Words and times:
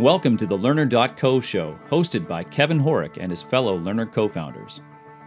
Welcome 0.00 0.36
to 0.36 0.46
the 0.46 0.56
Learner.co 0.56 1.40
show, 1.40 1.76
hosted 1.90 2.28
by 2.28 2.44
Kevin 2.44 2.80
Horek 2.80 3.18
and 3.18 3.32
his 3.32 3.42
fellow 3.42 3.76
Learner 3.76 4.06
co 4.06 4.28
founders. 4.28 4.80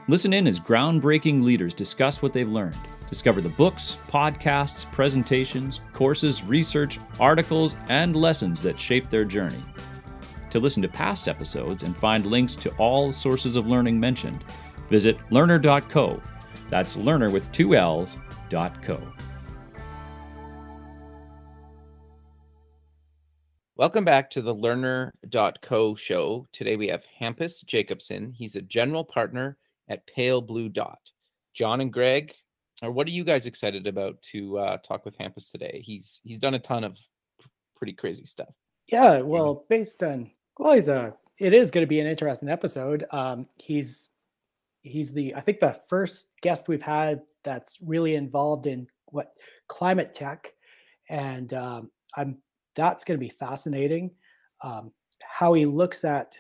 Listen 0.08 0.32
in 0.32 0.48
as 0.48 0.62
groundbreaking 0.62 1.44
leaders 1.44 1.74
discuss 1.74 2.22
what 2.22 2.32
they've 2.32 2.48
learned. 2.48 2.78
Discover 3.10 3.42
the 3.42 3.50
books, 3.50 3.98
podcasts, 4.08 4.90
presentations, 4.90 5.82
courses, 5.92 6.46
research, 6.46 7.00
articles, 7.20 7.76
and 7.90 8.16
lessons 8.16 8.62
that 8.62 8.80
shape 8.80 9.10
their 9.10 9.26
journey. 9.26 9.62
To 10.52 10.60
listen 10.60 10.82
to 10.84 10.88
past 10.88 11.28
episodes 11.28 11.84
and 11.84 11.94
find 11.98 12.26
links 12.26 12.56
to 12.56 12.74
all 12.76 13.12
sources 13.12 13.58
of 13.58 13.68
learning 13.68 14.00
mentioned, 14.00 14.46
visit 14.90 15.18
learner.co. 15.32 16.22
That's 16.70 16.96
learner 16.96 17.30
with 17.30 17.52
two 17.52 17.76
L's, 17.76 18.16
dot 18.48 18.82
co. 18.82 19.02
Welcome 23.82 24.06
back 24.06 24.30
to 24.30 24.44
the 24.44 24.54
learner.co 24.54 25.96
show. 25.96 26.48
Today 26.52 26.76
we 26.76 26.88
have 26.90 27.04
Hampus 27.20 27.66
Jakobsson. 27.66 28.32
He's 28.32 28.56
a 28.56 28.62
general 28.62 29.04
partner 29.04 29.58
at 29.90 30.06
Pale 30.06 30.42
Blue 30.42 30.70
Dot. 30.70 31.00
John 31.56 31.82
and 31.82 31.92
Greg, 31.92 32.32
or 32.84 32.92
what 32.92 33.08
are 33.08 33.10
you 33.10 33.24
guys 33.24 33.48
excited 33.48 33.88
about 33.88 34.22
to 34.34 34.60
uh, 34.60 34.78
talk 34.88 35.04
with 35.04 35.18
Hampus 35.18 35.50
today? 35.50 35.82
He's 35.84 36.22
he's 36.24 36.38
done 36.38 36.54
a 36.54 36.60
ton 36.60 36.84
of 36.84 36.96
pretty 37.76 37.94
crazy 37.94 38.24
stuff. 38.24 38.54
Yeah, 38.92 39.22
well, 39.22 39.66
based 39.68 40.04
on 40.04 40.30
well, 40.60 40.74
he's 40.74 40.88
a 40.88 41.12
it 41.40 41.52
is 41.52 41.72
going 41.72 41.84
to 41.84 41.90
be 41.90 42.00
an 42.00 42.06
interesting 42.06 42.50
episode. 42.50 43.08
Um, 43.10 43.48
he's 43.58 44.10
he's 44.84 45.12
the 45.12 45.34
I 45.34 45.42
think 45.42 45.60
the 45.60 45.82
first 45.90 46.28
guest 46.44 46.68
we've 46.68 46.84
had 46.84 47.24
that's 47.44 47.80
really 47.82 48.14
involved 48.14 48.68
in 48.68 48.86
what 49.08 49.32
climate 49.68 50.14
tech, 50.14 50.54
and 51.10 51.52
um, 51.56 51.90
I'm 52.16 52.38
that's 52.76 53.04
going 53.04 53.20
to 53.20 53.24
be 53.24 53.30
fascinating. 53.30 54.12
Um, 54.64 54.92
how 55.24 55.54
he 55.54 55.66
looks 55.66 56.04
at 56.04 56.36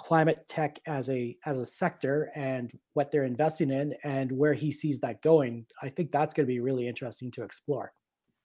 climate 0.00 0.46
tech 0.48 0.80
as 0.86 1.10
a 1.10 1.36
as 1.44 1.58
a 1.58 1.66
sector 1.66 2.32
and 2.34 2.72
what 2.94 3.10
they're 3.10 3.24
investing 3.24 3.70
in 3.70 3.94
and 4.02 4.32
where 4.32 4.54
he 4.54 4.70
sees 4.70 4.98
that 4.98 5.20
going 5.20 5.66
i 5.82 5.90
think 5.90 6.10
that's 6.10 6.32
going 6.32 6.46
to 6.46 6.50
be 6.50 6.58
really 6.58 6.88
interesting 6.88 7.30
to 7.30 7.42
explore 7.42 7.92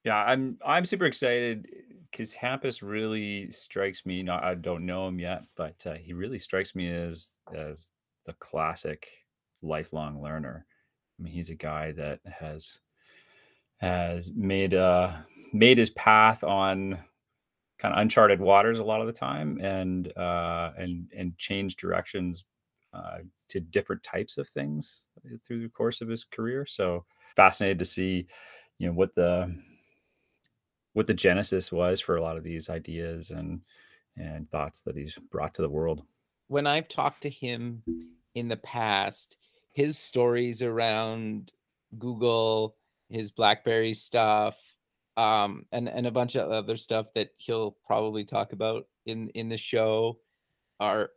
yeah 0.04 0.18
i'm 0.26 0.58
i'm 0.66 0.84
super 0.84 1.06
excited 1.06 1.66
because 2.12 2.34
hampus 2.34 2.82
really 2.82 3.50
strikes 3.52 4.06
me 4.06 4.22
not 4.22 4.44
i 4.44 4.54
don't 4.54 4.86
know 4.86 5.08
him 5.08 5.18
yet 5.18 5.44
but 5.56 5.82
uh, 5.86 5.94
he 5.94 6.12
really 6.12 6.40
strikes 6.40 6.76
me 6.76 6.92
as 6.92 7.40
as 7.56 7.90
the 8.26 8.34
classic 8.34 9.08
lifelong 9.62 10.22
learner 10.22 10.66
i 11.18 11.24
mean 11.24 11.32
he's 11.32 11.52
a 11.52 11.56
guy 11.56 11.94
that 11.94 12.20
has 12.26 12.80
has 13.78 14.30
made 14.36 14.74
uh 14.74 15.14
made 15.54 15.78
his 15.78 15.90
path 15.92 16.44
on 16.44 17.00
kind 17.78 17.94
of 17.94 18.00
uncharted 18.00 18.40
waters 18.40 18.80
a 18.80 18.84
lot 18.84 19.02
of 19.02 19.08
the 19.08 19.14
time 19.14 19.60
and 19.62 20.16
uh, 20.18 20.72
and 20.78 21.12
and 21.16 21.38
changed 21.38 21.80
directions 21.80 22.46
uh, 22.94 23.20
to 23.50 23.60
different 23.60 24.02
types 24.04 24.38
of 24.38 24.48
things 24.48 25.02
through 25.46 25.62
the 25.62 25.70
course 25.70 26.02
of 26.02 26.08
his 26.08 26.24
career. 26.24 26.66
So 26.66 27.06
fascinated 27.36 27.80
to 27.80 27.86
see, 27.86 28.28
you 28.78 28.88
know, 28.88 28.94
what 28.94 29.14
the 29.16 29.54
what 30.94 31.08
the 31.08 31.14
genesis 31.14 31.72
was 31.72 32.00
for 32.00 32.16
a 32.16 32.22
lot 32.22 32.38
of 32.38 32.44
these 32.44 32.70
ideas 32.70 33.32
and 33.32 33.62
and 34.18 34.50
thoughts 34.50 34.82
that 34.84 34.96
he's 34.96 35.18
brought 35.30 35.54
to 35.56 35.62
the 35.62 35.70
world. 35.70 36.04
When 36.48 36.68
I've 36.68 36.88
talked 36.88 37.22
to 37.24 37.30
him 37.30 37.84
in 38.36 38.48
the 38.48 38.58
past, 38.58 39.36
his 39.74 39.98
stories 39.98 40.62
around 40.62 41.52
Google, 41.98 42.78
his 43.10 43.32
BlackBerry 43.32 43.94
stuff, 43.94 44.58
um, 45.18 45.66
and 45.72 45.88
and 45.88 46.08
a 46.08 46.12
bunch 46.12 46.36
of 46.36 46.52
other 46.52 46.78
stuff 46.78 47.08
that 47.16 47.30
he'll 47.38 47.78
probably 47.86 48.26
talk 48.26 48.54
about 48.54 48.88
in 49.06 49.30
in 49.30 49.50
the 49.50 49.58
show 49.58 50.18
are 50.80 51.10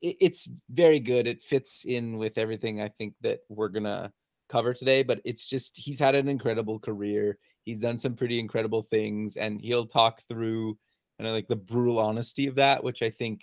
it, 0.00 0.16
it's 0.20 0.48
very 0.70 1.00
good. 1.00 1.26
It 1.26 1.42
fits 1.42 1.84
in 1.84 2.16
with 2.18 2.38
everything 2.38 2.80
i 2.80 2.88
think 2.88 3.14
that 3.22 3.40
we're 3.48 3.68
gonna 3.68 4.12
cover 4.48 4.74
today 4.74 5.02
but 5.02 5.20
it's 5.24 5.46
just 5.46 5.76
he's 5.76 5.98
had 5.98 6.14
an 6.14 6.28
incredible 6.28 6.78
career. 6.78 7.38
He's 7.64 7.80
done 7.80 7.96
some 7.98 8.14
pretty 8.14 8.38
incredible 8.38 8.86
things 8.90 9.36
and 9.36 9.60
he'll 9.60 9.86
talk 9.86 10.22
through 10.28 10.76
kind 11.18 11.28
of 11.28 11.34
like 11.34 11.48
the 11.48 11.56
brutal 11.56 11.98
honesty 11.98 12.46
of 12.46 12.56
that 12.56 12.82
which 12.82 13.02
i 13.02 13.08
think 13.10 13.40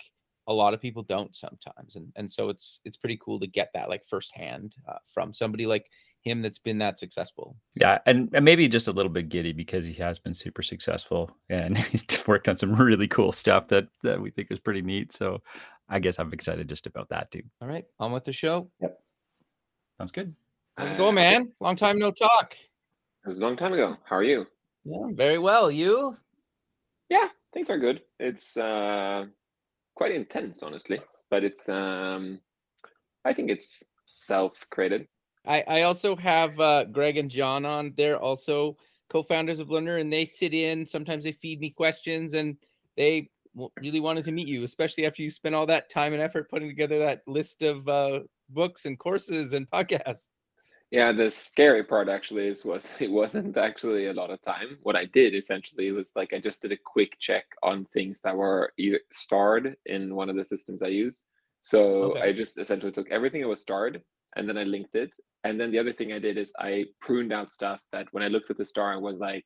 a 0.48 0.52
lot 0.52 0.74
of 0.74 0.80
people 0.80 1.02
don't 1.02 1.34
sometimes 1.34 1.96
and 1.96 2.12
and 2.16 2.30
so 2.30 2.48
it's 2.48 2.80
it's 2.84 2.96
pretty 2.96 3.18
cool 3.24 3.40
to 3.40 3.46
get 3.46 3.70
that 3.74 3.88
like 3.88 4.06
firsthand 4.06 4.76
uh, 4.88 4.98
from 5.12 5.32
somebody 5.32 5.66
like 5.66 5.86
him 6.22 6.42
that's 6.42 6.58
been 6.58 6.78
that 6.78 6.98
successful. 6.98 7.56
Yeah, 7.74 7.98
and, 8.06 8.30
and 8.32 8.44
maybe 8.44 8.68
just 8.68 8.88
a 8.88 8.92
little 8.92 9.10
bit 9.10 9.28
giddy 9.28 9.52
because 9.52 9.84
he 9.84 9.94
has 9.94 10.18
been 10.18 10.34
super 10.34 10.62
successful 10.62 11.30
and 11.48 11.76
he's 11.88 12.04
worked 12.26 12.48
on 12.48 12.56
some 12.56 12.74
really 12.74 13.08
cool 13.08 13.32
stuff 13.32 13.68
that 13.68 13.88
that 14.02 14.20
we 14.20 14.30
think 14.30 14.50
is 14.50 14.58
pretty 14.58 14.82
neat. 14.82 15.12
So 15.12 15.42
I 15.88 15.98
guess 15.98 16.18
I'm 16.18 16.32
excited 16.32 16.68
just 16.68 16.86
about 16.86 17.08
that 17.10 17.30
too. 17.30 17.42
All 17.60 17.68
right, 17.68 17.84
on 17.98 18.12
with 18.12 18.24
the 18.24 18.32
show. 18.32 18.70
Yep. 18.80 18.98
Sounds 19.98 20.12
good. 20.12 20.34
How's 20.76 20.92
it 20.92 20.96
going, 20.96 21.14
man? 21.14 21.52
Long 21.60 21.76
time 21.76 21.98
no 21.98 22.10
talk. 22.10 22.56
It 23.24 23.28
was 23.28 23.38
a 23.38 23.42
long 23.42 23.56
time 23.56 23.74
ago. 23.74 23.96
How 24.04 24.16
are 24.16 24.24
you? 24.24 24.46
Yeah, 24.84 25.08
very 25.12 25.38
well. 25.38 25.70
You? 25.70 26.16
Yeah, 27.08 27.28
things 27.52 27.68
are 27.68 27.78
good. 27.78 28.02
It's 28.18 28.56
uh 28.56 29.26
quite 29.94 30.12
intense, 30.12 30.62
honestly, 30.62 31.00
but 31.30 31.44
it's 31.44 31.68
um 31.68 32.40
I 33.24 33.32
think 33.32 33.50
it's 33.50 33.84
self-created 34.06 35.06
I, 35.46 35.64
I 35.66 35.82
also 35.82 36.16
have 36.16 36.58
uh, 36.60 36.84
Greg 36.84 37.16
and 37.18 37.30
John 37.30 37.64
on. 37.64 37.92
They're 37.96 38.20
also 38.20 38.76
co-founders 39.10 39.58
of 39.58 39.70
Learner, 39.70 39.98
and 39.98 40.12
they 40.12 40.24
sit 40.24 40.54
in. 40.54 40.86
Sometimes 40.86 41.24
they 41.24 41.32
feed 41.32 41.60
me 41.60 41.70
questions, 41.70 42.34
and 42.34 42.56
they 42.96 43.28
really 43.80 44.00
wanted 44.00 44.24
to 44.24 44.32
meet 44.32 44.48
you, 44.48 44.64
especially 44.64 45.06
after 45.06 45.22
you 45.22 45.30
spent 45.30 45.54
all 45.54 45.66
that 45.66 45.90
time 45.90 46.12
and 46.12 46.22
effort 46.22 46.48
putting 46.48 46.68
together 46.68 46.98
that 46.98 47.22
list 47.26 47.62
of 47.62 47.86
uh, 47.88 48.20
books 48.50 48.84
and 48.84 48.98
courses 48.98 49.52
and 49.52 49.68
podcasts. 49.70 50.28
Yeah, 50.90 51.10
the 51.10 51.30
scary 51.30 51.82
part 51.84 52.10
actually 52.10 52.48
is 52.48 52.64
was 52.66 52.86
it 53.00 53.10
wasn't 53.10 53.56
actually 53.56 54.06
a 54.06 54.12
lot 54.12 54.30
of 54.30 54.42
time. 54.42 54.78
What 54.82 54.94
I 54.94 55.06
did 55.06 55.34
essentially 55.34 55.90
was 55.90 56.12
like 56.14 56.32
I 56.34 56.38
just 56.38 56.62
did 56.62 56.70
a 56.70 56.76
quick 56.76 57.18
check 57.18 57.44
on 57.62 57.86
things 57.86 58.20
that 58.20 58.36
were 58.36 58.72
either 58.78 59.00
starred 59.10 59.76
in 59.86 60.14
one 60.14 60.28
of 60.28 60.36
the 60.36 60.44
systems 60.44 60.82
I 60.82 60.88
use. 60.88 61.26
So 61.60 62.12
okay. 62.12 62.20
I 62.20 62.32
just 62.32 62.58
essentially 62.58 62.92
took 62.92 63.10
everything 63.10 63.40
that 63.40 63.48
was 63.48 63.60
starred 63.60 64.02
and 64.36 64.48
then 64.48 64.58
I 64.58 64.64
linked 64.64 64.94
it. 64.94 65.12
And 65.44 65.60
then 65.60 65.70
the 65.70 65.78
other 65.78 65.92
thing 65.92 66.12
I 66.12 66.18
did 66.18 66.38
is 66.38 66.52
I 66.58 66.86
pruned 67.00 67.32
out 67.32 67.52
stuff 67.52 67.82
that 67.92 68.06
when 68.12 68.22
I 68.22 68.28
looked 68.28 68.50
at 68.50 68.58
the 68.58 68.64
star, 68.64 68.92
I 68.92 68.96
was 68.96 69.18
like, 69.18 69.44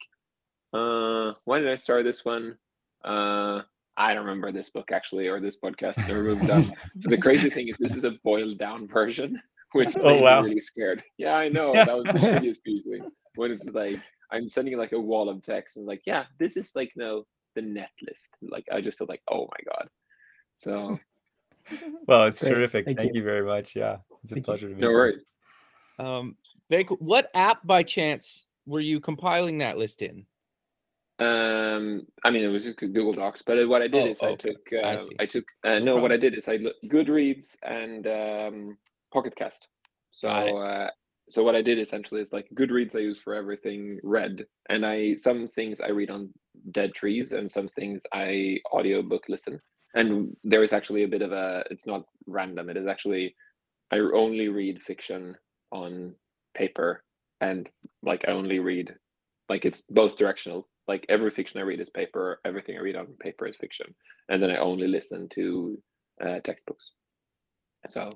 uh, 0.72 1.32
why 1.44 1.58
did 1.58 1.68
I 1.68 1.76
start 1.76 2.04
this 2.04 2.24
one? 2.24 2.56
Uh, 3.04 3.62
I 3.96 4.12
don't 4.12 4.24
remember 4.24 4.52
this 4.52 4.68
book 4.68 4.92
actually 4.92 5.26
or 5.28 5.40
this 5.40 5.58
podcast. 5.58 5.98
I 6.08 6.12
removed 6.12 6.46
them. 6.46 6.72
so 7.00 7.08
the 7.08 7.16
crazy 7.16 7.48
thing 7.48 7.68
is 7.68 7.78
this 7.78 7.96
is 7.96 8.04
a 8.04 8.10
boiled 8.24 8.58
down 8.58 8.86
version, 8.86 9.40
which 9.72 9.96
oh, 9.96 10.20
wow. 10.20 10.42
me 10.42 10.48
really 10.48 10.60
scared. 10.60 11.02
Yeah, 11.16 11.36
I 11.36 11.48
know. 11.48 11.72
That 11.72 11.96
was 11.96 12.04
the 12.04 12.12
pretty 12.12 12.52
confusing. 12.52 13.10
When 13.36 13.50
it's 13.50 13.64
like 13.66 14.00
I'm 14.30 14.48
sending 14.48 14.76
like 14.76 14.92
a 14.92 15.00
wall 15.00 15.28
of 15.30 15.42
text 15.42 15.78
and 15.78 15.86
like, 15.86 16.02
yeah, 16.04 16.24
this 16.38 16.56
is 16.56 16.72
like 16.74 16.92
no 16.96 17.24
the 17.54 17.62
net 17.62 17.90
list. 18.06 18.36
Like 18.42 18.66
I 18.70 18.82
just 18.82 18.98
feel 18.98 19.06
like, 19.08 19.22
oh 19.30 19.48
my 19.50 19.72
God. 19.72 19.88
So 20.58 20.98
well, 22.06 22.24
it's 22.24 22.42
Great. 22.42 22.54
terrific. 22.54 22.84
Thank, 22.84 22.98
Thank 22.98 23.14
you. 23.14 23.20
you. 23.20 23.24
very 23.24 23.44
much. 23.44 23.74
Yeah, 23.74 23.96
it's 24.22 24.32
a 24.32 24.36
Thank 24.36 24.46
pleasure 24.46 24.68
you. 24.68 24.74
to 24.74 24.74
meet 24.76 24.82
no 24.82 24.90
you. 24.90 24.94
worries. 24.94 25.24
Um, 25.98 26.36
very 26.70 26.84
cool. 26.84 26.98
What 27.00 27.30
app 27.34 27.66
by 27.66 27.82
chance 27.82 28.44
were 28.66 28.80
you 28.80 29.00
compiling 29.00 29.58
that 29.58 29.78
list 29.78 30.02
in? 30.02 30.26
Um, 31.18 32.06
I 32.24 32.30
mean, 32.30 32.44
it 32.44 32.48
was 32.48 32.64
just 32.64 32.78
Google 32.78 33.12
Docs. 33.12 33.42
But 33.42 33.66
what 33.68 33.82
I 33.82 33.88
did 33.88 34.02
oh, 34.02 34.10
is. 34.10 34.22
I 34.22 34.34
took, 34.34 34.58
uh, 34.72 34.86
I, 34.86 34.98
I, 35.20 35.26
took, 35.26 35.44
uh, 35.64 35.78
no, 35.78 35.96
no 35.96 35.98
what 35.98 36.12
I 36.12 36.16
did 36.16 36.36
is 36.36 36.48
I 36.48 36.56
looked 36.56 36.84
Goodreads 36.88 37.56
and 37.62 38.06
um, 38.06 38.78
Pocket 39.12 39.34
Cast. 39.34 39.68
So, 40.10 40.28
uh, 40.28 40.90
so 41.28 41.42
what 41.42 41.56
I 41.56 41.62
did 41.62 41.78
essentially 41.78 42.20
is 42.20 42.32
like 42.32 42.48
Goodreads 42.54 42.94
I 42.94 43.00
use 43.00 43.18
for 43.18 43.34
everything 43.34 43.98
read, 44.02 44.46
and 44.68 44.84
I 44.84 45.14
some 45.16 45.48
things 45.48 45.80
I 45.80 45.88
read 45.88 46.10
on 46.10 46.32
dead 46.70 46.94
trees, 46.94 47.32
and 47.32 47.50
some 47.50 47.68
things 47.68 48.02
I 48.12 48.58
audiobook 48.72 49.24
listen 49.28 49.60
and 49.96 50.36
there 50.44 50.62
is 50.62 50.72
actually 50.72 51.02
a 51.02 51.08
bit 51.08 51.22
of 51.22 51.32
a 51.32 51.64
it's 51.70 51.86
not 51.86 52.04
random 52.26 52.70
it 52.70 52.76
is 52.76 52.86
actually 52.86 53.34
i 53.90 53.98
only 53.98 54.48
read 54.48 54.80
fiction 54.80 55.34
on 55.76 56.14
paper 56.54 57.04
and 57.40 57.68
like 58.02 58.24
i 58.26 58.32
only 58.32 58.58
read 58.58 58.94
like 59.48 59.64
it's 59.64 59.82
both 59.90 60.16
directional 60.16 60.68
like 60.88 61.04
every 61.08 61.30
fiction 61.30 61.60
i 61.60 61.62
read 61.62 61.80
is 61.80 61.90
paper 61.90 62.40
everything 62.44 62.76
i 62.76 62.80
read 62.80 62.96
on 62.96 63.06
paper 63.20 63.46
is 63.46 63.56
fiction 63.56 63.94
and 64.30 64.42
then 64.42 64.50
i 64.50 64.56
only 64.56 64.88
listen 64.88 65.28
to 65.28 65.80
uh, 66.24 66.40
textbooks. 66.40 66.92
So 67.86 68.12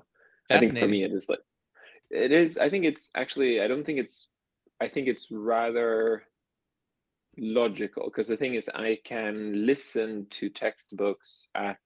i 0.49 0.59
think 0.59 0.77
for 0.77 0.87
me 0.87 1.03
it 1.03 1.13
is 1.13 1.29
like 1.29 1.39
it 2.09 2.31
is 2.31 2.57
i 2.57 2.69
think 2.69 2.83
it's 2.83 3.09
actually 3.15 3.61
i 3.61 3.67
don't 3.67 3.85
think 3.85 3.99
it's 3.99 4.29
i 4.81 4.87
think 4.87 5.07
it's 5.07 5.27
rather 5.31 6.23
logical 7.37 8.05
because 8.05 8.27
the 8.27 8.35
thing 8.35 8.55
is 8.55 8.69
i 8.75 8.97
can 9.05 9.65
listen 9.65 10.27
to 10.29 10.49
textbooks 10.49 11.47
at 11.55 11.77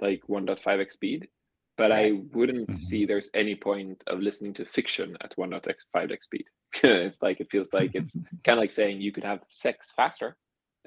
like 0.00 0.22
1.5x 0.30 0.92
speed 0.92 1.28
but 1.76 1.92
i 1.92 2.12
wouldn't 2.32 2.68
mm-hmm. 2.68 2.76
see 2.76 3.04
there's 3.04 3.30
any 3.34 3.54
point 3.54 4.02
of 4.06 4.20
listening 4.20 4.54
to 4.54 4.64
fiction 4.64 5.16
at 5.20 5.36
1.5x 5.36 6.22
speed 6.22 6.46
it's 6.82 7.22
like 7.22 7.40
it 7.40 7.50
feels 7.50 7.72
like 7.72 7.90
it's 7.94 8.12
kind 8.44 8.58
of 8.58 8.62
like 8.62 8.70
saying 8.70 9.00
you 9.00 9.12
could 9.12 9.24
have 9.24 9.40
sex 9.50 9.92
faster 9.96 10.36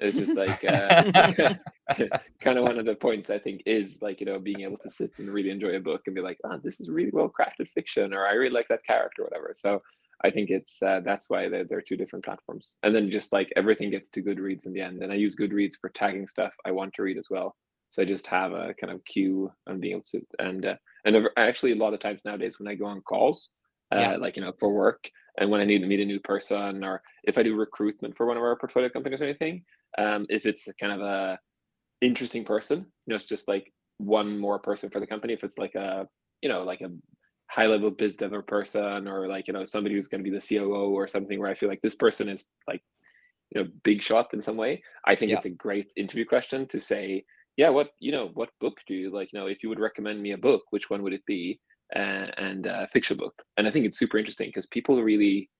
it's 0.00 0.16
just 0.16 0.34
like 0.34 0.64
uh, 0.64 1.54
kind 2.40 2.58
of 2.58 2.64
one 2.64 2.78
of 2.78 2.86
the 2.86 2.94
points 2.94 3.28
I 3.28 3.38
think 3.38 3.62
is 3.66 3.98
like 4.00 4.20
you 4.20 4.26
know 4.26 4.38
being 4.38 4.62
able 4.62 4.78
to 4.78 4.90
sit 4.90 5.12
and 5.18 5.28
really 5.28 5.50
enjoy 5.50 5.76
a 5.76 5.80
book 5.80 6.02
and 6.06 6.14
be 6.14 6.22
like, 6.22 6.38
oh, 6.44 6.58
this 6.62 6.80
is 6.80 6.88
really 6.88 7.10
well 7.12 7.30
crafted 7.30 7.68
fiction, 7.68 8.14
or 8.14 8.26
I 8.26 8.32
really 8.32 8.54
like 8.54 8.68
that 8.68 8.84
character, 8.84 9.22
or 9.22 9.26
whatever. 9.26 9.52
So 9.54 9.82
I 10.24 10.30
think 10.30 10.50
it's 10.50 10.82
uh, 10.82 11.00
that's 11.04 11.28
why 11.28 11.48
they're, 11.48 11.64
they're 11.64 11.82
two 11.82 11.96
different 11.96 12.24
platforms. 12.24 12.76
And 12.82 12.94
then 12.94 13.10
just 13.10 13.32
like 13.32 13.52
everything 13.56 13.90
gets 13.90 14.08
to 14.10 14.22
Goodreads 14.22 14.66
in 14.66 14.72
the 14.72 14.80
end, 14.80 15.02
and 15.02 15.12
I 15.12 15.16
use 15.16 15.36
Goodreads 15.36 15.74
for 15.78 15.90
tagging 15.90 16.28
stuff 16.28 16.54
I 16.64 16.70
want 16.70 16.94
to 16.94 17.02
read 17.02 17.18
as 17.18 17.28
well. 17.28 17.56
So 17.90 18.02
I 18.02 18.04
just 18.06 18.26
have 18.28 18.52
a 18.52 18.72
kind 18.80 18.92
of 18.92 19.04
queue 19.04 19.52
and 19.66 19.80
being 19.80 19.94
able 19.94 20.04
to 20.12 20.22
and 20.38 20.64
uh, 20.64 20.76
and 21.04 21.28
actually 21.36 21.72
a 21.72 21.76
lot 21.76 21.92
of 21.92 22.00
times 22.00 22.22
nowadays 22.24 22.58
when 22.58 22.68
I 22.68 22.76
go 22.76 22.86
on 22.86 23.02
calls, 23.02 23.50
uh, 23.92 23.98
yeah. 23.98 24.16
like 24.16 24.36
you 24.36 24.42
know 24.42 24.52
for 24.58 24.72
work, 24.72 25.10
and 25.38 25.50
when 25.50 25.60
I 25.60 25.64
need 25.64 25.80
to 25.80 25.86
meet 25.86 26.00
a 26.00 26.04
new 26.04 26.20
person, 26.20 26.84
or 26.84 27.02
if 27.24 27.36
I 27.36 27.42
do 27.42 27.56
recruitment 27.56 28.16
for 28.16 28.26
one 28.26 28.36
of 28.36 28.42
our 28.42 28.56
portfolio 28.56 28.88
companies 28.88 29.20
or 29.20 29.24
anything, 29.24 29.64
um, 29.98 30.26
if 30.28 30.46
it's 30.46 30.68
kind 30.80 30.92
of 30.92 31.00
a 31.00 31.38
interesting 32.00 32.44
person, 32.44 32.78
you 32.78 33.10
know, 33.10 33.16
it's 33.16 33.24
just 33.24 33.48
like 33.48 33.72
one 33.98 34.38
more 34.38 34.58
person 34.58 34.88
for 34.88 35.00
the 35.00 35.06
company. 35.06 35.32
If 35.32 35.44
it's 35.44 35.58
like 35.58 35.74
a 35.74 36.06
you 36.42 36.48
know 36.48 36.62
like 36.62 36.80
a 36.80 36.90
high 37.50 37.66
level 37.66 37.90
biz 37.90 38.16
dev 38.16 38.32
person 38.46 39.08
or 39.08 39.26
like 39.26 39.48
you 39.48 39.52
know 39.52 39.64
somebody 39.64 39.96
who's 39.96 40.06
going 40.06 40.22
to 40.22 40.30
be 40.30 40.36
the 40.36 40.46
COO 40.46 40.94
or 40.94 41.08
something 41.08 41.40
where 41.40 41.50
I 41.50 41.54
feel 41.54 41.68
like 41.68 41.82
this 41.82 41.96
person 41.96 42.28
is 42.28 42.44
like 42.68 42.82
you 43.50 43.62
know 43.62 43.68
big 43.82 44.02
shot 44.02 44.32
in 44.32 44.40
some 44.40 44.56
way. 44.56 44.82
I 45.04 45.16
think 45.16 45.30
yeah. 45.30 45.36
it's 45.36 45.46
a 45.46 45.50
great 45.50 45.88
interview 45.96 46.24
question 46.24 46.66
to 46.68 46.80
say, 46.80 47.24
yeah, 47.60 47.68
what 47.68 47.90
you 48.00 48.12
know, 48.12 48.30
what 48.34 48.50
book 48.60 48.78
do 48.86 48.94
you 48.94 49.10
like? 49.10 49.28
You 49.32 49.38
know, 49.38 49.46
if 49.46 49.62
you 49.62 49.68
would 49.68 49.80
recommend 49.88 50.22
me 50.22 50.32
a 50.32 50.38
book, 50.38 50.62
which 50.70 50.88
one 50.88 51.02
would 51.02 51.12
it 51.12 51.26
be? 51.26 51.60
Uh, 51.94 52.26
and 52.38 52.66
a 52.66 52.88
fiction 52.92 53.16
book. 53.16 53.34
And 53.56 53.66
I 53.66 53.70
think 53.70 53.84
it's 53.84 53.98
super 53.98 54.16
interesting 54.16 54.48
because 54.48 54.66
people 54.66 55.02
really, 55.02 55.50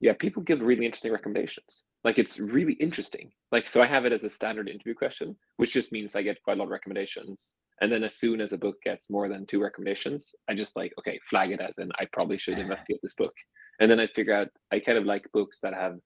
yeah, 0.00 0.12
people 0.12 0.42
give 0.42 0.60
really 0.60 0.84
interesting 0.84 1.12
recommendations. 1.12 1.84
Like 2.04 2.18
it's 2.18 2.38
really 2.38 2.74
interesting. 2.74 3.30
Like 3.50 3.66
so, 3.66 3.82
I 3.82 3.86
have 3.86 4.04
it 4.04 4.12
as 4.12 4.22
a 4.22 4.30
standard 4.30 4.68
interview 4.68 4.94
question, 4.94 5.34
which 5.56 5.72
just 5.72 5.92
means 5.92 6.14
I 6.14 6.22
get 6.22 6.42
quite 6.42 6.58
a 6.58 6.60
lot 6.60 6.66
of 6.66 6.70
recommendations 6.70 7.56
and 7.80 7.92
then 7.92 8.04
as 8.04 8.14
soon 8.14 8.40
as 8.40 8.52
a 8.52 8.58
book 8.58 8.76
gets 8.82 9.10
more 9.10 9.28
than 9.28 9.46
two 9.46 9.62
recommendations, 9.62 10.34
I 10.48 10.54
just 10.54 10.76
like, 10.76 10.92
okay, 10.98 11.20
flag 11.28 11.50
it 11.50 11.60
as 11.60 11.78
in 11.78 11.90
I 11.98 12.06
probably 12.12 12.38
should 12.38 12.58
investigate 12.66 13.00
this 13.02 13.14
book. 13.14 13.34
And 13.80 13.90
then 13.90 14.00
I 14.00 14.06
figure 14.06 14.34
out 14.34 14.48
I 14.72 14.78
kind 14.78 14.96
of 14.96 15.04
like 15.04 15.30
books 15.32 15.58
that 15.62 15.74
have 15.74 15.96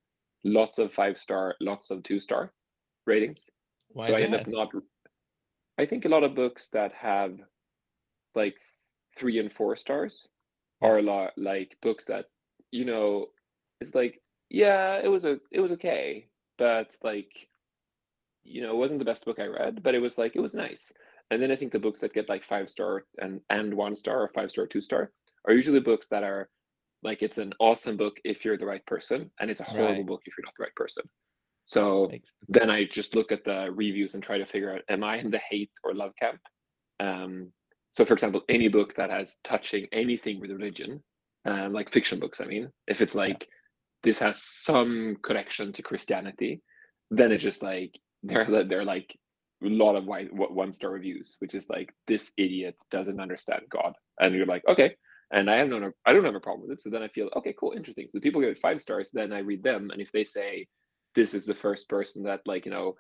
lots 0.45 0.79
of 0.79 0.93
five 0.93 1.17
star, 1.19 1.55
lots 1.61 1.91
of 1.91 2.03
two 2.03 2.19
star 2.19 2.53
ratings. 3.07 3.45
Why 3.93 4.09
so 4.09 4.15
I 4.15 4.21
end 4.23 4.35
up 4.35 4.47
not 4.47 4.71
I 5.81 5.87
think 5.87 6.05
a 6.05 6.09
lot 6.09 6.25
of 6.25 6.35
books 6.35 6.69
that 6.73 6.93
have 6.95 7.37
like 8.35 8.57
three 9.17 9.39
and 9.39 9.53
four 9.53 9.77
stars 9.77 10.29
are 10.83 10.99
a 10.99 11.03
lot 11.03 11.33
like 11.37 11.77
books 11.83 12.07
that, 12.07 12.27
you 12.71 12.85
know, 12.85 13.27
it's 13.81 13.95
like, 13.95 14.21
yeah, 14.49 15.01
it 15.03 15.09
was 15.09 15.25
a 15.25 15.39
it 15.51 15.61
was 15.61 15.73
okay, 15.73 16.27
but 16.59 16.95
like, 17.03 17.31
you 18.45 18.63
know, 18.63 18.71
it 18.71 18.77
wasn't 18.77 18.99
the 18.99 19.05
best 19.05 19.25
book 19.25 19.39
I 19.39 19.47
read, 19.47 19.83
but 19.83 19.95
it 19.95 20.01
was 20.01 20.19
like 20.19 20.37
it 20.37 20.41
was 20.41 20.55
nice 20.55 20.93
and 21.31 21.41
then 21.41 21.51
I 21.51 21.57
think 21.57 21.73
the 21.73 21.79
books 21.79 22.01
that 22.01 22.13
get 22.13 22.29
like 22.29 22.45
five 22.45 22.69
star 22.69 23.05
and 23.19 23.41
and 23.49 23.75
one 23.75 23.95
star 23.95 24.21
or 24.21 24.29
five 24.29 24.51
star 24.51 24.67
two 24.67 24.81
star 24.81 25.13
are 25.47 25.55
usually 25.55 25.81
books 25.81 26.09
that 26.09 26.25
are 26.25 26.49
like 27.03 27.23
it's 27.23 27.39
an 27.39 27.55
awesome 27.61 27.97
book 27.97 28.19
if 28.25 28.45
you're 28.45 28.59
the 28.59 28.67
right 28.67 28.85
person, 28.85 29.31
and 29.41 29.51
it's 29.51 29.61
a 29.61 29.65
horrible 29.65 29.95
right. 29.95 30.07
book 30.07 30.23
if 30.27 30.35
you're 30.37 30.45
not 30.45 30.55
the 30.59 30.65
right 30.65 30.75
person. 30.75 31.05
So 31.71 32.11
then 32.49 32.69
I 32.69 32.85
just 32.85 33.15
look 33.15 33.31
at 33.31 33.45
the 33.45 33.71
reviews 33.73 34.15
and 34.15 34.23
try 34.25 34.39
to 34.39 34.45
figure 34.45 34.75
out 34.75 34.83
am 34.89 35.05
I 35.05 35.19
in 35.19 35.31
the 35.31 35.39
hate 35.39 35.71
or 35.85 35.95
love 35.95 36.11
camp? 36.19 36.41
Um, 36.99 37.53
so 37.93 38.05
for 38.05 38.13
example, 38.13 38.43
any 38.49 38.67
book 38.67 38.95
that 38.97 39.09
has 39.09 39.37
touching 39.45 39.87
anything 39.93 40.41
with 40.41 40.51
religion, 40.51 41.01
um, 41.45 41.73
like 41.73 41.93
fiction 41.93 42.19
books, 42.19 42.41
I 42.41 42.47
mean, 42.47 42.71
if 42.89 43.01
it's 43.01 43.15
like 43.15 43.43
yeah. 43.43 43.55
this 44.03 44.19
has 44.19 44.43
some 44.43 45.19
connection 45.23 45.73
to 45.75 45.83
Christianity, 45.83 46.61
then 47.09 47.31
it's 47.31 47.45
just 47.45 47.63
like 47.63 47.97
they're 48.25 48.65
they're 48.65 48.85
like 48.85 49.17
a 49.65 49.69
lot 49.69 49.95
of 49.95 50.07
one 50.07 50.73
star 50.73 50.91
reviews, 50.91 51.37
which 51.39 51.55
is 51.55 51.71
like 51.71 51.95
this 52.09 52.33
idiot 52.37 52.75
doesn't 52.91 53.21
understand 53.21 53.63
God, 53.71 53.93
and 54.19 54.35
you're 54.35 54.45
like, 54.45 54.67
okay. 54.67 54.97
And 55.33 55.49
I 55.49 55.59
have 55.59 55.69
no, 55.69 55.93
I 56.05 56.13
don't 56.13 56.25
have 56.25 56.35
a 56.35 56.41
problem 56.41 56.67
with 56.67 56.77
it. 56.77 56.83
So 56.83 56.91
then 56.91 57.05
I 57.05 57.09
feel, 57.09 57.31
okay, 57.37 57.55
cool, 57.57 57.75
interesting. 57.77 58.09
So 58.09 58.19
the 58.19 58.23
people 58.23 58.41
give 58.41 58.51
it 58.51 58.59
five 58.59 58.83
stars, 58.83 59.11
then 59.13 59.33
I 59.33 59.39
read 59.39 59.63
them, 59.63 59.91
and 59.93 60.03
if 60.03 60.11
they 60.11 60.25
say 60.25 60.67
this 61.15 61.35
is 61.35 61.45
the 61.45 61.55
first 61.55 61.89
person 61.89 62.23
that 62.25 62.41
like 62.47 62.65
you 62.65 62.71
know, 62.71 62.95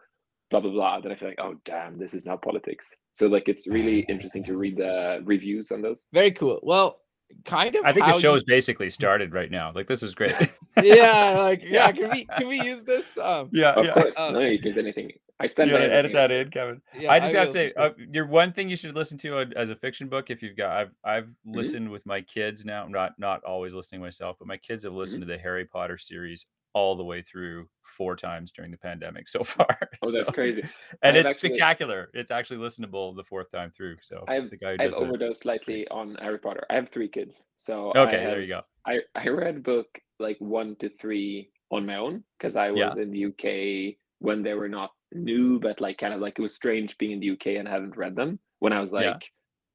blah 0.51 0.61
blah 0.61 0.71
blah, 0.71 1.01
then 1.01 1.13
I 1.13 1.15
feel 1.15 1.29
like, 1.29 1.41
oh 1.41 1.55
damn, 1.65 1.99
this 1.99 2.15
is 2.15 2.27
not 2.27 2.43
politics. 2.43 2.95
So 3.13 3.27
like 3.27 3.49
it's 3.49 3.67
really 3.67 4.01
interesting 4.09 4.45
to 4.45 4.57
read 4.57 4.77
the 4.77 5.21
reviews 5.25 5.71
on 5.71 5.83
those. 5.83 6.07
Very 6.13 6.33
cool. 6.33 6.61
Well, 6.63 7.01
kind 7.45 7.75
of. 7.77 7.85
I 7.85 7.93
think 7.93 8.07
the 8.07 8.19
show 8.19 8.35
is 8.35 8.45
basically 8.45 8.91
started 8.91 9.33
right 9.33 9.51
now. 9.51 9.73
Like 9.75 9.87
this 9.87 10.03
was 10.03 10.15
great. 10.15 10.35
yeah, 10.83 11.39
like 11.39 11.63
yeah. 11.65 11.91
Can 11.93 12.11
we 12.11 12.25
can 12.25 12.49
we 12.49 12.61
use 12.61 12.85
this? 12.85 13.17
Um, 13.19 13.49
yeah, 13.53 13.71
of 13.73 13.87
yeah. 13.87 13.95
course. 13.95 14.19
Um, 14.19 14.35
no, 14.35 14.41
you 14.41 14.59
can 14.59 14.69
use 14.69 14.79
anything. 14.79 15.13
I 15.39 15.47
spend. 15.47 15.71
Yeah, 15.71 15.79
edit 15.79 16.13
that 16.13 16.31
in, 16.31 16.51
Kevin. 16.51 16.83
Yeah, 16.99 17.13
I 17.13 17.21
just 17.21 17.31
I 17.31 17.33
gotta 17.33 17.51
say, 17.51 17.73
uh, 17.77 17.91
your 18.13 18.27
one 18.27 18.53
thing 18.53 18.69
you 18.69 18.77
should 18.77 18.95
listen 18.95 19.17
to 19.19 19.39
as 19.57 19.71
a 19.71 19.77
fiction 19.77 20.09
book, 20.09 20.31
if 20.31 20.43
you've 20.43 20.57
got, 20.57 20.77
I've 20.77 20.91
I've 21.03 21.25
mm-hmm. 21.25 21.55
listened 21.55 21.91
with 21.91 22.05
my 22.05 22.21
kids 22.21 22.65
now. 22.65 22.87
not 22.89 23.19
not 23.19 23.43
always 23.45 23.73
listening 23.73 24.01
myself, 24.01 24.37
but 24.39 24.49
my 24.49 24.59
kids 24.59 24.85
have 24.85 24.93
listened 24.93 25.23
mm-hmm. 25.23 25.31
to 25.31 25.37
the 25.37 25.43
Harry 25.43 25.65
Potter 25.65 25.97
series 25.97 26.47
all 26.75 26.97
the 26.97 27.05
way 27.05 27.23
through 27.23 27.67
four 27.85 28.17
times 28.17 28.53
during 28.53 28.71
the 28.71 28.79
pandemic 28.79 29.29
so 29.29 29.43
far. 29.45 29.79
Oh, 30.05 30.11
that's 30.11 30.31
crazy! 30.31 30.63
And 31.03 31.17
it's 31.17 31.31
actually, 31.31 31.51
spectacular. 31.51 32.11
It's 32.15 32.31
actually 32.31 32.59
listenable 32.59 33.15
the 33.17 33.25
fourth 33.25 33.51
time 33.51 33.73
through. 33.77 33.97
So 34.03 34.25
I've, 34.29 34.51
I've 34.79 34.95
overdosed 34.95 35.43
slightly 35.43 35.87
on 35.89 36.17
Harry 36.21 36.39
Potter. 36.39 36.65
I 36.71 36.75
have 36.75 36.89
three 36.89 37.09
kids, 37.09 37.45
so 37.57 37.93
okay, 37.97 38.21
have, 38.21 38.31
there 38.31 38.41
you 38.41 38.49
go. 38.49 38.61
I 38.87 39.01
I 39.15 39.29
read 39.29 39.63
book 39.63 39.87
like 40.19 40.37
one 40.39 40.77
to 40.77 40.91
three 41.01 41.51
on 41.71 41.87
my 41.87 41.97
own 41.97 42.25
because 42.39 42.57
I 42.57 42.71
was 42.71 42.79
yeah. 42.79 43.03
in 43.03 43.11
the 43.11 43.27
UK 43.27 43.97
when 44.19 44.43
they 44.43 44.55
were 44.55 44.69
not 44.69 44.91
new, 45.13 45.59
but 45.59 45.81
like 45.81 45.99
kind 45.99 46.15
of 46.15 46.21
like 46.21 46.39
it 46.39 46.43
was 46.43 46.55
strange 46.55 46.97
being 46.99 47.13
in 47.13 47.21
the 47.21 47.31
UK 47.31 47.59
and 47.59 47.67
hadn't 47.67 47.97
read 47.97 48.17
them 48.17 48.39
when 48.59 48.73
I 48.73 48.81
was 48.81 48.93
like 48.93 49.05
yeah. 49.05 49.19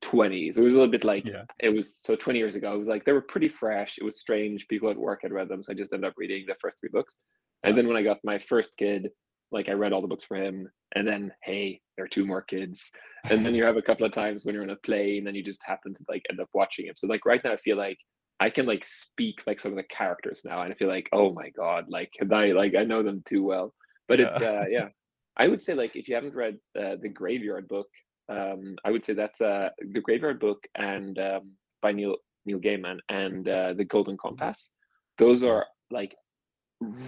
20. 0.05 0.53
So 0.53 0.61
it 0.61 0.63
was 0.63 0.73
a 0.73 0.75
little 0.75 0.91
bit 0.91 1.03
like 1.03 1.25
yeah. 1.25 1.45
it 1.59 1.69
was 1.69 1.97
so 1.99 2.15
20 2.15 2.37
years 2.37 2.55
ago. 2.55 2.73
It 2.75 2.77
was 2.77 2.87
like 2.87 3.05
they 3.05 3.11
were 3.11 3.21
pretty 3.21 3.49
fresh. 3.49 3.97
It 3.97 4.03
was 4.03 4.19
strange. 4.19 4.67
People 4.67 4.89
at 4.91 4.97
work 4.97 5.21
had 5.23 5.33
read 5.33 5.49
them. 5.49 5.63
So 5.63 5.71
I 5.71 5.75
just 5.75 5.91
ended 5.91 6.07
up 6.07 6.13
reading 6.15 6.45
the 6.47 6.55
first 6.61 6.79
three 6.79 6.89
books. 6.93 7.17
And 7.63 7.75
then 7.75 7.87
when 7.87 7.97
I 7.97 8.03
got 8.03 8.19
my 8.23 8.37
first 8.37 8.77
kid, 8.77 9.09
like 9.51 9.67
I 9.67 9.71
read 9.71 9.93
all 9.93 10.03
the 10.03 10.07
books 10.07 10.23
for 10.23 10.37
him. 10.37 10.69
And 10.95 11.07
then, 11.07 11.31
hey, 11.43 11.81
there 11.97 12.05
are 12.05 12.09
two 12.09 12.23
more 12.23 12.43
kids. 12.43 12.91
And 13.31 13.43
then 13.43 13.55
you 13.55 13.63
have 13.63 13.77
a 13.77 13.81
couple 13.81 14.05
of 14.05 14.11
times 14.11 14.45
when 14.45 14.53
you're 14.53 14.63
on 14.63 14.69
a 14.69 14.75
plane 14.75 15.25
and 15.25 15.35
you 15.35 15.43
just 15.43 15.63
happen 15.65 15.95
to 15.95 16.05
like 16.07 16.21
end 16.29 16.39
up 16.39 16.49
watching 16.53 16.85
him. 16.85 16.93
So 16.95 17.07
like 17.07 17.25
right 17.25 17.43
now 17.43 17.53
I 17.53 17.57
feel 17.57 17.75
like 17.75 17.97
I 18.39 18.51
can 18.51 18.67
like 18.67 18.85
speak 18.85 19.41
like 19.47 19.59
some 19.59 19.71
of 19.71 19.77
the 19.77 19.83
characters 19.83 20.43
now. 20.45 20.61
And 20.61 20.71
I 20.71 20.75
feel 20.75 20.87
like, 20.87 21.09
oh 21.13 21.33
my 21.33 21.49
God, 21.49 21.85
like 21.89 22.13
I 22.31 22.51
like 22.51 22.75
I 22.75 22.83
know 22.83 23.01
them 23.01 23.23
too 23.25 23.43
well. 23.43 23.73
But 24.07 24.19
yeah. 24.19 24.25
it's 24.27 24.35
uh 24.35 24.65
yeah, 24.69 24.89
I 25.35 25.47
would 25.47 25.63
say 25.63 25.73
like 25.73 25.95
if 25.95 26.07
you 26.07 26.13
haven't 26.13 26.35
read 26.35 26.57
uh, 26.79 26.97
the 27.01 27.09
Graveyard 27.09 27.67
Book, 27.67 27.87
um, 28.29 28.75
I 28.83 28.91
would 28.91 29.03
say 29.03 29.13
that's 29.13 29.41
uh, 29.41 29.69
the 29.79 30.01
Graveyard 30.01 30.39
Book 30.39 30.65
and 30.75 31.17
um, 31.19 31.51
by 31.81 31.91
Neil 31.91 32.15
Neil 32.45 32.59
Gaiman 32.59 32.99
and 33.09 33.47
uh, 33.47 33.73
the 33.73 33.85
Golden 33.85 34.17
Compass. 34.17 34.71
Those 35.17 35.43
are 35.43 35.65
like 35.91 36.15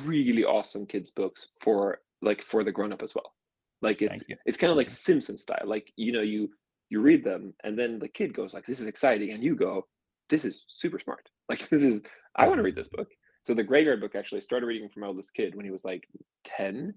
really 0.05 0.43
awesome 0.43 0.85
kids 0.85 1.11
books 1.11 1.47
for 1.61 1.99
like 2.21 2.43
for 2.43 2.63
the 2.63 2.71
grown 2.71 2.93
up 2.93 3.01
as 3.01 3.13
well. 3.15 3.33
Like 3.81 4.01
it's 4.01 4.23
it's 4.45 4.57
kind 4.57 4.71
of 4.71 4.77
like 4.77 4.89
Simpson 4.89 5.37
style. 5.37 5.63
Like 5.65 5.91
you 5.95 6.11
know 6.11 6.21
you 6.21 6.49
you 6.89 7.01
read 7.01 7.23
them 7.23 7.53
and 7.63 7.77
then 7.77 7.99
the 7.99 8.07
kid 8.07 8.33
goes 8.33 8.53
like 8.53 8.65
this 8.65 8.79
is 8.79 8.87
exciting 8.87 9.31
and 9.31 9.43
you 9.43 9.55
go 9.55 9.85
this 10.29 10.45
is 10.45 10.65
super 10.69 10.99
smart. 10.99 11.29
Like 11.49 11.69
this 11.69 11.81
is 11.81 12.01
I 12.35 12.45
want 12.45 12.57
to 12.57 12.63
read 12.63 12.75
this 12.75 12.89
book. 12.89 13.07
So 13.43 13.53
the 13.53 13.63
Graveyard 13.63 14.01
Book 14.01 14.15
actually 14.15 14.41
started 14.41 14.65
reading 14.65 14.89
from 14.89 15.03
my 15.03 15.07
oldest 15.07 15.33
kid 15.33 15.55
when 15.55 15.63
he 15.63 15.71
was 15.71 15.85
like 15.85 16.05
ten 16.43 16.93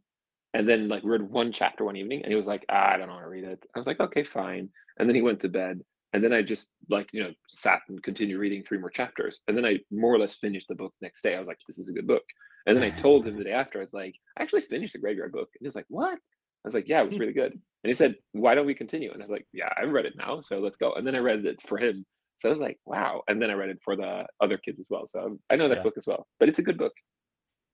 and 0.55 0.69
then 0.69 0.89
like 0.89 1.03
read 1.05 1.23
one 1.23 1.53
chapter 1.53 1.85
one 1.85 1.97
evening 1.97 2.23
and 2.23 2.31
he 2.31 2.37
was 2.37 2.47
like 2.47 2.65
ah, 2.69 2.93
i 2.93 2.97
don't 2.97 3.09
want 3.09 3.23
to 3.23 3.29
read 3.29 3.45
it. 3.45 3.65
I 3.75 3.79
was 3.79 3.87
like 3.87 4.01
okay 4.01 4.23
fine. 4.23 4.69
And 4.99 5.09
then 5.09 5.17
he 5.17 5.23
went 5.23 5.41
to 5.41 5.49
bed 5.49 5.81
and 6.13 6.25
then 6.25 6.33
i 6.33 6.43
just 6.43 6.73
like 6.89 7.09
you 7.13 7.23
know 7.23 7.33
sat 7.49 7.83
and 7.89 8.03
continued 8.03 8.39
reading 8.39 8.63
three 8.63 8.79
more 8.79 8.91
chapters 8.91 9.41
and 9.47 9.57
then 9.57 9.65
i 9.65 9.79
more 9.91 10.13
or 10.13 10.19
less 10.19 10.35
finished 10.35 10.69
the 10.69 10.75
book 10.75 10.93
next 11.01 11.23
day. 11.23 11.37
I 11.37 11.39
was 11.39 11.49
like 11.49 11.59
this 11.67 11.79
is 11.79 11.89
a 11.89 11.93
good 11.93 12.07
book. 12.07 12.25
And 12.67 12.77
then 12.77 12.85
i 12.85 12.91
told 12.91 13.27
him 13.27 13.37
the 13.37 13.45
day 13.45 13.53
after 13.53 13.79
i 13.79 13.83
was 13.83 13.95
like 13.95 14.15
i 14.37 14.43
actually 14.43 14.63
finished 14.63 14.93
the 14.93 14.99
graveyard 14.99 15.33
book. 15.33 15.49
And 15.55 15.61
he 15.61 15.67
was 15.67 15.77
like 15.77 15.87
what? 15.89 16.15
I 16.15 16.67
was 16.67 16.75
like 16.75 16.89
yeah 16.89 17.01
it 17.03 17.11
was 17.11 17.19
really 17.19 17.33
good. 17.33 17.53
And 17.53 17.89
he 17.91 17.95
said 17.95 18.17
why 18.33 18.55
don't 18.55 18.67
we 18.67 18.75
continue? 18.75 19.13
And 19.13 19.23
i 19.23 19.27
was 19.27 19.31
like 19.31 19.47
yeah 19.53 19.69
i've 19.77 19.91
read 19.91 20.07
it 20.07 20.17
now 20.17 20.41
so 20.41 20.59
let's 20.59 20.77
go. 20.77 20.93
And 20.95 21.07
then 21.07 21.15
i 21.15 21.19
read 21.19 21.45
it 21.47 21.63
for 21.63 21.79
him 21.79 22.05
so 22.39 22.49
i 22.49 22.51
was 22.51 22.61
like 22.61 22.79
wow. 22.85 23.23
And 23.29 23.41
then 23.41 23.51
i 23.51 23.55
read 23.55 23.71
it 23.71 23.81
for 23.85 23.97
the 23.97 24.27
other 24.41 24.59
kids 24.59 24.81
as 24.81 24.89
well 24.91 25.07
so 25.07 25.39
i 25.49 25.57
know 25.57 25.69
that 25.69 25.79
yeah. 25.79 25.83
book 25.85 25.95
as 25.97 26.07
well 26.07 26.27
but 26.39 26.49
it's 26.49 26.59
a 26.59 26.63
good 26.65 26.79
book. 26.79 26.93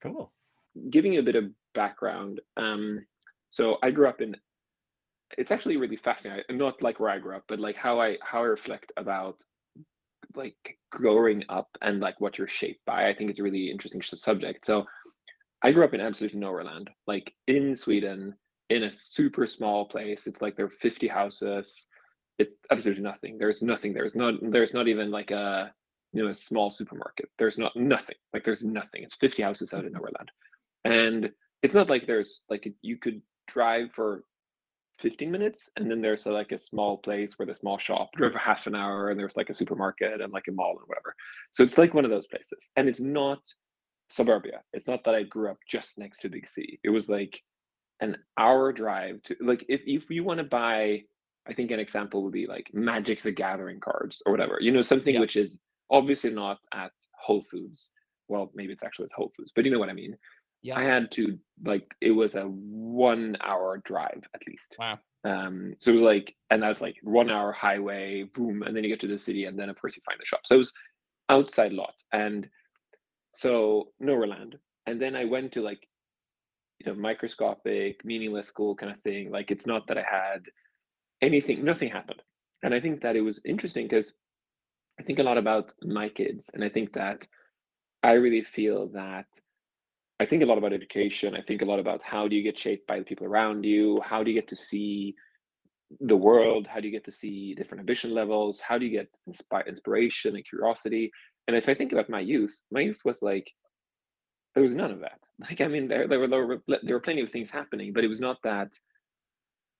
Cool. 0.02 0.32
Giving 0.90 1.14
you 1.14 1.20
a 1.20 1.22
bit 1.22 1.36
of 1.36 1.44
background, 1.76 2.40
um, 2.56 3.06
so 3.50 3.78
I 3.82 3.90
grew 3.90 4.08
up 4.08 4.20
in. 4.20 4.36
It's 5.38 5.50
actually 5.50 5.76
really 5.76 5.96
fascinating. 5.96 6.44
Not 6.58 6.82
like 6.82 6.98
where 7.00 7.10
I 7.10 7.18
grew 7.18 7.36
up, 7.36 7.44
but 7.48 7.60
like 7.60 7.76
how 7.76 8.00
I 8.00 8.16
how 8.22 8.40
I 8.42 8.46
reflect 8.46 8.92
about 8.96 9.36
like 10.34 10.78
growing 10.90 11.44
up 11.48 11.68
and 11.82 12.00
like 12.00 12.20
what 12.20 12.38
you're 12.38 12.48
shaped 12.48 12.84
by. 12.86 13.08
I 13.08 13.14
think 13.14 13.30
it's 13.30 13.40
a 13.40 13.42
really 13.42 13.70
interesting 13.70 14.02
subject. 14.02 14.66
So 14.66 14.84
I 15.62 15.72
grew 15.72 15.84
up 15.84 15.94
in 15.94 16.00
absolutely 16.00 16.40
nowhere 16.40 16.64
land, 16.64 16.90
like 17.06 17.32
in 17.46 17.76
Sweden, 17.76 18.34
in 18.70 18.82
a 18.84 18.90
super 18.90 19.46
small 19.46 19.86
place. 19.86 20.26
It's 20.26 20.42
like 20.42 20.56
there 20.56 20.66
are 20.66 20.70
50 20.70 21.08
houses. 21.08 21.86
It's 22.38 22.54
absolutely 22.70 23.02
nothing. 23.02 23.38
There's 23.38 23.62
nothing. 23.62 23.94
There's 23.94 24.14
not. 24.14 24.34
There's 24.42 24.74
not 24.74 24.88
even 24.88 25.10
like 25.10 25.30
a 25.30 25.72
you 26.12 26.22
know 26.22 26.30
a 26.30 26.34
small 26.34 26.70
supermarket. 26.70 27.30
There's 27.38 27.58
not 27.58 27.74
nothing. 27.76 28.16
Like 28.32 28.44
there's 28.44 28.64
nothing. 28.64 29.02
It's 29.02 29.14
50 29.14 29.42
houses 29.42 29.72
out 29.72 29.84
in 29.84 29.92
nowhere 29.92 30.12
land 30.18 30.30
and 30.86 31.30
it's 31.62 31.74
not 31.74 31.90
like 31.90 32.06
there's 32.06 32.42
like 32.48 32.72
you 32.82 32.96
could 32.96 33.22
drive 33.48 33.92
for 33.92 34.24
15 35.00 35.30
minutes 35.30 35.70
and 35.76 35.90
then 35.90 36.00
there's 36.00 36.26
a, 36.26 36.32
like 36.32 36.52
a 36.52 36.58
small 36.58 36.96
place 36.98 37.38
where 37.38 37.46
the 37.46 37.54
small 37.54 37.76
shop 37.78 38.10
drove 38.16 38.32
for 38.32 38.38
half 38.38 38.66
an 38.66 38.74
hour 38.74 39.10
and 39.10 39.18
there's 39.18 39.36
like 39.36 39.50
a 39.50 39.54
supermarket 39.54 40.20
and 40.20 40.32
like 40.32 40.48
a 40.48 40.52
mall 40.52 40.70
and 40.78 40.86
whatever. 40.88 41.14
So 41.50 41.62
it's 41.62 41.76
like 41.76 41.92
one 41.92 42.04
of 42.04 42.10
those 42.10 42.26
places 42.26 42.70
and 42.76 42.88
it's 42.88 43.00
not 43.00 43.40
suburbia. 44.08 44.62
It's 44.72 44.86
not 44.86 45.04
that 45.04 45.14
i 45.14 45.22
grew 45.22 45.50
up 45.50 45.58
just 45.68 45.98
next 45.98 46.20
to 46.20 46.28
big 46.28 46.48
c 46.48 46.78
it 46.82 46.90
was 46.90 47.08
like 47.08 47.40
an 48.00 48.16
hour 48.38 48.72
drive 48.72 49.22
to 49.22 49.36
like 49.40 49.64
if, 49.68 49.82
if 49.86 50.10
you 50.10 50.22
want 50.22 50.38
to 50.38 50.44
buy 50.44 51.02
i 51.48 51.52
think 51.52 51.70
an 51.70 51.80
example 51.80 52.22
would 52.22 52.32
be 52.32 52.46
like 52.46 52.68
magic 52.74 53.22
the 53.22 53.30
gathering 53.30 53.80
cards 53.80 54.22
or 54.26 54.32
whatever 54.32 54.58
you 54.60 54.70
know 54.70 54.82
something 54.82 55.14
yeah. 55.14 55.20
which 55.20 55.36
is 55.36 55.58
obviously 55.90 56.30
not 56.30 56.58
at 56.74 56.90
whole 57.14 57.42
foods. 57.42 57.92
Well 58.28 58.50
maybe 58.54 58.72
it's 58.72 58.82
actually 58.82 59.04
at 59.06 59.12
whole 59.12 59.32
foods 59.36 59.52
but 59.54 59.64
you 59.64 59.70
know 59.70 59.78
what 59.78 59.88
i 59.88 59.94
mean 59.94 60.16
yeah. 60.66 60.78
I 60.78 60.82
had 60.82 61.10
to 61.12 61.38
like 61.64 61.94
it 62.00 62.10
was 62.12 62.34
a 62.34 62.42
one 62.42 63.36
hour 63.42 63.78
drive 63.84 64.22
at 64.34 64.46
least. 64.46 64.76
Wow. 64.78 64.98
Um, 65.24 65.74
so 65.78 65.90
it 65.90 65.94
was 65.94 66.02
like, 66.02 66.36
and 66.50 66.62
that's 66.62 66.80
like 66.80 66.96
one 67.02 67.30
hour 67.30 67.52
highway, 67.52 68.24
boom, 68.34 68.62
and 68.62 68.76
then 68.76 68.84
you 68.84 68.90
get 68.90 69.00
to 69.00 69.08
the 69.08 69.18
city, 69.18 69.44
and 69.46 69.58
then 69.58 69.68
of 69.68 69.80
course 69.80 69.96
you 69.96 70.02
find 70.04 70.20
the 70.20 70.26
shop. 70.26 70.40
So 70.44 70.56
it 70.56 70.58
was 70.58 70.72
outside 71.28 71.72
lot, 71.72 71.94
and 72.12 72.48
so 73.32 73.88
nowhere 74.00 74.28
land. 74.28 74.56
And 74.86 75.00
then 75.02 75.16
I 75.16 75.24
went 75.24 75.52
to 75.52 75.62
like, 75.62 75.88
you 76.78 76.92
know, 76.92 76.98
microscopic, 76.98 78.04
meaningless 78.04 78.48
school 78.48 78.76
kind 78.76 78.92
of 78.92 79.00
thing. 79.02 79.30
Like 79.30 79.50
it's 79.50 79.66
not 79.66 79.88
that 79.88 79.98
I 79.98 80.04
had 80.10 80.42
anything, 81.22 81.64
nothing 81.64 81.90
happened. 81.90 82.22
And 82.62 82.74
I 82.74 82.80
think 82.80 83.02
that 83.02 83.16
it 83.16 83.22
was 83.22 83.40
interesting 83.44 83.86
because 83.86 84.14
I 85.00 85.04
think 85.04 85.18
a 85.18 85.24
lot 85.24 85.38
about 85.38 85.72
my 85.82 86.08
kids, 86.08 86.50
and 86.54 86.64
I 86.64 86.68
think 86.68 86.94
that 86.94 87.28
I 88.02 88.12
really 88.12 88.42
feel 88.42 88.88
that 88.88 89.26
I 90.18 90.24
think 90.24 90.42
a 90.42 90.46
lot 90.46 90.58
about 90.58 90.72
education. 90.72 91.36
I 91.36 91.42
think 91.42 91.62
a 91.62 91.66
lot 91.66 91.78
about 91.78 92.02
how 92.02 92.26
do 92.26 92.36
you 92.36 92.42
get 92.42 92.58
shaped 92.58 92.86
by 92.86 92.98
the 92.98 93.04
people 93.04 93.26
around 93.26 93.64
you? 93.64 94.00
How 94.02 94.22
do 94.22 94.30
you 94.30 94.36
get 94.36 94.48
to 94.48 94.56
see 94.56 95.14
the 96.00 96.16
world? 96.16 96.66
How 96.66 96.80
do 96.80 96.86
you 96.86 96.92
get 96.92 97.04
to 97.04 97.12
see 97.12 97.54
different 97.54 97.80
ambition 97.80 98.14
levels? 98.14 98.60
How 98.60 98.78
do 98.78 98.86
you 98.86 98.92
get 98.92 99.08
inspi- 99.28 99.66
inspiration 99.66 100.34
and 100.34 100.44
curiosity? 100.44 101.12
And 101.46 101.56
if 101.56 101.68
I 101.68 101.74
think 101.74 101.92
about 101.92 102.08
my 102.10 102.20
youth, 102.20 102.60
my 102.70 102.80
youth 102.80 103.00
was 103.04 103.22
like, 103.22 103.52
there 104.54 104.62
was 104.62 104.74
none 104.74 104.90
of 104.90 105.00
that. 105.00 105.20
Like, 105.38 105.60
I 105.60 105.68
mean, 105.68 105.86
there, 105.86 106.08
there 106.08 106.18
were 106.18 106.28
there 106.28 106.46
were 106.46 106.62
there 106.66 106.94
were 106.94 107.00
plenty 107.00 107.20
of 107.20 107.30
things 107.30 107.50
happening, 107.50 107.92
but 107.92 108.04
it 108.04 108.08
was 108.08 108.22
not 108.22 108.38
that 108.42 108.72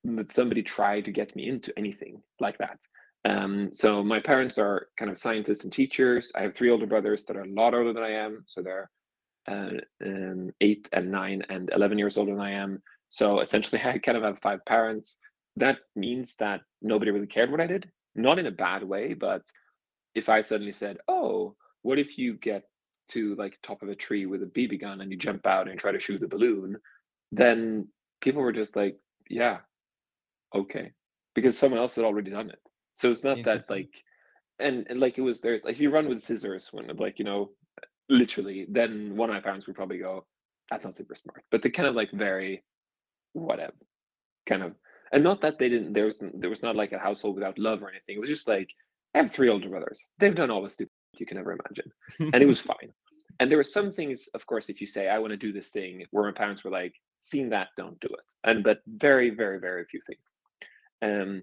that 0.05 0.31
somebody 0.31 0.63
tried 0.63 1.07
to 1.07 1.13
get 1.13 1.35
me 1.35 1.49
into 1.49 1.77
anything 1.79 2.23
like 2.39 2.59
that. 2.59 2.79
Um, 3.25 3.71
so 3.73 4.05
my 4.05 4.21
parents 4.21 4.59
are 4.59 4.89
kind 4.99 5.11
of 5.11 5.19
scientists 5.19 5.65
and 5.65 5.73
teachers. 5.73 6.31
I 6.35 6.43
have 6.43 6.55
three 6.55 6.71
older 6.71 6.87
brothers 6.87 7.25
that 7.25 7.37
are 7.37 7.43
a 7.43 7.49
lot 7.49 7.75
older 7.75 7.93
than 7.93 8.05
I 8.05 8.13
am, 8.13 8.45
so 8.47 8.63
they're 8.63 8.91
um, 9.49 10.51
eight 10.61 10.89
and 10.93 11.11
nine 11.11 11.43
and 11.49 11.71
11 11.73 11.99
years 11.99 12.17
older 12.17 12.33
than 12.33 12.41
I 12.41 12.53
am. 12.53 12.83
So 13.09 13.41
essentially, 13.41 13.81
I 13.85 13.99
kind 13.99 14.19
of 14.19 14.25
have 14.25 14.39
five 14.41 14.65
parents. 14.67 15.19
That 15.57 15.79
means 15.95 16.37
that 16.37 16.61
nobody 16.83 17.11
really 17.11 17.27
cared 17.27 17.51
what 17.51 17.61
I 17.61 17.67
did, 17.67 17.91
not 18.15 18.39
in 18.39 18.47
a 18.47 18.51
bad 18.51 18.83
way, 18.83 19.15
but 19.15 19.43
if 20.15 20.29
I 20.29 20.43
suddenly 20.43 20.73
said, 20.73 20.99
"Oh, 21.09 21.57
what 21.83 21.99
if 21.99 22.19
you 22.19 22.35
get 22.35 22.65
to 23.11 23.35
like 23.37 23.59
top 23.63 23.83
of 23.83 23.89
a 23.89 23.95
tree 23.95 24.27
with 24.27 24.43
a 24.43 24.47
BB 24.47 24.81
gun 24.81 25.01
and 25.01 25.11
you 25.11 25.17
jump 25.17 25.47
out 25.47 25.69
and 25.69 25.79
try 25.79 25.93
to 25.93 26.01
shoot 26.01 26.21
the 26.21 26.29
balloon?" 26.29 26.77
Then 27.33 27.89
people 28.21 28.43
were 28.43 28.53
just 28.53 28.77
like, 28.77 28.99
"Yeah, 29.31 29.59
okay," 30.55 30.93
because 31.35 31.57
someone 31.57 31.81
else 31.81 31.95
had 31.95 32.05
already 32.05 32.31
done 32.31 32.51
it. 32.51 32.61
So 32.95 33.11
it's 33.11 33.25
not 33.25 33.43
that 33.45 33.69
like, 33.71 33.91
and, 34.59 34.87
and 34.89 35.01
like 35.01 35.19
it 35.19 35.23
was 35.23 35.41
there. 35.41 35.61
Like 35.65 35.75
if 35.75 35.81
you 35.81 35.91
run 35.91 36.09
with 36.09 36.23
scissors 36.23 36.69
when 36.73 36.89
like 36.97 37.19
you 37.19 37.25
know 37.25 37.51
literally, 38.09 38.67
then 38.69 39.17
one 39.17 39.31
of 39.31 39.35
my 39.35 39.41
parents 39.41 39.67
would 39.67 39.77
probably 39.77 39.99
go, 39.99 40.27
"That's 40.71 40.85
not 40.85 40.97
super 40.97 41.15
smart." 41.15 41.45
But 41.51 41.63
they 41.63 41.71
kind 41.71 41.89
of 41.89 41.95
like 41.95 42.11
very, 42.13 42.65
whatever, 43.33 43.75
kind 44.47 44.63
of, 44.63 44.75
and 45.13 45.25
not 45.25 45.41
that 45.43 45.59
they 45.59 45.69
didn't. 45.69 45.93
There 45.93 46.07
was 46.07 46.19
there 46.35 46.51
was 46.51 46.63
not 46.63 46.77
like 46.77 46.93
a 46.93 46.99
household 46.99 47.35
without 47.35 47.59
love 47.59 47.83
or 47.83 47.91
anything. 47.91 48.17
It 48.17 48.21
was 48.21 48.31
just 48.31 48.49
like 48.49 48.69
I 49.15 49.19
have 49.19 49.33
three 49.33 49.49
older 49.49 49.69
brothers. 49.69 50.09
They've 50.19 50.35
done 50.35 50.51
all 50.51 50.63
the 50.63 50.71
stupid 50.71 50.93
you 51.19 51.27
can 51.27 51.39
ever 51.39 51.53
imagine, 51.53 51.91
and 52.33 52.43
it 52.43 52.47
was 52.47 52.61
fine. 52.73 52.93
And 53.39 53.51
there 53.51 53.59
were 53.59 53.65
some 53.65 53.93
things, 53.93 54.29
of 54.35 54.47
course, 54.47 54.71
if 54.71 54.81
you 54.81 54.87
say 54.87 55.09
I 55.09 55.19
want 55.19 55.33
to 55.33 55.37
do 55.37 55.53
this 55.53 55.69
thing, 55.69 56.05
where 56.11 56.25
my 56.25 56.33
parents 56.33 56.65
were 56.65 56.71
like, 56.71 56.95
"Seen 57.21 57.51
that, 57.51 57.69
don't 57.77 58.01
do 58.01 58.09
it," 58.09 58.33
and 58.45 58.65
but 58.65 58.81
very, 58.87 59.31
very, 59.31 59.59
very 59.59 59.85
few 59.85 60.01
things. 60.07 60.35
Um, 61.03 61.43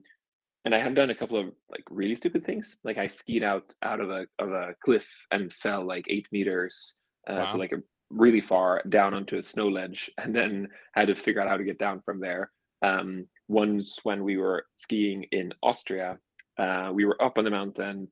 and 0.66 0.74
I 0.74 0.80
have 0.80 0.96
done 0.96 1.10
a 1.10 1.16
couple 1.16 1.38
of 1.38 1.48
like 1.70 1.84
really 1.90 2.16
stupid 2.16 2.46
things. 2.46 2.80
Like 2.84 2.98
I 2.98 3.08
skied 3.08 3.44
out 3.44 3.74
out 3.82 4.00
of 4.00 4.10
a 4.10 4.26
of 4.40 4.52
a 4.52 4.76
cliff 4.84 5.08
and 5.32 5.54
fell 5.54 5.86
like 5.86 6.06
eight 6.08 6.28
meters, 6.32 6.98
uh, 7.30 7.36
wow. 7.40 7.46
so 7.46 7.58
like 7.58 7.74
a 7.74 7.82
really 8.10 8.42
far 8.42 8.82
down 8.88 9.14
onto 9.14 9.38
a 9.38 9.44
snow 9.44 9.68
ledge, 9.68 10.10
and 10.18 10.36
then 10.36 10.68
had 10.94 11.08
to 11.08 11.16
figure 11.16 11.42
out 11.42 11.50
how 11.50 11.58
to 11.58 11.64
get 11.64 11.80
down 11.80 12.02
from 12.02 12.20
there. 12.20 12.52
Um, 12.82 13.28
once 13.48 14.00
when 14.04 14.24
we 14.24 14.38
were 14.38 14.66
skiing 14.78 15.26
in 15.32 15.54
Austria, 15.62 16.18
uh, 16.58 16.92
we 16.94 17.06
were 17.06 17.22
up 17.22 17.38
on 17.38 17.44
the 17.44 17.52
mountain, 17.52 18.10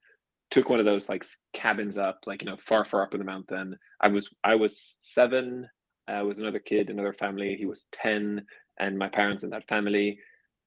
took 0.49 0.69
one 0.69 0.79
of 0.79 0.85
those 0.85 1.07
like 1.07 1.25
cabins 1.53 1.97
up, 1.97 2.19
like 2.25 2.41
you 2.41 2.49
know, 2.49 2.57
far 2.57 2.83
far 2.83 3.03
up 3.03 3.13
in 3.13 3.19
the 3.19 3.25
mountain. 3.25 3.77
I 4.01 4.09
was 4.09 4.29
I 4.43 4.55
was 4.55 4.97
seven. 5.01 5.67
Uh, 6.07 6.25
was 6.25 6.39
another 6.39 6.59
kid, 6.59 6.89
another 6.89 7.13
family. 7.13 7.55
He 7.57 7.65
was 7.65 7.87
ten, 7.93 8.43
and 8.77 8.97
my 8.97 9.07
parents 9.07 9.43
in 9.43 9.51
that 9.51 9.67
family 9.69 10.19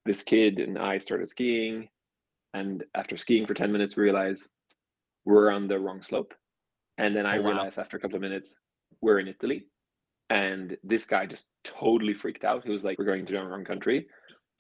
this 0.04 0.22
kid 0.22 0.58
and 0.58 0.78
I 0.78 0.98
started 0.98 1.28
skiing, 1.28 1.88
and 2.52 2.84
after 2.94 3.16
skiing 3.16 3.46
for 3.46 3.54
10 3.54 3.72
minutes, 3.72 3.96
we 3.96 4.04
realize 4.04 4.48
we're 5.24 5.50
on 5.50 5.66
the 5.68 5.78
wrong 5.78 6.02
slope. 6.02 6.34
And 6.98 7.16
then 7.16 7.26
I 7.26 7.38
oh, 7.38 7.42
wow. 7.42 7.48
realized 7.48 7.78
after 7.78 7.96
a 7.96 8.00
couple 8.00 8.16
of 8.16 8.22
minutes, 8.22 8.56
we're 9.00 9.18
in 9.18 9.28
Italy. 9.28 9.66
And 10.30 10.76
this 10.84 11.04
guy 11.04 11.26
just 11.26 11.48
totally 11.64 12.14
freaked 12.14 12.44
out. 12.44 12.64
He 12.64 12.70
was 12.70 12.84
like, 12.84 12.98
We're 12.98 13.04
going 13.04 13.26
to 13.26 13.32
the 13.32 13.42
wrong 13.42 13.64
country. 13.64 14.06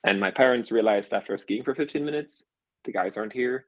And 0.04 0.20
my 0.20 0.30
parents 0.30 0.70
realized 0.70 1.14
after 1.14 1.36
skiing 1.38 1.64
for 1.64 1.74
15 1.74 2.04
minutes, 2.04 2.44
the 2.84 2.92
guys 2.92 3.16
aren't 3.16 3.32
here. 3.32 3.66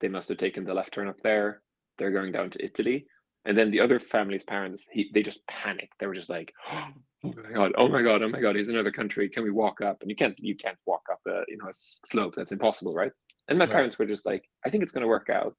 They 0.00 0.08
must 0.08 0.28
have 0.28 0.38
taken 0.38 0.64
the 0.64 0.74
left 0.74 0.94
turn 0.94 1.08
up 1.08 1.20
there. 1.22 1.62
They're 1.98 2.10
going 2.10 2.32
down 2.32 2.50
to 2.50 2.64
Italy. 2.64 3.06
And 3.44 3.58
then 3.58 3.70
the 3.70 3.80
other 3.80 3.98
family's 3.98 4.44
parents, 4.44 4.86
he, 4.90 5.10
they 5.12 5.22
just 5.22 5.46
panicked. 5.46 5.98
They 5.98 6.06
were 6.06 6.14
just 6.14 6.30
like, 6.30 6.52
oh, 6.72 6.88
oh 7.24 7.32
my 7.42 7.52
god, 7.52 7.72
oh 7.76 7.88
my 7.88 8.02
god, 8.02 8.22
oh 8.22 8.28
my 8.28 8.40
god, 8.40 8.56
he's 8.56 8.68
another 8.68 8.90
country. 8.90 9.28
Can 9.28 9.42
we 9.42 9.50
walk 9.50 9.80
up? 9.80 10.02
And 10.02 10.10
you 10.10 10.16
can't, 10.16 10.38
you 10.38 10.54
can't 10.56 10.78
walk 10.86 11.02
up 11.10 11.20
a, 11.26 11.42
you 11.48 11.56
know, 11.56 11.68
a 11.68 11.74
slope. 11.74 12.34
That's 12.34 12.52
impossible, 12.52 12.94
right? 12.94 13.12
And 13.48 13.58
my 13.58 13.64
right. 13.64 13.72
parents 13.72 13.98
were 13.98 14.06
just 14.06 14.26
like, 14.26 14.48
I 14.64 14.70
think 14.70 14.82
it's 14.82 14.92
going 14.92 15.02
to 15.02 15.08
work 15.08 15.30
out. 15.30 15.56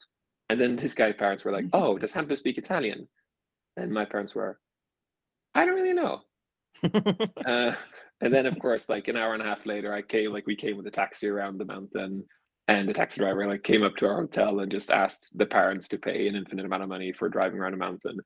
And 0.50 0.60
then 0.60 0.76
this 0.76 0.94
guy's 0.94 1.16
parents 1.16 1.44
were 1.44 1.52
like, 1.52 1.66
oh, 1.74 1.98
does 1.98 2.12
Hampus 2.12 2.40
speak 2.40 2.58
Italian? 2.58 3.08
And 3.78 3.92
my 3.92 4.06
parents 4.06 4.36
were, 4.36 4.60
I 5.54 5.66
don't 5.66 5.76
really 5.76 5.94
know. 5.94 6.22
uh, 7.46 7.74
and 8.22 8.34
then, 8.34 8.46
of 8.46 8.58
course, 8.60 8.90
like 8.90 9.08
an 9.08 9.18
hour 9.18 9.34
and 9.34 9.42
a 9.42 9.46
half 9.46 9.66
later, 9.66 9.94
I 9.94 10.02
came, 10.02 10.32
like 10.32 10.48
we 10.48 10.56
came 10.56 10.78
with 10.78 10.88
a 10.88 10.92
taxi 10.92 11.28
around 11.28 11.58
the 11.58 11.66
mountain, 11.66 12.26
and 12.68 12.90
the 12.90 12.94
taxi 12.94 13.22
driver 13.22 13.48
like 13.48 13.64
came 13.64 13.84
up 13.84 13.96
to 13.98 14.08
our 14.08 14.16
hotel 14.16 14.60
and 14.60 14.72
just 14.72 14.90
asked 14.90 15.30
the 15.36 15.46
parents 15.46 15.88
to 15.90 15.98
pay 15.98 16.28
an 16.28 16.36
infinite 16.36 16.66
amount 16.66 16.84
of 16.84 16.90
money 16.90 17.12
for 17.12 17.30
driving 17.30 17.60
around 17.60 17.74
a 17.74 17.78
mountain. 17.78 18.20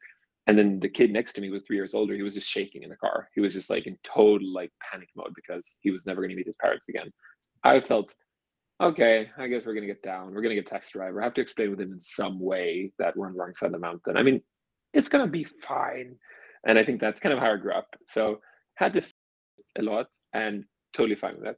And 0.49 0.57
then 0.57 0.79
the 0.79 0.89
kid 0.89 1.13
next 1.13 1.33
to 1.33 1.41
me 1.41 1.51
was 1.51 1.61
three 1.61 1.75
years 1.75 1.93
older. 1.93 2.15
He 2.15 2.23
was 2.23 2.33
just 2.33 2.49
shaking 2.49 2.81
in 2.81 2.89
the 2.89 2.95
car. 2.95 3.29
He 3.35 3.39
was 3.39 3.53
just 3.53 3.69
like 3.69 3.85
in 3.85 3.95
total 4.03 4.51
like 4.51 4.71
panic 4.81 5.09
mode 5.15 5.31
because 5.35 5.77
he 5.81 5.91
was 5.91 6.07
never 6.07 6.21
going 6.21 6.31
to 6.31 6.35
meet 6.35 6.47
his 6.47 6.55
parents 6.55 6.89
again. 6.89 7.13
I 7.63 7.79
felt, 7.79 8.15
okay, 8.81 9.29
I 9.37 9.47
guess 9.47 9.67
we're 9.67 9.75
going 9.75 9.87
to 9.87 9.93
get 9.93 10.01
down. 10.01 10.33
We're 10.33 10.41
going 10.41 10.55
to 10.55 10.59
get 10.59 10.65
taxi 10.65 10.89
driver. 10.93 11.21
I 11.21 11.25
have 11.25 11.35
to 11.35 11.41
explain 11.41 11.69
with 11.69 11.79
him 11.79 11.91
in 11.91 11.99
some 11.99 12.39
way 12.39 12.91
that 12.97 13.15
we're 13.15 13.27
on 13.27 13.33
the 13.33 13.39
wrong 13.39 13.53
side 13.53 13.67
of 13.67 13.73
the 13.73 13.77
mountain. 13.77 14.17
I 14.17 14.23
mean, 14.23 14.41
it's 14.91 15.07
going 15.07 15.23
to 15.23 15.31
be 15.31 15.43
fine. 15.43 16.15
And 16.65 16.79
I 16.79 16.83
think 16.83 16.99
that's 16.99 17.19
kind 17.19 17.31
of 17.31 17.37
how 17.37 17.53
I 17.53 17.57
grew 17.57 17.73
up. 17.73 17.95
So 18.07 18.39
had 18.73 18.93
to 18.93 19.03
a 19.77 19.83
lot 19.83 20.07
and 20.33 20.63
totally 20.93 21.15
fine 21.15 21.35
with 21.35 21.43
that 21.43 21.57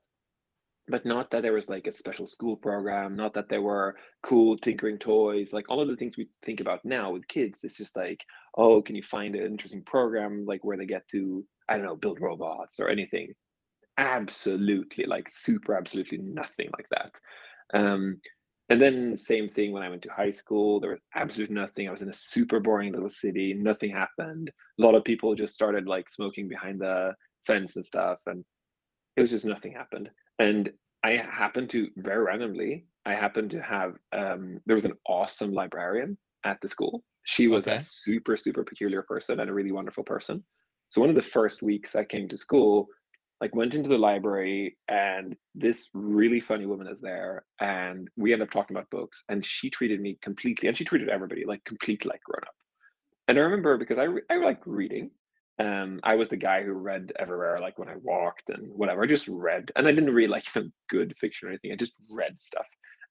but 0.91 1.05
not 1.05 1.31
that 1.31 1.41
there 1.41 1.53
was 1.53 1.69
like 1.69 1.88
a 1.88 1.91
special 1.91 2.27
school 2.27 2.57
program, 2.57 3.15
not 3.15 3.33
that 3.33 3.48
there 3.48 3.62
were 3.62 3.95
cool 4.21 4.57
tinkering 4.57 4.98
toys, 5.00 5.53
like 5.53 5.69
all 5.69 5.81
of 5.81 5.88
the 5.88 5.95
things 5.95 6.17
we 6.17 6.27
think 6.43 6.60
about 6.60 6.83
now 6.83 7.12
with 7.12 7.27
kids. 7.29 7.63
It's 7.63 7.77
just 7.77 7.95
like, 7.95 8.24
oh, 8.57 8.81
can 8.81 8.95
you 8.95 9.01
find 9.01 9.36
an 9.36 9.45
interesting 9.45 9.83
program 9.83 10.45
like 10.45 10.65
where 10.65 10.77
they 10.77 10.86
get 10.86 11.07
to, 11.12 11.45
I 11.69 11.77
don't 11.77 11.86
know, 11.86 11.95
build 11.95 12.19
robots 12.19 12.79
or 12.79 12.89
anything? 12.89 13.33
Absolutely, 13.98 15.05
like 15.05 15.29
super, 15.31 15.75
absolutely 15.75 16.17
nothing 16.17 16.69
like 16.77 16.88
that. 16.91 17.15
Um, 17.74 18.19
and 18.69 18.81
then 18.81 19.15
same 19.15 19.48
thing 19.48 19.71
when 19.71 19.83
I 19.83 19.89
went 19.89 20.01
to 20.03 20.12
high 20.12 20.31
school, 20.31 20.79
there 20.79 20.91
was 20.91 21.00
absolutely 21.15 21.55
nothing. 21.55 21.88
I 21.88 21.91
was 21.91 22.01
in 22.01 22.10
a 22.10 22.13
super 22.13 22.60
boring 22.60 22.91
little 22.91 23.10
city, 23.10 23.53
nothing 23.53 23.91
happened. 23.91 24.51
A 24.77 24.81
lot 24.81 24.95
of 24.95 25.05
people 25.05 25.36
just 25.36 25.53
started 25.53 25.88
like 25.88 26.10
smoking 26.10 26.50
behind 26.50 26.81
the 26.81 27.13
fence 27.45 27.77
and 27.77 27.86
stuff, 27.86 28.19
and 28.25 28.43
it 29.15 29.21
was 29.21 29.29
just 29.29 29.45
nothing 29.45 29.71
happened 29.71 30.10
and 30.41 30.71
I 31.03 31.12
happened 31.12 31.69
to 31.71 31.89
very 31.98 32.24
randomly, 32.24 32.86
I 33.05 33.13
happened 33.13 33.51
to 33.51 33.62
have 33.62 33.93
um, 34.12 34.60
there 34.65 34.75
was 34.75 34.86
an 34.86 34.98
awesome 35.07 35.53
librarian 35.53 36.17
at 36.43 36.60
the 36.62 36.67
school. 36.67 37.03
She 37.24 37.48
was 37.48 37.67
okay. 37.67 37.77
a 37.77 37.81
super 37.81 38.36
super 38.36 38.63
peculiar 38.63 39.03
person 39.03 39.39
and 39.39 39.50
a 39.50 39.53
really 39.53 39.71
wonderful 39.71 40.03
person. 40.03 40.43
So 40.89 41.00
one 41.00 41.10
of 41.10 41.15
the 41.15 41.21
first 41.21 41.62
weeks 41.62 41.95
I 41.95 42.03
came 42.03 42.27
to 42.29 42.38
school, 42.38 42.88
like 43.39 43.55
went 43.55 43.75
into 43.75 43.89
the 43.89 43.98
library 43.98 44.77
and 44.88 45.36
this 45.55 45.89
really 45.93 46.39
funny 46.39 46.65
woman 46.65 46.88
is 46.88 47.01
there 47.01 47.45
and 47.60 48.10
we 48.17 48.33
end 48.33 48.41
up 48.41 48.51
talking 48.51 48.75
about 48.75 48.89
books 48.89 49.24
and 49.29 49.45
she 49.45 49.69
treated 49.69 50.01
me 50.01 50.17
completely 50.21 50.67
and 50.67 50.77
she 50.77 50.86
treated 50.86 51.10
everybody 51.10 51.45
like 51.45 51.63
completely 51.65 52.10
like 52.10 52.24
grown 52.24 52.43
up. 52.48 52.55
And 53.27 53.38
I 53.38 53.41
remember 53.41 53.77
because 53.77 54.00
I 54.00 54.07
I 54.33 54.38
like 54.38 54.62
reading 54.65 55.12
um, 55.62 56.00
I 56.03 56.15
was 56.15 56.30
the 56.30 56.38
guy 56.38 56.63
who 56.63 56.74
read 56.74 57.13
everywhere, 57.20 57.60
like 57.60 57.77
when 57.77 57.88
I 57.88 57.96
walked 58.01 58.50
and 58.50 58.74
whatever. 58.74 59.03
I 59.03 59.08
just 59.08 59.27
read, 59.27 59.72
and 59.75 59.88
I 59.88 59.91
didn't 59.91 60.13
read 60.13 60.32
like 60.32 60.46
even 60.56 60.74
good 60.89 61.15
fiction 61.18 61.48
or 61.48 61.51
anything. 61.51 61.72
I 61.72 61.75
just 61.75 61.94
read 62.12 62.41
stuff. 62.41 62.68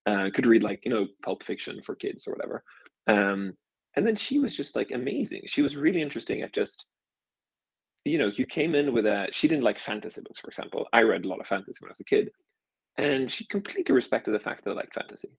Uh, 0.07 0.31
could 0.35 0.47
read 0.47 0.63
like 0.63 0.81
you 0.85 0.91
know 0.91 1.07
pulp 1.23 1.45
fiction 1.45 1.81
for 1.83 1.95
kids 1.95 2.27
or 2.27 2.33
whatever. 2.33 2.65
Um, 3.07 3.55
and 3.95 4.07
then 4.07 4.17
she 4.17 4.39
was 4.39 4.57
just 4.57 4.75
like 4.75 4.91
amazing. 4.93 5.43
She 5.47 5.63
was 5.63 5.77
really 5.77 6.01
interesting 6.01 6.43
at 6.43 6.53
just, 6.53 6.87
you 8.05 8.19
know, 8.19 8.31
you 8.35 8.47
came 8.47 8.75
in 8.75 8.93
with 8.93 9.07
a. 9.07 9.29
She 9.33 9.47
didn't 9.47 9.65
like 9.65 9.79
fantasy 9.79 10.21
books, 10.21 10.41
for 10.41 10.49
example. 10.49 10.89
I 10.93 11.03
read 11.03 11.25
a 11.25 11.29
lot 11.29 11.41
of 11.41 11.47
fantasy 11.47 11.79
when 11.81 11.91
I 11.91 11.93
was 11.93 12.01
a 12.01 12.05
kid, 12.05 12.31
and 12.99 13.31
she 13.31 13.47
completely 13.47 13.95
respected 13.95 14.33
the 14.33 14.41
fact 14.41 14.65
that 14.65 14.73
I 14.73 14.75
liked 14.75 14.95
fantasy. 14.95 15.31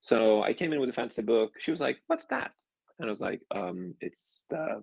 So 0.00 0.42
I 0.42 0.52
came 0.52 0.72
in 0.72 0.80
with 0.80 0.90
a 0.90 0.92
fantasy 0.92 1.22
book. 1.22 1.54
She 1.58 1.72
was 1.72 1.80
like, 1.80 1.98
"What's 2.06 2.26
that?" 2.26 2.52
And 3.00 3.08
I 3.08 3.10
was 3.10 3.20
like, 3.20 3.40
um, 3.52 3.94
"It's 4.00 4.42
the 4.50 4.82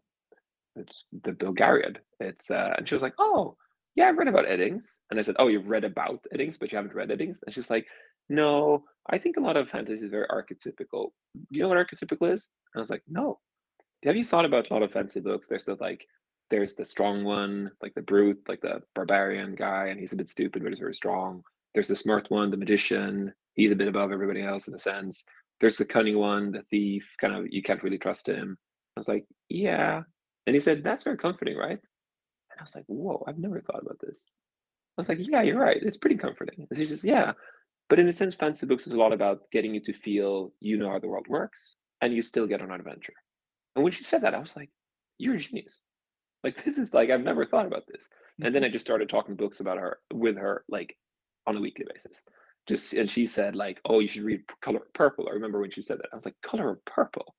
it's 0.79 1.05
the 1.23 1.31
Belgariad. 1.31 1.97
It's 2.19 2.49
uh, 2.51 2.73
and 2.77 2.87
she 2.87 2.95
was 2.95 3.01
like, 3.01 3.15
oh 3.19 3.55
yeah, 3.95 4.07
I've 4.07 4.17
read 4.17 4.27
about 4.27 4.45
Eddings. 4.45 4.85
And 5.09 5.19
I 5.19 5.23
said, 5.23 5.35
oh, 5.39 5.47
you've 5.47 5.67
read 5.67 5.83
about 5.83 6.25
Eddings, 6.33 6.57
but 6.59 6.71
you 6.71 6.77
haven't 6.77 6.95
read 6.95 7.09
Eddings. 7.09 7.39
And 7.45 7.53
she's 7.53 7.69
like, 7.69 7.87
no, 8.29 8.85
I 9.09 9.17
think 9.17 9.37
a 9.37 9.41
lot 9.41 9.57
of 9.57 9.69
fantasy 9.69 10.05
is 10.05 10.11
very 10.11 10.27
archetypical. 10.27 11.09
You 11.49 11.63
know 11.63 11.69
what 11.69 11.77
archetypical 11.77 12.33
is? 12.33 12.47
And 12.73 12.79
I 12.79 12.79
was 12.79 12.89
like, 12.89 13.03
no. 13.09 13.39
Have 14.05 14.15
you 14.15 14.23
thought 14.23 14.45
about 14.45 14.69
a 14.69 14.73
lot 14.73 14.83
of 14.83 14.93
fantasy 14.93 15.19
books? 15.19 15.47
There's 15.47 15.65
the 15.65 15.75
like, 15.79 16.05
there's 16.49 16.75
the 16.75 16.85
strong 16.85 17.23
one, 17.23 17.71
like 17.81 17.93
the 17.93 18.01
brute, 18.01 18.41
like 18.47 18.61
the 18.61 18.81
barbarian 18.95 19.55
guy, 19.55 19.87
and 19.87 19.99
he's 19.99 20.13
a 20.13 20.15
bit 20.15 20.29
stupid, 20.29 20.63
but 20.63 20.69
he's 20.69 20.79
very 20.79 20.95
strong. 20.95 21.43
There's 21.73 21.87
the 21.87 21.95
smart 21.95 22.31
one, 22.31 22.51
the 22.51 22.57
magician. 22.57 23.33
He's 23.55 23.71
a 23.71 23.75
bit 23.75 23.87
above 23.87 24.11
everybody 24.11 24.41
else 24.41 24.67
in 24.67 24.73
a 24.73 24.79
sense. 24.79 25.25
There's 25.59 25.77
the 25.77 25.85
cunning 25.85 26.17
one, 26.17 26.51
the 26.51 26.63
thief. 26.69 27.13
Kind 27.19 27.35
of, 27.35 27.47
you 27.49 27.61
can't 27.61 27.83
really 27.83 27.97
trust 27.97 28.27
him. 28.27 28.57
I 28.95 28.99
was 28.99 29.09
like, 29.09 29.25
yeah, 29.49 30.03
and 30.49 30.55
he 30.55 30.59
said, 30.59 30.83
That's 30.83 31.03
very 31.03 31.15
comforting, 31.15 31.55
right? 31.55 31.77
And 31.77 32.59
I 32.59 32.63
was 32.63 32.73
like, 32.73 32.85
Whoa, 32.87 33.23
I've 33.27 33.37
never 33.37 33.61
thought 33.61 33.83
about 33.83 33.99
this. 34.01 34.25
I 34.97 35.01
was 35.01 35.07
like, 35.07 35.19
Yeah, 35.21 35.43
you're 35.43 35.59
right. 35.59 35.77
It's 35.79 35.95
pretty 35.95 36.15
comforting. 36.15 36.65
And 36.67 36.79
he 36.79 36.87
says, 36.87 37.03
Yeah. 37.03 37.33
But 37.87 37.99
in 37.99 38.07
a 38.07 38.11
sense, 38.11 38.33
fantasy 38.33 38.65
books 38.65 38.87
is 38.87 38.93
a 38.93 38.97
lot 38.97 39.13
about 39.13 39.41
getting 39.51 39.75
you 39.75 39.81
to 39.81 39.93
feel 39.93 40.51
you 40.59 40.77
know 40.77 40.89
how 40.89 40.97
the 40.97 41.07
world 41.07 41.27
works 41.29 41.75
and 42.01 42.15
you 42.15 42.23
still 42.23 42.47
get 42.47 42.63
on 42.63 42.71
an 42.71 42.79
adventure. 42.79 43.13
And 43.75 43.83
when 43.83 43.93
she 43.93 44.03
said 44.03 44.23
that, 44.23 44.33
I 44.33 44.39
was 44.39 44.55
like, 44.55 44.71
You're 45.19 45.35
a 45.35 45.37
genius. 45.37 45.81
Like, 46.43 46.63
this 46.63 46.79
is 46.79 46.95
like, 46.95 47.11
I've 47.11 47.21
never 47.21 47.45
thought 47.45 47.67
about 47.67 47.83
this. 47.87 48.05
Mm-hmm. 48.05 48.47
And 48.47 48.55
then 48.55 48.63
mm-hmm. 48.63 48.69
I 48.69 48.73
just 48.73 48.85
started 48.85 49.07
talking 49.07 49.35
books 49.35 49.59
about 49.59 49.77
her 49.77 49.99
with 50.11 50.39
her, 50.39 50.63
like 50.67 50.97
on 51.45 51.57
a 51.57 51.61
weekly 51.61 51.85
basis. 51.93 52.23
Just, 52.67 52.93
and 52.93 53.11
she 53.11 53.27
said, 53.27 53.55
like, 53.55 53.79
oh, 53.85 53.99
you 53.99 54.07
should 54.07 54.23
read 54.23 54.41
Color 54.63 54.81
Purple. 54.95 55.27
I 55.29 55.33
remember 55.33 55.61
when 55.61 55.69
she 55.69 55.83
said 55.83 55.99
that. 55.99 56.09
I 56.11 56.15
was 56.15 56.25
like, 56.25 56.41
Color 56.41 56.71
of 56.71 56.85
Purple. 56.85 57.35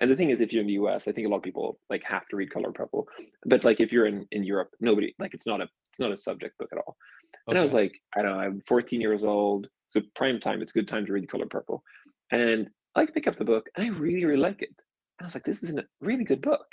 And 0.00 0.10
the 0.10 0.16
thing 0.16 0.30
is, 0.30 0.40
if 0.40 0.52
you're 0.52 0.60
in 0.60 0.66
the 0.66 0.74
US, 0.74 1.08
I 1.08 1.12
think 1.12 1.26
a 1.26 1.30
lot 1.30 1.38
of 1.38 1.42
people 1.42 1.78
like 1.90 2.04
have 2.04 2.26
to 2.28 2.36
read 2.36 2.50
Color 2.50 2.72
Purple. 2.72 3.06
But 3.44 3.64
like 3.64 3.80
if 3.80 3.92
you're 3.92 4.06
in 4.06 4.26
in 4.30 4.44
Europe, 4.44 4.70
nobody 4.80 5.14
like 5.18 5.34
it's 5.34 5.46
not 5.46 5.60
a 5.60 5.68
it's 5.90 6.00
not 6.00 6.12
a 6.12 6.16
subject 6.16 6.58
book 6.58 6.68
at 6.72 6.78
all. 6.78 6.96
Okay. 7.26 7.38
And 7.48 7.58
I 7.58 7.62
was 7.62 7.74
like, 7.74 7.92
I 8.16 8.22
don't 8.22 8.32
know, 8.32 8.40
I'm 8.40 8.62
14 8.66 9.00
years 9.00 9.24
old, 9.24 9.68
so 9.88 10.00
prime 10.14 10.40
time. 10.40 10.62
It's 10.62 10.72
a 10.72 10.78
good 10.78 10.88
time 10.88 11.04
to 11.06 11.12
read 11.12 11.28
Color 11.28 11.46
Purple. 11.46 11.82
And 12.30 12.68
I 12.94 13.00
like 13.00 13.14
pick 13.14 13.26
up 13.26 13.38
the 13.38 13.44
book, 13.44 13.68
and 13.76 13.86
I 13.86 13.90
really 13.90 14.24
really 14.24 14.40
like 14.40 14.62
it. 14.62 14.74
And 15.18 15.22
I 15.22 15.24
was 15.24 15.34
like, 15.34 15.44
this 15.44 15.62
is 15.62 15.70
a 15.74 15.84
really 16.00 16.24
good 16.24 16.42
book. 16.42 16.66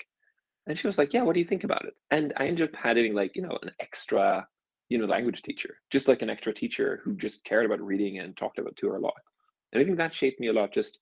And 0.68 0.78
she 0.78 0.88
was 0.88 0.98
like, 0.98 1.14
yeah, 1.14 1.22
what 1.22 1.34
do 1.34 1.40
you 1.40 1.46
think 1.46 1.64
about 1.64 1.86
it? 1.86 1.94
And 2.12 2.34
I 2.38 2.48
ended 2.48 2.70
up 2.70 2.76
having 2.76 3.14
like 3.14 3.36
you 3.36 3.42
know 3.42 3.58
an 3.64 3.72
extra 3.80 4.48
you 4.90 5.00
know 5.00 5.06
language 5.06 5.42
teacher, 5.42 5.78
just 5.92 6.08
like 6.08 6.22
an 6.22 6.30
extra 6.30 6.54
teacher 6.54 7.02
who 7.04 7.16
just 7.16 7.44
cared 7.44 7.66
about 7.66 7.82
reading 7.82 8.20
and 8.20 8.38
talked 8.38 8.60
about 8.60 8.76
to 8.78 8.90
her 8.90 8.98
a 8.98 9.02
lot. 9.02 9.14
And 9.74 9.82
I 9.82 9.86
think 9.86 9.98
that 9.98 10.14
shaped 10.14 10.40
me 10.40 10.48
a 10.48 10.54
lot. 10.54 10.72
Just 10.72 11.00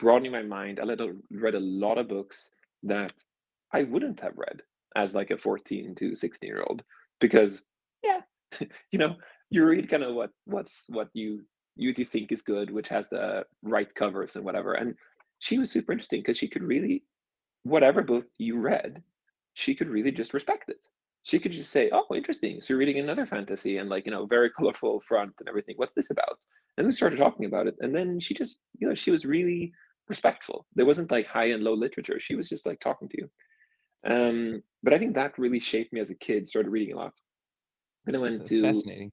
broadening 0.00 0.32
my 0.32 0.42
mind. 0.42 0.80
I 0.80 0.84
read 1.30 1.54
a 1.54 1.60
lot 1.60 1.98
of 1.98 2.08
books 2.08 2.50
that 2.82 3.12
I 3.72 3.84
wouldn't 3.84 4.20
have 4.20 4.36
read 4.36 4.62
as 4.96 5.14
like 5.14 5.30
a 5.30 5.38
14 5.38 5.94
to 5.96 6.16
16 6.16 6.48
year 6.48 6.64
old 6.66 6.82
because 7.20 7.62
yeah, 8.02 8.20
you 8.90 8.98
know, 8.98 9.16
you 9.50 9.64
read 9.64 9.88
kind 9.88 10.02
of 10.02 10.14
what 10.14 10.30
what's 10.46 10.84
what 10.88 11.08
you 11.12 11.42
you 11.76 11.94
think 11.94 12.32
is 12.32 12.42
good, 12.42 12.70
which 12.70 12.88
has 12.88 13.08
the 13.08 13.44
right 13.62 13.94
covers 13.94 14.36
and 14.36 14.44
whatever. 14.44 14.74
And 14.74 14.94
she 15.38 15.58
was 15.58 15.70
super 15.70 15.92
interesting 15.92 16.20
because 16.20 16.38
she 16.38 16.48
could 16.48 16.62
really 16.62 17.04
whatever 17.62 18.02
book 18.02 18.24
you 18.38 18.58
read, 18.58 19.02
she 19.54 19.74
could 19.74 19.88
really 19.88 20.10
just 20.10 20.34
respect 20.34 20.68
it. 20.68 20.78
She 21.22 21.38
could 21.38 21.52
just 21.52 21.70
say, 21.70 21.90
"Oh, 21.92 22.06
interesting. 22.14 22.60
So 22.60 22.72
you're 22.72 22.78
reading 22.78 22.98
another 22.98 23.26
fantasy 23.26 23.76
and 23.76 23.90
like 23.90 24.06
you 24.06 24.12
know, 24.12 24.26
very 24.26 24.50
colorful 24.56 25.00
front 25.00 25.34
and 25.38 25.48
everything. 25.48 25.74
What's 25.76 25.94
this 25.94 26.10
about?" 26.10 26.38
And 26.78 26.86
we 26.86 26.92
started 26.92 27.18
talking 27.18 27.46
about 27.46 27.66
it, 27.66 27.76
and 27.80 27.94
then 27.94 28.20
she 28.20 28.34
just, 28.34 28.62
you 28.78 28.88
know, 28.88 28.94
she 28.94 29.10
was 29.10 29.26
really 29.26 29.72
respectful. 30.10 30.66
There 30.74 30.84
wasn't 30.84 31.10
like 31.10 31.26
high 31.26 31.50
and 31.52 31.64
low 31.64 31.74
literature. 31.74 32.20
She 32.20 32.34
was 32.34 32.48
just 32.48 32.66
like 32.66 32.80
talking 32.80 33.08
to 33.08 33.16
you. 33.18 33.30
Um, 34.04 34.62
but 34.82 34.92
I 34.92 34.98
think 34.98 35.14
that 35.14 35.38
really 35.38 35.60
shaped 35.60 35.92
me 35.92 36.00
as 36.00 36.10
a 36.10 36.14
kid. 36.14 36.46
Started 36.46 36.70
reading 36.70 36.94
a 36.94 36.98
lot. 36.98 37.14
Then 38.04 38.16
I 38.16 38.18
went 38.18 38.38
That's 38.40 38.50
to 38.50 38.62
fascinating. 38.62 39.12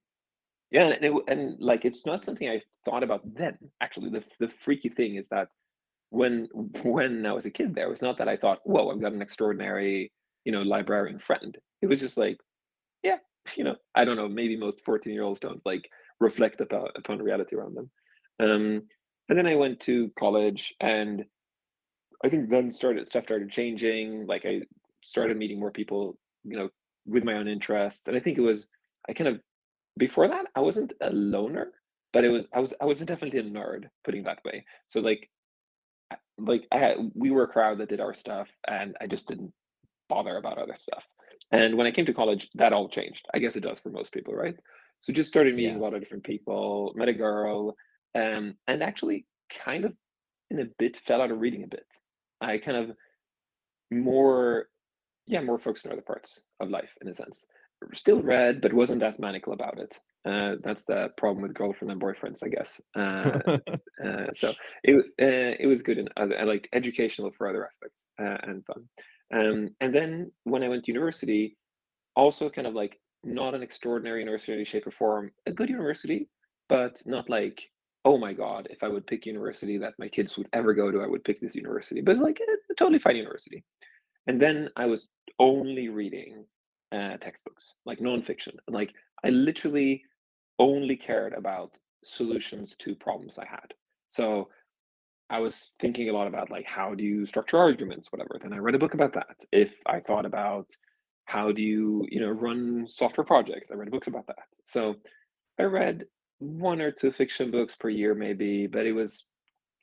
Yeah, 0.71 0.87
and, 0.87 1.05
it, 1.05 1.13
and 1.29 1.55
like 1.59 1.85
it's 1.85 2.05
not 2.05 2.25
something 2.25 2.49
I 2.49 2.61
thought 2.83 3.03
about 3.03 3.21
then. 3.33 3.57
Actually, 3.79 4.09
the 4.09 4.23
the 4.39 4.49
freaky 4.49 4.89
thing 4.89 5.15
is 5.15 5.29
that 5.29 5.47
when 6.09 6.47
when 6.83 7.25
I 7.25 7.31
was 7.31 7.45
a 7.45 7.51
kid, 7.51 7.73
there 7.73 7.89
was 7.89 8.01
not 8.01 8.17
that 8.17 8.27
I 8.27 8.37
thought, 8.37 8.59
"Whoa, 8.65 8.89
I've 8.89 9.01
got 9.01 9.13
an 9.13 9.21
extraordinary, 9.21 10.11
you 10.43 10.51
know, 10.51 10.63
librarian 10.63 11.19
friend." 11.19 11.57
It 11.81 11.87
was 11.87 11.99
just 11.99 12.17
like, 12.17 12.37
yeah, 13.03 13.17
you 13.55 13.63
know, 13.63 13.75
I 13.95 14.03
don't 14.03 14.17
know. 14.17 14.27
Maybe 14.27 14.57
most 14.57 14.83
fourteen 14.83 15.13
year 15.13 15.23
olds 15.23 15.39
don't 15.39 15.65
like 15.65 15.89
reflect 16.19 16.59
upon 16.59 16.89
upon 16.95 17.19
reality 17.19 17.55
around 17.55 17.75
them. 17.75 17.91
Um, 18.39 18.83
and 19.29 19.37
then 19.37 19.47
I 19.47 19.55
went 19.55 19.79
to 19.81 20.11
college 20.17 20.75
and 20.79 21.25
I 22.23 22.29
think 22.29 22.49
then 22.49 22.71
started 22.71 23.09
stuff 23.09 23.25
started 23.25 23.51
changing. 23.51 24.25
Like 24.25 24.45
I 24.45 24.61
started 25.03 25.37
meeting 25.37 25.59
more 25.59 25.71
people, 25.71 26.17
you 26.43 26.57
know, 26.57 26.69
with 27.05 27.23
my 27.23 27.33
own 27.33 27.47
interests. 27.47 28.07
And 28.07 28.17
I 28.17 28.19
think 28.19 28.37
it 28.37 28.41
was 28.41 28.67
I 29.07 29.13
kind 29.13 29.27
of 29.27 29.39
before 29.97 30.27
that 30.27 30.45
I 30.55 30.61
wasn't 30.61 30.93
a 31.01 31.09
loner, 31.11 31.71
but 32.13 32.23
it 32.23 32.29
was 32.29 32.47
I 32.53 32.59
was 32.59 32.73
I 32.81 32.85
was 32.85 32.99
definitely 32.99 33.39
a 33.39 33.43
nerd, 33.43 33.89
putting 34.03 34.23
that 34.23 34.43
way. 34.43 34.65
So 34.87 34.99
like 34.99 35.29
like 36.37 36.67
I 36.71 36.77
had, 36.77 36.97
we 37.15 37.31
were 37.31 37.43
a 37.43 37.47
crowd 37.47 37.79
that 37.79 37.89
did 37.89 37.99
our 37.99 38.13
stuff 38.13 38.49
and 38.67 38.95
I 39.01 39.07
just 39.07 39.27
didn't 39.27 39.53
bother 40.07 40.37
about 40.37 40.57
other 40.57 40.75
stuff. 40.75 41.05
And 41.51 41.77
when 41.77 41.87
I 41.87 41.91
came 41.91 42.05
to 42.05 42.13
college, 42.13 42.49
that 42.55 42.73
all 42.73 42.89
changed. 42.89 43.25
I 43.33 43.39
guess 43.39 43.55
it 43.55 43.61
does 43.63 43.79
for 43.79 43.89
most 43.89 44.13
people, 44.13 44.33
right? 44.33 44.55
So 44.99 45.13
just 45.13 45.29
started 45.29 45.55
meeting 45.55 45.75
yeah. 45.75 45.79
a 45.79 45.83
lot 45.83 45.93
of 45.93 45.99
different 45.99 46.23
people, 46.23 46.93
met 46.95 47.07
a 47.07 47.13
girl, 47.13 47.75
um, 48.17 48.53
and 48.67 48.81
actually 48.81 49.25
kind 49.63 49.85
of 49.85 49.93
in 50.49 50.59
a 50.59 50.65
bit 50.79 50.97
fell 50.97 51.21
out 51.21 51.31
of 51.31 51.39
reading 51.39 51.63
a 51.63 51.67
bit. 51.67 51.85
I 52.41 52.57
kind 52.57 52.77
of 52.77 52.95
more, 53.91 54.67
yeah, 55.25 55.41
more 55.41 55.59
focused 55.59 55.85
on 55.85 55.91
other 55.91 56.01
parts 56.01 56.43
of 56.59 56.69
life 56.69 56.93
in 57.01 57.07
a 57.07 57.13
sense. 57.13 57.45
Still 57.93 58.21
read, 58.21 58.61
but 58.61 58.73
wasn't 58.73 59.03
as 59.03 59.19
manical 59.19 59.53
about 59.53 59.79
it. 59.79 59.99
Uh, 60.25 60.55
that's 60.63 60.83
the 60.85 61.09
problem 61.17 61.43
with 61.43 61.53
girlfriend 61.53 61.91
and 61.91 62.01
boyfriends, 62.01 62.43
I 62.43 62.47
guess. 62.47 62.81
Uh, 62.95 63.57
uh, 64.03 64.33
so 64.33 64.53
it 64.83 64.95
uh, 64.95 65.55
it 65.59 65.67
was 65.67 65.83
good 65.83 65.99
and 65.99 66.09
other, 66.17 66.43
like 66.45 66.67
educational 66.73 67.31
for 67.31 67.47
other 67.47 67.65
aspects 67.65 68.05
uh, 68.19 68.37
and 68.49 68.65
fun. 68.65 68.89
Um, 69.31 69.69
and 69.79 69.93
then 69.93 70.31
when 70.43 70.63
I 70.63 70.69
went 70.69 70.85
to 70.85 70.91
university, 70.91 71.55
also 72.15 72.49
kind 72.49 72.65
of 72.65 72.73
like 72.73 72.99
not 73.23 73.53
an 73.53 73.61
extraordinary 73.61 74.21
university 74.21 74.65
shape 74.65 74.87
or 74.87 74.91
form, 74.91 75.31
a 75.45 75.51
good 75.51 75.69
university, 75.69 76.29
but 76.69 77.01
not 77.05 77.29
like 77.29 77.69
oh 78.07 78.17
my 78.17 78.31
god, 78.31 78.69
if 78.71 78.83
I 78.83 78.87
would 78.87 79.05
pick 79.05 79.25
university 79.25 79.77
that 79.79 79.99
my 79.99 80.07
kids 80.07 80.37
would 80.37 80.47
ever 80.53 80.73
go 80.73 80.91
to, 80.91 81.01
I 81.01 81.07
would 81.07 81.25
pick 81.25 81.41
this 81.41 81.55
university. 81.55 81.99
But 81.99 82.19
like 82.19 82.39
a, 82.39 82.71
a 82.71 82.75
totally 82.75 82.99
fine 82.99 83.17
university. 83.17 83.65
And 84.27 84.41
then 84.41 84.69
I 84.77 84.85
was 84.85 85.09
only 85.39 85.89
reading 85.89 86.45
uh, 86.93 87.17
textbooks, 87.17 87.73
like 87.85 87.99
nonfiction. 87.99 88.55
Like 88.69 88.93
I 89.25 89.29
literally 89.29 90.03
only 90.57 90.95
cared 90.95 91.33
about 91.33 91.77
solutions 92.01 92.77
to 92.79 92.95
problems 92.95 93.37
I 93.37 93.45
had. 93.45 93.73
So 94.07 94.47
I 95.29 95.39
was 95.39 95.73
thinking 95.77 96.07
a 96.07 96.13
lot 96.13 96.27
about 96.27 96.49
like 96.49 96.65
how 96.65 96.95
do 96.95 97.03
you 97.03 97.25
structure 97.25 97.57
arguments, 97.57 98.09
whatever. 98.13 98.39
Then 98.41 98.53
I 98.53 98.59
read 98.59 98.75
a 98.75 98.79
book 98.79 98.93
about 98.93 99.15
that. 99.15 99.35
If 99.51 99.73
I 99.85 99.99
thought 99.99 100.25
about 100.25 100.67
how 101.25 101.51
do 101.51 101.61
you, 101.61 102.07
you 102.09 102.21
know, 102.21 102.29
run 102.31 102.85
software 102.87 103.25
projects, 103.25 103.69
I 103.69 103.75
read 103.75 103.91
books 103.91 104.07
about 104.07 104.27
that. 104.27 104.47
So 104.63 104.95
I 105.59 105.63
read 105.63 106.05
one 106.39 106.81
or 106.81 106.91
two 106.91 107.11
fiction 107.11 107.51
books 107.51 107.75
per 107.75 107.89
year, 107.89 108.13
maybe, 108.13 108.67
but 108.67 108.85
it 108.85 108.93
was, 108.93 109.25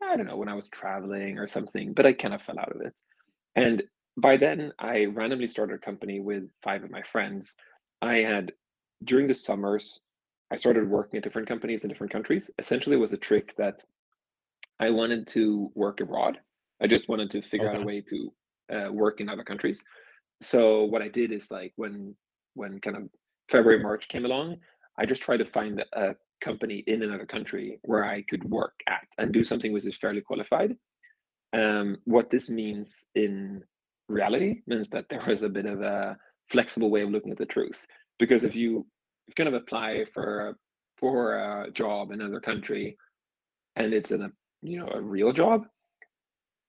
I 0.03 0.17
don't 0.17 0.27
know, 0.27 0.37
when 0.37 0.49
I 0.49 0.55
was 0.55 0.69
traveling 0.69 1.39
or 1.39 1.47
something, 1.47 1.93
but 1.93 2.07
I 2.07 2.13
kind 2.13 2.35
of 2.35 2.43
fell 2.43 2.59
out 2.59 2.75
of 2.75 2.81
it. 2.81 2.93
And 3.57 3.83
by 4.17 4.37
then, 4.37 4.73
I 4.79 5.07
randomly 5.07 5.47
started 5.47 5.75
a 5.75 5.79
company 5.79 6.21
with 6.21 6.45
five 6.63 6.85
of 6.85 6.91
my 6.91 7.03
friends. 7.03 7.57
I 8.01 8.19
had, 8.19 8.53
during 9.03 9.27
the 9.27 9.35
summers, 9.35 10.03
I 10.53 10.57
started 10.57 10.89
working 10.89 11.19
at 11.19 11.25
different 11.25 11.49
companies 11.49 11.83
in 11.83 11.89
different 11.89 12.13
countries. 12.13 12.51
Essentially, 12.59 12.97
it 12.97 13.01
was 13.01 13.13
a 13.13 13.19
trick 13.19 13.55
that 13.57 13.83
I 14.79 14.91
wanted 14.91 15.27
to 15.29 15.71
work 15.75 16.01
abroad. 16.01 16.39
I 16.81 16.87
just 16.87 17.09
wanted 17.09 17.31
to 17.31 17.43
figure 17.43 17.69
okay. 17.69 17.77
out 17.77 17.83
a 17.83 17.87
way 17.87 18.03
to 18.09 18.33
uh, 18.73 18.93
work 18.93 19.21
in 19.21 19.29
other 19.29 19.45
countries. 19.45 19.83
So 20.43 20.85
what 20.85 21.03
I 21.03 21.09
did 21.09 21.33
is 21.33 21.51
like 21.51 21.73
when 21.77 22.15
when 22.55 22.81
kind 22.81 22.97
of 22.97 23.05
February 23.49 23.83
March 23.83 24.09
came 24.09 24.25
along, 24.25 24.57
I 24.99 25.07
just 25.07 25.23
tried 25.23 25.39
to 25.39 25.45
find 25.45 25.85
a 25.93 26.15
company 26.45 26.85
in 26.87 27.03
another 27.03 27.27
country 27.27 27.81
where 27.83 28.05
I 28.05 28.23
could 28.23 28.45
work 28.45 28.75
at 28.87 29.07
and 29.19 29.33
do 29.33 29.43
something 29.43 29.73
which 29.73 29.87
is 29.87 29.97
fairly 29.97 30.21
qualified. 30.21 30.77
Um, 31.53 31.97
what 32.05 32.31
this 32.31 32.51
means 32.51 33.09
in 33.15 33.63
reality 34.09 34.63
means 34.67 34.91
that 34.91 35.09
there 35.09 35.23
was 35.27 35.43
a 35.43 35.49
bit 35.49 35.67
of 35.67 35.81
a 35.81 36.17
flexible 36.51 36.91
way 36.91 37.03
of 37.03 37.11
looking 37.11 37.33
at 37.33 37.39
the 37.39 37.47
truth. 37.47 37.87
Because 38.19 38.45
if 38.45 38.55
you 38.55 38.87
kind 39.37 39.49
of 39.49 39.55
apply 39.55 40.05
for 40.13 40.49
a 40.49 40.55
for 40.99 41.35
a 41.35 41.71
job 41.73 42.13
in 42.13 42.21
another 42.21 42.41
country, 42.41 42.97
and 43.77 43.93
it's 43.93 44.11
in 44.11 44.23
a 44.23 44.31
you 44.63 44.79
know 44.79 44.89
a 44.93 45.01
real 45.01 45.33
job, 45.33 45.67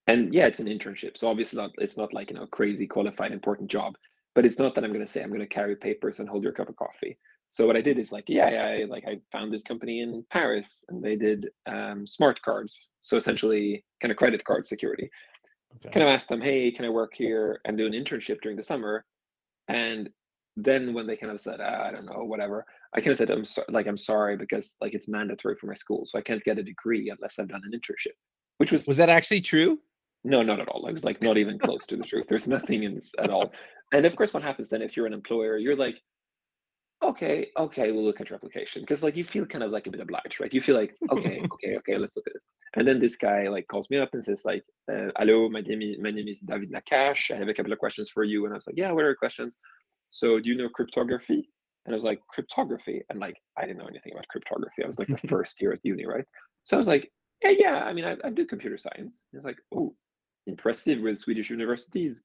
and 0.07 0.33
yeah, 0.33 0.47
it's 0.47 0.59
an 0.59 0.67
internship, 0.67 1.17
so 1.17 1.27
obviously 1.27 1.61
not 1.61 1.71
it's 1.77 1.97
not 1.97 2.13
like 2.13 2.29
you 2.31 2.37
know 2.37 2.47
crazy 2.47 2.87
qualified 2.87 3.31
important 3.31 3.69
job, 3.69 3.95
but 4.33 4.45
it's 4.45 4.59
not 4.59 4.73
that 4.75 4.83
I'm 4.83 4.93
going 4.93 5.05
to 5.05 5.11
say 5.11 5.21
I'm 5.21 5.29
going 5.29 5.41
to 5.41 5.47
carry 5.47 5.75
papers 5.75 6.19
and 6.19 6.29
hold 6.29 6.43
your 6.43 6.53
cup 6.53 6.69
of 6.69 6.75
coffee. 6.75 7.17
So 7.47 7.65
what 7.67 7.77
I 7.77 7.81
did 7.81 7.97
is 7.99 8.11
like, 8.11 8.25
yeah, 8.27 8.45
I, 8.45 8.85
like 8.85 9.05
I 9.07 9.19
found 9.31 9.53
this 9.53 9.63
company 9.63 10.01
in 10.01 10.25
Paris, 10.31 10.83
and 10.89 11.03
they 11.03 11.15
did 11.15 11.47
um, 11.67 12.05
smart 12.05 12.41
cards, 12.41 12.89
so 13.01 13.17
essentially 13.17 13.85
kind 14.01 14.11
of 14.11 14.17
credit 14.17 14.43
card 14.43 14.67
security. 14.67 15.09
Okay. 15.77 15.91
Kind 15.91 16.03
of 16.03 16.09
asked 16.09 16.29
them, 16.29 16.41
hey, 16.41 16.71
can 16.71 16.85
I 16.85 16.89
work 16.89 17.13
here 17.15 17.59
and 17.65 17.77
do 17.77 17.85
an 17.85 17.93
internship 17.93 18.41
during 18.41 18.57
the 18.57 18.63
summer? 18.63 19.05
And 19.67 20.09
then 20.55 20.93
when 20.93 21.05
they 21.05 21.17
kind 21.17 21.31
of 21.31 21.41
said, 21.41 21.59
ah, 21.61 21.83
I 21.85 21.91
don't 21.91 22.05
know, 22.05 22.23
whatever, 22.23 22.65
I 22.93 22.99
kind 23.01 23.11
of 23.11 23.17
said, 23.17 23.29
I'm 23.29 23.45
so, 23.45 23.63
like, 23.69 23.87
I'm 23.87 23.97
sorry 23.97 24.37
because 24.37 24.75
like 24.79 24.93
it's 24.93 25.09
mandatory 25.09 25.55
for 25.55 25.67
my 25.67 25.73
school, 25.73 26.05
so 26.05 26.17
I 26.17 26.21
can't 26.21 26.43
get 26.43 26.57
a 26.57 26.63
degree 26.63 27.09
unless 27.09 27.39
I've 27.39 27.49
done 27.49 27.61
an 27.65 27.77
internship. 27.77 28.13
Which 28.57 28.71
was 28.71 28.87
was 28.87 28.97
that 28.97 29.09
actually 29.09 29.41
true? 29.41 29.79
No, 30.23 30.41
not 30.41 30.59
at 30.59 30.69
all. 30.69 30.87
I 30.87 30.91
was 30.91 31.03
like 31.03 31.21
not 31.21 31.37
even 31.37 31.59
close 31.59 31.85
to 31.87 31.97
the 31.97 32.03
truth. 32.03 32.25
There's 32.29 32.47
nothing 32.47 32.83
in 32.83 32.95
this 32.95 33.13
at 33.19 33.29
all. 33.29 33.53
And 33.93 34.05
of 34.05 34.15
course, 34.15 34.33
what 34.33 34.43
happens 34.43 34.69
then 34.69 34.81
if 34.81 34.95
you're 34.95 35.05
an 35.05 35.13
employer, 35.13 35.57
you're 35.57 35.75
like, 35.75 36.01
okay, 37.03 37.51
okay, 37.57 37.91
we'll 37.91 38.03
look 38.03 38.21
at 38.21 38.29
your 38.29 38.35
application 38.35 38.81
because 38.81 39.03
like 39.03 39.15
you 39.15 39.23
feel 39.23 39.45
kind 39.45 39.63
of 39.63 39.71
like 39.71 39.87
a 39.87 39.91
bit 39.91 40.01
obliged, 40.01 40.39
right? 40.39 40.53
You 40.53 40.61
feel 40.61 40.75
like, 40.75 40.95
okay, 41.11 41.41
okay, 41.53 41.77
okay, 41.77 41.97
let's 41.97 42.15
look 42.15 42.27
at 42.27 42.35
it. 42.35 42.41
And 42.75 42.87
then 42.87 42.99
this 42.99 43.15
guy 43.15 43.47
like 43.47 43.67
calls 43.67 43.89
me 43.89 43.97
up 43.97 44.13
and 44.13 44.23
says 44.23 44.43
like, 44.43 44.63
uh, 44.91 45.11
"Hello, 45.17 45.49
my 45.49 45.61
name 45.61 45.81
is, 45.81 45.97
my 45.99 46.11
name 46.11 46.27
is 46.27 46.41
David 46.41 46.71
Lacache. 46.71 47.31
I 47.31 47.37
have 47.37 47.47
a 47.47 47.53
couple 47.53 47.71
of 47.71 47.79
questions 47.79 48.09
for 48.09 48.23
you." 48.23 48.45
And 48.45 48.53
I 48.53 48.57
was 48.57 48.67
like, 48.67 48.77
"Yeah, 48.77 48.91
what 48.91 49.03
are 49.03 49.07
your 49.07 49.15
questions?" 49.15 49.57
So, 50.09 50.39
do 50.39 50.49
you 50.49 50.55
know 50.55 50.69
cryptography? 50.69 51.49
And 51.85 51.93
I 51.93 51.95
was 51.95 52.03
like, 52.03 52.19
"Cryptography," 52.27 53.03
and 53.09 53.19
like 53.19 53.37
I 53.57 53.61
didn't 53.65 53.77
know 53.77 53.87
anything 53.87 54.11
about 54.13 54.27
cryptography. 54.27 54.83
I 54.83 54.87
was 54.87 54.99
like 54.99 55.07
the 55.07 55.17
first 55.27 55.61
year 55.61 55.71
at 55.73 55.79
uni, 55.83 56.05
right? 56.05 56.25
So 56.63 56.75
I 56.75 56.79
was 56.79 56.87
like, 56.87 57.11
"Yeah, 57.43 57.53
yeah. 57.57 57.83
I 57.85 57.93
mean, 57.93 58.05
I, 58.05 58.17
I 58.23 58.29
do 58.29 58.45
computer 58.45 58.77
science." 58.77 59.23
It's 59.31 59.45
like, 59.45 59.59
"Oh, 59.73 59.95
impressive 60.47 60.99
with 61.01 61.19
Swedish 61.19 61.49
universities. 61.49 62.21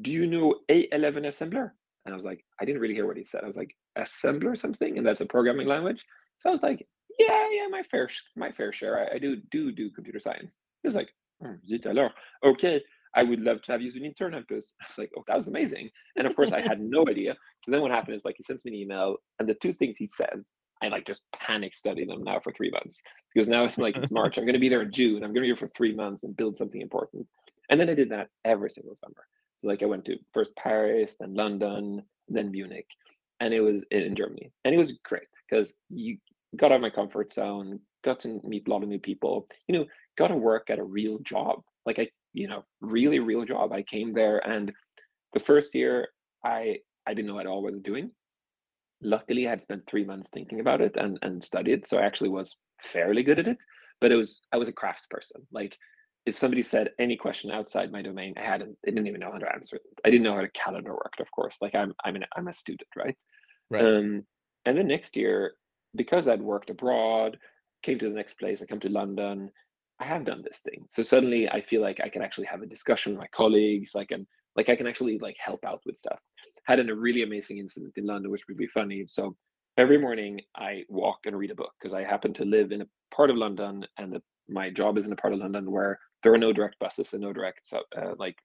Do 0.00 0.10
you 0.10 0.26
know 0.26 0.56
A11 0.68 1.26
assembler?" 1.26 1.70
And 2.04 2.12
I 2.12 2.16
was 2.16 2.24
like, 2.24 2.44
I 2.60 2.64
didn't 2.64 2.80
really 2.80 2.94
hear 2.94 3.06
what 3.06 3.16
he 3.16 3.24
said. 3.24 3.44
I 3.44 3.46
was 3.46 3.56
like, 3.56 3.74
assembler 3.98 4.56
something, 4.56 4.98
and 4.98 5.06
that's 5.06 5.20
a 5.20 5.26
programming 5.26 5.66
language. 5.66 6.04
So 6.38 6.48
I 6.48 6.52
was 6.52 6.62
like, 6.62 6.86
yeah, 7.18 7.48
yeah, 7.50 7.66
my 7.70 7.82
fair 7.82 8.08
my 8.36 8.50
fair 8.50 8.72
share. 8.72 8.98
I, 8.98 9.16
I 9.16 9.18
do 9.18 9.36
do 9.50 9.72
do 9.72 9.90
computer 9.90 10.20
science. 10.20 10.56
He 10.82 10.88
was 10.88 10.96
like, 10.96 11.08
hmm, 11.40 11.54
zut 11.68 11.86
alors, 11.86 12.12
okay, 12.44 12.82
I 13.14 13.22
would 13.22 13.40
love 13.40 13.62
to 13.62 13.72
have 13.72 13.80
you 13.80 13.88
as 13.88 13.96
an 13.96 14.04
intern 14.04 14.34
at 14.34 14.44
this. 14.48 14.74
I 14.80 14.84
was 14.88 14.98
like, 14.98 15.12
oh, 15.16 15.24
that 15.26 15.36
was 15.36 15.48
amazing. 15.48 15.90
And 16.16 16.26
of 16.26 16.34
course, 16.34 16.52
I 16.52 16.60
had 16.60 16.80
no 16.80 17.04
idea. 17.08 17.36
So 17.64 17.70
then 17.70 17.80
what 17.80 17.90
happened 17.90 18.16
is 18.16 18.24
like 18.24 18.36
he 18.36 18.42
sends 18.42 18.64
me 18.64 18.72
an 18.72 18.78
email, 18.78 19.16
and 19.38 19.48
the 19.48 19.54
two 19.54 19.72
things 19.72 19.96
he 19.96 20.06
says, 20.06 20.52
I 20.82 20.88
like 20.88 21.06
just 21.06 21.22
panic 21.34 21.74
study 21.74 22.04
them 22.04 22.24
now 22.24 22.40
for 22.40 22.52
three 22.52 22.70
months 22.70 23.02
because 23.32 23.48
now 23.48 23.64
it's 23.64 23.78
like 23.78 23.96
it's 23.96 24.10
March. 24.12 24.36
I'm 24.36 24.44
going 24.44 24.54
to 24.54 24.60
be 24.60 24.68
there 24.68 24.82
in 24.82 24.92
June. 24.92 25.16
I'm 25.16 25.32
going 25.32 25.36
to 25.36 25.40
be 25.42 25.46
here 25.46 25.56
for 25.56 25.68
three 25.68 25.94
months 25.94 26.24
and 26.24 26.36
build 26.36 26.56
something 26.56 26.80
important. 26.80 27.26
And 27.70 27.80
then 27.80 27.88
I 27.88 27.94
did 27.94 28.10
that 28.10 28.28
every 28.44 28.70
single 28.70 28.94
summer. 28.94 29.26
So 29.56 29.68
like 29.68 29.82
I 29.82 29.86
went 29.86 30.04
to 30.06 30.18
first 30.32 30.54
Paris, 30.56 31.16
then 31.18 31.34
London, 31.34 32.02
then 32.28 32.50
Munich, 32.50 32.86
and 33.40 33.52
it 33.52 33.60
was 33.60 33.82
in 33.90 34.14
Germany, 34.14 34.50
and 34.64 34.74
it 34.74 34.78
was 34.78 34.92
great 35.04 35.28
because 35.48 35.74
you 35.90 36.18
got 36.56 36.72
out 36.72 36.76
of 36.76 36.80
my 36.82 36.90
comfort 36.90 37.32
zone, 37.32 37.80
got 38.04 38.20
to 38.20 38.40
meet 38.44 38.66
a 38.66 38.70
lot 38.70 38.82
of 38.82 38.88
new 38.88 38.98
people, 38.98 39.48
you 39.66 39.76
know, 39.76 39.86
got 40.16 40.28
to 40.28 40.36
work 40.36 40.70
at 40.70 40.78
a 40.78 40.84
real 40.84 41.18
job. 41.20 41.62
Like 41.86 41.98
I, 41.98 42.08
you 42.32 42.48
know, 42.48 42.64
really 42.80 43.18
real 43.18 43.44
job. 43.44 43.72
I 43.72 43.82
came 43.82 44.12
there 44.12 44.38
and 44.48 44.72
the 45.32 45.40
first 45.40 45.74
year 45.74 46.08
I 46.44 46.78
I 47.06 47.14
didn't 47.14 47.28
know 47.28 47.38
at 47.38 47.46
all 47.46 47.62
what 47.62 47.70
I 47.70 47.74
was 47.74 47.82
doing. 47.82 48.10
Luckily 49.02 49.46
I 49.46 49.50
had 49.50 49.62
spent 49.62 49.86
three 49.86 50.04
months 50.04 50.30
thinking 50.32 50.60
about 50.60 50.80
it 50.80 50.96
and, 50.96 51.18
and 51.22 51.44
studied. 51.44 51.86
So 51.86 51.98
I 51.98 52.02
actually 52.02 52.30
was 52.30 52.56
fairly 52.80 53.22
good 53.22 53.38
at 53.38 53.48
it. 53.48 53.58
But 54.00 54.12
it 54.12 54.16
was 54.16 54.42
I 54.52 54.56
was 54.58 54.68
a 54.68 54.72
crafts 54.72 55.06
person. 55.10 55.42
Like 55.52 55.76
if 56.26 56.36
somebody 56.36 56.62
said 56.62 56.90
any 56.98 57.16
question 57.16 57.50
outside 57.50 57.92
my 57.92 58.02
domain, 58.02 58.34
I 58.36 58.42
hadn't 58.42 58.76
I 58.86 58.90
didn't 58.90 59.06
even 59.06 59.20
know 59.20 59.32
how 59.32 59.38
to 59.38 59.52
answer 59.52 59.76
it. 59.76 59.82
I 60.04 60.10
didn't 60.10 60.24
know 60.24 60.34
how 60.34 60.42
a 60.42 60.48
calendar 60.48 60.92
worked, 60.92 61.20
of 61.20 61.30
course. 61.30 61.58
Like 61.60 61.74
I'm 61.74 61.92
I'm 62.04 62.16
an, 62.16 62.24
I'm 62.36 62.48
a 62.48 62.54
student, 62.54 62.88
right? 62.96 63.16
Right. 63.70 63.84
Um, 63.84 64.24
and 64.64 64.78
then 64.78 64.88
next 64.88 65.16
year 65.16 65.54
because 65.94 66.26
I'd 66.26 66.42
worked 66.42 66.70
abroad, 66.70 67.38
came 67.82 67.98
to 67.98 68.08
the 68.08 68.14
next 68.14 68.38
place, 68.38 68.62
I 68.62 68.66
come 68.66 68.80
to 68.80 68.88
London, 68.88 69.50
I 70.00 70.04
have 70.04 70.24
done 70.24 70.42
this 70.42 70.60
thing. 70.60 70.86
So 70.90 71.02
suddenly 71.02 71.48
I 71.48 71.60
feel 71.60 71.80
like 71.80 72.00
I 72.02 72.08
can 72.08 72.22
actually 72.22 72.46
have 72.46 72.62
a 72.62 72.66
discussion 72.66 73.12
with 73.12 73.20
my 73.20 73.28
colleagues. 73.28 73.94
I 73.94 74.04
can 74.04 74.26
like 74.56 74.68
I 74.68 74.76
can 74.76 74.86
actually 74.86 75.18
like 75.18 75.36
help 75.38 75.64
out 75.64 75.82
with 75.86 75.96
stuff. 75.96 76.20
Had 76.64 76.80
a 76.80 76.94
really 76.94 77.22
amazing 77.22 77.58
incident 77.58 77.92
in 77.96 78.06
London, 78.06 78.30
which 78.30 78.44
would 78.48 78.56
be 78.56 78.66
funny. 78.66 79.04
So 79.08 79.36
every 79.76 79.98
morning 79.98 80.40
I 80.56 80.84
walk 80.88 81.18
and 81.26 81.36
read 81.36 81.50
a 81.50 81.54
book 81.54 81.72
because 81.80 81.94
I 81.94 82.04
happen 82.04 82.32
to 82.34 82.44
live 82.44 82.72
in 82.72 82.82
a 82.82 82.86
part 83.14 83.30
of 83.30 83.36
London 83.36 83.84
and 83.98 84.12
the, 84.12 84.22
my 84.48 84.70
job 84.70 84.98
is 84.98 85.06
in 85.06 85.12
a 85.12 85.16
part 85.16 85.32
of 85.32 85.40
London 85.40 85.70
where 85.70 85.98
there 86.24 86.34
are 86.34 86.38
no 86.38 86.52
direct 86.52 86.78
buses 86.80 87.12
and 87.12 87.22
no 87.22 87.32
direct 87.32 87.72
uh, 87.72 88.14
like 88.18 88.36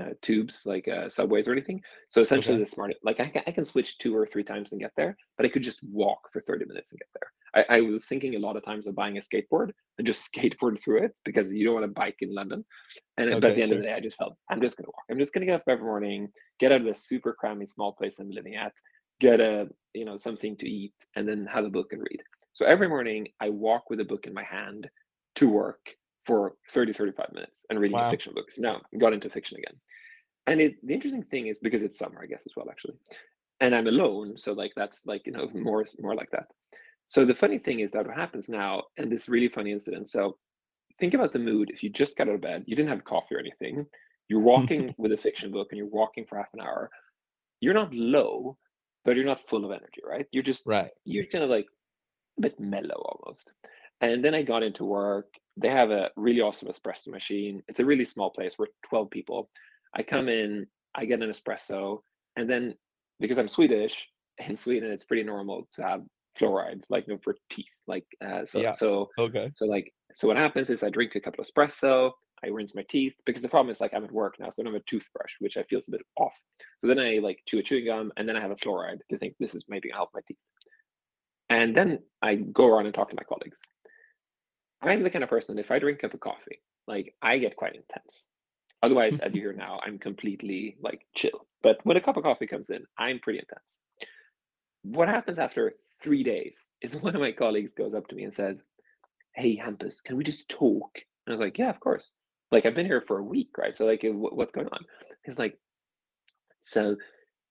uh, 0.00 0.10
tubes 0.22 0.62
like 0.64 0.88
uh, 0.88 1.08
subways 1.08 1.46
or 1.46 1.52
anything. 1.52 1.80
So 2.08 2.20
essentially, 2.20 2.56
okay. 2.56 2.64
the 2.64 2.70
smart 2.70 2.94
like 3.02 3.20
I 3.20 3.28
can, 3.28 3.42
I 3.46 3.52
can 3.52 3.64
switch 3.64 3.98
two 3.98 4.14
or 4.14 4.26
three 4.26 4.42
times 4.42 4.72
and 4.72 4.80
get 4.80 4.92
there, 4.96 5.16
but 5.36 5.46
I 5.46 5.48
could 5.48 5.62
just 5.62 5.82
walk 5.84 6.30
for 6.32 6.40
thirty 6.40 6.64
minutes 6.64 6.92
and 6.92 6.98
get 6.98 7.08
there. 7.14 7.64
I, 7.68 7.76
I 7.76 7.80
was 7.82 8.06
thinking 8.06 8.34
a 8.34 8.38
lot 8.38 8.56
of 8.56 8.64
times 8.64 8.86
of 8.86 8.96
buying 8.96 9.18
a 9.18 9.20
skateboard 9.20 9.70
and 9.98 10.06
just 10.06 10.28
skateboard 10.34 10.80
through 10.80 11.04
it 11.04 11.18
because 11.24 11.52
you 11.52 11.64
don't 11.64 11.74
want 11.74 11.86
to 11.86 11.92
bike 11.92 12.16
in 12.20 12.34
London. 12.34 12.64
And 13.16 13.30
okay, 13.30 13.40
but 13.40 13.50
at 13.50 13.56
the 13.56 13.62
end 13.62 13.70
sure. 13.70 13.78
of 13.78 13.82
the 13.82 13.88
day, 13.88 13.94
I 13.94 14.00
just 14.00 14.16
felt 14.16 14.36
I'm 14.50 14.60
just 14.60 14.76
gonna 14.76 14.88
walk. 14.88 15.04
I'm 15.10 15.18
just 15.18 15.32
gonna 15.32 15.46
get 15.46 15.56
up 15.56 15.64
every 15.68 15.84
morning, 15.84 16.28
get 16.58 16.72
out 16.72 16.80
of 16.80 16.86
this 16.86 17.06
super 17.06 17.36
crammy 17.40 17.68
small 17.68 17.92
place 17.92 18.18
I'm 18.18 18.30
living 18.30 18.56
at, 18.56 18.72
get 19.20 19.40
a 19.40 19.68
you 19.94 20.04
know 20.04 20.16
something 20.16 20.56
to 20.56 20.68
eat, 20.68 20.94
and 21.14 21.28
then 21.28 21.46
have 21.46 21.64
a 21.64 21.70
book 21.70 21.92
and 21.92 22.02
read. 22.02 22.22
So 22.54 22.66
every 22.66 22.88
morning 22.88 23.28
I 23.40 23.50
walk 23.50 23.88
with 23.90 24.00
a 24.00 24.04
book 24.04 24.26
in 24.26 24.34
my 24.34 24.44
hand 24.44 24.90
to 25.36 25.48
work 25.48 25.94
for 26.24 26.54
30, 26.70 26.92
35 26.92 27.32
minutes 27.32 27.64
and 27.68 27.80
reading 27.80 27.96
wow. 27.96 28.10
fiction 28.10 28.32
books. 28.34 28.58
Now 28.58 28.80
got 28.98 29.12
into 29.12 29.28
fiction 29.28 29.58
again. 29.58 29.78
And 30.46 30.60
it, 30.60 30.74
the 30.86 30.94
interesting 30.94 31.22
thing 31.24 31.46
is 31.46 31.58
because 31.58 31.82
it's 31.82 31.98
summer, 31.98 32.20
I 32.22 32.26
guess 32.26 32.42
as 32.46 32.52
well, 32.56 32.68
actually. 32.70 32.94
And 33.60 33.74
I'm 33.74 33.86
alone. 33.86 34.36
So 34.36 34.52
like 34.52 34.72
that's 34.74 35.06
like, 35.06 35.22
you 35.26 35.32
know, 35.32 35.48
more 35.54 35.84
more 36.00 36.14
like 36.14 36.30
that. 36.32 36.46
So 37.06 37.24
the 37.24 37.34
funny 37.34 37.58
thing 37.58 37.80
is 37.80 37.92
that 37.92 38.06
what 38.06 38.16
happens 38.16 38.48
now, 38.48 38.84
and 38.96 39.10
this 39.10 39.28
really 39.28 39.48
funny 39.48 39.72
incident. 39.72 40.08
So 40.08 40.38
think 40.98 41.14
about 41.14 41.32
the 41.32 41.38
mood 41.38 41.70
if 41.70 41.82
you 41.82 41.90
just 41.90 42.16
got 42.16 42.28
out 42.28 42.36
of 42.36 42.40
bed, 42.40 42.64
you 42.66 42.76
didn't 42.76 42.90
have 42.90 43.04
coffee 43.04 43.34
or 43.34 43.38
anything, 43.38 43.86
you're 44.28 44.40
walking 44.52 44.94
with 44.98 45.12
a 45.12 45.16
fiction 45.16 45.50
book 45.50 45.68
and 45.70 45.78
you're 45.78 45.86
walking 45.86 46.24
for 46.24 46.38
half 46.38 46.52
an 46.54 46.60
hour. 46.60 46.90
You're 47.60 47.74
not 47.74 47.92
low, 47.92 48.56
but 49.04 49.16
you're 49.16 49.24
not 49.24 49.48
full 49.48 49.64
of 49.64 49.70
energy, 49.70 50.00
right? 50.04 50.26
You're 50.32 50.42
just 50.42 50.66
right. 50.66 50.90
You're 51.04 51.26
kind 51.26 51.44
of 51.44 51.50
like 51.50 51.66
a 52.38 52.42
bit 52.42 52.58
mellow 52.58 52.94
almost. 52.94 53.52
And 54.00 54.24
then 54.24 54.34
I 54.34 54.42
got 54.42 54.62
into 54.62 54.84
work. 54.84 55.26
They 55.56 55.68
have 55.68 55.90
a 55.90 56.10
really 56.16 56.40
awesome 56.40 56.68
espresso 56.68 57.08
machine. 57.08 57.62
It's 57.68 57.80
a 57.80 57.84
really 57.84 58.04
small 58.04 58.30
place. 58.30 58.54
We're 58.58 58.66
12 58.88 59.10
people. 59.10 59.50
I 59.94 60.02
come 60.02 60.28
in, 60.28 60.66
I 60.94 61.04
get 61.04 61.22
an 61.22 61.30
espresso, 61.30 62.00
and 62.36 62.48
then 62.48 62.74
because 63.20 63.38
I'm 63.38 63.48
Swedish, 63.48 64.08
in 64.38 64.56
Sweden 64.56 64.90
it's 64.90 65.04
pretty 65.04 65.22
normal 65.22 65.68
to 65.72 65.82
have 65.82 66.02
fluoride, 66.38 66.82
like 66.88 67.06
you 67.06 67.14
know, 67.14 67.20
for 67.22 67.36
teeth. 67.50 67.66
Like 67.86 68.06
uh, 68.24 68.46
so 68.46 68.60
yeah. 68.60 68.72
so 68.72 69.10
okay. 69.18 69.50
So 69.54 69.66
like 69.66 69.92
so 70.14 70.28
what 70.28 70.36
happens 70.36 70.70
is 70.70 70.82
I 70.82 70.90
drink 70.90 71.14
a 71.14 71.20
cup 71.20 71.38
of 71.38 71.46
espresso, 71.46 72.12
I 72.44 72.48
rinse 72.48 72.74
my 72.74 72.84
teeth 72.88 73.14
because 73.24 73.42
the 73.42 73.48
problem 73.48 73.70
is 73.70 73.80
like 73.80 73.94
I'm 73.94 74.04
at 74.04 74.12
work 74.12 74.36
now, 74.38 74.50
so 74.50 74.62
I 74.62 74.64
don't 74.64 74.74
have 74.74 74.82
a 74.82 74.90
toothbrush, 74.90 75.32
which 75.38 75.56
I 75.56 75.62
feel 75.64 75.78
is 75.78 75.88
a 75.88 75.92
bit 75.92 76.02
off. 76.16 76.36
So 76.80 76.86
then 76.86 76.98
I 76.98 77.18
like 77.22 77.40
chew 77.46 77.58
a 77.58 77.62
chewing 77.62 77.86
gum 77.86 78.12
and 78.16 78.28
then 78.28 78.36
I 78.36 78.40
have 78.40 78.50
a 78.50 78.56
fluoride 78.56 78.98
to 79.10 79.18
think 79.18 79.34
this 79.38 79.54
is 79.54 79.66
maybe 79.68 79.88
gonna 79.88 79.98
help 79.98 80.10
my 80.14 80.20
teeth. 80.26 80.38
And 81.48 81.76
then 81.76 82.00
I 82.20 82.36
go 82.36 82.66
around 82.66 82.86
and 82.86 82.94
talk 82.94 83.10
to 83.10 83.16
my 83.16 83.24
colleagues. 83.24 83.58
I'm 84.82 85.02
the 85.02 85.10
kind 85.10 85.24
of 85.24 85.30
person, 85.30 85.58
if 85.58 85.70
I 85.70 85.78
drink 85.78 85.98
a 85.98 86.02
cup 86.02 86.14
of 86.14 86.20
coffee, 86.20 86.60
like 86.86 87.14
I 87.22 87.38
get 87.38 87.56
quite 87.56 87.74
intense. 87.74 88.26
Otherwise, 88.82 89.20
as 89.20 89.34
you 89.34 89.40
hear 89.42 89.52
now, 89.52 89.80
I'm 89.84 89.98
completely 89.98 90.76
like 90.80 91.06
chill. 91.14 91.46
But 91.62 91.78
when 91.84 91.96
a 91.96 92.00
cup 92.00 92.16
of 92.16 92.24
coffee 92.24 92.46
comes 92.46 92.70
in, 92.70 92.84
I'm 92.98 93.20
pretty 93.20 93.38
intense. 93.38 93.78
What 94.82 95.08
happens 95.08 95.38
after 95.38 95.74
three 96.00 96.24
days 96.24 96.56
is 96.80 96.96
one 97.02 97.14
of 97.14 97.20
my 97.20 97.32
colleagues 97.32 97.74
goes 97.74 97.94
up 97.94 98.08
to 98.08 98.16
me 98.16 98.24
and 98.24 98.34
says, 98.34 98.62
Hey, 99.34 99.56
Hampus, 99.56 100.02
can 100.02 100.16
we 100.16 100.24
just 100.24 100.48
talk? 100.48 100.90
And 100.94 101.28
I 101.28 101.30
was 101.32 101.40
like, 101.40 101.58
Yeah, 101.58 101.70
of 101.70 101.80
course. 101.80 102.12
Like, 102.50 102.66
I've 102.66 102.74
been 102.74 102.86
here 102.86 103.00
for 103.00 103.18
a 103.18 103.24
week, 103.24 103.48
right? 103.56 103.74
So, 103.74 103.86
like, 103.86 104.02
what's 104.04 104.52
going 104.52 104.68
on? 104.68 104.84
He's 105.24 105.38
like, 105.38 105.58
So 106.60 106.96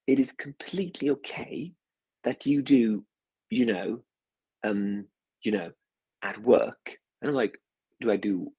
it 0.05 0.19
is 0.19 0.31
completely 0.31 1.09
okay 1.11 1.71
that 2.23 2.45
you 2.45 2.61
do, 2.61 3.03
you 3.49 3.65
know, 3.65 4.03
um, 4.63 5.05
you 5.43 5.51
know, 5.51 5.71
at 6.21 6.39
work 6.41 6.97
and 7.21 7.29
I'm 7.29 7.35
like, 7.35 7.59
do 7.99 8.11
I 8.11 8.17
do? 8.17 8.51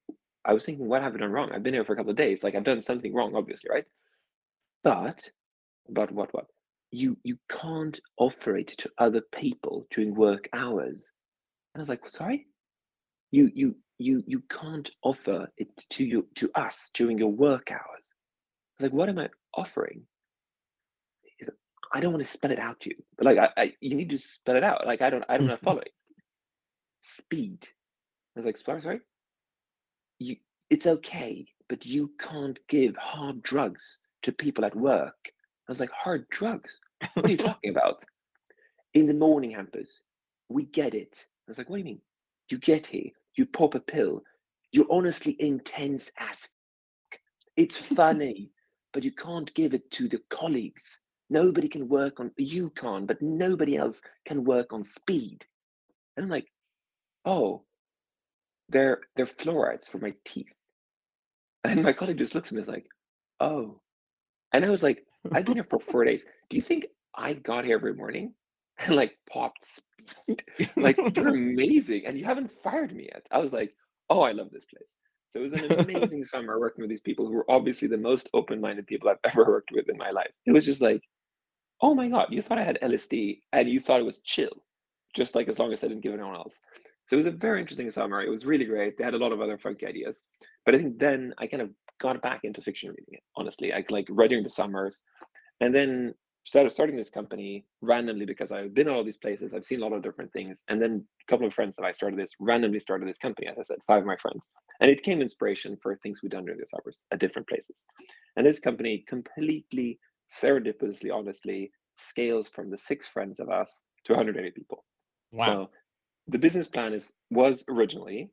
I 0.44 0.52
was 0.52 0.64
thinking, 0.64 0.88
what 0.88 1.02
have 1.02 1.14
I 1.14 1.18
done 1.18 1.32
wrong? 1.32 1.50
I've 1.52 1.62
been 1.62 1.74
here 1.74 1.84
for 1.84 1.92
a 1.92 1.96
couple 1.96 2.10
of 2.10 2.16
days. 2.16 2.42
Like 2.42 2.54
I've 2.54 2.64
done 2.64 2.80
something 2.80 3.14
wrong, 3.14 3.34
obviously, 3.34 3.70
right? 3.70 3.84
But, 4.82 5.30
but 5.88 6.10
what, 6.12 6.32
what? 6.34 6.46
You 6.90 7.16
you 7.24 7.38
can't 7.48 7.98
offer 8.18 8.56
it 8.56 8.68
to 8.78 8.90
other 8.98 9.22
people 9.32 9.86
during 9.90 10.14
work 10.14 10.48
hours. 10.52 11.10
And 11.74 11.80
I 11.80 11.82
was 11.82 11.88
like, 11.88 12.08
sorry, 12.10 12.46
you 13.30 13.50
you 13.54 13.76
you 13.98 14.22
you 14.26 14.42
can't 14.50 14.90
offer 15.02 15.48
it 15.56 15.68
to 15.90 16.04
you 16.04 16.28
to 16.36 16.50
us 16.54 16.90
during 16.92 17.18
your 17.18 17.32
work 17.32 17.70
hours. 17.70 18.12
I 18.12 18.84
was 18.84 18.90
like, 18.90 18.92
what 18.92 19.08
am 19.08 19.18
I 19.18 19.30
offering? 19.54 20.02
I 21.94 22.00
don't 22.00 22.12
want 22.12 22.24
to 22.24 22.30
spell 22.30 22.50
it 22.50 22.58
out 22.58 22.80
to 22.80 22.90
you, 22.90 22.96
but 23.16 23.26
like, 23.26 23.38
I, 23.38 23.50
I 23.56 23.72
you 23.80 23.94
need 23.94 24.10
to 24.10 24.18
spell 24.18 24.56
it 24.56 24.64
out. 24.64 24.86
Like, 24.86 25.02
I 25.02 25.10
don't, 25.10 25.24
I 25.28 25.36
don't 25.36 25.46
know 25.46 25.56
following. 25.56 25.88
Speed. 27.02 27.68
I 28.34 28.40
was 28.40 28.46
like, 28.46 28.58
sorry, 28.58 28.82
sorry. 28.82 29.00
You, 30.18 30.36
it's 30.70 30.86
okay, 30.86 31.46
but 31.68 31.84
you 31.84 32.12
can't 32.18 32.58
give 32.68 32.96
hard 32.96 33.42
drugs 33.42 33.98
to 34.22 34.32
people 34.32 34.64
at 34.64 34.76
work. 34.76 35.16
I 35.68 35.72
was 35.72 35.80
like, 35.80 35.90
hard 35.90 36.28
drugs? 36.30 36.80
What 37.14 37.26
are 37.26 37.30
you 37.30 37.36
talking 37.36 37.70
about? 37.70 38.04
In 38.94 39.06
the 39.06 39.14
morning, 39.14 39.52
Hampus, 39.52 40.00
we 40.48 40.64
get 40.64 40.94
it. 40.94 41.26
I 41.48 41.50
was 41.50 41.58
like, 41.58 41.68
what 41.68 41.76
do 41.76 41.80
you 41.80 41.84
mean? 41.84 42.00
You 42.50 42.58
get 42.58 42.86
here, 42.86 43.10
you 43.36 43.46
pop 43.46 43.74
a 43.74 43.80
pill, 43.80 44.22
you're 44.70 44.86
honestly 44.90 45.36
intense 45.40 46.10
as 46.18 46.48
f- 47.12 47.18
It's 47.56 47.76
funny, 47.76 48.50
but 48.92 49.04
you 49.04 49.12
can't 49.12 49.52
give 49.54 49.74
it 49.74 49.90
to 49.92 50.08
the 50.08 50.20
colleagues. 50.30 51.00
Nobody 51.30 51.68
can 51.68 51.88
work 51.88 52.20
on, 52.20 52.30
you 52.36 52.70
can, 52.70 53.06
but 53.06 53.20
nobody 53.22 53.76
else 53.76 54.02
can 54.26 54.44
work 54.44 54.72
on 54.72 54.84
speed. 54.84 55.44
And 56.16 56.24
I'm 56.24 56.30
like, 56.30 56.48
oh, 57.24 57.64
they're, 58.72 59.00
they're 59.16 59.26
fluorides 59.26 59.88
for 59.88 59.98
my 59.98 60.14
teeth. 60.24 60.46
And 61.64 61.84
my 61.84 61.92
colleague 61.92 62.18
just 62.18 62.34
looks 62.34 62.48
at 62.48 62.54
me 62.54 62.58
and 62.58 62.68
is 62.68 62.72
like, 62.72 62.86
oh. 63.38 63.80
And 64.52 64.64
I 64.64 64.70
was 64.70 64.82
like, 64.82 65.06
I've 65.30 65.44
been 65.44 65.54
here 65.54 65.62
for 65.62 65.78
four 65.90 66.04
days. 66.04 66.24
Do 66.50 66.56
you 66.56 66.62
think 66.62 66.86
I 67.14 67.34
got 67.34 67.64
here 67.64 67.76
every 67.76 67.94
morning 67.94 68.34
and 68.78 68.96
like 68.96 69.16
popped 69.30 69.64
speed? 69.64 70.42
like, 70.76 70.98
you're 71.14 71.28
amazing. 71.28 72.06
And 72.06 72.18
you 72.18 72.24
haven't 72.24 72.50
fired 72.50 72.92
me 72.92 73.08
yet. 73.12 73.24
I 73.30 73.38
was 73.38 73.52
like, 73.52 73.76
oh, 74.10 74.22
I 74.22 74.32
love 74.32 74.50
this 74.50 74.64
place. 74.64 74.96
So 75.32 75.42
it 75.42 75.50
was 75.50 75.60
an 75.60 75.80
amazing 75.80 76.24
summer 76.24 76.58
working 76.58 76.82
with 76.82 76.90
these 76.90 77.00
people 77.00 77.26
who 77.26 77.32
were 77.32 77.50
obviously 77.50 77.88
the 77.88 77.96
most 77.96 78.28
open-minded 78.34 78.86
people 78.86 79.08
I've 79.08 79.16
ever 79.24 79.44
worked 79.44 79.70
with 79.72 79.88
in 79.88 79.96
my 79.96 80.10
life. 80.10 80.32
It 80.46 80.52
was 80.52 80.66
just 80.66 80.82
like, 80.82 81.02
oh 81.80 81.94
my 81.94 82.08
God, 82.08 82.28
you 82.30 82.42
thought 82.42 82.58
I 82.58 82.64
had 82.64 82.78
LSD 82.82 83.40
and 83.52 83.68
you 83.68 83.80
thought 83.80 84.00
it 84.00 84.06
was 84.06 84.20
chill, 84.20 84.64
just 85.14 85.34
like 85.34 85.48
as 85.48 85.58
long 85.58 85.72
as 85.72 85.82
I 85.82 85.88
didn't 85.88 86.02
give 86.02 86.12
anyone 86.12 86.34
else. 86.34 86.60
So 87.12 87.16
it 87.16 87.24
was 87.24 87.34
a 87.34 87.36
very 87.36 87.60
interesting 87.60 87.90
summer. 87.90 88.22
It 88.22 88.30
was 88.30 88.46
really 88.46 88.64
great. 88.64 88.96
They 88.96 89.04
had 89.04 89.12
a 89.12 89.18
lot 89.18 89.32
of 89.32 89.42
other 89.42 89.58
funky 89.58 89.86
ideas. 89.86 90.24
But 90.64 90.74
I 90.74 90.78
think 90.78 90.98
then 90.98 91.34
I 91.36 91.46
kind 91.46 91.60
of 91.60 91.68
got 92.00 92.22
back 92.22 92.40
into 92.42 92.62
fiction 92.62 92.88
reading 92.88 93.20
honestly. 93.36 93.70
I 93.70 93.84
like 93.90 94.06
read 94.08 94.30
during 94.30 94.44
the 94.44 94.48
summers 94.48 95.02
and 95.60 95.74
then 95.74 96.14
started 96.44 96.70
starting 96.70 96.96
this 96.96 97.10
company 97.10 97.66
randomly 97.82 98.24
because 98.24 98.50
I've 98.50 98.72
been 98.72 98.88
all 98.88 99.04
these 99.04 99.18
places. 99.18 99.52
I've 99.52 99.66
seen 99.66 99.82
a 99.82 99.84
lot 99.84 99.92
of 99.92 100.02
different 100.02 100.32
things. 100.32 100.62
And 100.68 100.80
then 100.80 101.04
a 101.28 101.30
couple 101.30 101.46
of 101.46 101.52
friends 101.52 101.76
that 101.76 101.84
I 101.84 101.92
started 101.92 102.18
this 102.18 102.32
randomly 102.40 102.80
started 102.80 103.06
this 103.06 103.18
company, 103.18 103.46
as 103.46 103.58
I 103.58 103.62
said, 103.64 103.84
five 103.86 104.00
of 104.00 104.06
my 104.06 104.16
friends. 104.16 104.48
And 104.80 104.90
it 104.90 105.02
came 105.02 105.20
inspiration 105.20 105.76
for 105.76 105.94
things 105.96 106.20
we've 106.22 106.32
done 106.32 106.46
during 106.46 106.60
the 106.60 106.66
summers 106.66 107.04
at 107.12 107.20
different 107.20 107.46
places. 107.46 107.76
And 108.36 108.46
this 108.46 108.58
company 108.58 109.04
completely 109.06 109.98
serendipitously, 110.42 111.14
honestly, 111.14 111.72
scales 111.98 112.48
from 112.48 112.70
the 112.70 112.78
six 112.78 113.06
friends 113.06 113.38
of 113.38 113.50
us 113.50 113.82
to 114.06 114.14
180 114.14 114.50
people. 114.52 114.86
Wow. 115.30 115.44
So 115.46 115.70
the 116.28 116.38
business 116.38 116.68
plan 116.68 116.94
is 116.94 117.12
was 117.30 117.64
originally 117.68 118.30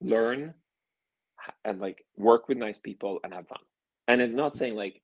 learn 0.00 0.54
and 1.64 1.80
like 1.80 2.04
work 2.16 2.48
with 2.48 2.58
nice 2.58 2.78
people 2.78 3.20
and 3.24 3.32
have 3.32 3.48
fun. 3.48 3.58
And 4.08 4.20
I'm 4.20 4.36
not 4.36 4.56
saying 4.56 4.74
like 4.74 5.02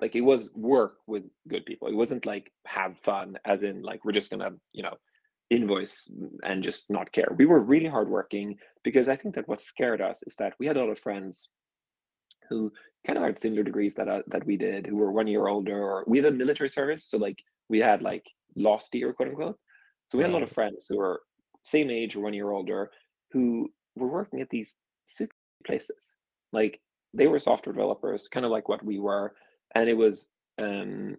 like 0.00 0.14
it 0.14 0.20
was 0.20 0.50
work 0.54 0.98
with 1.06 1.24
good 1.48 1.66
people. 1.66 1.88
It 1.88 1.96
wasn't 1.96 2.24
like 2.24 2.52
have 2.66 2.98
fun 2.98 3.36
as 3.44 3.62
in 3.62 3.82
like 3.82 4.04
we're 4.04 4.12
just 4.12 4.30
gonna, 4.30 4.52
you 4.72 4.82
know, 4.82 4.94
invoice 5.50 6.10
and 6.44 6.62
just 6.62 6.90
not 6.90 7.10
care. 7.10 7.34
We 7.36 7.46
were 7.46 7.60
really 7.60 7.88
hardworking 7.88 8.58
because 8.84 9.08
I 9.08 9.16
think 9.16 9.34
that 9.34 9.48
what 9.48 9.60
scared 9.60 10.00
us 10.00 10.22
is 10.26 10.36
that 10.36 10.54
we 10.60 10.66
had 10.66 10.76
a 10.76 10.80
lot 10.80 10.90
of 10.90 10.98
friends 10.98 11.48
who 12.48 12.72
kind 13.06 13.18
of 13.18 13.24
had 13.24 13.38
similar 13.38 13.62
degrees 13.62 13.94
that 13.96 14.08
uh, 14.08 14.22
that 14.28 14.46
we 14.46 14.56
did, 14.56 14.86
who 14.86 14.96
were 14.96 15.12
one 15.12 15.26
year 15.26 15.48
older, 15.48 15.82
or 15.82 16.04
we 16.06 16.18
had 16.18 16.26
a 16.26 16.30
military 16.30 16.68
service, 16.68 17.04
so 17.04 17.18
like 17.18 17.38
we 17.68 17.78
had 17.78 18.02
like 18.02 18.24
lost 18.56 18.94
year, 18.94 19.12
quote 19.12 19.30
unquote. 19.30 19.58
So 20.08 20.18
we 20.18 20.24
had 20.24 20.30
a 20.30 20.34
lot 20.34 20.42
of 20.42 20.50
friends 20.50 20.86
who 20.88 20.98
were 20.98 21.20
same 21.64 21.90
age 21.90 22.16
or 22.16 22.20
one 22.20 22.34
year 22.34 22.50
older 22.50 22.90
who 23.32 23.70
were 23.96 24.08
working 24.08 24.40
at 24.40 24.48
these 24.50 24.76
super 25.06 25.34
places. 25.66 26.14
Like 26.52 26.80
they 27.14 27.26
were 27.26 27.38
software 27.38 27.72
developers, 27.74 28.28
kind 28.28 28.46
of 28.46 28.52
like 28.52 28.68
what 28.68 28.84
we 28.84 28.98
were, 28.98 29.34
and 29.74 29.88
it 29.88 29.96
was 29.96 30.30
um 30.58 31.16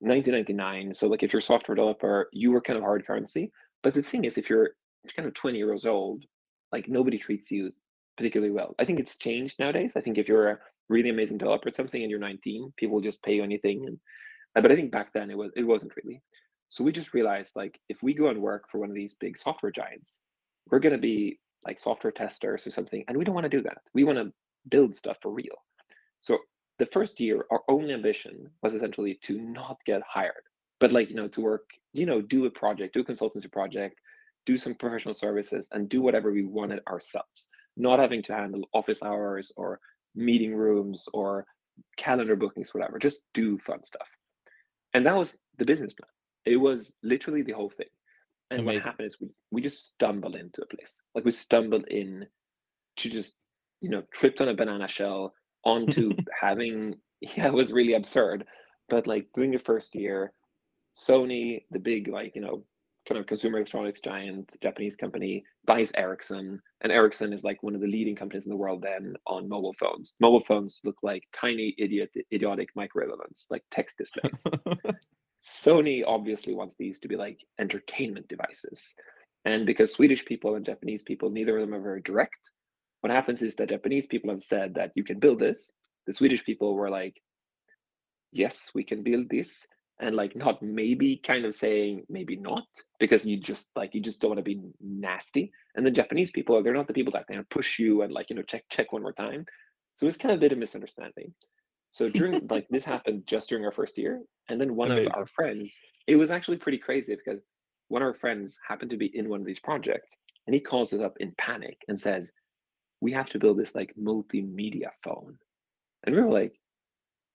1999. 0.00 0.94
So 0.94 1.08
like 1.08 1.22
if 1.22 1.32
you're 1.32 1.38
a 1.40 1.42
software 1.42 1.74
developer, 1.74 2.28
you 2.32 2.50
were 2.50 2.60
kind 2.60 2.76
of 2.76 2.82
hard 2.82 3.06
currency. 3.06 3.50
But 3.82 3.94
the 3.94 4.02
thing 4.02 4.24
is, 4.24 4.38
if 4.38 4.50
you're 4.50 4.70
kind 5.16 5.28
of 5.28 5.34
20 5.34 5.58
years 5.58 5.86
old, 5.86 6.24
like 6.72 6.88
nobody 6.88 7.18
treats 7.18 7.50
you 7.50 7.70
particularly 8.16 8.52
well. 8.52 8.74
I 8.78 8.84
think 8.84 8.98
it's 8.98 9.16
changed 9.16 9.58
nowadays. 9.58 9.92
I 9.96 10.00
think 10.00 10.18
if 10.18 10.28
you're 10.28 10.48
a 10.48 10.58
really 10.88 11.10
amazing 11.10 11.38
developer 11.38 11.68
at 11.68 11.76
something 11.76 12.02
and 12.02 12.10
you're 12.10 12.18
19, 12.20 12.72
people 12.76 12.96
will 12.96 13.02
just 13.02 13.22
pay 13.22 13.36
you 13.36 13.42
anything. 13.44 13.86
And 13.86 13.98
uh, 14.56 14.60
but 14.60 14.72
I 14.72 14.76
think 14.76 14.90
back 14.92 15.12
then 15.12 15.30
it 15.30 15.38
was 15.38 15.52
it 15.56 15.62
wasn't 15.64 15.92
really. 15.96 16.22
So 16.68 16.84
we 16.84 16.92
just 16.92 17.14
realized 17.14 17.52
like 17.56 17.80
if 17.88 18.02
we 18.02 18.14
go 18.14 18.28
and 18.28 18.40
work 18.40 18.68
for 18.70 18.78
one 18.78 18.90
of 18.90 18.96
these 18.96 19.14
big 19.14 19.38
software 19.38 19.72
giants, 19.72 20.20
we're 20.70 20.80
gonna 20.80 20.98
be 20.98 21.38
like 21.64 21.78
software 21.78 22.12
testers 22.12 22.66
or 22.66 22.70
something, 22.70 23.04
and 23.08 23.16
we 23.16 23.24
don't 23.24 23.34
want 23.34 23.44
to 23.44 23.56
do 23.56 23.62
that. 23.62 23.78
We 23.94 24.04
want 24.04 24.18
to 24.18 24.32
build 24.68 24.94
stuff 24.94 25.18
for 25.20 25.30
real. 25.30 25.56
So 26.20 26.38
the 26.78 26.86
first 26.86 27.20
year, 27.20 27.44
our 27.50 27.62
only 27.68 27.92
ambition 27.92 28.50
was 28.62 28.74
essentially 28.74 29.18
to 29.22 29.38
not 29.38 29.78
get 29.84 30.02
hired, 30.06 30.44
but 30.80 30.92
like, 30.92 31.10
you 31.10 31.16
know, 31.16 31.28
to 31.28 31.40
work, 31.40 31.70
you 31.92 32.06
know, 32.06 32.20
do 32.20 32.46
a 32.46 32.50
project, 32.50 32.94
do 32.94 33.00
a 33.00 33.04
consultancy 33.04 33.50
project, 33.50 33.98
do 34.46 34.56
some 34.56 34.74
professional 34.74 35.14
services, 35.14 35.68
and 35.72 35.88
do 35.88 36.00
whatever 36.00 36.32
we 36.32 36.44
wanted 36.44 36.80
ourselves, 36.88 37.48
not 37.76 37.98
having 37.98 38.22
to 38.22 38.34
handle 38.34 38.68
office 38.72 39.02
hours 39.02 39.52
or 39.56 39.80
meeting 40.14 40.54
rooms 40.54 41.08
or 41.12 41.46
calendar 41.96 42.36
bookings, 42.36 42.74
whatever, 42.74 42.98
just 42.98 43.22
do 43.34 43.58
fun 43.58 43.84
stuff. 43.84 44.08
And 44.94 45.04
that 45.06 45.16
was 45.16 45.36
the 45.58 45.64
business 45.64 45.92
plan. 45.92 46.08
It 46.48 46.56
was 46.56 46.94
literally 47.02 47.42
the 47.42 47.52
whole 47.52 47.70
thing. 47.70 47.86
And 48.50 48.60
Amazing. 48.60 48.76
what 48.76 48.84
happened 48.84 49.08
is 49.08 49.20
we, 49.20 49.28
we 49.50 49.60
just 49.60 49.86
stumbled 49.92 50.34
into 50.34 50.62
a 50.62 50.66
place. 50.66 50.94
Like 51.14 51.24
we 51.24 51.30
stumbled 51.30 51.86
in 51.88 52.26
to 52.96 53.10
just, 53.10 53.34
you 53.80 53.90
know, 53.90 54.02
tripped 54.12 54.40
on 54.40 54.48
a 54.48 54.54
banana 54.54 54.88
shell, 54.88 55.34
onto 55.64 56.12
having 56.40 56.94
yeah 57.20 57.46
it 57.46 57.52
was 57.52 57.72
really 57.72 57.94
absurd 57.94 58.44
but 58.88 59.06
like 59.06 59.26
doing 59.34 59.52
your 59.52 59.60
first 59.60 59.94
year 59.94 60.32
sony 60.96 61.64
the 61.70 61.78
big 61.78 62.08
like 62.08 62.34
you 62.34 62.40
know 62.40 62.64
kind 63.06 63.18
of 63.18 63.26
consumer 63.26 63.58
electronics 63.58 64.00
giant 64.00 64.56
japanese 64.62 64.96
company 64.96 65.42
buys 65.64 65.92
ericsson 65.96 66.60
and 66.82 66.92
ericsson 66.92 67.32
is 67.32 67.42
like 67.42 67.62
one 67.62 67.74
of 67.74 67.80
the 67.80 67.86
leading 67.86 68.14
companies 68.14 68.46
in 68.46 68.50
the 68.50 68.56
world 68.56 68.82
then 68.82 69.14
on 69.26 69.48
mobile 69.48 69.74
phones 69.74 70.14
mobile 70.20 70.40
phones 70.40 70.80
look 70.84 70.96
like 71.02 71.24
tiny 71.32 71.74
idiot 71.78 72.10
idiotic 72.32 72.68
micro 72.76 73.06
elements 73.06 73.46
like 73.50 73.64
text 73.70 73.96
displays 73.98 74.44
sony 75.44 76.02
obviously 76.06 76.54
wants 76.54 76.74
these 76.78 76.98
to 76.98 77.08
be 77.08 77.16
like 77.16 77.40
entertainment 77.58 78.26
devices 78.28 78.94
and 79.44 79.66
because 79.66 79.92
swedish 79.92 80.24
people 80.24 80.56
and 80.56 80.66
japanese 80.66 81.02
people 81.02 81.30
neither 81.30 81.56
of 81.56 81.60
them 81.62 81.74
are 81.74 81.82
very 81.82 82.00
direct 82.02 82.50
what 83.00 83.12
happens 83.12 83.42
is 83.42 83.54
that 83.56 83.68
Japanese 83.68 84.06
people 84.06 84.30
have 84.30 84.42
said 84.42 84.74
that 84.74 84.92
you 84.94 85.04
can 85.04 85.18
build 85.18 85.38
this. 85.38 85.72
The 86.06 86.12
Swedish 86.12 86.44
people 86.44 86.74
were 86.74 86.90
like, 86.90 87.20
yes, 88.32 88.70
we 88.74 88.82
can 88.82 89.02
build 89.02 89.30
this. 89.30 89.66
And 90.00 90.14
like 90.14 90.36
not 90.36 90.62
maybe 90.62 91.16
kind 91.16 91.44
of 91.44 91.54
saying 91.54 92.04
maybe 92.08 92.36
not 92.36 92.66
because 93.00 93.26
you 93.26 93.36
just 93.36 93.70
like 93.74 93.94
you 93.94 94.00
just 94.00 94.20
don't 94.20 94.30
want 94.30 94.38
to 94.38 94.44
be 94.44 94.60
nasty. 94.80 95.50
And 95.74 95.84
the 95.84 95.90
Japanese 95.90 96.30
people, 96.30 96.62
they're 96.62 96.72
not 96.72 96.86
the 96.86 96.94
people 96.94 97.12
that 97.14 97.26
kind 97.26 97.40
of 97.40 97.48
push 97.48 97.80
you 97.80 98.02
and 98.02 98.12
like, 98.12 98.30
you 98.30 98.36
know, 98.36 98.42
check, 98.42 98.64
check 98.70 98.92
one 98.92 99.02
more 99.02 99.12
time. 99.12 99.44
So 99.96 100.06
it's 100.06 100.16
kind 100.16 100.32
of 100.32 100.38
a 100.38 100.40
bit 100.40 100.52
of 100.52 100.58
misunderstanding. 100.58 101.34
So 101.90 102.08
during 102.08 102.46
like 102.50 102.66
this 102.70 102.84
happened 102.84 103.24
just 103.26 103.48
during 103.48 103.64
our 103.64 103.72
first 103.72 103.98
year. 103.98 104.22
And 104.48 104.60
then 104.60 104.76
one 104.76 104.90
Amazing. 104.90 105.12
of 105.12 105.16
our 105.18 105.26
friends, 105.26 105.78
it 106.06 106.16
was 106.16 106.30
actually 106.30 106.56
pretty 106.56 106.78
crazy 106.78 107.14
because 107.14 107.42
one 107.88 108.02
of 108.02 108.06
our 108.06 108.14
friends 108.14 108.58
happened 108.66 108.90
to 108.90 108.96
be 108.96 109.06
in 109.16 109.28
one 109.28 109.40
of 109.40 109.46
these 109.46 109.60
projects 109.60 110.16
and 110.46 110.54
he 110.54 110.60
calls 110.60 110.92
us 110.92 111.00
up 111.00 111.14
in 111.20 111.34
panic 111.36 111.78
and 111.88 112.00
says, 112.00 112.32
we 113.00 113.12
have 113.12 113.30
to 113.30 113.38
build 113.38 113.58
this 113.58 113.74
like 113.74 113.94
multimedia 114.00 114.88
phone. 115.04 115.36
And 116.04 116.14
we 116.14 116.22
were 116.22 116.32
like, 116.32 116.54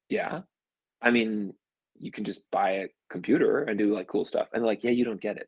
yeah. 0.09 0.41
I 1.01 1.11
mean, 1.11 1.53
you 1.99 2.11
can 2.11 2.23
just 2.23 2.41
buy 2.51 2.71
a 2.71 2.87
computer 3.09 3.63
and 3.63 3.77
do 3.77 3.93
like 3.93 4.07
cool 4.07 4.25
stuff. 4.25 4.47
And 4.53 4.65
like, 4.65 4.83
yeah, 4.83 4.91
you 4.91 5.05
don't 5.05 5.21
get 5.21 5.37
it. 5.37 5.47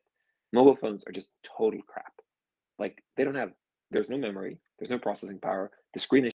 Mobile 0.53 0.75
phones 0.75 1.03
are 1.07 1.11
just 1.11 1.31
total 1.43 1.81
crap. 1.87 2.13
Like 2.77 3.03
they 3.17 3.23
don't 3.23 3.35
have 3.35 3.51
there's 3.91 4.09
no 4.09 4.17
memory, 4.17 4.59
there's 4.79 4.89
no 4.89 4.99
processing 4.99 5.39
power, 5.39 5.71
the 5.93 5.99
screen 5.99 6.25
is. 6.25 6.33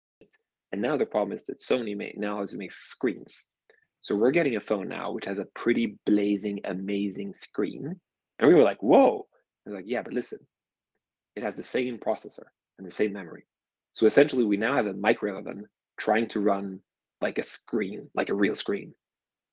And 0.72 0.80
now 0.80 0.96
the 0.96 1.06
problem 1.06 1.36
is 1.36 1.44
that 1.44 1.60
Sony 1.60 1.96
made 1.96 2.18
now 2.18 2.40
has 2.40 2.50
to 2.50 2.56
make 2.56 2.72
screens. 2.72 3.46
So 4.00 4.14
we're 4.14 4.30
getting 4.30 4.56
a 4.56 4.60
phone 4.60 4.88
now 4.88 5.12
which 5.12 5.26
has 5.26 5.38
a 5.38 5.46
pretty 5.54 5.98
blazing, 6.06 6.60
amazing 6.64 7.34
screen. 7.34 8.00
And 8.38 8.48
we 8.48 8.54
were 8.54 8.62
like, 8.62 8.82
whoa. 8.82 9.26
Was 9.66 9.74
like, 9.74 9.84
yeah, 9.86 10.02
but 10.02 10.14
listen, 10.14 10.38
it 11.36 11.42
has 11.42 11.56
the 11.56 11.62
same 11.62 11.98
processor 11.98 12.46
and 12.78 12.86
the 12.86 12.90
same 12.94 13.12
memory. 13.12 13.44
So 13.92 14.06
essentially, 14.06 14.44
we 14.44 14.56
now 14.56 14.74
have 14.74 14.86
a 14.86 14.94
micro 14.94 15.32
11 15.32 15.66
trying 15.98 16.28
to 16.28 16.40
run 16.40 16.80
like 17.20 17.38
a 17.38 17.42
screen, 17.42 18.08
like 18.14 18.30
a 18.30 18.34
real 18.34 18.54
screen. 18.54 18.94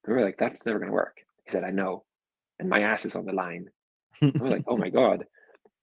And 0.05 0.15
we're 0.15 0.23
like, 0.23 0.37
that's 0.37 0.65
never 0.65 0.79
going 0.79 0.89
to 0.89 0.93
work. 0.93 1.17
He 1.45 1.51
said, 1.51 1.63
I 1.63 1.71
know. 1.71 2.05
And 2.59 2.69
my 2.69 2.81
ass 2.81 3.05
is 3.05 3.15
on 3.15 3.25
the 3.25 3.33
line. 3.33 3.69
we're 4.21 4.49
like, 4.49 4.63
oh 4.67 4.77
my 4.77 4.89
God. 5.01 5.25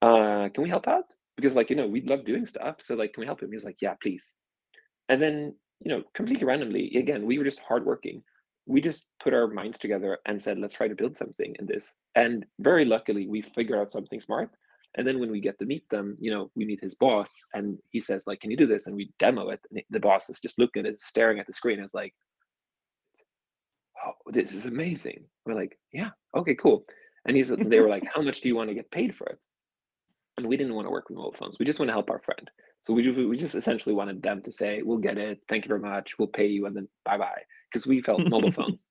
Uh, 0.01 0.49
can 0.49 0.63
we 0.63 0.69
help 0.69 0.87
out? 0.87 1.05
Because, 1.35 1.55
like, 1.55 1.69
you 1.69 1.75
know, 1.75 1.87
we 1.87 2.01
love 2.01 2.25
doing 2.25 2.45
stuff. 2.45 2.77
So, 2.79 2.95
like, 2.95 3.13
can 3.13 3.21
we 3.21 3.27
help 3.27 3.41
him? 3.41 3.49
He 3.49 3.55
was 3.55 3.65
like, 3.65 3.81
yeah, 3.81 3.95
please. 4.01 4.33
And 5.09 5.21
then, 5.21 5.55
you 5.81 5.91
know, 5.91 6.03
completely 6.13 6.45
randomly, 6.45 6.95
again, 6.97 7.25
we 7.25 7.37
were 7.37 7.43
just 7.43 7.59
hardworking. 7.59 8.23
we 8.67 8.81
just 8.81 9.05
put 9.23 9.33
our 9.33 9.47
minds 9.47 9.77
together 9.77 10.17
and 10.25 10.41
said, 10.41 10.57
let's 10.57 10.73
try 10.73 10.87
to 10.87 10.95
build 10.95 11.15
something 11.15 11.55
in 11.59 11.67
this. 11.67 11.95
And 12.15 12.45
very 12.59 12.83
luckily, 12.83 13.27
we 13.27 13.41
figured 13.41 13.77
out 13.77 13.91
something 13.91 14.19
smart. 14.19 14.49
And 14.95 15.07
then 15.07 15.19
when 15.19 15.29
we 15.29 15.39
get 15.39 15.59
to 15.59 15.65
meet 15.65 15.87
them, 15.89 16.17
you 16.19 16.31
know, 16.31 16.49
we 16.55 16.65
meet 16.65 16.81
his 16.81 16.95
boss 16.95 17.31
and 17.53 17.77
he 17.91 17.99
says, 17.99 18.25
like, 18.25 18.39
can 18.39 18.49
you 18.49 18.57
do 18.57 18.65
this? 18.65 18.87
And 18.87 18.95
we 18.95 19.11
demo 19.19 19.49
it. 19.49 19.59
And 19.69 19.81
the 19.89 19.99
boss 19.99 20.29
is 20.29 20.39
just 20.39 20.57
looking 20.57 20.85
at 20.85 20.93
it, 20.93 21.01
staring 21.01 21.39
at 21.39 21.47
the 21.47 21.53
screen. 21.53 21.79
Is 21.79 21.93
like, 21.93 22.13
oh, 24.05 24.13
this 24.27 24.53
is 24.53 24.65
amazing. 24.65 25.25
We're 25.45 25.55
like, 25.55 25.77
yeah, 25.91 26.11
okay, 26.35 26.55
cool. 26.55 26.85
And 27.27 27.35
he's 27.35 27.49
they 27.49 27.79
were 27.79 27.89
like, 27.89 28.03
how 28.13 28.21
much 28.21 28.41
do 28.41 28.47
you 28.47 28.55
want 28.55 28.69
to 28.69 28.75
get 28.75 28.89
paid 28.89 29.13
for 29.13 29.27
it? 29.27 29.37
And 30.37 30.47
we 30.47 30.57
didn't 30.57 30.75
want 30.75 30.87
to 30.87 30.91
work 30.91 31.09
with 31.09 31.17
mobile 31.17 31.35
phones. 31.37 31.59
We 31.59 31.65
just 31.65 31.79
want 31.79 31.89
to 31.89 31.93
help 31.93 32.09
our 32.09 32.19
friend. 32.19 32.49
So 32.85 32.93
we 32.93 33.01
just, 33.01 33.17
we 33.17 33.35
just 33.35 33.55
essentially 33.55 33.95
wanted 33.95 34.21
them 34.21 34.43
to 34.43 34.51
say, 34.51 34.83
we'll 34.83 34.99
get 34.99 35.17
it. 35.17 35.39
Thank 35.49 35.65
you 35.65 35.69
very 35.69 35.79
much. 35.79 36.19
We'll 36.19 36.27
pay 36.27 36.45
you. 36.45 36.67
And 36.67 36.75
then 36.75 36.87
bye 37.03 37.17
bye. 37.17 37.41
Because 37.67 37.87
we 37.87 37.99
felt 37.99 38.27
mobile 38.27 38.51
phones, 38.51 38.85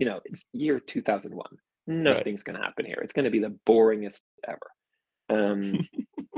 you 0.00 0.06
know, 0.06 0.18
it's 0.24 0.44
year 0.52 0.80
2001. 0.80 1.46
Nothing's 1.86 2.40
right. 2.40 2.44
going 2.44 2.58
to 2.58 2.66
happen 2.66 2.86
here. 2.86 2.98
It's 3.04 3.12
going 3.12 3.24
to 3.24 3.30
be 3.30 3.38
the 3.38 3.56
boringest 3.64 4.22
ever. 4.48 4.58
Um, 5.30 5.88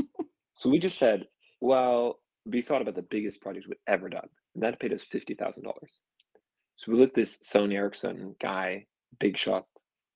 so 0.53 0.68
we 0.68 0.79
just 0.79 0.99
said, 0.99 1.25
well, 1.62 2.21
we 2.44 2.61
thought 2.61 2.83
about 2.83 2.94
the 2.94 3.01
biggest 3.01 3.40
project 3.40 3.66
we'd 3.66 3.79
ever 3.87 4.11
done. 4.11 4.29
And 4.55 4.62
that 4.62 4.79
paid 4.79 4.92
us 4.92 5.03
$50,000. 5.11 5.64
So 6.77 6.92
we 6.92 6.99
looked 6.99 7.14
this 7.14 7.38
Sony 7.38 7.73
Ericsson 7.73 8.37
guy, 8.38 8.85
big 9.18 9.38
shot 9.38 9.64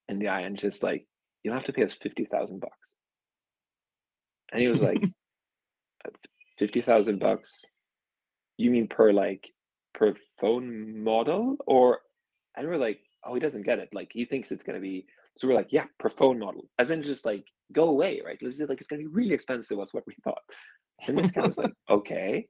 in 0.08 0.18
the 0.18 0.28
eye 0.28 0.42
and 0.42 0.58
just 0.58 0.82
like, 0.82 1.06
you'll 1.42 1.54
have 1.54 1.64
to 1.64 1.72
pay 1.72 1.84
us 1.84 1.94
50,000 1.94 2.60
bucks. 2.60 2.92
And 4.52 4.60
he 4.60 4.68
was 4.68 4.82
like, 4.82 5.02
50,000 6.58 7.18
bucks. 7.18 7.64
You 8.56 8.70
mean 8.70 8.88
per 8.88 9.12
like 9.12 9.50
per 9.94 10.14
phone 10.40 11.02
model 11.02 11.56
or 11.66 12.00
and 12.56 12.68
we're 12.68 12.76
like, 12.76 13.00
oh, 13.24 13.34
he 13.34 13.40
doesn't 13.40 13.62
get 13.62 13.78
it. 13.78 13.88
Like 13.92 14.10
he 14.12 14.24
thinks 14.24 14.50
it's 14.50 14.64
gonna 14.64 14.80
be 14.80 15.06
so 15.36 15.48
we're 15.48 15.54
like, 15.54 15.72
yeah, 15.72 15.86
per 15.98 16.10
phone 16.10 16.38
model. 16.38 16.68
As 16.78 16.90
in 16.90 17.02
just 17.02 17.24
like 17.24 17.46
go 17.72 17.88
away, 17.88 18.20
right? 18.24 18.38
Let's 18.40 18.58
like 18.60 18.80
it's 18.80 18.88
gonna 18.88 19.02
be 19.02 19.08
really 19.08 19.34
expensive, 19.34 19.78
was 19.78 19.94
what 19.94 20.06
we 20.06 20.14
thought. 20.22 20.42
And 21.06 21.18
this 21.18 21.30
guy 21.30 21.46
was 21.46 21.58
like, 21.58 21.72
okay. 21.90 22.46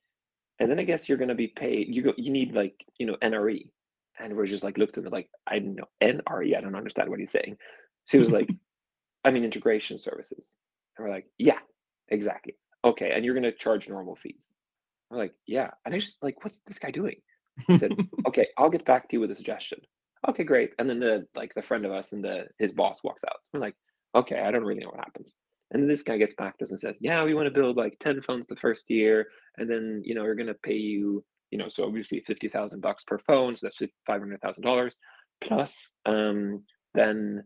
And 0.59 0.71
then 0.71 0.79
I 0.79 0.85
guess 0.85 1.09
you're 1.09 1.19
gonna 1.19 1.35
be 1.35 1.49
paid, 1.49 1.95
you 1.95 2.03
go 2.03 2.13
you 2.17 2.33
need 2.33 2.55
like, 2.55 2.85
you 2.99 3.07
know, 3.07 3.17
NRE. 3.23 3.71
And 4.19 4.37
we're 4.37 4.47
just 4.47 4.65
like 4.65 4.79
looked 4.79 4.99
at 4.99 5.05
it 5.05 5.13
like, 5.13 5.31
I 5.47 5.59
don't 5.59 5.77
know, 5.77 5.89
NRE, 6.03 6.57
I 6.57 6.61
don't 6.61 6.77
understand 6.77 7.09
what 7.09 7.19
he's 7.21 7.33
saying. 7.33 7.57
So 8.05 8.19
he 8.19 8.21
was 8.21 8.31
like, 8.31 8.49
I 9.25 9.31
mean 9.31 9.45
integration 9.45 9.99
services. 9.99 10.57
And 10.97 11.07
we're 11.07 11.15
like, 11.15 11.27
yeah, 11.39 11.59
exactly 12.09 12.57
okay, 12.85 13.13
and 13.13 13.25
you're 13.25 13.35
going 13.35 13.45
to 13.45 13.53
charge 13.53 13.89
normal 13.89 14.17
fees. 14.17 14.53
I'm 15.11 15.19
like, 15.19 15.35
yeah. 15.47 15.71
And 15.85 15.95
I 15.95 15.99
just 15.99 16.23
like, 16.23 16.45
what's 16.45 16.61
this 16.63 16.79
guy 16.79 16.91
doing? 16.91 17.17
He 17.67 17.79
said, 17.79 17.93
okay, 18.27 18.49
I'll 18.57 18.71
get 18.71 18.85
back 18.85 19.09
to 19.09 19.17
you 19.17 19.21
with 19.21 19.31
a 19.31 19.37
suggestion. 19.37 19.81
Okay, 20.29 20.45
great. 20.45 20.73
And 20.79 20.89
then 20.89 21.01
the 21.01 21.27
like 21.35 21.53
the 21.55 21.63
friend 21.63 21.85
of 21.85 21.93
us 21.93 22.13
and 22.13 22.25
the 22.25 22.47
his 22.59 22.73
boss 22.73 23.01
walks 23.03 23.25
out. 23.25 23.37
We're 23.53 23.61
like, 23.61 23.75
okay, 24.15 24.41
I 24.41 24.51
don't 24.51 24.65
really 24.65 24.81
know 24.81 24.89
what 24.89 25.05
happens. 25.05 25.35
And 25.73 25.83
then 25.83 25.89
this 25.89 26.03
guy 26.03 26.19
gets 26.19 26.35
back 26.35 26.59
to 26.59 26.65
us 26.65 26.71
and 26.71 26.79
says, 26.79 26.99
yeah, 27.01 27.25
we 27.25 27.35
want 27.35 27.47
to 27.47 27.61
build 27.61 27.77
like 27.77 27.99
10 27.99 28.21
phones 28.21 28.47
the 28.47 28.57
first 28.57 28.91
year. 28.91 29.29
And 29.57 29.69
then, 29.69 30.03
you 30.05 30.15
know, 30.15 30.23
we're 30.23 30.35
going 30.35 30.49
to 30.49 30.55
pay 30.55 30.77
you, 30.77 31.25
you 31.51 31.57
know, 31.57 31.69
so 31.69 31.87
obviously 31.87 32.21
50,000 32.21 32.81
bucks 32.81 33.05
per 33.05 33.19
phone. 33.19 33.57
So 33.57 33.67
that's 33.67 33.93
$500,000 34.09 34.93
plus 35.41 35.95
um, 36.05 36.63
then 36.95 37.43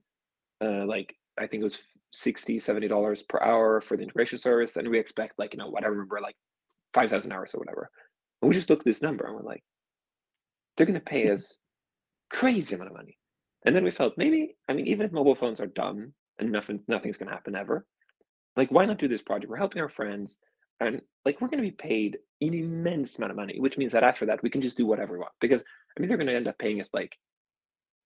uh, 0.61 0.85
like, 0.87 1.14
I 1.38 1.46
think 1.46 1.61
it 1.61 1.64
was 1.64 1.81
60 2.16 2.59
70 2.59 2.88
dollars 2.88 3.22
per 3.22 3.40
hour 3.40 3.81
for 3.81 3.96
the 3.96 4.02
integration 4.02 4.38
service 4.38 4.76
and 4.76 4.88
we 4.88 4.98
expect 4.98 5.38
like 5.38 5.52
you 5.52 5.59
know 5.59 5.68
whatever 5.68 5.96
number 5.96 6.18
like 6.20 6.37
5000 6.94 7.31
hours 7.31 7.55
or 7.55 7.59
whatever. 7.59 7.90
And 8.40 8.48
we 8.48 8.55
just 8.55 8.70
look 8.70 8.81
at 8.81 8.85
this 8.85 9.02
number 9.02 9.26
and 9.26 9.35
we're 9.35 9.42
like 9.42 9.62
they're 10.76 10.87
going 10.87 10.98
to 10.98 11.05
pay 11.05 11.24
mm-hmm. 11.24 11.35
us 11.35 11.59
crazy 12.31 12.74
amount 12.74 12.90
of 12.90 12.96
money. 12.96 13.18
And 13.64 13.74
then 13.74 13.85
we 13.85 13.90
felt 13.90 14.14
maybe 14.16 14.57
i 14.68 14.72
mean 14.72 14.87
even 14.87 15.05
if 15.05 15.12
mobile 15.12 15.35
phones 15.35 15.61
are 15.61 15.66
dumb 15.66 16.12
and 16.38 16.50
nothing 16.50 16.81
nothing's 16.88 17.18
going 17.18 17.29
to 17.29 17.35
happen 17.35 17.55
ever 17.55 17.87
like 18.57 18.70
why 18.70 18.87
not 18.87 18.98
do 18.98 19.09
this 19.09 19.22
project? 19.22 19.50
We're 19.50 19.59
helping 19.59 19.83
our 19.83 19.88
friends 19.88 20.38
and 20.81 21.02
like 21.24 21.40
we're 21.40 21.48
going 21.48 21.62
to 21.62 21.70
be 21.70 21.76
paid 21.76 22.18
an 22.40 22.55
immense 22.55 23.16
amount 23.18 23.33
of 23.33 23.37
money 23.37 23.61
which 23.61 23.76
means 23.76 23.92
that 23.92 24.05
after 24.05 24.26
that 24.26 24.42
we 24.42 24.50
can 24.50 24.62
just 24.62 24.79
do 24.79 24.87
whatever 24.87 25.12
we 25.12 25.18
want. 25.18 25.33
Because 25.40 25.62
i 25.96 26.00
mean 26.00 26.09
they're 26.09 26.18
going 26.18 26.29
to 26.29 26.37
end 26.37 26.48
up 26.48 26.59
paying 26.59 26.81
us 26.81 26.90
like 26.94 27.14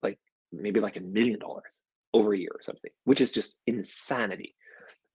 like 0.03 0.19
maybe 0.51 0.81
like 0.81 0.97
a 0.97 1.01
million 1.01 1.39
dollars 1.39 1.63
over 2.13 2.33
a 2.33 2.37
year 2.37 2.51
or 2.53 2.61
something, 2.61 2.91
which 3.05 3.21
is 3.21 3.31
just 3.31 3.57
insanity. 3.67 4.55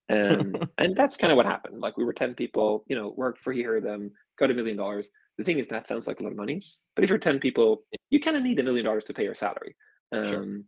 Um, 0.09 0.55
and 0.77 0.95
that's 0.95 1.17
kind 1.17 1.31
of 1.31 1.37
what 1.37 1.45
happened. 1.45 1.81
Like 1.81 1.97
we 1.97 2.05
were 2.05 2.13
10 2.13 2.33
people, 2.35 2.83
you 2.87 2.95
know, 2.95 3.13
worked 3.15 3.39
for 3.39 3.53
here, 3.53 3.79
them, 3.81 4.11
got 4.37 4.51
a 4.51 4.53
million 4.53 4.77
dollars. 4.77 5.09
The 5.37 5.43
thing 5.43 5.59
is, 5.59 5.67
that 5.67 5.87
sounds 5.87 6.07
like 6.07 6.19
a 6.19 6.23
lot 6.23 6.31
of 6.31 6.37
money, 6.37 6.61
but 6.95 7.03
if 7.03 7.09
you're 7.09 7.19
10 7.19 7.39
people, 7.39 7.83
you 8.09 8.19
kind 8.19 8.37
of 8.37 8.43
need 8.43 8.59
a 8.59 8.63
million 8.63 8.85
dollars 8.85 9.05
to 9.05 9.13
pay 9.13 9.23
your 9.23 9.35
salary. 9.35 9.75
Um, 10.11 10.25
sure. 10.25 10.59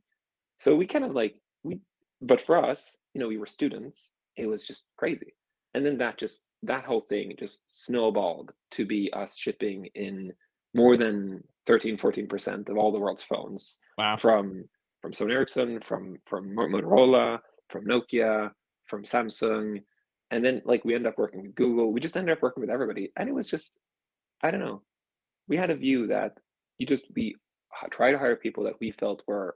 So 0.58 0.76
we 0.76 0.86
kind 0.86 1.06
of 1.06 1.12
like, 1.12 1.36
we, 1.64 1.80
but 2.22 2.42
for 2.42 2.64
us, 2.64 2.98
you 3.14 3.22
know, 3.22 3.28
we 3.28 3.38
were 3.38 3.46
students, 3.46 4.12
it 4.36 4.46
was 4.46 4.66
just 4.66 4.86
crazy. 4.98 5.34
And 5.74 5.86
then 5.86 5.98
that 6.00 6.18
just, 6.18 6.44
that 6.64 6.84
whole 6.84 7.00
thing 7.00 7.34
just 7.40 7.64
snowballed 7.86 8.52
to 8.72 8.86
be 8.86 9.12
us 9.14 9.36
shipping 9.38 9.88
in 9.96 10.34
more 10.74 10.98
than 10.98 11.44
13, 11.66 11.98
14% 11.98 12.70
of 12.70 12.78
all 12.78 12.92
the 12.92 13.00
world's 13.00 13.24
phones 13.24 13.78
wow. 13.98 14.18
from 14.18 14.66
from 15.02 15.12
Sony 15.14 15.34
Ericsson, 15.34 15.80
from 15.82 16.18
from 16.26 16.56
Motorola, 16.56 17.40
from 17.70 17.86
Nokia, 17.86 18.52
from 18.86 19.04
Samsung, 19.04 19.82
and 20.32 20.44
then 20.44 20.62
like 20.66 20.84
we 20.86 20.96
end 20.96 21.08
up 21.08 21.18
working 21.18 21.42
with 21.42 21.56
Google. 21.56 21.92
We 21.92 22.00
just 22.00 22.18
ended 22.18 22.36
up 22.36 22.42
working 22.42 22.62
with 22.62 22.70
everybody, 22.70 23.12
and 23.18 23.30
it 23.30 23.36
was 23.36 23.48
just, 23.48 23.78
I 24.44 24.52
don't 24.52 24.60
know, 24.60 24.82
we 25.48 25.58
had 25.58 25.70
a 25.70 25.76
view 25.76 26.08
that 26.08 26.38
you 26.78 26.86
just 26.86 27.06
we 27.16 27.36
try 27.92 28.12
to 28.12 28.18
hire 28.18 28.36
people 28.36 28.64
that 28.66 28.80
we 28.80 28.92
felt 28.92 29.24
were 29.28 29.56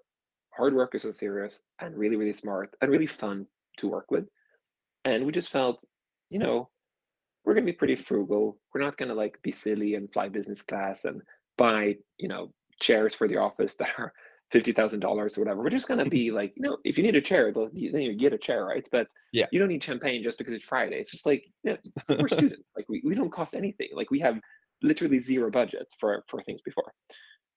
hard 0.55 0.75
workers 0.75 1.03
and 1.03 1.15
serious 1.15 1.61
and 1.79 1.97
really 1.97 2.15
really 2.15 2.33
smart 2.33 2.75
and 2.81 2.91
really 2.91 3.07
fun 3.07 3.45
to 3.77 3.87
work 3.87 4.09
with, 4.09 4.25
and 5.05 5.25
we 5.25 5.31
just 5.31 5.49
felt, 5.49 5.83
you 6.29 6.39
know, 6.39 6.69
we're 7.43 7.53
gonna 7.53 7.65
be 7.65 7.73
pretty 7.73 7.95
frugal. 7.95 8.57
We're 8.73 8.81
not 8.81 8.97
gonna 8.97 9.15
like 9.15 9.41
be 9.43 9.51
silly 9.51 9.95
and 9.95 10.11
fly 10.11 10.29
business 10.29 10.61
class 10.61 11.05
and 11.05 11.21
buy 11.57 11.95
you 12.17 12.27
know 12.27 12.51
chairs 12.79 13.13
for 13.13 13.27
the 13.27 13.37
office 13.37 13.75
that 13.79 13.91
are 13.97 14.13
fifty 14.53 14.71
thousand 14.71 14.99
dollars 14.99 15.35
or 15.35 15.41
whatever. 15.41 15.63
We're 15.63 15.69
just 15.71 15.87
gonna 15.87 16.03
hmm. 16.03 16.09
be 16.09 16.31
like, 16.31 16.53
you 16.55 16.61
know, 16.61 16.77
if 16.85 16.97
you 16.97 17.03
need 17.03 17.15
a 17.15 17.21
chair, 17.21 17.51
then 17.51 17.71
you 17.73 18.13
get 18.13 18.33
a 18.33 18.37
chair, 18.37 18.65
right? 18.65 18.87
But 18.91 19.07
yeah, 19.33 19.47
you 19.51 19.59
don't 19.59 19.67
need 19.67 19.83
champagne 19.83 20.23
just 20.23 20.37
because 20.37 20.53
it's 20.53 20.63
Friday. 20.63 20.97
It's 20.97 21.11
just 21.11 21.25
like 21.25 21.43
yeah, 21.63 21.77
we're 22.07 22.27
students. 22.27 22.63
Like 22.77 22.85
we, 22.87 23.01
we 23.03 23.15
don't 23.15 23.31
cost 23.31 23.55
anything. 23.55 23.89
Like 23.93 24.11
we 24.11 24.19
have 24.19 24.39
literally 24.83 25.19
zero 25.19 25.49
budget 25.49 25.87
for 25.99 26.23
for 26.27 26.41
things 26.43 26.61
before. 26.61 26.93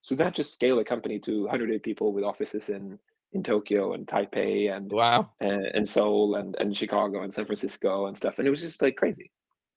So 0.01 0.15
that 0.15 0.35
just 0.35 0.55
scaled 0.55 0.81
a 0.81 0.85
company 0.85 1.19
to 1.21 1.43
108 1.43 1.83
people 1.83 2.13
with 2.13 2.25
offices 2.25 2.71
in 2.71 2.99
in 3.33 3.43
Tokyo 3.43 3.93
and 3.93 4.07
Taipei 4.07 4.75
and 4.75 4.91
wow 4.91 5.31
and, 5.41 5.67
and 5.67 5.89
Seoul 5.89 6.37
and 6.37 6.57
and 6.59 6.77
Chicago 6.77 7.23
and 7.23 7.35
San 7.35 7.45
Francisco 7.45 8.07
and 8.07 8.17
stuff. 8.17 8.39
And 8.39 8.47
it 8.47 8.51
was 8.51 8.63
just 8.63 8.81
like 8.81 8.97
crazy. 8.97 9.31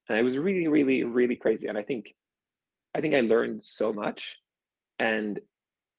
And 0.08 0.18
it 0.18 0.24
was 0.24 0.38
really, 0.38 0.68
really, 0.68 1.04
really 1.04 1.36
crazy. 1.36 1.68
And 1.68 1.78
I 1.78 1.84
think 1.84 2.16
I 2.96 3.02
think 3.02 3.14
I 3.14 3.22
learned 3.22 3.62
so 3.64 3.92
much. 3.92 4.38
And 4.98 5.40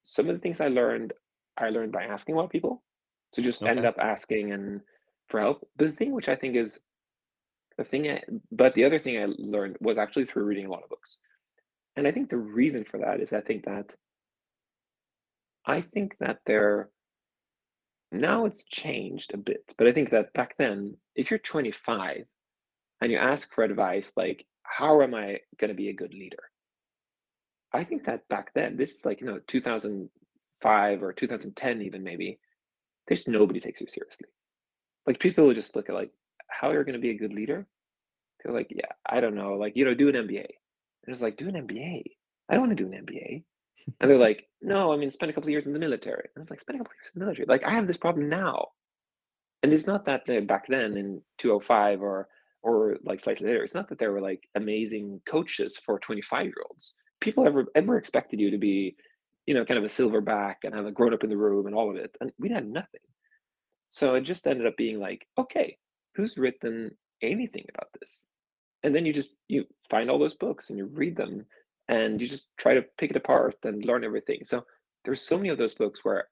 some 0.03 0.29
of 0.29 0.35
the 0.35 0.41
things 0.41 0.61
I 0.61 0.69
learned, 0.69 1.13
I 1.57 1.71
learned 1.71 1.93
by 1.93 2.05
asking 2.05 2.35
a 2.35 2.39
lot 2.39 2.45
of 2.45 2.51
people. 2.51 2.83
So 3.33 3.43
just 3.43 3.63
okay. 3.63 3.71
ended 3.71 3.85
up 3.85 3.97
asking 3.99 4.53
and 4.53 4.81
for 5.29 5.41
help. 5.41 5.67
But 5.77 5.87
the 5.89 5.93
thing 5.93 6.13
which 6.13 6.29
I 6.29 6.37
think 6.37 6.57
is 6.57 6.81
the 7.79 7.85
thing, 7.85 8.11
I, 8.11 8.23
but 8.51 8.75
the 8.75 8.85
other 8.85 8.99
thing 8.99 9.19
I 9.19 9.27
learned 9.39 9.77
was 9.81 9.99
actually 9.99 10.27
through 10.27 10.45
reading 10.45 10.67
a 10.67 10.71
lot 10.71 10.83
of 10.83 10.91
books. 10.91 11.19
And 11.97 12.07
I 12.07 12.13
think 12.13 12.31
the 12.31 12.37
reason 12.37 12.85
for 12.85 12.99
that 12.99 13.21
is 13.21 13.33
I 13.33 13.41
think 13.41 13.65
that 13.65 13.95
I 15.67 15.83
think 15.83 16.17
that 16.21 16.39
there 16.47 16.91
now 18.13 18.47
it's 18.47 18.65
changed 18.65 19.33
a 19.35 19.37
bit, 19.37 19.75
but 19.79 19.87
I 19.87 19.93
think 19.93 20.11
that 20.11 20.33
back 20.33 20.57
then, 20.59 20.97
if 21.15 21.31
you're 21.31 21.39
25 21.39 22.25
and 23.01 23.13
you 23.13 23.19
ask 23.19 23.53
for 23.55 23.63
advice 23.63 24.13
like, 24.17 24.47
how 24.63 25.01
am 25.03 25.15
I 25.15 25.41
going 25.59 25.69
to 25.69 25.75
be 25.75 25.89
a 25.89 25.95
good 25.95 26.13
leader? 26.13 26.50
I 27.73 27.85
think 27.85 28.05
that 28.07 28.29
back 28.29 28.53
then, 28.55 28.77
this 28.77 28.95
is 28.95 29.05
like, 29.05 29.21
you 29.21 29.27
know, 29.27 29.39
2005 29.47 31.03
or 31.03 31.13
2010, 31.13 31.83
even 31.83 32.03
maybe, 32.03 32.39
there's 33.07 33.29
nobody 33.29 33.61
takes 33.61 33.81
you 33.81 33.87
seriously. 33.89 34.29
Like 35.07 35.21
people 35.21 35.47
will 35.47 35.55
just 35.55 35.77
look 35.77 35.89
at 35.89 35.95
like, 35.95 36.11
how 36.49 36.73
you're 36.73 36.85
going 36.85 36.95
to 36.95 37.01
be 37.01 37.11
a 37.11 37.19
good 37.19 37.33
leader? 37.33 37.67
They're 38.43 38.55
like, 38.55 38.69
yeah, 38.71 38.93
I 39.09 39.21
don't 39.21 39.35
know. 39.35 39.55
Like, 39.55 39.77
you 39.77 39.85
know, 39.85 39.95
do 39.95 40.09
an 40.09 40.15
MBA. 40.15 40.47
And 40.47 41.15
it's 41.15 41.23
like, 41.23 41.37
do 41.37 41.49
an 41.49 41.67
MBA. 41.67 42.03
I 42.49 42.55
don't 42.55 42.67
want 42.67 42.77
to 42.77 42.85
do 42.85 42.91
an 42.93 43.05
MBA. 43.07 43.45
and 44.01 44.11
they're 44.11 44.19
like, 44.19 44.49
no, 44.61 44.93
I 44.93 44.97
mean, 44.97 45.11
spend 45.11 45.31
a 45.31 45.33
couple 45.33 45.49
of 45.49 45.53
years 45.53 45.67
in 45.67 45.73
the 45.73 45.79
military. 45.79 46.29
And 46.35 46.43
it's 46.43 46.51
like, 46.51 46.61
spend 46.61 46.77
a 46.77 46.81
couple 46.81 46.93
of 46.93 47.05
years 47.05 47.13
in 47.15 47.21
the 47.21 47.25
military. 47.25 47.47
Like, 47.49 47.65
I 47.65 47.75
have 47.75 47.87
this 47.87 47.97
problem 47.97 48.29
now. 48.29 48.69
And 49.63 49.73
it's 49.73 49.87
not 49.87 50.07
that 50.07 50.27
back 50.47 50.67
then 50.69 50.97
in 50.97 51.23
205 51.39 52.03
or 52.03 52.29
or 52.63 52.99
like 53.05 53.21
slightly 53.21 53.47
later, 53.47 53.63
it's 53.63 53.75
not 53.75 53.89
that 53.89 53.99
there 53.99 54.13
were 54.13 54.21
like 54.21 54.47
amazing 54.55 55.21
coaches 55.27 55.79
for 55.83 55.99
25 55.99 56.45
year 56.45 56.55
olds 56.69 56.97
people 57.21 57.47
ever 57.47 57.67
ever 57.75 57.97
expected 57.97 58.41
you 58.41 58.51
to 58.51 58.59
be, 58.59 58.97
you 59.47 59.55
know, 59.55 59.65
kind 59.65 59.79
of 59.79 59.85
a 59.85 59.89
silverback 59.89 60.57
and 60.65 60.75
have 60.75 60.87
a 60.87 60.93
grown 60.93 61.15
up 61.15 61.25
in 61.25 61.31
the 61.31 61.37
room 61.37 61.67
and 61.67 61.75
all 61.75 61.91
of 61.91 61.97
it. 61.97 62.17
And 62.21 62.33
we 62.39 62.51
had 62.51 62.67
nothing. 62.67 63.01
So 63.89 64.15
it 64.15 64.23
just 64.23 64.47
ended 64.47 64.67
up 64.67 64.77
being 64.77 65.01
like, 65.01 65.27
okay, 65.37 65.77
who's 66.15 66.39
written 66.39 66.93
anything 67.23 67.67
about 67.75 67.89
this? 67.99 68.25
And 68.83 68.95
then 68.95 69.05
you 69.05 69.13
just 69.13 69.31
you 69.49 69.65
find 69.91 70.11
all 70.11 70.19
those 70.19 70.35
books 70.35 70.71
and 70.71 70.79
you 70.79 70.87
read 70.87 71.17
them 71.17 71.47
and 71.89 72.21
you 72.21 72.29
just 72.29 72.47
try 72.57 72.75
to 72.75 72.85
pick 72.99 73.11
it 73.11 73.17
apart 73.17 73.57
and 73.65 73.85
learn 73.85 74.05
everything. 74.05 74.41
So 74.45 74.65
there's 75.05 75.23
so 75.23 75.37
many 75.37 75.49
of 75.49 75.59
those 75.59 75.75
books 75.75 76.05
where 76.05 76.29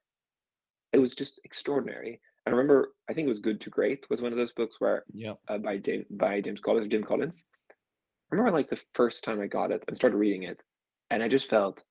it 0.92 0.98
was 0.98 1.14
just 1.14 1.40
extraordinary. 1.44 2.20
I 2.46 2.50
remember, 2.50 2.92
I 3.10 3.12
think 3.12 3.26
it 3.26 3.28
was 3.28 3.40
Good 3.40 3.60
to 3.62 3.70
Great 3.70 4.08
was 4.08 4.22
one 4.22 4.32
of 4.32 4.38
those 4.38 4.52
books 4.52 4.76
where, 4.78 5.04
yeah, 5.12 5.34
uh, 5.48 5.58
by 5.58 5.76
James 5.76 6.06
by 6.10 6.40
James 6.40 6.60
Collins, 6.60 6.88
Jim 6.88 7.04
Collins. 7.04 7.44
I 7.70 8.36
remember 8.36 8.56
like 8.56 8.70
the 8.70 8.80
first 8.94 9.24
time 9.24 9.40
I 9.40 9.46
got 9.46 9.70
it 9.70 9.84
and 9.86 9.96
started 9.96 10.16
reading 10.16 10.44
it, 10.44 10.62
and 11.10 11.22
I 11.22 11.28
just 11.28 11.48
felt, 11.48 11.82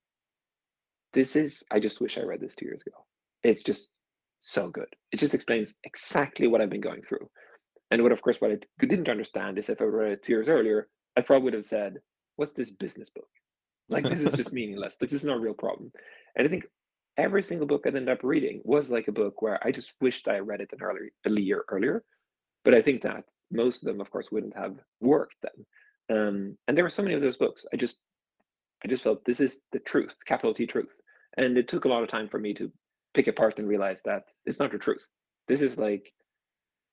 this 1.14 1.36
is. 1.36 1.64
I 1.72 1.80
just 1.80 2.02
wish 2.02 2.18
I 2.18 2.22
read 2.22 2.42
this 2.42 2.56
two 2.56 2.66
years 2.66 2.84
ago. 2.86 2.98
It's 3.44 3.64
just 3.64 3.90
so 4.40 4.70
good. 4.70 4.88
It 5.12 5.20
just 5.20 5.34
explains 5.34 5.76
exactly 5.84 6.48
what 6.48 6.62
I've 6.62 6.70
been 6.70 6.82
going 6.82 7.02
through. 7.02 7.30
And 7.90 8.04
what, 8.04 8.12
of 8.12 8.22
course, 8.22 8.42
what 8.42 8.52
I 8.52 8.58
didn't 8.86 9.10
understand 9.10 9.58
is 9.58 9.70
if 9.70 9.82
I 9.82 9.86
read 9.86 10.12
it 10.12 10.24
two 10.24 10.34
years 10.34 10.50
earlier, 10.50 10.90
I 11.16 11.22
probably 11.22 11.46
would 11.46 11.54
have 11.54 11.66
said, 11.66 11.96
"What's 12.36 12.52
this 12.54 12.70
business 12.70 13.10
book? 13.10 13.30
Like 13.90 14.04
this 14.04 14.20
is 14.20 14.34
just 14.34 14.54
meaningless. 14.60 14.98
Like 15.00 15.10
this 15.10 15.22
is 15.22 15.28
not 15.28 15.38
a 15.38 15.42
real 15.42 15.54
problem." 15.54 15.92
And 16.36 16.46
I 16.46 16.50
think 16.50 16.66
every 17.18 17.42
single 17.42 17.68
book 17.68 17.84
I 17.86 17.90
ended 17.90 18.10
up 18.10 18.24
reading 18.24 18.62
was 18.64 18.92
like 18.92 19.08
a 19.08 19.14
book 19.14 19.42
where 19.42 19.66
I 19.66 19.72
just 19.72 19.94
wished 20.02 20.28
I 20.28 20.40
read 20.40 20.62
it 20.62 20.74
an 20.74 20.84
earlier 20.84 21.10
a 21.26 21.42
year 21.42 21.64
earlier. 21.70 22.04
But 22.64 22.76
I 22.76 22.82
think 22.82 23.02
that 23.04 23.24
most 23.52 23.82
of 23.82 23.88
them, 23.88 24.02
of 24.02 24.12
course, 24.12 24.32
wouldn't 24.32 24.58
have 24.58 24.76
worked 25.00 25.38
then. 25.42 25.66
Um, 26.10 26.58
and 26.68 26.78
there 26.78 26.84
were 26.84 26.90
so 26.90 27.04
many 27.04 27.16
of 27.16 27.22
those 27.22 27.38
books. 27.38 27.66
I 27.74 27.78
just, 27.78 28.00
I 28.84 28.88
just 28.88 29.04
felt 29.04 29.26
this 29.26 29.40
is 29.40 29.62
the 29.72 29.80
truth, 29.80 30.16
capital 30.26 30.54
T 30.54 30.68
truth. 30.68 30.96
And 31.38 31.58
it 31.58 31.68
took 31.68 31.86
a 31.86 31.90
lot 31.90 32.04
of 32.04 32.10
time 32.10 32.28
for 32.30 32.40
me 32.40 32.54
to 32.56 32.72
pick 33.14 33.28
apart 33.28 33.60
and 33.60 33.68
realize 33.68 34.02
that 34.06 34.24
it's 34.46 34.60
not 34.60 34.72
the 34.72 34.78
truth. 34.78 35.08
This 35.48 35.62
is 35.62 35.78
like 35.78 36.12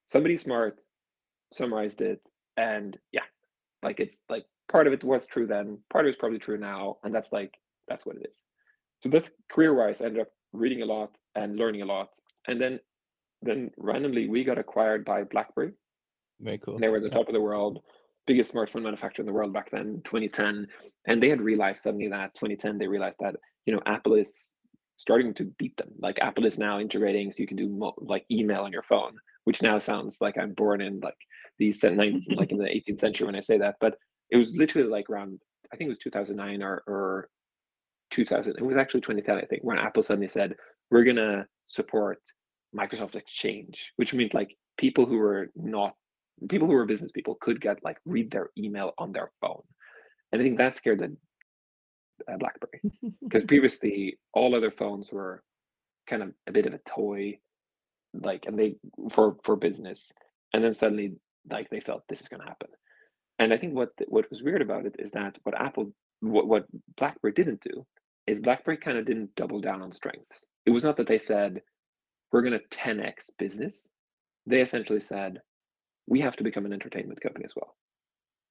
somebody 0.07 0.37
smart 0.37 0.81
summarized 1.53 2.01
it, 2.01 2.21
and 2.57 2.99
yeah, 3.13 3.23
like 3.83 4.01
it's 4.01 4.19
like 4.29 4.45
part 4.71 4.87
of 4.87 4.93
it 4.93 5.05
was 5.05 5.27
true 5.27 5.47
then, 5.47 5.79
part 5.91 6.05
of 6.05 6.09
it's 6.09 6.19
probably 6.19 6.39
true 6.39 6.59
now, 6.59 6.99
and 7.05 7.15
that's 7.15 7.33
like 7.33 7.55
that's 7.89 8.05
what 8.05 8.17
it 8.17 8.27
is. 8.29 8.43
So 9.03 9.09
that's 9.09 9.31
career 9.51 9.75
wise. 9.75 10.01
I 10.01 10.07
ended 10.07 10.23
up 10.23 10.29
reading 10.53 10.83
a 10.83 10.87
lot 10.87 11.19
and 11.35 11.57
learning 11.57 11.83
a 11.83 11.87
lot, 11.87 12.09
and 12.49 12.61
then 12.61 12.81
then 13.43 13.71
randomly 13.77 14.29
we 14.29 14.45
got 14.45 14.59
acquired 14.59 15.05
by 15.05 15.25
BlackBerry. 15.25 15.73
Very 16.41 16.59
cool. 16.59 16.79
They 16.79 16.89
were 16.89 17.01
the 17.01 17.09
yeah. 17.09 17.15
top 17.15 17.29
of 17.29 17.35
the 17.35 17.41
world, 17.41 17.81
biggest 18.27 18.53
smartphone 18.53 18.83
manufacturer 18.83 19.23
in 19.23 19.27
the 19.27 19.33
world 19.33 19.53
back 19.53 19.71
then, 19.71 20.01
2010. 20.05 20.67
And 21.07 21.23
they 21.23 21.29
had 21.29 21.41
realized 21.41 21.83
suddenly 21.83 22.09
that 22.09 22.35
2010, 22.35 22.79
they 22.79 22.87
realized 22.87 23.19
that, 23.21 23.37
you 23.67 23.75
know, 23.75 23.83
Apple 23.87 24.15
is 24.15 24.55
starting 24.97 25.35
to 25.35 25.45
beat 25.59 25.77
them. 25.77 25.91
Like 26.01 26.19
Apple 26.21 26.47
is 26.47 26.59
now 26.59 26.79
integrating 26.79 27.31
so 27.33 27.41
you 27.41 27.47
can 27.47 27.57
do 27.57 27.69
mo- 27.69 27.95
like 27.99 28.25
email 28.31 28.63
on 28.63 28.73
your 28.73 28.83
phone, 28.83 29.17
which 29.45 29.63
now 29.63 29.79
sounds 29.79 30.19
like 30.21 30.39
I'm 30.39 30.53
born 30.53 30.81
in 30.81 31.01
like 31.01 31.17
the 31.59 31.73
like 31.83 32.51
in 32.51 32.59
the 32.59 32.65
18th 32.65 33.01
century 33.01 33.27
when 33.27 33.37
I 33.37 33.41
say 33.41 33.59
that. 33.59 33.77
But 33.81 33.97
it 34.31 34.37
was 34.37 34.55
literally 34.57 34.89
like 34.89 35.11
around 35.11 35.41
I 35.73 35.77
think 35.77 35.89
it 35.89 35.91
was 35.91 35.99
2009 35.99 36.63
or 36.63 36.83
or 36.87 37.29
2000. 38.11 38.57
It 38.57 38.65
was 38.65 38.77
actually 38.77 39.01
2010 39.01 39.37
I 39.37 39.47
think 39.47 39.63
when 39.63 39.79
Apple 39.79 40.03
suddenly 40.03 40.29
said 40.29 40.55
we're 40.91 41.05
gonna 41.05 41.47
support 41.67 42.21
Microsoft 42.75 43.17
Exchange, 43.17 43.93
which 43.97 44.15
means 44.15 44.35
like 44.35 44.57
people 44.77 45.07
who 45.07 45.19
were 45.19 45.49
not 45.55 45.95
people 46.49 46.67
who 46.67 46.75
were 46.75 46.87
business 46.87 47.13
people 47.13 47.37
could 47.41 47.61
get 47.61 47.83
like 47.85 47.99
read 48.05 48.31
their 48.31 48.51
email 48.59 48.93
on 48.99 49.13
their 49.13 49.31
phone. 49.41 49.63
And 50.33 50.41
I 50.41 50.45
think 50.45 50.59
that 50.59 50.77
scared 50.77 50.99
the 50.99 51.17
uh, 52.31 52.37
BlackBerry 52.37 52.81
because 53.23 53.45
previously 53.45 54.19
all 54.33 54.55
other 54.55 54.71
phones 54.71 55.13
were 55.13 55.43
kind 56.07 56.23
of 56.23 56.33
a 56.47 56.53
bit 56.53 56.67
of 56.67 56.75
a 56.75 56.81
toy, 56.89 57.39
like 58.13 58.47
and 58.47 58.59
they 58.59 58.77
for 59.11 59.37
for 59.45 59.57
business, 59.57 60.13
and 60.53 60.63
then 60.63 60.75
suddenly 60.75 61.15
like 61.51 61.71
they 61.71 61.81
felt 61.81 62.03
this 62.09 62.21
is 62.21 62.29
going 62.29 62.41
to 62.41 62.49
happen. 62.49 62.69
And 63.39 63.53
I 63.53 63.59
think 63.59 63.75
what 63.75 63.91
what 64.09 64.31
was 64.31 64.43
weird 64.43 64.63
about 64.63 64.87
it 64.87 64.97
is 64.99 65.13
that 65.13 65.39
what 65.43 65.61
Apple 65.61 65.93
what 66.21 66.47
what 66.47 66.67
BlackBerry 66.97 67.33
didn't 67.33 67.61
do 67.61 67.87
is 68.27 68.41
BlackBerry 68.41 68.79
kind 68.79 68.99
of 68.99 69.05
didn't 69.05 69.35
double 69.37 69.61
down 69.61 69.83
on 69.83 69.93
strengths. 69.93 70.47
It 70.67 70.71
was 70.71 70.85
not 70.85 70.97
that 70.97 71.07
they 71.07 71.19
said 71.19 71.61
we're 72.33 72.43
going 72.43 72.59
to 72.59 72.77
10x 72.77 73.31
business. 73.39 73.87
They 74.47 74.61
essentially 74.61 75.01
said 75.01 75.41
we 76.07 76.21
have 76.21 76.37
to 76.37 76.45
become 76.45 76.67
an 76.67 76.73
entertainment 76.73 77.21
company 77.21 77.45
as 77.45 77.55
well, 77.57 77.77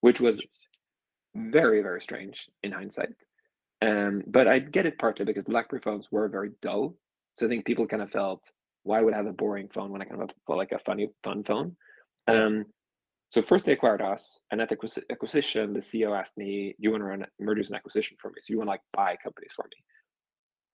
which 0.02 0.20
was 0.20 0.42
very 1.36 1.82
very 1.82 2.02
strange 2.02 2.50
in 2.62 2.72
hindsight. 2.72 3.10
Um, 3.82 4.24
but 4.28 4.48
I 4.48 4.60
get 4.60 4.86
it 4.86 4.98
partly 4.98 5.26
because 5.26 5.46
BlackBerry 5.46 5.82
phones 5.82 6.08
were 6.12 6.30
very 6.30 6.52
dull. 6.62 6.96
So 7.38 7.46
I 7.46 7.50
think 7.50 7.66
people 7.66 7.88
kind 7.88 8.02
of 8.02 8.12
felt, 8.12 8.42
why 8.84 9.02
would 9.02 9.14
I 9.14 9.18
have 9.18 9.26
a 9.26 9.34
boring 9.34 9.68
phone 9.68 9.92
when 9.92 10.02
I 10.02 10.06
can 10.06 10.20
have 10.20 10.30
a, 10.48 10.54
like 10.54 10.72
a 10.72 10.80
funny, 10.80 11.10
fun 11.24 11.44
phone? 11.44 11.76
Um, 12.28 12.66
so 13.30 13.42
first 13.42 13.66
they 13.66 13.72
acquired 13.72 14.02
us, 14.02 14.40
and 14.52 14.62
at 14.62 14.70
the 14.70 14.78
acquisition, 15.10 15.74
the 15.74 15.80
CEO 15.80 16.18
asked 16.18 16.38
me, 16.38 16.76
"You 16.78 16.92
want 16.92 17.02
to 17.02 17.06
run 17.06 17.26
mergers 17.40 17.70
and 17.70 17.76
acquisition 17.76 18.16
for 18.22 18.30
me? 18.30 18.36
So 18.40 18.54
you 18.54 18.60
want 18.60 18.68
to 18.68 18.72
like 18.72 18.82
buy 18.94 19.18
companies 19.22 19.52
for 19.56 19.64
me?" 19.66 19.84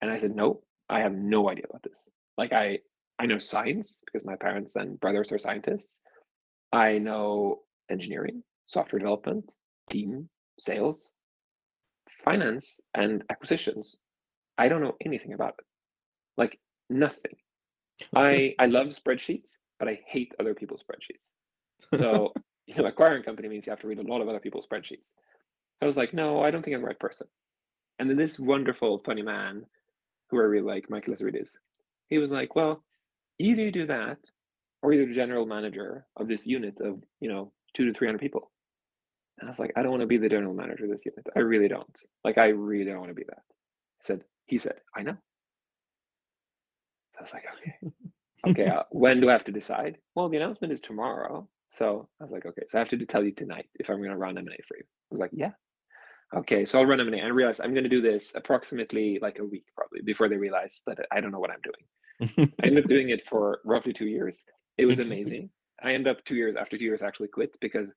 And 0.02 0.10
I 0.10 0.18
said, 0.18 0.34
"No, 0.34 0.62
I 0.88 1.00
have 1.00 1.12
no 1.12 1.48
idea 1.50 1.66
about 1.68 1.82
this. 1.82 2.04
Like 2.36 2.52
I, 2.52 2.80
I 3.18 3.26
know 3.26 3.38
science 3.38 3.98
because 4.04 4.26
my 4.26 4.36
parents 4.36 4.76
and 4.76 4.98
brothers 4.98 5.32
are 5.32 5.38
scientists. 5.38 6.00
I 6.72 6.98
know 6.98 7.60
engineering, 7.90 8.42
software 8.64 8.98
development, 9.00 9.54
team, 9.90 10.28
sales, 10.58 11.12
finance 12.24 12.80
and 12.94 13.22
acquisitions, 13.30 13.96
I 14.56 14.68
don't 14.68 14.82
know 14.82 14.96
anything 15.04 15.32
about 15.32 15.54
it. 15.58 15.64
Like 16.36 16.58
nothing. 16.90 17.36
I 18.14 18.54
I 18.58 18.66
love 18.66 18.88
spreadsheets, 18.88 19.52
but 19.78 19.88
I 19.88 20.00
hate 20.06 20.34
other 20.38 20.54
people's 20.54 20.82
spreadsheets. 20.82 21.98
So, 21.98 22.32
you 22.66 22.74
know, 22.74 22.86
acquiring 22.86 23.22
company 23.22 23.48
means 23.48 23.66
you 23.66 23.70
have 23.70 23.80
to 23.80 23.86
read 23.88 23.98
a 23.98 24.02
lot 24.02 24.20
of 24.20 24.28
other 24.28 24.40
people's 24.40 24.66
spreadsheets. 24.66 25.10
I 25.80 25.86
was 25.86 25.96
like, 25.96 26.12
no, 26.12 26.42
I 26.42 26.50
don't 26.50 26.62
think 26.62 26.74
I'm 26.74 26.82
the 26.82 26.88
right 26.88 26.98
person. 26.98 27.28
And 27.98 28.10
then 28.10 28.16
this 28.16 28.38
wonderful, 28.38 28.98
funny 29.04 29.22
man, 29.22 29.66
who 30.30 30.38
I 30.38 30.44
really 30.44 30.66
like, 30.66 30.90
Michael 30.90 31.14
Lazaridis, 31.14 31.50
he 32.08 32.18
was 32.18 32.30
like, 32.30 32.54
well, 32.54 32.84
either 33.38 33.62
you 33.62 33.72
do 33.72 33.86
that, 33.86 34.18
or 34.82 34.92
you're 34.92 35.06
the 35.06 35.12
general 35.12 35.46
manager 35.46 36.06
of 36.16 36.28
this 36.28 36.46
unit 36.46 36.80
of, 36.80 37.02
you 37.20 37.28
know, 37.28 37.52
two 37.74 37.86
to 37.86 37.92
300 37.92 38.18
people. 38.18 38.50
And 39.38 39.48
I 39.48 39.50
was 39.50 39.58
like, 39.58 39.72
I 39.76 39.82
don't 39.82 39.90
want 39.90 40.02
to 40.02 40.06
be 40.06 40.18
the 40.18 40.28
general 40.28 40.54
manager 40.54 40.84
of 40.84 40.90
this 40.90 41.06
unit. 41.06 41.26
I 41.36 41.40
really 41.40 41.68
don't. 41.68 42.00
Like, 42.24 42.38
I 42.38 42.48
really 42.48 42.84
don't 42.84 42.98
want 42.98 43.10
to 43.10 43.14
be 43.14 43.24
that. 43.28 43.42
He 44.00 44.04
said, 44.04 44.24
he 44.46 44.58
said, 44.58 44.74
I 44.96 45.02
know. 45.02 45.16
So 47.12 47.18
I 47.18 47.22
was 47.22 47.32
like, 47.34 47.44
okay. 47.54 47.92
okay, 48.50 48.66
uh, 48.66 48.82
when 48.90 49.20
do 49.20 49.28
I 49.28 49.32
have 49.32 49.44
to 49.44 49.52
decide? 49.52 49.98
Well, 50.14 50.28
the 50.28 50.36
announcement 50.36 50.72
is 50.72 50.80
tomorrow. 50.80 51.48
So 51.70 52.08
I 52.20 52.24
was 52.24 52.32
like, 52.32 52.46
okay, 52.46 52.62
so 52.68 52.78
I 52.78 52.80
have 52.80 52.88
to 52.90 53.06
tell 53.06 53.24
you 53.24 53.32
tonight 53.32 53.66
if 53.78 53.90
I'm 53.90 53.98
going 53.98 54.10
to 54.10 54.16
run 54.16 54.38
M&A 54.38 54.56
for 54.66 54.76
you. 54.76 54.84
I 54.84 55.10
was 55.10 55.20
like, 55.20 55.30
yeah. 55.32 55.52
Okay, 56.34 56.64
so 56.64 56.78
I'll 56.78 56.86
run 56.86 57.00
M&A 57.00 57.18
and 57.18 57.34
realize 57.34 57.60
I'm 57.60 57.72
going 57.72 57.84
to 57.84 57.90
do 57.90 58.02
this 58.02 58.32
approximately 58.34 59.18
like 59.20 59.38
a 59.38 59.44
week 59.44 59.64
probably 59.76 60.00
before 60.02 60.28
they 60.28 60.36
realize 60.36 60.82
that 60.86 60.98
I 61.10 61.20
don't 61.20 61.30
know 61.30 61.38
what 61.38 61.50
I'm 61.50 61.60
doing. 61.62 62.52
I 62.60 62.66
ended 62.66 62.84
up 62.84 62.88
doing 62.88 63.10
it 63.10 63.26
for 63.26 63.60
roughly 63.64 63.92
two 63.92 64.08
years. 64.08 64.44
It 64.78 64.86
was 64.86 65.00
amazing. 65.00 65.50
I 65.82 65.92
ended 65.92 66.08
up 66.08 66.24
two 66.24 66.36
years 66.36 66.56
after 66.56 66.78
two 66.78 66.84
years 66.84 67.02
actually 67.02 67.28
quit 67.28 67.56
because 67.60 67.92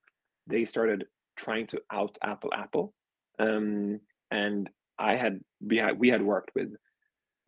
they 0.46 0.64
started 0.64 1.06
trying 1.36 1.66
to 1.68 1.80
out 1.90 2.18
Apple 2.22 2.50
Apple. 2.54 2.94
Um, 3.38 4.00
and 4.30 4.68
I 4.98 5.16
had 5.16 5.40
we 5.60 5.78
had 5.78 5.98
we 5.98 6.08
had 6.08 6.22
worked 6.22 6.50
with 6.54 6.74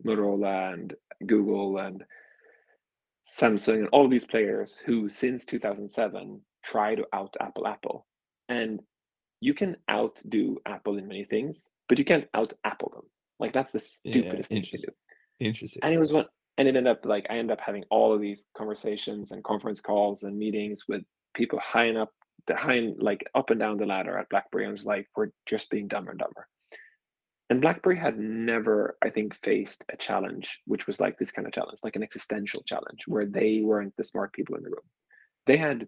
Motorola 0.07 0.73
and 0.73 0.95
Google 1.27 1.79
and 1.79 2.03
Samsung 3.27 3.81
and 3.81 3.89
all 3.89 4.05
of 4.05 4.11
these 4.11 4.25
players 4.25 4.83
who 4.85 5.09
since 5.09 5.45
2007 5.45 6.41
try 6.63 6.95
to 6.95 7.07
out 7.13 7.35
Apple 7.41 7.67
Apple. 7.67 8.07
And 8.49 8.81
you 9.41 9.55
can 9.55 9.77
outdo 9.91 10.59
Apple 10.67 10.99
in 10.99 11.09
many 11.09 11.25
things, 11.25 11.67
but 11.89 11.99
you 11.99 12.05
can't 12.05 12.29
out 12.35 12.53
Apple 12.65 12.93
them. 12.95 13.05
Like 13.39 13.53
that's 13.53 13.73
the 13.73 13.81
stupidest 13.81 14.51
yeah, 14.51 14.57
thing 14.57 14.63
to 14.63 14.77
do. 14.77 14.89
Interesting. 15.41 15.81
And 15.83 15.95
it 15.95 15.99
was 15.99 16.13
one 16.13 16.27
and 16.57 16.69
it 16.69 16.77
ended 16.77 16.91
up 16.91 17.05
like 17.05 17.27
I 17.31 17.35
ended 17.39 17.59
up 17.59 17.65
having 17.65 17.85
all 17.91 18.15
of 18.15 18.21
these 18.21 18.45
conversations 18.57 19.33
and 19.33 19.43
conference 19.43 19.81
calls 19.81 20.23
and 20.23 20.39
meetings 20.39 20.85
with 20.89 21.03
people 21.35 21.59
high 21.59 21.87
and 21.87 21.99
up 21.99 22.13
behind 22.47 22.97
like 23.01 23.25
up 23.35 23.51
and 23.51 23.61
down 23.61 23.79
the 23.79 23.87
ladder 23.87 24.19
at 24.19 24.29
blackberry 24.29 24.67
i 24.67 24.71
was 24.71 24.85
like 24.85 25.07
we're 25.17 25.31
just 25.47 25.71
being 25.71 25.89
dumber 25.89 26.11
and 26.11 26.21
dumber. 26.21 26.47
And 27.51 27.61
blackberry 27.61 27.99
had 27.99 28.19
never 28.19 28.97
i 29.03 29.11
think 29.11 29.35
faced 29.43 29.85
a 29.93 29.97
challenge 29.97 30.61
which 30.67 30.87
was 30.87 31.01
like 31.01 31.19
this 31.19 31.33
kind 31.33 31.47
of 31.47 31.53
challenge 31.55 31.79
like 31.83 31.97
an 31.97 32.03
existential 32.03 32.63
challenge 32.65 33.05
where 33.07 33.27
they 33.27 33.61
weren't 33.63 33.95
the 33.97 34.05
smart 34.05 34.33
people 34.33 34.57
in 34.57 34.63
the 34.63 34.71
room. 34.71 34.89
They 35.47 35.57
had 35.57 35.87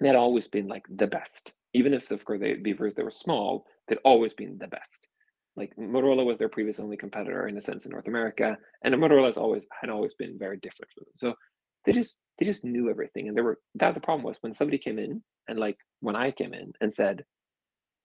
they 0.00 0.08
had 0.08 0.16
always 0.16 0.48
been 0.48 0.66
like 0.68 0.84
the 0.88 1.06
best. 1.06 1.52
Even 1.74 1.94
if 1.94 2.10
of 2.10 2.24
course 2.24 2.40
they 2.40 2.54
beavers 2.54 2.94
they 2.94 3.02
were 3.02 3.10
small 3.10 3.66
they'd 3.88 3.98
always 4.04 4.34
been 4.34 4.58
the 4.58 4.68
best 4.68 5.08
like 5.56 5.72
motorola 5.76 6.24
was 6.24 6.38
their 6.38 6.48
previous 6.48 6.80
only 6.80 6.96
competitor 6.96 7.46
in 7.46 7.56
a 7.56 7.60
sense 7.60 7.84
in 7.84 7.92
north 7.92 8.08
america 8.08 8.56
and 8.84 8.94
motorola 8.94 9.26
has 9.26 9.36
always 9.36 9.64
had 9.80 9.90
always 9.90 10.14
been 10.14 10.38
very 10.38 10.56
different 10.58 10.90
from 10.92 11.04
them. 11.04 11.12
So 11.16 11.34
they 11.84 11.92
just 11.92 12.20
they 12.38 12.46
just 12.46 12.64
knew 12.64 12.88
everything 12.88 13.28
and 13.28 13.36
there 13.36 13.44
were 13.44 13.58
that 13.76 13.94
the 13.94 14.00
problem 14.00 14.24
was 14.24 14.38
when 14.40 14.52
somebody 14.52 14.78
came 14.78 14.98
in 14.98 15.22
and 15.48 15.58
like 15.58 15.76
when 16.00 16.16
i 16.16 16.30
came 16.30 16.54
in 16.54 16.72
and 16.80 16.92
said 16.92 17.24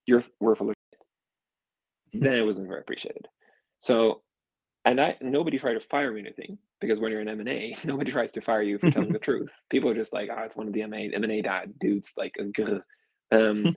you're 0.06 0.24
we're 0.40 0.54
full 0.54 0.70
of 0.70 0.74
shit, 0.92 2.22
then 2.22 2.34
it 2.34 2.46
wasn't 2.46 2.66
very 2.66 2.80
appreciated. 2.80 3.26
So 3.78 4.22
and 4.84 5.00
i 5.00 5.16
nobody 5.20 5.58
tried 5.58 5.74
to 5.74 5.80
fire 5.80 6.12
me 6.12 6.20
or 6.20 6.24
anything 6.24 6.58
because 6.80 6.98
when 6.98 7.12
you're 7.12 7.20
in 7.20 7.28
m&a 7.28 7.76
nobody 7.84 8.10
tries 8.10 8.32
to 8.32 8.40
fire 8.40 8.62
you 8.62 8.78
for 8.78 8.90
telling 8.90 9.12
the 9.12 9.18
truth. 9.18 9.52
People 9.70 9.90
are 9.90 9.94
just 9.94 10.12
like 10.12 10.28
oh 10.32 10.42
it's 10.42 10.56
one 10.56 10.66
of 10.66 10.72
the 10.72 10.82
M&A, 10.82 11.10
M&A 11.14 11.42
dad 11.42 11.74
dudes 11.78 12.12
like 12.16 12.34
um, 13.30 13.76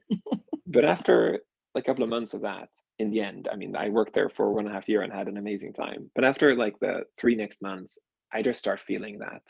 but 0.66 0.86
after 0.86 1.40
a 1.76 1.82
couple 1.82 2.04
of 2.04 2.10
months 2.10 2.34
of 2.34 2.42
that 2.42 2.70
in 3.02 3.10
the 3.12 3.22
end, 3.22 3.50
I 3.52 3.56
mean, 3.56 3.76
I 3.76 3.90
worked 3.90 4.14
there 4.14 4.30
for 4.30 4.52
one 4.54 4.66
and 4.66 4.72
a 4.72 4.76
half 4.76 4.88
year 4.88 5.02
and 5.02 5.12
had 5.12 5.28
an 5.28 5.38
amazing 5.38 5.74
time. 5.74 6.12
But 6.16 6.24
after 6.24 6.56
like 6.56 6.80
the 6.80 7.04
three 7.18 7.36
next 7.36 7.62
months, 7.62 7.98
I 8.32 8.42
just 8.42 8.60
start 8.60 8.80
feeling 8.80 9.20
that 9.20 9.42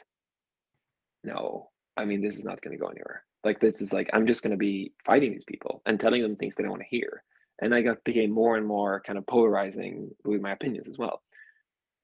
no, 1.24 1.70
I 1.96 2.06
mean, 2.06 2.22
this 2.22 2.38
is 2.38 2.44
not 2.44 2.62
going 2.62 2.76
to 2.76 2.82
go 2.82 2.88
anywhere. 2.88 3.24
Like 3.44 3.60
this 3.60 3.82
is 3.82 3.94
like 3.94 4.10
I'm 4.14 4.26
just 4.26 4.42
going 4.44 4.52
to 4.52 4.58
be 4.58 4.94
fighting 5.06 5.32
these 5.32 5.44
people 5.44 5.82
and 5.86 6.00
telling 6.00 6.22
them 6.22 6.36
things 6.36 6.56
they 6.56 6.64
don't 6.64 6.72
want 6.72 6.84
to 6.84 6.96
hear. 6.96 7.24
And 7.62 7.76
I 7.76 7.82
got 7.82 8.04
became 8.04 8.32
more 8.32 8.58
and 8.58 8.66
more 8.66 9.02
kind 9.06 9.20
of 9.20 9.28
polarizing 9.28 10.10
with 10.24 10.42
my 10.42 10.52
opinions 10.52 10.88
as 10.88 10.98
well. 10.98 11.22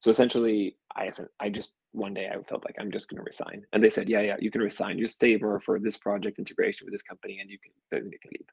So 0.01 0.11
essentially, 0.11 0.77
I 0.95 1.11
I 1.39 1.49
just 1.49 1.73
one 1.93 2.13
day 2.13 2.27
I 2.27 2.41
felt 2.43 2.65
like 2.65 2.75
I'm 2.79 2.91
just 2.91 3.09
going 3.09 3.17
to 3.17 3.23
resign, 3.23 3.65
and 3.73 3.83
they 3.83 3.89
said, 3.89 4.09
yeah, 4.09 4.21
yeah, 4.21 4.35
you 4.39 4.51
can 4.51 4.61
resign. 4.61 4.99
you 4.99 5.07
stay 5.07 5.35
more 5.37 5.59
for 5.59 5.79
this 5.79 5.97
project 5.97 6.37
integration 6.37 6.85
with 6.85 6.93
this 6.93 7.01
company, 7.01 7.39
and 7.39 7.49
you 7.49 7.57
can 7.63 7.71
you 8.11 8.19
can 8.19 8.31
leave. 8.33 8.47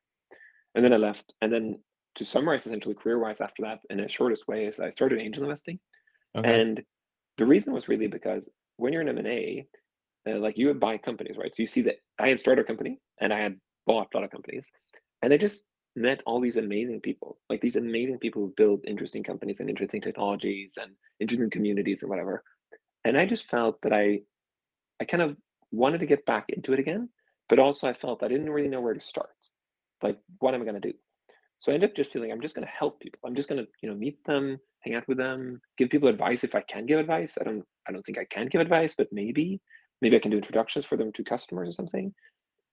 And 0.74 0.84
then 0.84 0.92
I 0.92 0.96
left. 0.96 1.34
And 1.42 1.52
then 1.52 1.80
to 2.16 2.24
summarize, 2.24 2.66
essentially 2.66 2.94
career 2.94 3.18
wise 3.18 3.40
after 3.40 3.62
that, 3.62 3.80
in 3.90 3.98
the 3.98 4.08
shortest 4.08 4.46
way, 4.48 4.66
is 4.66 4.80
I 4.80 4.90
started 4.90 5.18
angel 5.18 5.44
investing, 5.44 5.78
okay. 6.36 6.60
and 6.60 6.82
the 7.38 7.46
reason 7.46 7.72
was 7.72 7.88
really 7.88 8.06
because 8.06 8.50
when 8.76 8.92
you're 8.92 9.02
in 9.02 9.08
M 9.08 9.18
and 9.18 9.26
A, 9.26 9.66
uh, 10.28 10.38
like 10.38 10.56
you 10.56 10.68
would 10.68 10.80
buy 10.80 10.96
companies, 10.98 11.36
right? 11.36 11.54
So 11.54 11.62
you 11.62 11.66
see 11.66 11.82
that 11.82 11.96
I 12.18 12.28
had 12.28 12.40
started 12.40 12.62
a 12.62 12.66
company 12.66 12.98
and 13.20 13.32
I 13.32 13.40
had 13.40 13.56
bought 13.86 14.08
a 14.12 14.16
lot 14.16 14.24
of 14.24 14.30
companies, 14.30 14.70
and 15.22 15.32
I 15.32 15.36
just 15.36 15.64
met 15.96 16.22
all 16.26 16.40
these 16.40 16.56
amazing 16.56 17.00
people, 17.00 17.38
like 17.48 17.60
these 17.60 17.76
amazing 17.76 18.18
people 18.18 18.42
who 18.42 18.54
build 18.56 18.84
interesting 18.86 19.22
companies 19.22 19.60
and 19.60 19.70
interesting 19.70 20.00
technologies 20.00 20.76
and 20.80 20.92
interesting 21.20 21.50
communities 21.50 22.02
and 22.02 22.10
whatever. 22.10 22.42
And 23.04 23.16
I 23.16 23.26
just 23.26 23.48
felt 23.48 23.80
that 23.82 23.92
I, 23.92 24.20
I 25.00 25.04
kind 25.04 25.22
of 25.22 25.36
wanted 25.70 25.98
to 26.00 26.06
get 26.06 26.26
back 26.26 26.46
into 26.48 26.72
it 26.72 26.78
again, 26.78 27.10
but 27.48 27.58
also 27.58 27.88
I 27.88 27.92
felt 27.92 28.22
I 28.22 28.28
didn't 28.28 28.50
really 28.50 28.68
know 28.68 28.80
where 28.80 28.94
to 28.94 29.00
start. 29.00 29.30
Like, 30.02 30.18
what 30.38 30.54
am 30.54 30.62
I 30.62 30.64
going 30.64 30.80
to 30.80 30.88
do? 30.88 30.96
So 31.64 31.72
I 31.72 31.76
end 31.76 31.84
up 31.84 31.96
just 31.96 32.12
feeling 32.12 32.30
I'm 32.30 32.42
just 32.42 32.54
going 32.54 32.66
to 32.66 32.70
help 32.70 33.00
people. 33.00 33.20
I'm 33.24 33.34
just 33.34 33.48
going 33.48 33.64
to, 33.64 33.66
you 33.80 33.88
know, 33.88 33.94
meet 33.94 34.22
them, 34.26 34.58
hang 34.80 34.96
out 34.96 35.08
with 35.08 35.16
them, 35.16 35.62
give 35.78 35.88
people 35.88 36.10
advice 36.10 36.44
if 36.44 36.54
I 36.54 36.60
can 36.60 36.84
give 36.84 36.98
advice. 36.98 37.38
I 37.40 37.44
don't, 37.44 37.64
I 37.88 37.92
don't 37.92 38.04
think 38.04 38.18
I 38.18 38.26
can 38.26 38.48
give 38.48 38.60
advice, 38.60 38.94
but 38.98 39.08
maybe, 39.10 39.62
maybe 40.02 40.14
I 40.14 40.18
can 40.18 40.30
do 40.30 40.36
introductions 40.36 40.84
for 40.84 40.98
them 40.98 41.10
to 41.12 41.24
customers 41.24 41.70
or 41.70 41.72
something. 41.72 42.12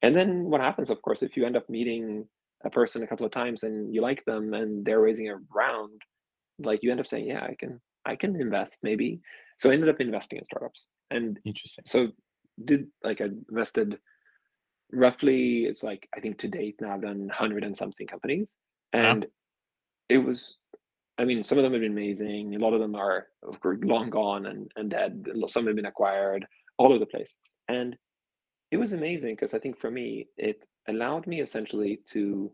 And 0.01 0.13
then 0.13 0.43
what 0.43 0.59
happens, 0.59 0.89
of 0.89 1.01
course, 1.03 1.23
if 1.23 1.37
you 1.37 1.45
end 1.45 1.55
up 1.55 1.69
meeting 1.69 2.27
a 2.65 2.69
person 2.69 3.01
a 3.01 3.07
couple 3.07 3.25
of 3.25 3.31
times 3.31 3.63
and 3.63 3.95
you 3.95 4.01
like 4.01 4.25
them 4.25 4.53
and 4.53 4.83
they're 4.83 4.99
raising 4.99 5.29
a 5.29 5.37
round, 5.55 6.01
like 6.59 6.83
you 6.83 6.91
end 6.91 6.99
up 6.99 7.07
saying, 7.07 7.29
yeah, 7.29 7.45
I 7.45 7.55
can, 7.57 7.79
I 8.05 8.17
can 8.17 8.35
invest 8.41 8.79
maybe. 8.83 9.21
So 9.57 9.69
I 9.69 9.73
ended 9.73 9.87
up 9.87 10.01
investing 10.01 10.37
in 10.37 10.43
startups. 10.43 10.87
And 11.11 11.39
interesting. 11.45 11.85
So 11.87 12.09
did 12.65 12.87
like 13.05 13.21
I 13.21 13.29
invested 13.49 13.97
roughly 14.91 15.63
it's 15.63 15.81
like 15.81 16.09
I 16.15 16.19
think 16.19 16.37
to 16.39 16.49
date 16.49 16.75
now 16.81 16.93
I've 16.93 17.01
done 17.01 17.29
hundred 17.33 17.63
and 17.63 17.75
something 17.75 18.05
companies. 18.05 18.57
Uh-huh. 18.93 19.03
And 19.03 19.27
it 20.09 20.19
was 20.19 20.57
I 21.17 21.25
mean, 21.25 21.43
some 21.43 21.59
of 21.59 21.63
them 21.63 21.73
have 21.73 21.81
been 21.81 21.91
amazing. 21.91 22.55
A 22.55 22.59
lot 22.59 22.73
of 22.73 22.79
them 22.79 22.95
are 22.95 23.27
of 23.43 23.59
course, 23.59 23.79
long 23.83 24.09
gone 24.09 24.47
and, 24.47 24.71
and 24.75 24.89
dead. 24.89 25.27
Some 25.47 25.67
have 25.67 25.75
been 25.75 25.85
acquired 25.85 26.47
all 26.77 26.89
over 26.89 26.99
the 26.99 27.05
place. 27.05 27.37
And 27.67 27.95
it 28.71 28.77
was 28.77 28.93
amazing 28.93 29.35
because 29.35 29.53
I 29.53 29.59
think 29.59 29.79
for 29.79 29.91
me, 29.91 30.27
it 30.37 30.65
allowed 30.87 31.27
me 31.27 31.41
essentially 31.41 31.99
to 32.11 32.51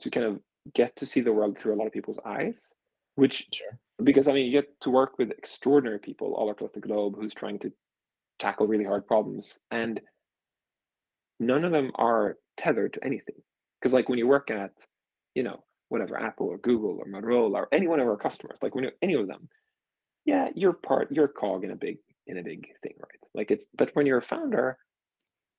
to 0.00 0.10
kind 0.10 0.26
of 0.26 0.40
get 0.74 0.94
to 0.96 1.06
see 1.06 1.20
the 1.20 1.32
world 1.32 1.56
through 1.56 1.74
a 1.74 1.76
lot 1.76 1.86
of 1.86 1.92
people's 1.92 2.20
eyes, 2.24 2.72
which 3.14 3.46
sure. 3.52 3.78
because 4.02 4.28
I 4.28 4.32
mean 4.32 4.46
you 4.46 4.52
get 4.52 4.80
to 4.82 4.90
work 4.90 5.18
with 5.18 5.30
extraordinary 5.30 5.98
people 5.98 6.34
all 6.34 6.50
across 6.50 6.72
the 6.72 6.80
globe 6.80 7.16
who's 7.18 7.34
trying 7.34 7.58
to 7.60 7.72
tackle 8.38 8.66
really 8.66 8.84
hard 8.84 9.06
problems. 9.06 9.58
And 9.70 10.00
none 11.40 11.64
of 11.64 11.72
them 11.72 11.92
are 11.94 12.36
tethered 12.56 12.92
to 12.94 13.04
anything. 13.04 13.36
Because 13.80 13.92
like 13.92 14.08
when 14.08 14.18
you 14.18 14.26
work 14.26 14.50
at, 14.50 14.72
you 15.34 15.42
know, 15.42 15.62
whatever, 15.88 16.18
Apple 16.18 16.48
or 16.48 16.58
Google 16.58 16.98
or 16.98 17.06
Motorola 17.06 17.54
or 17.54 17.68
any 17.72 17.86
one 17.86 18.00
of 18.00 18.08
our 18.08 18.16
customers, 18.16 18.58
like 18.62 18.74
when 18.74 18.84
you 18.84 18.90
any 19.02 19.14
of 19.14 19.26
them, 19.26 19.48
yeah, 20.24 20.48
you're 20.54 20.72
part, 20.72 21.12
you're 21.12 21.26
a 21.26 21.28
cog 21.28 21.64
in 21.64 21.70
a 21.70 21.76
big 21.76 21.98
in 22.26 22.38
a 22.38 22.42
big 22.42 22.68
thing, 22.82 22.94
right? 22.98 23.20
Like 23.34 23.50
it's, 23.50 23.66
but 23.76 23.90
when 23.94 24.06
you're 24.06 24.18
a 24.18 24.22
founder, 24.22 24.78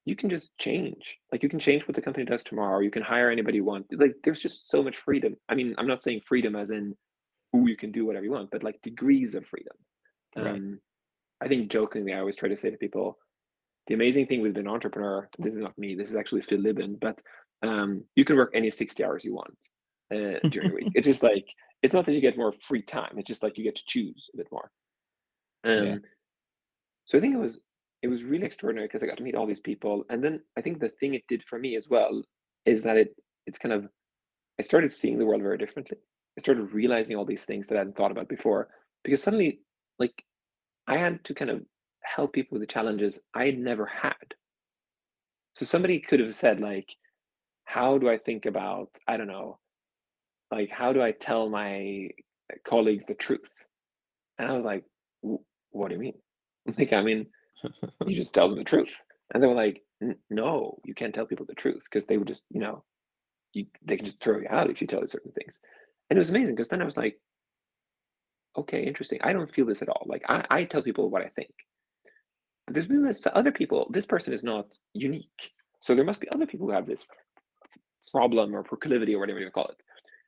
you 0.05 0.15
can 0.15 0.29
just 0.29 0.57
change. 0.57 1.17
Like 1.31 1.43
you 1.43 1.49
can 1.49 1.59
change 1.59 1.87
what 1.87 1.95
the 1.95 2.01
company 2.01 2.25
does 2.25 2.43
tomorrow. 2.43 2.79
You 2.79 2.91
can 2.91 3.03
hire 3.03 3.29
anybody 3.29 3.57
you 3.57 3.63
want. 3.63 3.85
Like 3.91 4.15
there's 4.23 4.41
just 4.41 4.69
so 4.69 4.83
much 4.83 4.97
freedom. 4.97 5.35
I 5.49 5.55
mean, 5.55 5.75
I'm 5.77 5.87
not 5.87 6.01
saying 6.01 6.21
freedom 6.25 6.55
as 6.55 6.71
in, 6.71 6.95
oh, 7.53 7.67
you 7.67 7.77
can 7.77 7.91
do 7.91 8.05
whatever 8.05 8.25
you 8.25 8.31
want, 8.31 8.51
but 8.51 8.63
like 8.63 8.81
degrees 8.81 9.35
of 9.35 9.45
freedom. 9.45 9.75
Right. 10.35 10.47
Um, 10.47 10.79
I 11.41 11.47
think 11.47 11.69
jokingly, 11.71 12.13
I 12.13 12.19
always 12.19 12.35
try 12.35 12.49
to 12.49 12.57
say 12.57 12.69
to 12.69 12.77
people, 12.77 13.17
the 13.87 13.93
amazing 13.93 14.27
thing 14.27 14.41
with 14.41 14.53
being 14.53 14.67
an 14.67 14.71
entrepreneur, 14.71 15.29
this 15.39 15.53
is 15.53 15.59
not 15.59 15.77
me, 15.77 15.95
this 15.95 16.09
is 16.09 16.15
actually 16.15 16.41
Phil 16.41 16.59
Libin, 16.59 16.99
but 16.99 17.21
um, 17.61 18.03
you 18.15 18.25
can 18.25 18.35
work 18.35 18.51
any 18.53 18.69
60 18.69 19.03
hours 19.03 19.25
you 19.25 19.33
want 19.33 19.57
uh, 20.13 20.39
during 20.49 20.69
the 20.69 20.75
week. 20.75 20.91
It's 20.95 21.07
just 21.07 21.23
like, 21.23 21.47
it's 21.81 21.93
not 21.93 22.05
that 22.05 22.13
you 22.13 22.21
get 22.21 22.37
more 22.37 22.53
free 22.61 22.81
time. 22.81 23.15
It's 23.17 23.27
just 23.27 23.43
like 23.43 23.57
you 23.57 23.63
get 23.63 23.75
to 23.75 23.85
choose 23.85 24.29
a 24.33 24.37
bit 24.37 24.47
more. 24.51 24.71
Um, 25.63 25.85
yeah. 25.85 25.95
So 27.05 27.17
I 27.17 27.21
think 27.21 27.33
it 27.33 27.39
was 27.39 27.61
it 28.03 28.07
was 28.07 28.23
really 28.23 28.45
extraordinary 28.45 28.87
because 28.87 29.01
I 29.01 29.07
got 29.07 29.17
to 29.17 29.23
meet 29.23 29.35
all 29.35 29.47
these 29.47 29.59
people. 29.59 30.05
And 30.09 30.23
then 30.23 30.41
I 30.55 30.61
think 30.61 30.79
the 30.79 30.89
thing 30.89 31.13
it 31.13 31.23
did 31.27 31.43
for 31.43 31.57
me 31.57 31.75
as 31.75 31.87
well 31.89 32.21
is 32.65 32.83
that 32.83 32.97
it 32.97 33.15
it's 33.45 33.57
kind 33.57 33.73
of 33.73 33.87
I 34.59 34.63
started 34.63 34.91
seeing 34.91 35.17
the 35.17 35.25
world 35.25 35.41
very 35.41 35.57
differently. 35.57 35.97
I 36.37 36.41
started 36.41 36.73
realizing 36.73 37.15
all 37.15 37.25
these 37.25 37.43
things 37.43 37.67
that 37.67 37.75
I 37.75 37.79
hadn't 37.79 37.95
thought 37.95 38.11
about 38.11 38.29
before 38.29 38.69
because 39.03 39.23
suddenly 39.23 39.61
like 39.99 40.23
I 40.87 40.97
had 40.97 41.23
to 41.25 41.33
kind 41.33 41.51
of 41.51 41.63
help 42.03 42.33
people 42.33 42.55
with 42.55 42.67
the 42.67 42.73
challenges 42.73 43.19
I 43.33 43.45
had 43.45 43.57
never 43.57 43.85
had. 43.85 44.35
So 45.53 45.65
somebody 45.65 45.99
could 45.99 46.19
have 46.19 46.35
said 46.35 46.59
like, 46.59 46.95
how 47.67 47.97
do 47.97 48.09
I 48.09 48.17
think 48.17 48.45
about, 48.45 48.89
I 49.09 49.17
don't 49.17 49.27
know, 49.27 49.59
like 50.51 50.69
how 50.69 50.93
do 50.93 51.01
I 51.01 51.11
tell 51.11 51.49
my 51.49 52.09
colleagues 52.63 53.05
the 53.05 53.13
truth? 53.13 53.51
And 54.39 54.49
I 54.49 54.53
was 54.53 54.63
like, 54.63 54.85
what 55.21 55.89
do 55.89 55.95
you 55.95 55.99
mean? 55.99 56.13
Like, 56.77 56.91
I 56.91 57.01
mean, 57.01 57.27
you 58.05 58.15
just 58.15 58.33
tell 58.33 58.49
them 58.49 58.57
the 58.57 58.63
truth. 58.65 58.93
And 59.33 59.41
they 59.41 59.47
were 59.47 59.53
like, 59.53 59.81
no, 60.29 60.79
you 60.83 60.93
can't 60.93 61.15
tell 61.15 61.25
people 61.25 61.45
the 61.45 61.55
truth 61.55 61.83
because 61.85 62.05
they 62.05 62.17
would 62.17 62.27
just, 62.27 62.45
you 62.49 62.59
know, 62.59 62.83
you, 63.53 63.67
they 63.83 63.95
can 63.95 64.05
just 64.05 64.21
throw 64.21 64.39
you 64.39 64.47
out 64.49 64.69
if 64.69 64.81
you 64.81 64.87
tell 64.87 64.99
them 64.99 65.07
certain 65.07 65.31
things. 65.31 65.61
And 66.09 66.17
it 66.17 66.19
was 66.19 66.29
amazing 66.29 66.55
because 66.55 66.67
then 66.67 66.81
I 66.81 66.85
was 66.85 66.97
like, 66.97 67.19
okay, 68.57 68.83
interesting. 68.83 69.19
I 69.21 69.31
don't 69.31 69.53
feel 69.53 69.65
this 69.65 69.81
at 69.81 69.87
all. 69.87 70.03
Like 70.05 70.23
I, 70.27 70.45
I 70.49 70.63
tell 70.65 70.81
people 70.81 71.09
what 71.09 71.21
I 71.21 71.29
think. 71.35 71.51
There's 72.69 72.85
been 72.85 73.09
other 73.33 73.51
people, 73.51 73.87
this 73.91 74.05
person 74.05 74.33
is 74.33 74.43
not 74.43 74.67
unique. 74.93 75.51
So 75.79 75.95
there 75.95 76.05
must 76.05 76.19
be 76.19 76.29
other 76.29 76.45
people 76.45 76.67
who 76.67 76.73
have 76.73 76.85
this 76.85 77.05
problem 78.11 78.55
or 78.55 78.63
proclivity 78.63 79.15
or 79.15 79.19
whatever 79.19 79.39
you 79.39 79.51
call 79.51 79.67
it. 79.67 79.83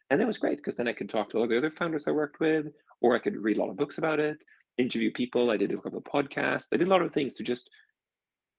And 0.09 0.19
that 0.19 0.27
was 0.27 0.37
great 0.37 0.57
because 0.57 0.75
then 0.75 0.87
I 0.87 0.93
could 0.93 1.09
talk 1.09 1.29
to 1.29 1.37
all 1.37 1.47
the 1.47 1.57
other 1.57 1.71
founders 1.71 2.05
I 2.07 2.11
worked 2.11 2.39
with, 2.39 2.67
or 3.01 3.15
I 3.15 3.19
could 3.19 3.37
read 3.37 3.57
a 3.57 3.59
lot 3.59 3.69
of 3.69 3.77
books 3.77 3.97
about 3.97 4.19
it, 4.19 4.43
interview 4.77 5.11
people. 5.11 5.51
I 5.51 5.57
did 5.57 5.71
a 5.71 5.77
couple 5.77 5.99
of 5.99 6.03
podcasts. 6.03 6.67
I 6.73 6.77
did 6.77 6.87
a 6.87 6.91
lot 6.91 7.01
of 7.01 7.13
things 7.13 7.35
to 7.35 7.43
just 7.43 7.69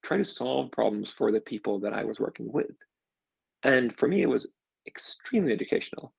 try 0.02 0.16
to 0.16 0.24
solve 0.24 0.70
problems 0.70 1.10
for 1.10 1.32
the 1.32 1.40
people 1.40 1.80
that 1.80 1.92
I 1.92 2.04
was 2.04 2.20
working 2.20 2.50
with. 2.52 2.70
And 3.62 3.96
for 3.96 4.08
me, 4.08 4.22
it 4.22 4.28
was 4.28 4.48
extremely 4.86 5.52
educational. 5.52 6.12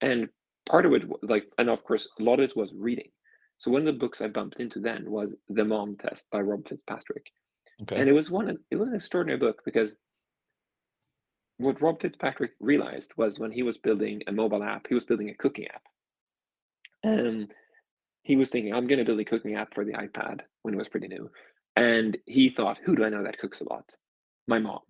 And 0.00 0.28
part 0.66 0.86
of 0.86 0.92
it, 0.92 1.02
like, 1.22 1.46
and 1.58 1.70
of 1.70 1.84
course, 1.84 2.08
a 2.18 2.22
lot 2.22 2.40
of 2.40 2.50
it 2.50 2.56
was 2.56 2.74
reading. 2.76 3.08
So 3.56 3.70
one 3.70 3.82
of 3.82 3.86
the 3.86 3.92
books 3.92 4.20
I 4.20 4.28
bumped 4.28 4.60
into 4.60 4.80
then 4.80 5.10
was 5.10 5.34
The 5.48 5.64
Mom 5.64 5.96
Test 5.96 6.26
by 6.30 6.40
Rob 6.40 6.66
Fitzpatrick. 6.68 7.26
Okay. 7.82 7.96
And 7.96 8.08
it 8.08 8.12
was 8.12 8.30
one, 8.30 8.58
it 8.70 8.76
was 8.76 8.88
an 8.88 8.94
extraordinary 8.94 9.38
book 9.38 9.62
because 9.64 9.96
what 11.58 11.80
Rob 11.80 12.00
Fitzpatrick 12.00 12.52
realized 12.60 13.12
was 13.16 13.38
when 13.38 13.52
he 13.52 13.62
was 13.62 13.78
building 13.78 14.22
a 14.26 14.32
mobile 14.32 14.62
app, 14.62 14.86
he 14.88 14.94
was 14.94 15.04
building 15.04 15.30
a 15.30 15.34
cooking 15.34 15.68
app. 15.68 15.82
And 17.02 17.52
he 18.22 18.36
was 18.36 18.48
thinking, 18.48 18.74
I'm 18.74 18.86
going 18.86 18.98
to 18.98 19.04
build 19.04 19.20
a 19.20 19.24
cooking 19.24 19.54
app 19.54 19.74
for 19.74 19.84
the 19.84 19.92
iPad 19.92 20.40
when 20.62 20.74
it 20.74 20.78
was 20.78 20.88
pretty 20.88 21.08
new. 21.08 21.30
And 21.76 22.16
he 22.26 22.48
thought, 22.48 22.78
who 22.84 22.96
do 22.96 23.04
I 23.04 23.10
know 23.10 23.22
that 23.22 23.38
cooks 23.38 23.60
a 23.60 23.68
lot? 23.68 23.84
My 24.48 24.58
mom. 24.58 24.80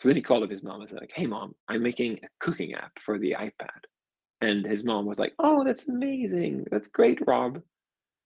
So 0.00 0.08
then 0.08 0.16
he 0.16 0.22
called 0.22 0.42
up 0.42 0.50
his 0.50 0.62
mom 0.62 0.80
and 0.80 0.90
said, 0.90 1.00
like, 1.00 1.12
hey, 1.14 1.26
mom, 1.26 1.54
I'm 1.68 1.82
making 1.82 2.18
a 2.22 2.28
cooking 2.40 2.74
app 2.74 2.98
for 2.98 3.18
the 3.18 3.36
iPad. 3.38 3.84
And 4.40 4.66
his 4.66 4.84
mom 4.84 5.06
was 5.06 5.18
like, 5.18 5.32
oh, 5.38 5.64
that's 5.64 5.88
amazing. 5.88 6.66
That's 6.70 6.88
great, 6.88 7.18
Rob. 7.26 7.60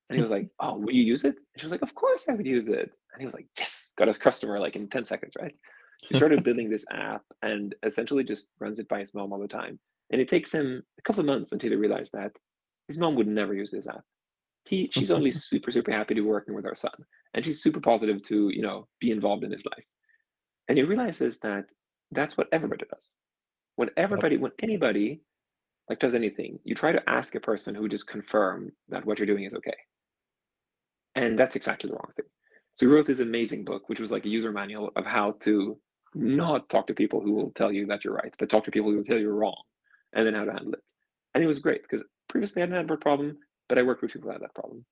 And 0.09 0.17
he 0.17 0.23
was 0.23 0.31
like, 0.31 0.49
oh, 0.59 0.79
will 0.79 0.93
you 0.93 1.03
use 1.03 1.25
it? 1.25 1.37
And 1.37 1.61
she 1.61 1.67
was 1.67 1.71
like, 1.71 1.83
of 1.83 1.95
course 1.95 2.29
I 2.29 2.35
would 2.35 2.47
use 2.47 2.69
it. 2.69 2.91
And 3.13 3.21
he 3.21 3.25
was 3.27 3.35
like, 3.35 3.47
yes, 3.59 3.91
got 3.97 4.09
his 4.09 4.19
customer 4.19 4.59
like 4.59 4.75
in 4.75 4.89
10 4.89 5.05
seconds, 5.05 5.35
right? 5.39 5.55
He 5.99 6.17
started 6.17 6.45
building 6.45 6.71
this 6.71 6.85
app 6.91 7.23
and 7.43 7.75
essentially 7.83 8.25
just 8.25 8.51
runs 8.61 8.79
it 8.79 8.89
by 8.89 9.01
his 9.01 9.13
mom 9.15 9.33
all 9.33 9.39
the 9.39 9.49
time. 9.49 9.79
And 10.11 10.21
it 10.21 10.29
takes 10.29 10.53
him 10.53 10.83
a 10.99 11.03
couple 11.03 11.21
of 11.21 11.27
months 11.27 11.53
until 11.53 11.71
he 11.71 11.77
realized 11.77 12.13
that 12.13 12.33
his 12.87 12.99
mom 12.99 13.15
would 13.17 13.27
never 13.27 13.53
use 13.53 13.71
this 13.71 13.87
app. 13.87 14.05
He 14.65 14.89
she's 14.93 15.11
only 15.11 15.31
super 15.49 15.71
super 15.71 15.93
happy 15.93 16.15
to 16.15 16.23
be 16.23 16.27
working 16.27 16.55
with 16.55 16.67
our 16.67 16.75
son 16.75 16.93
and 17.35 17.45
she's 17.45 17.63
super 17.63 17.81
positive 17.81 18.23
to 18.23 18.49
you 18.49 18.63
know 18.63 18.87
be 19.01 19.11
involved 19.11 19.45
in 19.45 19.53
his 19.53 19.65
life. 19.65 19.85
And 20.69 20.79
he 20.79 20.85
realizes 20.85 21.39
that 21.41 21.67
that's 22.11 22.37
what 22.37 22.49
everybody 22.53 22.85
does. 22.91 23.15
When 23.77 23.91
everybody 23.97 24.37
when 24.37 24.53
anybody 24.63 25.21
like 25.89 25.99
does 25.99 26.15
anything 26.15 26.59
you 26.65 26.75
try 26.75 26.93
to 26.93 27.09
ask 27.09 27.35
a 27.35 27.41
person 27.41 27.75
who 27.75 27.89
just 27.89 28.07
confirm 28.07 28.73
that 28.89 29.05
what 29.05 29.19
you're 29.19 29.27
doing 29.27 29.45
is 29.45 29.55
okay. 29.55 29.77
And 31.15 31.39
that's 31.39 31.57
exactly 31.57 31.89
the 31.89 31.95
wrong 31.95 32.13
thing. 32.17 32.27
So 32.75 32.87
he 32.87 32.93
wrote 32.93 33.07
this 33.07 33.21
amazing 33.21 33.65
book 33.65 33.89
which 33.89 34.01
was 34.01 34.11
like 34.11 34.25
a 34.25 34.31
user 34.31 34.53
manual 34.53 34.91
of 34.97 35.05
how 35.05 35.33
to 35.41 35.79
not 36.15 36.69
talk 36.69 36.87
to 36.87 36.95
people 36.95 37.21
who 37.21 37.33
will 37.33 37.51
tell 37.53 37.73
you 37.73 37.87
that 37.87 38.05
you're 38.05 38.15
right 38.15 38.35
but 38.39 38.49
talk 38.49 38.65
to 38.65 38.71
people 38.71 38.91
who 38.91 38.97
will 38.97 39.05
tell 39.05 39.17
you 39.17 39.25
you're 39.25 39.35
wrong 39.35 39.63
and 40.15 40.27
then 40.27 40.35
how 40.35 40.45
to 40.45 40.53
handle 40.53 40.73
it 40.73 40.83
and 41.35 41.45
it 41.45 41.47
was 41.47 41.59
great 41.59 41.83
because 41.83 42.05
previously 42.29 42.63
I 42.63 42.67
didn't 42.67 42.89
have 42.89 42.91
a 42.91 42.97
problem, 43.01 43.39
but 43.69 43.79
I 43.79 43.83
worked 43.83 44.03
with 44.03 44.13
people 44.13 44.29
who 44.29 44.33
had 44.33 44.43
that 44.43 44.55
problem. 44.55 44.85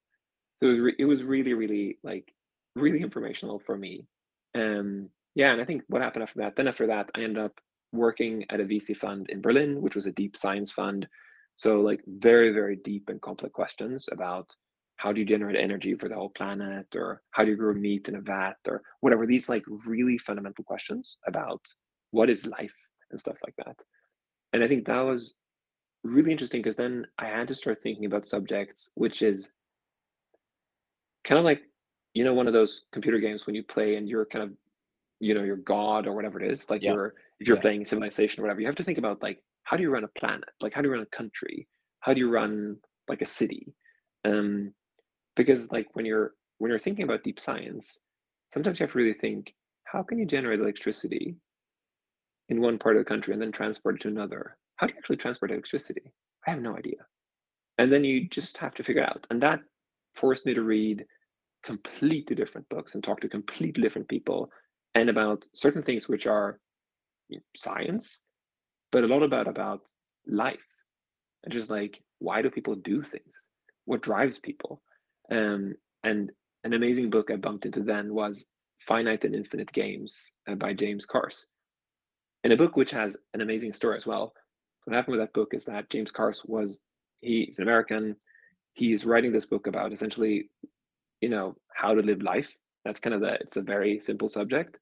So 0.60 0.68
it 0.68 0.70
was 0.70 0.78
re- 0.78 0.96
it 0.98 1.04
was 1.04 1.22
really 1.22 1.54
really 1.54 1.98
like 2.02 2.32
really 2.74 3.02
informational 3.02 3.58
for 3.58 3.76
me. 3.76 4.06
Um, 4.54 5.10
yeah, 5.34 5.52
and 5.52 5.60
I 5.60 5.64
think 5.64 5.82
what 5.88 6.02
happened 6.02 6.22
after 6.22 6.40
that, 6.40 6.56
then 6.56 6.68
after 6.68 6.86
that, 6.86 7.10
I 7.14 7.20
ended 7.20 7.44
up 7.44 7.58
working 7.92 8.44
at 8.50 8.60
a 8.60 8.64
VC 8.64 8.96
fund 8.96 9.28
in 9.28 9.42
Berlin, 9.42 9.80
which 9.80 9.94
was 9.94 10.06
a 10.06 10.12
deep 10.12 10.36
science 10.36 10.70
fund. 10.70 11.06
So 11.56 11.80
like 11.80 12.00
very 12.06 12.50
very 12.50 12.76
deep 12.76 13.08
and 13.08 13.20
complex 13.20 13.52
questions 13.52 14.08
about 14.12 14.54
how 14.96 15.12
do 15.12 15.20
you 15.20 15.26
generate 15.26 15.56
energy 15.56 15.94
for 15.94 16.08
the 16.08 16.14
whole 16.14 16.30
planet 16.30 16.86
or 16.94 17.22
how 17.30 17.44
do 17.44 17.50
you 17.50 17.56
grow 17.56 17.74
meat 17.74 18.08
in 18.08 18.16
a 18.16 18.20
vat 18.20 18.56
or 18.66 18.82
whatever 19.00 19.26
these 19.26 19.48
like 19.48 19.62
really 19.86 20.18
fundamental 20.18 20.64
questions 20.64 21.18
about 21.26 21.60
what 22.10 22.30
is 22.30 22.46
life 22.46 22.74
and 23.10 23.20
stuff 23.20 23.36
like 23.44 23.54
that 23.56 23.76
and 24.52 24.64
i 24.64 24.68
think 24.68 24.86
that 24.86 25.00
was 25.00 25.36
really 26.02 26.32
interesting 26.32 26.62
because 26.62 26.76
then 26.76 27.06
i 27.18 27.26
had 27.26 27.48
to 27.48 27.54
start 27.54 27.78
thinking 27.82 28.06
about 28.06 28.26
subjects 28.26 28.90
which 28.94 29.22
is 29.22 29.50
kind 31.24 31.38
of 31.38 31.44
like 31.44 31.62
you 32.14 32.24
know 32.24 32.34
one 32.34 32.46
of 32.46 32.52
those 32.52 32.86
computer 32.92 33.18
games 33.18 33.46
when 33.46 33.54
you 33.54 33.62
play 33.62 33.96
and 33.96 34.08
you're 34.08 34.26
kind 34.26 34.44
of 34.44 34.52
you 35.20 35.34
know 35.34 35.42
your 35.42 35.56
god 35.56 36.06
or 36.06 36.14
whatever 36.14 36.40
it 36.40 36.50
is 36.50 36.70
like 36.70 36.82
yeah. 36.82 36.92
you're 36.92 37.14
if 37.40 37.46
you're 37.46 37.56
yeah. 37.56 37.62
playing 37.62 37.84
civilization 37.84 38.40
or 38.40 38.44
whatever 38.44 38.60
you 38.60 38.66
have 38.66 38.76
to 38.76 38.82
think 38.82 38.98
about 38.98 39.22
like 39.22 39.42
how 39.64 39.76
do 39.76 39.82
you 39.82 39.90
run 39.90 40.04
a 40.04 40.18
planet 40.18 40.48
like 40.60 40.72
how 40.72 40.80
do 40.80 40.88
you 40.88 40.94
run 40.94 41.02
a 41.02 41.16
country 41.16 41.68
how 42.00 42.14
do 42.14 42.20
you 42.20 42.30
run 42.30 42.76
like 43.08 43.20
a 43.20 43.26
city 43.26 43.74
um 44.24 44.72
because 45.36 45.70
like 45.70 45.86
when 45.94 46.04
you're 46.04 46.32
when 46.58 46.70
you're 46.70 46.78
thinking 46.78 47.04
about 47.04 47.22
deep 47.22 47.38
science 47.38 48.00
sometimes 48.52 48.80
you 48.80 48.84
have 48.84 48.92
to 48.92 48.98
really 48.98 49.14
think 49.14 49.54
how 49.84 50.02
can 50.02 50.18
you 50.18 50.26
generate 50.26 50.60
electricity 50.60 51.36
in 52.48 52.60
one 52.60 52.78
part 52.78 52.96
of 52.96 53.00
the 53.00 53.08
country 53.08 53.32
and 53.32 53.42
then 53.42 53.52
transport 53.52 53.96
it 53.96 54.02
to 54.02 54.08
another? 54.08 54.56
How 54.76 54.86
do 54.86 54.92
you 54.92 54.98
actually 54.98 55.16
transport 55.16 55.50
electricity? 55.50 56.12
I 56.46 56.50
have 56.50 56.60
no 56.60 56.76
idea. 56.76 57.06
And 57.78 57.92
then 57.92 58.04
you 58.04 58.28
just 58.28 58.58
have 58.58 58.74
to 58.74 58.84
figure 58.84 59.04
out. 59.04 59.26
And 59.30 59.42
that 59.42 59.60
forced 60.14 60.46
me 60.46 60.54
to 60.54 60.62
read 60.62 61.04
completely 61.62 62.36
different 62.36 62.68
books 62.68 62.94
and 62.94 63.02
talk 63.02 63.20
to 63.20 63.28
completely 63.28 63.82
different 63.82 64.08
people 64.08 64.50
and 64.94 65.10
about 65.10 65.44
certain 65.54 65.82
things 65.82 66.08
which 66.08 66.26
are 66.26 66.60
science 67.56 68.22
but 68.92 69.02
a 69.02 69.06
lot 69.06 69.24
about 69.24 69.48
about 69.48 69.80
life. 70.28 70.64
And 71.42 71.52
just 71.52 71.70
like 71.70 72.00
why 72.18 72.40
do 72.40 72.50
people 72.50 72.76
do 72.76 73.02
things? 73.02 73.46
What 73.84 74.00
drives 74.00 74.38
people 74.38 74.80
um, 75.30 75.74
and 76.04 76.30
an 76.64 76.72
amazing 76.72 77.10
book 77.10 77.30
I 77.30 77.36
bumped 77.36 77.66
into 77.66 77.82
then 77.82 78.12
was 78.14 78.46
Finite 78.78 79.24
and 79.24 79.34
Infinite 79.34 79.72
Games 79.72 80.32
uh, 80.48 80.54
by 80.54 80.72
James 80.72 81.06
Carse. 81.06 81.46
In 82.44 82.52
a 82.52 82.56
book 82.56 82.76
which 82.76 82.90
has 82.92 83.16
an 83.34 83.40
amazing 83.40 83.72
story 83.72 83.96
as 83.96 84.06
well. 84.06 84.32
What 84.84 84.94
happened 84.94 85.16
with 85.16 85.26
that 85.26 85.32
book 85.32 85.52
is 85.52 85.64
that 85.64 85.90
James 85.90 86.12
Carse 86.12 86.44
was 86.44 86.80
he's 87.20 87.58
an 87.58 87.64
American. 87.64 88.16
He's 88.74 89.04
writing 89.04 89.32
this 89.32 89.46
book 89.46 89.66
about 89.66 89.92
essentially, 89.92 90.50
you 91.20 91.28
know, 91.28 91.56
how 91.74 91.94
to 91.94 92.02
live 92.02 92.22
life. 92.22 92.54
That's 92.84 93.00
kind 93.00 93.14
of 93.14 93.20
the 93.20 93.34
it's 93.34 93.56
a 93.56 93.62
very 93.62 94.00
simple 94.00 94.28
subject. 94.28 94.76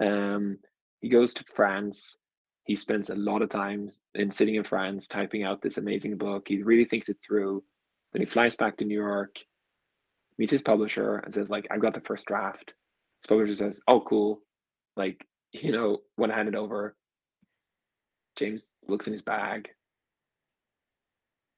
Um, 0.00 0.58
he 1.00 1.08
goes 1.08 1.34
to 1.34 1.44
France. 1.44 2.18
He 2.64 2.74
spends 2.74 3.10
a 3.10 3.14
lot 3.14 3.42
of 3.42 3.50
time 3.50 3.90
in 4.14 4.30
sitting 4.30 4.54
in 4.56 4.64
France 4.64 5.06
typing 5.06 5.44
out 5.44 5.62
this 5.62 5.78
amazing 5.78 6.16
book. 6.16 6.48
He 6.48 6.62
really 6.62 6.86
thinks 6.86 7.08
it 7.08 7.18
through. 7.24 7.62
Then 8.12 8.22
he 8.22 8.26
flies 8.26 8.56
back 8.56 8.78
to 8.78 8.84
New 8.84 8.98
York 8.98 9.36
meets 10.38 10.52
his 10.52 10.62
publisher 10.62 11.16
and 11.16 11.32
says 11.32 11.50
like 11.50 11.66
i've 11.70 11.80
got 11.80 11.94
the 11.94 12.00
first 12.00 12.26
draft. 12.26 12.74
His 13.22 13.28
publisher 13.28 13.54
says 13.54 13.80
oh 13.88 14.00
cool. 14.00 14.40
Like 14.96 15.24
you 15.52 15.72
know 15.72 15.98
when 16.16 16.30
i 16.30 16.36
hand 16.36 16.48
it 16.48 16.56
over 16.56 16.96
james 18.36 18.74
looks 18.88 19.06
in 19.06 19.12
his 19.12 19.22
bag. 19.22 19.68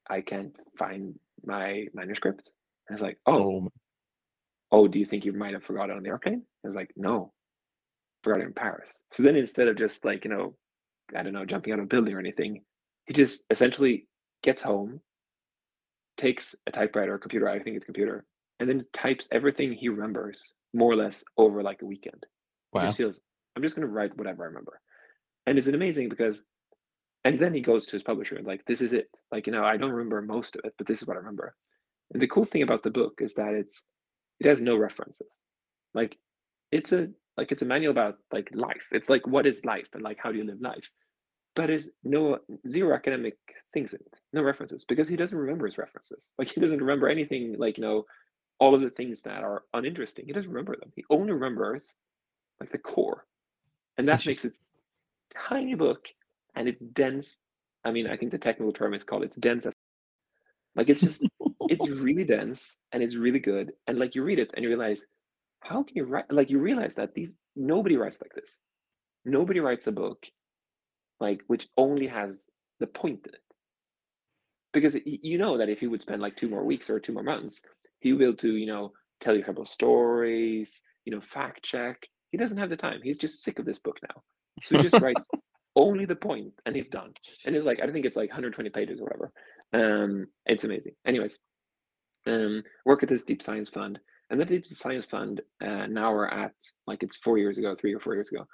I 0.08 0.20
can't 0.20 0.54
find 0.78 1.18
my 1.44 1.86
manuscript. 1.94 2.52
And 2.88 2.96
it's 2.96 3.02
like 3.02 3.18
oh, 3.26 3.34
oh 3.34 3.68
oh 4.72 4.88
do 4.88 4.98
you 4.98 5.06
think 5.06 5.24
you 5.24 5.32
might 5.32 5.54
have 5.54 5.64
forgot 5.64 5.90
it 5.90 5.96
on 5.96 6.02
the 6.02 6.10
airplane? 6.10 6.42
I 6.64 6.68
was 6.68 6.76
like 6.76 6.90
no. 6.96 7.32
Forgot 8.22 8.40
it 8.40 8.46
in 8.46 8.52
paris. 8.52 8.98
So 9.12 9.22
then 9.22 9.36
instead 9.36 9.68
of 9.68 9.76
just 9.76 10.04
like 10.04 10.24
you 10.24 10.30
know 10.30 10.54
i 11.14 11.22
don't 11.22 11.32
know 11.32 11.44
jumping 11.44 11.72
out 11.72 11.78
of 11.78 11.84
a 11.84 11.88
building 11.88 12.14
or 12.14 12.18
anything 12.18 12.62
he 13.06 13.14
just 13.14 13.44
essentially 13.50 14.08
gets 14.42 14.62
home 14.62 15.00
takes 16.16 16.54
a 16.66 16.72
typewriter 16.72 17.14
or 17.14 17.18
computer 17.18 17.48
i 17.48 17.58
think 17.58 17.76
it's 17.76 17.84
computer 17.84 18.24
and 18.60 18.68
then 18.68 18.84
types 18.92 19.28
everything 19.30 19.72
he 19.72 19.88
remembers 19.88 20.54
more 20.72 20.92
or 20.92 20.96
less 20.96 21.24
over 21.36 21.62
like 21.62 21.82
a 21.82 21.86
weekend. 21.86 22.26
Wow. 22.72 22.82
It 22.82 22.84
just 22.86 22.96
feels 22.96 23.20
I'm 23.54 23.62
just 23.62 23.74
gonna 23.74 23.86
write 23.86 24.16
whatever 24.16 24.44
I 24.44 24.46
remember. 24.46 24.80
And 25.46 25.58
it's 25.58 25.68
amazing 25.68 26.08
because 26.08 26.42
and 27.24 27.40
then 27.40 27.54
he 27.54 27.60
goes 27.60 27.86
to 27.86 27.92
his 27.92 28.02
publisher 28.02 28.36
and 28.36 28.46
like 28.46 28.64
this 28.66 28.80
is 28.80 28.92
it. 28.92 29.08
Like, 29.32 29.46
you 29.46 29.52
know, 29.52 29.64
I 29.64 29.76
don't 29.76 29.90
remember 29.90 30.22
most 30.22 30.54
of 30.56 30.62
it, 30.64 30.74
but 30.78 30.86
this 30.86 31.02
is 31.02 31.08
what 31.08 31.16
I 31.16 31.20
remember. 31.20 31.54
And 32.12 32.22
the 32.22 32.28
cool 32.28 32.44
thing 32.44 32.62
about 32.62 32.82
the 32.82 32.90
book 32.90 33.14
is 33.20 33.34
that 33.34 33.54
it's 33.54 33.82
it 34.38 34.46
has 34.46 34.60
no 34.60 34.76
references. 34.76 35.40
Like 35.94 36.18
it's 36.70 36.92
a 36.92 37.08
like 37.36 37.52
it's 37.52 37.62
a 37.62 37.66
manual 37.66 37.90
about 37.90 38.16
like 38.32 38.50
life. 38.52 38.86
It's 38.92 39.08
like 39.08 39.26
what 39.26 39.46
is 39.46 39.64
life 39.64 39.88
and 39.94 40.02
like 40.02 40.18
how 40.20 40.32
do 40.32 40.38
you 40.38 40.44
live 40.44 40.60
life. 40.60 40.90
But 41.54 41.70
is 41.70 41.90
no 42.04 42.38
zero 42.68 42.94
academic 42.94 43.38
things 43.72 43.94
in 43.94 44.00
it, 44.00 44.20
no 44.32 44.42
references, 44.42 44.84
because 44.84 45.08
he 45.08 45.16
doesn't 45.16 45.38
remember 45.38 45.64
his 45.64 45.78
references. 45.78 46.32
Like 46.38 46.52
he 46.52 46.60
doesn't 46.60 46.80
remember 46.80 47.08
anything 47.08 47.56
like 47.58 47.78
you 47.78 47.82
know 47.82 48.04
all 48.58 48.74
of 48.74 48.80
the 48.80 48.90
things 48.90 49.22
that 49.22 49.42
are 49.42 49.64
uninteresting. 49.74 50.26
He 50.26 50.32
doesn't 50.32 50.50
remember 50.50 50.76
them. 50.76 50.92
He 50.94 51.04
only 51.10 51.32
remembers 51.32 51.94
like 52.60 52.70
the 52.70 52.78
core. 52.78 53.26
And 53.98 54.08
that 54.08 54.26
makes 54.26 54.44
it 54.44 54.58
tiny 55.34 55.74
book 55.74 56.08
and 56.54 56.68
it's 56.68 56.80
dense. 56.92 57.36
I 57.84 57.90
mean, 57.90 58.06
I 58.06 58.16
think 58.16 58.32
the 58.32 58.38
technical 58.38 58.72
term 58.72 58.94
is 58.94 59.04
called 59.04 59.24
it's 59.24 59.36
dense. 59.36 59.66
Like 60.74 60.88
it's 60.88 61.00
just 61.00 61.26
it's 61.68 61.88
really 61.90 62.24
dense 62.24 62.78
and 62.92 63.02
it's 63.02 63.16
really 63.16 63.40
good. 63.40 63.72
And 63.86 63.98
like 63.98 64.14
you 64.14 64.22
read 64.22 64.38
it 64.38 64.50
and 64.54 64.62
you 64.62 64.68
realize, 64.68 65.02
how 65.60 65.82
can 65.82 65.96
you 65.96 66.04
write 66.04 66.30
like 66.30 66.50
you 66.50 66.58
realize 66.58 66.94
that 66.96 67.14
these 67.14 67.34
nobody 67.54 67.96
writes 67.96 68.20
like 68.20 68.34
this. 68.34 68.58
Nobody 69.24 69.60
writes 69.60 69.86
a 69.86 69.92
book 69.92 70.26
like 71.20 71.42
which 71.46 71.68
only 71.76 72.06
has 72.06 72.42
the 72.80 72.86
point 72.86 73.20
in 73.26 73.34
it. 73.34 73.40
Because 74.72 74.96
you 75.06 75.38
know 75.38 75.56
that 75.56 75.70
if 75.70 75.80
you 75.80 75.90
would 75.90 76.02
spend 76.02 76.20
like 76.20 76.36
two 76.36 76.50
more 76.50 76.64
weeks 76.64 76.90
or 76.90 77.00
two 77.00 77.12
more 77.12 77.22
months 77.22 77.62
he 78.00 78.12
will 78.12 78.34
to, 78.36 78.56
you 78.56 78.66
know, 78.66 78.92
tell 79.20 79.34
you 79.34 79.42
a 79.42 79.44
couple 79.44 79.62
of 79.62 79.68
stories, 79.68 80.82
you 81.04 81.12
know, 81.12 81.20
fact 81.20 81.62
check. 81.62 82.06
He 82.30 82.38
doesn't 82.38 82.58
have 82.58 82.70
the 82.70 82.76
time. 82.76 83.00
He's 83.02 83.18
just 83.18 83.42
sick 83.42 83.58
of 83.58 83.64
this 83.64 83.78
book 83.78 83.98
now. 84.02 84.22
So 84.62 84.76
he 84.76 84.82
just 84.82 85.00
writes 85.02 85.26
only 85.76 86.04
the 86.04 86.16
point 86.16 86.52
and 86.64 86.74
he's 86.74 86.88
done. 86.88 87.12
And 87.44 87.54
it's 87.54 87.64
like, 87.64 87.80
I 87.80 87.90
think 87.90 88.06
it's 88.06 88.16
like 88.16 88.30
120 88.30 88.70
pages 88.70 89.00
or 89.00 89.04
whatever. 89.04 89.32
Um, 89.72 90.26
it's 90.44 90.64
amazing. 90.64 90.92
Anyways, 91.06 91.38
um, 92.26 92.62
work 92.84 93.02
at 93.02 93.08
this 93.08 93.24
deep 93.24 93.42
science 93.42 93.68
fund. 93.68 94.00
And 94.28 94.40
the 94.40 94.44
deep 94.44 94.66
science 94.66 95.06
fund, 95.06 95.40
uh, 95.64 95.86
now 95.86 96.12
we're 96.12 96.26
at 96.26 96.54
like 96.86 97.02
it's 97.02 97.16
four 97.16 97.38
years 97.38 97.58
ago, 97.58 97.76
three 97.76 97.94
or 97.94 98.00
four 98.00 98.14
years 98.14 98.30
ago. 98.32 98.46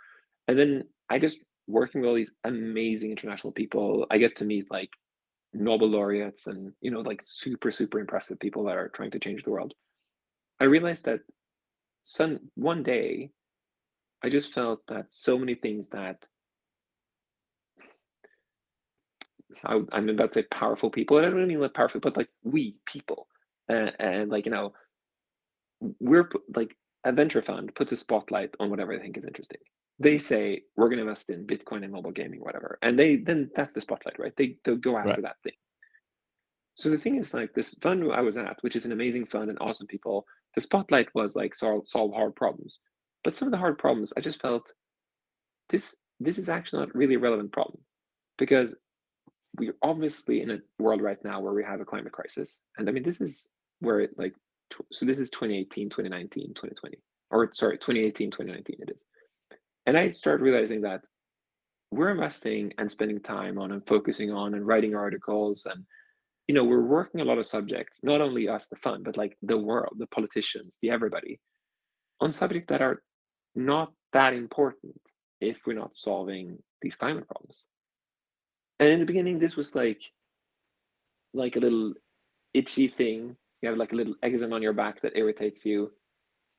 And 0.49 0.59
then 0.59 0.85
I 1.09 1.19
just 1.19 1.39
working 1.67 2.01
with 2.01 2.09
all 2.09 2.15
these 2.15 2.33
amazing 2.45 3.11
international 3.11 3.53
people. 3.53 4.07
I 4.11 4.19
get 4.19 4.37
to 4.37 4.45
meet 4.45 4.71
like 4.71 4.91
Nobel 5.55 5.89
laureates 5.89 6.47
and 6.47 6.73
you 6.81 6.91
know 6.91 7.01
like 7.01 7.23
super 7.23 7.71
super 7.71 8.01
impressive 8.01 8.41
people 8.41 8.65
that 8.65 8.77
are 8.77 8.89
trying 8.89 9.11
to 9.13 9.19
change 9.19 9.45
the 9.45 9.51
world. 9.51 9.75
I 10.61 10.65
realized 10.65 11.05
that 11.05 11.21
some 12.03 12.41
one 12.55 12.83
day 12.83 13.31
I 14.23 14.29
just 14.29 14.53
felt 14.53 14.87
that 14.89 15.07
so 15.11 15.39
many 15.39 15.55
things 15.55 15.89
that 15.91 16.29
I, 19.65 19.75
am 19.93 20.09
about 20.09 20.31
to 20.31 20.35
say 20.35 20.43
powerful 20.45 20.91
people. 20.91 21.19
I 21.19 21.23
don't 21.23 21.47
mean 21.47 21.61
like 21.61 21.75
powerful, 21.75 22.01
but 22.01 22.17
like 22.17 22.31
we 22.43 22.77
people, 22.87 23.29
uh, 23.69 23.91
and 23.99 24.31
like 24.31 24.47
you 24.47 24.53
know, 24.53 24.73
we're 26.01 26.31
like 26.55 26.77
a 27.05 27.13
venture 27.13 27.43
fund 27.43 27.75
puts 27.75 27.93
a 27.93 27.97
spotlight 27.97 28.55
on 28.61 28.71
whatever 28.71 28.97
they 28.97 29.03
think 29.03 29.19
is 29.19 29.25
interesting 29.25 29.59
they 30.03 30.19
say 30.19 30.63
we're 30.77 30.89
going 30.89 30.99
to 30.99 31.03
invest 31.03 31.31
in 31.31 31.47
bitcoin 31.47 31.85
and 31.85 31.93
mobile 31.93 32.11
gaming 32.11 32.41
whatever 32.41 32.79
and 32.83 32.99
they 32.99 33.17
then 33.17 33.51
that's 33.55 33.75
the 33.75 33.81
spotlight 33.81 34.19
right? 34.19 34.33
They, 34.37 34.57
they 34.65 34.75
go 34.77 34.97
after 34.97 35.11
right. 35.11 35.23
that 35.23 35.37
thing. 35.43 35.53
So 36.75 36.89
the 36.89 36.99
thing 36.99 37.17
is 37.17 37.35
like 37.35 37.53
this 37.55 37.75
fund 37.83 38.13
i 38.13 38.21
was 38.21 38.37
at 38.37 38.57
which 38.63 38.77
is 38.77 38.87
an 38.87 38.93
amazing 38.93 39.27
fund 39.27 39.51
and 39.51 39.59
awesome 39.61 39.87
people 39.87 40.27
the 40.55 40.61
spotlight 40.61 41.09
was 41.15 41.35
like 41.35 41.55
solve, 41.55 41.89
solve 41.89 42.13
hard 42.13 42.37
problems. 42.37 42.81
But 43.25 43.37
some 43.37 43.49
of 43.49 43.53
the 43.53 43.59
hard 43.59 43.79
problems 43.79 44.13
i 44.17 44.21
just 44.21 44.41
felt 44.41 44.73
this 45.69 45.97
this 46.21 46.39
is 46.39 46.49
actually 46.49 46.81
not 46.81 46.95
really 46.95 47.15
a 47.15 47.21
relevant 47.21 47.53
problem 47.53 47.83
because 48.39 48.75
we're 49.59 49.77
obviously 49.83 50.41
in 50.41 50.51
a 50.51 50.59
world 50.79 51.03
right 51.03 51.23
now 51.25 51.41
where 51.41 51.53
we 51.53 51.63
have 51.63 51.81
a 51.81 51.85
climate 51.85 52.13
crisis. 52.13 52.61
And 52.77 52.89
i 52.89 52.93
mean 52.93 53.03
this 53.03 53.21
is 53.21 53.49
where 53.81 54.01
it 54.01 54.11
like 54.17 54.35
so 54.93 55.05
this 55.05 55.19
is 55.19 55.29
2018 55.31 55.91
2019 55.91 56.55
2020 56.55 56.99
or 57.31 57.51
sorry 57.53 57.77
2018 57.77 58.31
2019 58.31 58.77
it 58.81 58.95
is 58.95 59.05
and 59.87 59.97
I 59.97 60.09
started 60.09 60.43
realizing 60.43 60.83
that 60.83 61.05
we're 61.91 62.11
investing 62.11 62.73
and 62.79 62.91
spending 62.91 63.21
time 63.21 63.59
on 63.59 63.73
and 63.73 63.87
focusing 63.87 64.31
on 64.33 64.55
and 64.55 64.67
writing 64.67 64.95
articles 64.95 65.67
and 65.67 65.85
you 66.49 66.55
know 66.55 66.65
we're 66.65 66.81
working 66.81 67.21
a 67.21 67.25
lot 67.25 67.39
of 67.39 67.47
subjects 67.47 68.01
not 68.03 68.21
only 68.21 68.49
us 68.49 68.67
the 68.69 68.77
fund 68.77 69.05
but 69.05 69.17
like 69.17 69.37
the 69.43 69.57
world 69.57 69.95
the 69.99 70.07
politicians 70.07 70.79
the 70.83 70.91
everybody 70.91 71.39
on 72.21 72.33
subjects 72.33 72.69
that 72.69 72.83
are 72.83 73.03
not 73.55 73.93
that 74.13 74.33
important 74.33 75.01
if 75.41 75.67
we're 75.67 75.75
not 75.75 75.97
solving 75.97 76.59
these 76.81 76.97
climate 76.97 77.27
problems 77.29 77.69
and 78.81 78.91
in 78.91 78.99
the 78.99 79.07
beginning 79.07 79.39
this 79.39 79.57
was 79.57 79.75
like 79.75 80.03
like 81.35 81.57
a 81.57 81.61
little 81.61 81.95
itchy 82.55 82.89
thing. 82.89 83.37
You 83.61 83.69
have 83.69 83.79
like 83.79 83.93
a 83.93 83.97
little 83.97 84.15
eczema 84.23 84.57
on 84.57 84.63
your 84.63 84.73
back 84.73 85.01
that 85.03 85.17
irritates 85.17 85.65
you. 85.65 85.93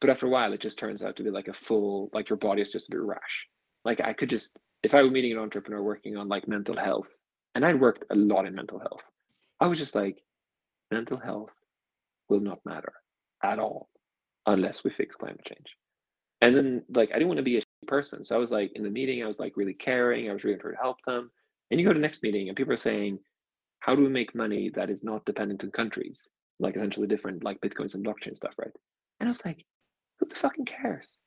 But 0.04 0.10
after 0.10 0.26
a 0.26 0.30
while, 0.30 0.52
it 0.52 0.60
just 0.60 0.78
turns 0.78 1.02
out 1.02 1.16
to 1.16 1.24
be 1.24 1.30
like 1.30 1.48
a 1.48 1.54
full, 1.54 2.10
like 2.12 2.28
your 2.28 2.36
body 2.36 2.62
is 2.62 2.74
just 2.74 2.90
a 2.90 2.92
bit 2.92 3.00
rash. 3.00 3.48
Like 3.86 4.02
I 4.02 4.12
could 4.12 4.30
just, 4.30 4.60
if 4.84 4.94
I 4.94 5.02
were 5.02 5.10
meeting 5.10 5.32
an 5.32 5.38
entrepreneur 5.38 5.82
working 5.82 6.18
on 6.18 6.28
like 6.28 6.46
mental 6.46 6.76
health, 6.76 7.08
and 7.56 7.66
I'd 7.66 7.80
worked 7.80 8.04
a 8.10 8.16
lot 8.16 8.46
in 8.46 8.54
mental 8.54 8.80
health, 8.80 9.00
I 9.62 9.68
was 9.68 9.80
just 9.80 9.96
like, 9.96 10.22
mental 10.92 11.18
health 11.18 11.52
will 12.28 12.42
not 12.42 12.60
matter 12.66 12.92
at 13.42 13.60
all 13.60 13.88
unless 14.46 14.84
we 14.84 14.90
fix 14.92 15.16
climate 15.16 15.46
change. 15.46 15.78
And 16.42 16.54
then 16.54 16.84
like 16.94 17.12
I 17.12 17.14
didn't 17.14 17.30
want 17.30 17.38
to 17.38 17.44
be 17.44 17.60
a 17.60 17.86
person. 17.88 18.26
So 18.26 18.36
I 18.36 18.40
was 18.40 18.52
like 18.52 18.74
in 18.76 18.84
the 18.84 18.90
meeting, 18.90 19.24
I 19.24 19.28
was 19.28 19.40
like 19.40 19.56
really 19.56 19.74
caring. 19.74 20.30
I 20.30 20.34
was 20.34 20.44
really 20.44 20.60
trying 20.60 20.74
to 20.74 20.82
help 20.82 20.98
them. 21.08 21.32
And 21.72 21.80
you 21.80 21.86
go 21.88 21.94
to 21.94 21.98
the 21.98 22.06
next 22.06 22.24
meeting 22.24 22.50
and 22.50 22.58
people 22.58 22.74
are 22.74 22.76
saying, 22.76 23.20
how 23.80 23.96
do 23.96 24.04
we 24.04 24.10
make 24.10 24.36
money 24.36 24.70
that 24.76 24.90
is 24.90 25.02
not 25.02 25.24
dependent 25.24 25.64
on 25.64 25.72
countries? 25.72 26.30
Like 26.60 26.76
essentially 26.76 27.08
different 27.08 27.46
like 27.46 27.62
Bitcoins 27.62 27.96
and 27.96 28.06
blockchain 28.06 28.36
stuff, 28.36 28.56
right? 28.58 28.76
And 29.22 29.30
I 29.30 29.32
was 29.32 29.46
like, 29.46 29.66
who 30.20 30.28
the 30.28 30.36
fucking 30.36 30.66
cares? 30.66 31.20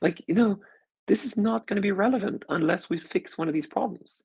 Like, 0.00 0.22
you 0.26 0.34
know, 0.34 0.60
this 1.08 1.24
is 1.24 1.36
not 1.36 1.66
going 1.66 1.76
to 1.76 1.82
be 1.82 1.92
relevant 1.92 2.44
unless 2.48 2.88
we 2.88 2.98
fix 2.98 3.36
one 3.36 3.48
of 3.48 3.54
these 3.54 3.66
problems. 3.66 4.24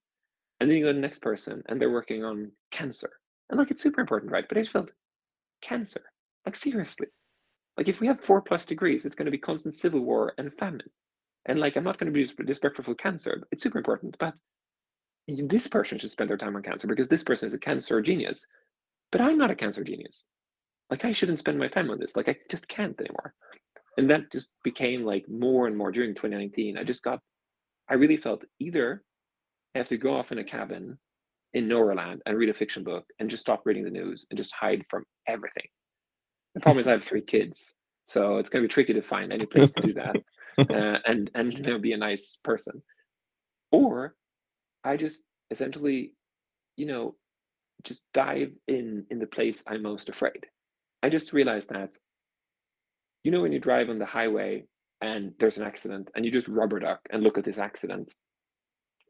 And 0.60 0.70
then 0.70 0.78
you 0.78 0.84
go 0.84 0.90
to 0.90 0.94
the 0.94 1.00
next 1.00 1.22
person 1.22 1.64
and 1.68 1.82
they're 1.82 1.92
working 1.92 2.24
on 2.24 2.52
cancer. 2.72 3.10
And 3.50 3.60
like 3.60 3.72
it's 3.72 3.84
super 3.84 4.02
important, 4.02 4.32
right? 4.32 4.46
But 4.48 4.58
I 4.58 4.62
just 4.62 4.72
felt 4.72 4.92
cancer. 5.62 6.02
Like 6.46 6.56
seriously. 6.56 7.08
Like 7.78 7.90
if 7.90 8.00
we 8.00 8.08
have 8.08 8.22
four 8.22 8.42
plus 8.42 8.66
degrees, 8.66 9.04
it's 9.04 9.16
going 9.16 9.26
to 9.26 9.32
be 9.32 9.38
constant 9.38 9.74
civil 9.74 10.00
war 10.00 10.34
and 10.38 10.54
famine. 10.54 10.90
And 11.46 11.60
like 11.60 11.76
I'm 11.76 11.84
not 11.84 11.98
going 11.98 12.12
to 12.12 12.18
be 12.18 12.24
disrespectful 12.24 12.86
for 12.86 12.96
cancer. 12.96 13.44
It's 13.52 13.64
super 13.64 13.80
important, 13.80 14.16
but 14.20 14.36
this 15.28 15.68
person 15.68 15.98
should 15.98 16.12
spend 16.12 16.30
their 16.30 16.38
time 16.38 16.56
on 16.56 16.64
cancer 16.64 16.88
because 16.88 17.10
this 17.10 17.24
person 17.24 17.48
is 17.48 17.54
a 17.54 17.60
cancer 17.60 18.02
genius. 18.02 18.46
But 19.12 19.22
I'm 19.22 19.38
not 19.38 19.52
a 19.52 19.56
cancer 19.56 19.84
genius. 19.84 20.26
Like 20.90 21.06
I 21.06 21.12
shouldn't 21.12 21.40
spend 21.40 21.58
my 21.58 21.68
time 21.68 21.90
on 21.90 22.00
this. 22.00 22.16
Like 22.16 22.30
I 22.30 22.38
just 22.50 22.68
can't 22.68 23.00
anymore. 23.00 23.34
And 23.98 24.10
that 24.10 24.32
just 24.32 24.52
became 24.64 25.04
like 25.04 25.26
more 25.30 25.68
and 25.68 25.78
more 25.78 25.92
during 25.92 26.14
2019. 26.14 26.78
I 26.78 26.84
just 26.84 27.04
got, 27.04 27.20
I 27.90 27.96
really 27.96 28.18
felt 28.18 28.44
either 28.60 29.04
I 29.74 29.80
have 29.80 29.88
to 29.90 29.98
go 29.98 30.16
off 30.16 30.32
in 30.32 30.38
a 30.38 30.44
cabin 30.44 30.98
in 31.54 31.68
Nowhereland 31.68 32.20
and 32.26 32.38
read 32.38 32.50
a 32.50 32.54
fiction 32.54 32.84
book 32.84 33.06
and 33.20 33.30
just 33.30 33.42
stop 33.42 33.62
reading 33.66 33.84
the 33.84 33.90
news 33.90 34.26
and 34.30 34.38
just 34.38 34.54
hide 34.54 34.84
from 34.90 35.06
everything. 35.28 35.68
The 36.54 36.62
problem 36.62 36.80
is 36.80 36.88
I 36.88 36.92
have 36.92 37.04
three 37.04 37.22
kids, 37.22 37.74
so 38.08 38.38
it's 38.38 38.50
going 38.50 38.64
to 38.64 38.68
be 38.68 38.74
tricky 38.74 38.94
to 38.94 39.02
find 39.02 39.32
any 39.32 39.46
place 39.46 39.72
to 39.72 39.82
do 39.82 39.94
that 39.94 40.16
uh, 40.58 41.00
and 41.06 41.30
and 41.36 41.54
you 41.54 41.62
know 41.62 41.78
be 41.78 41.94
a 41.94 41.98
nice 41.98 42.40
person. 42.44 42.82
Or 43.72 44.16
I 44.84 44.98
just 44.98 45.24
essentially, 45.52 46.14
you 46.78 46.86
know, 46.86 47.16
just 47.84 48.02
dive 48.14 48.52
in 48.68 49.06
in 49.10 49.20
the 49.20 49.28
place 49.28 49.64
I'm 49.68 49.82
most 49.82 50.10
afraid. 50.10 50.46
I 51.06 51.10
just 51.10 51.34
realized 51.34 51.70
that, 51.70 51.92
you 53.24 53.30
know, 53.30 53.42
when 53.42 53.52
you 53.52 53.60
drive 53.60 53.92
on 53.92 54.00
the 54.00 54.08
highway 54.08 54.66
and 55.02 55.34
there's 55.40 55.60
an 55.60 55.64
accident 55.64 56.10
and 56.16 56.26
you 56.26 56.32
just 56.32 56.48
rubber 56.48 56.80
duck 56.80 57.00
and 57.12 57.22
look 57.22 57.38
at 57.38 57.46
this 57.46 57.60
accident, 57.60 58.12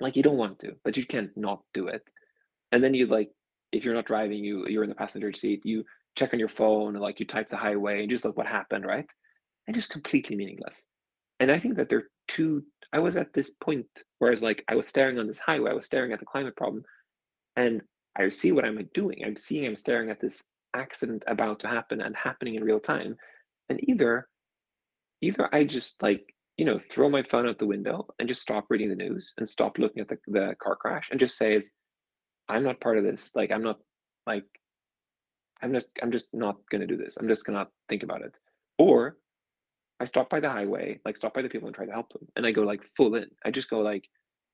like 0.01 0.17
you 0.17 0.21
don't 0.21 0.35
want 0.35 0.59
to, 0.59 0.73
but 0.83 0.97
you 0.97 1.05
can't 1.05 1.29
not 1.37 1.61
do 1.73 1.87
it. 1.87 2.03
And 2.73 2.83
then 2.83 2.93
you 2.93 3.05
like, 3.05 3.31
if 3.71 3.85
you're 3.85 3.93
not 3.93 4.07
driving, 4.07 4.43
you 4.43 4.67
you're 4.67 4.83
in 4.83 4.89
the 4.89 4.95
passenger 5.03 5.31
seat, 5.31 5.61
you 5.63 5.85
check 6.17 6.33
on 6.33 6.39
your 6.39 6.49
phone, 6.49 6.95
like 6.95 7.21
you 7.21 7.25
type 7.25 7.47
the 7.47 7.55
highway 7.55 8.01
and 8.01 8.09
just 8.09 8.25
look 8.25 8.35
what 8.35 8.45
happened, 8.45 8.85
right? 8.85 9.09
And 9.65 9.73
just 9.73 9.89
completely 9.89 10.35
meaningless. 10.35 10.85
And 11.39 11.49
I 11.49 11.59
think 11.59 11.77
that 11.77 11.87
there 11.87 11.99
are 11.99 12.09
two 12.27 12.65
I 12.91 12.99
was 12.99 13.15
at 13.15 13.31
this 13.31 13.51
point 13.51 13.87
where 14.19 14.31
I 14.31 14.35
was 14.35 14.43
like, 14.43 14.65
I 14.67 14.75
was 14.75 14.85
staring 14.85 15.17
on 15.17 15.27
this 15.27 15.39
highway, 15.39 15.71
I 15.71 15.75
was 15.75 15.85
staring 15.85 16.11
at 16.11 16.19
the 16.19 16.25
climate 16.25 16.57
problem, 16.57 16.83
and 17.55 17.83
I 18.17 18.27
see 18.27 18.51
what 18.51 18.65
I'm 18.65 18.89
doing. 18.93 19.23
I'm 19.25 19.37
seeing 19.37 19.65
I'm 19.65 19.77
staring 19.77 20.09
at 20.09 20.19
this 20.19 20.43
accident 20.75 21.23
about 21.27 21.59
to 21.61 21.67
happen 21.67 22.01
and 22.01 22.15
happening 22.15 22.55
in 22.55 22.63
real 22.63 22.79
time. 22.79 23.15
And 23.69 23.79
either 23.89 24.27
either 25.21 25.53
I 25.53 25.63
just 25.63 26.01
like, 26.03 26.33
you 26.57 26.65
know, 26.65 26.77
throw 26.77 27.09
my 27.09 27.23
phone 27.23 27.47
out 27.47 27.57
the 27.57 27.65
window 27.65 28.07
and 28.19 28.27
just 28.27 28.41
stop 28.41 28.65
reading 28.69 28.89
the 28.89 28.95
news 28.95 29.33
and 29.37 29.47
stop 29.47 29.77
looking 29.77 30.01
at 30.01 30.07
the, 30.07 30.17
the 30.27 30.55
car 30.61 30.75
crash 30.75 31.07
and 31.11 31.19
just 31.19 31.37
say 31.37 31.59
I'm 32.47 32.63
not 32.63 32.81
part 32.81 32.97
of 32.97 33.03
this. 33.03 33.31
Like 33.35 33.51
I'm 33.51 33.63
not 33.63 33.79
like 34.27 34.45
I'm 35.61 35.73
just 35.73 35.87
I'm 36.01 36.11
just 36.11 36.27
not 36.33 36.57
gonna 36.71 36.87
do 36.87 36.97
this. 36.97 37.17
I'm 37.17 37.27
just 37.27 37.45
gonna 37.45 37.67
think 37.89 38.03
about 38.03 38.21
it. 38.21 38.33
Or 38.77 39.17
I 39.99 40.05
stop 40.05 40.29
by 40.29 40.39
the 40.41 40.49
highway, 40.49 40.99
like 41.05 41.17
stop 41.17 41.33
by 41.33 41.41
the 41.41 41.49
people 41.49 41.67
and 41.67 41.75
try 41.75 41.85
to 41.85 41.91
help 41.91 42.11
them. 42.11 42.27
And 42.35 42.45
I 42.45 42.51
go 42.51 42.63
like 42.63 42.85
full 42.97 43.15
in. 43.15 43.27
I 43.45 43.51
just 43.51 43.69
go 43.69 43.79
like, 43.79 44.07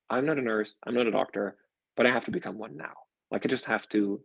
I'm 0.09 0.25
not 0.25 0.37
a 0.37 0.41
nurse, 0.41 0.75
I'm 0.85 0.93
not 0.93 1.07
a 1.07 1.11
doctor, 1.11 1.57
but 1.97 2.05
I 2.05 2.11
have 2.11 2.25
to 2.25 2.31
become 2.31 2.57
one 2.57 2.77
now. 2.77 2.93
Like 3.31 3.45
I 3.45 3.49
just 3.49 3.65
have 3.65 3.87
to 3.89 4.21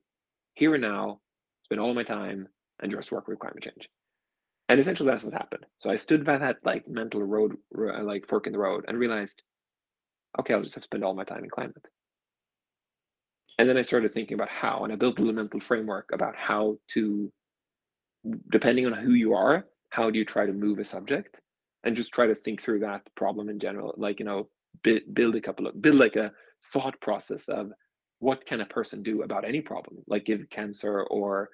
here 0.55 0.75
and 0.75 0.83
now 0.83 1.21
spend 1.67 1.81
all 1.81 1.95
my 1.95 2.03
time 2.03 2.49
and 2.81 2.91
just 2.91 3.13
work 3.13 3.29
with 3.29 3.39
climate 3.39 3.63
change. 3.63 3.89
And 4.69 4.81
essentially 4.81 5.09
that's 5.09 5.23
what 5.23 5.33
happened. 5.33 5.67
So 5.79 5.91
I 5.91 5.97
stood 5.97 6.25
by 6.25 6.39
that 6.39 6.57
like 6.65 6.89
mental 6.89 7.23
road, 7.23 7.57
uh, 7.77 8.03
like 8.03 8.27
fork 8.27 8.47
in 8.47 8.53
the 8.53 8.59
road 8.59 8.85
and 8.89 8.99
realized, 8.99 9.43
okay, 10.39 10.55
I'll 10.55 10.63
just 10.63 10.75
have 10.75 10.83
to 10.83 10.87
spend 10.87 11.05
all 11.05 11.15
my 11.15 11.25
time 11.25 11.45
in 11.45 11.51
climate. 11.51 11.87
And 13.59 13.69
then 13.69 13.77
I 13.77 13.83
started 13.83 14.13
thinking 14.13 14.35
about 14.35 14.51
how, 14.51 14.85
and 14.85 14.93
I 14.93 14.97
built 14.97 15.19
a 15.19 15.23
mental 15.23 15.61
framework 15.61 16.11
about 16.13 16.37
how 16.37 16.79
to, 16.93 17.33
depending 18.51 18.87
on 18.87 18.93
who 18.93 19.13
you 19.13 19.35
are, 19.35 19.67
how 19.91 20.11
do 20.11 20.19
you 20.19 20.25
try 20.25 20.47
to 20.47 20.53
move 20.53 20.79
a 20.79 20.85
subject 20.85 21.41
and 21.85 21.97
just 21.97 22.13
try 22.13 22.27
to 22.27 22.35
think 22.35 22.61
through 22.61 22.81
that 22.81 23.03
problem 23.15 23.49
in 23.49 23.59
general 23.59 23.95
like 23.97 24.19
you 24.19 24.27
know 24.27 24.49
build 24.83 25.35
a 25.37 25.41
couple 25.41 25.67
of 25.67 25.81
build 25.81 25.97
like 25.97 26.17
a 26.17 26.33
thought 26.73 27.01
process 27.01 27.49
of 27.49 27.73
what 28.19 28.47
can 28.47 28.61
a 28.61 28.67
person 28.67 29.03
do 29.03 29.23
about 29.23 29.45
any 29.45 29.61
problem 29.61 29.99
like 30.07 30.25
give 30.25 30.49
cancer 30.51 31.03
or 31.03 31.51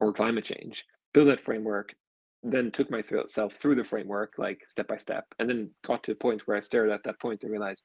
or 0.00 0.12
climate 0.12 0.44
change 0.44 0.84
build 1.12 1.28
that 1.28 1.40
framework 1.40 1.94
then 2.42 2.70
took 2.70 2.90
myself 2.90 3.54
through 3.54 3.74
the 3.74 3.84
framework 3.84 4.34
like 4.36 4.60
step 4.68 4.86
by 4.88 4.96
step 4.96 5.24
and 5.38 5.48
then 5.48 5.70
got 5.86 6.02
to 6.02 6.12
a 6.12 6.16
point 6.16 6.42
where 6.46 6.56
i 6.56 6.60
stared 6.60 6.90
at 6.90 7.02
that 7.04 7.20
point 7.20 7.42
and 7.42 7.50
realized 7.50 7.84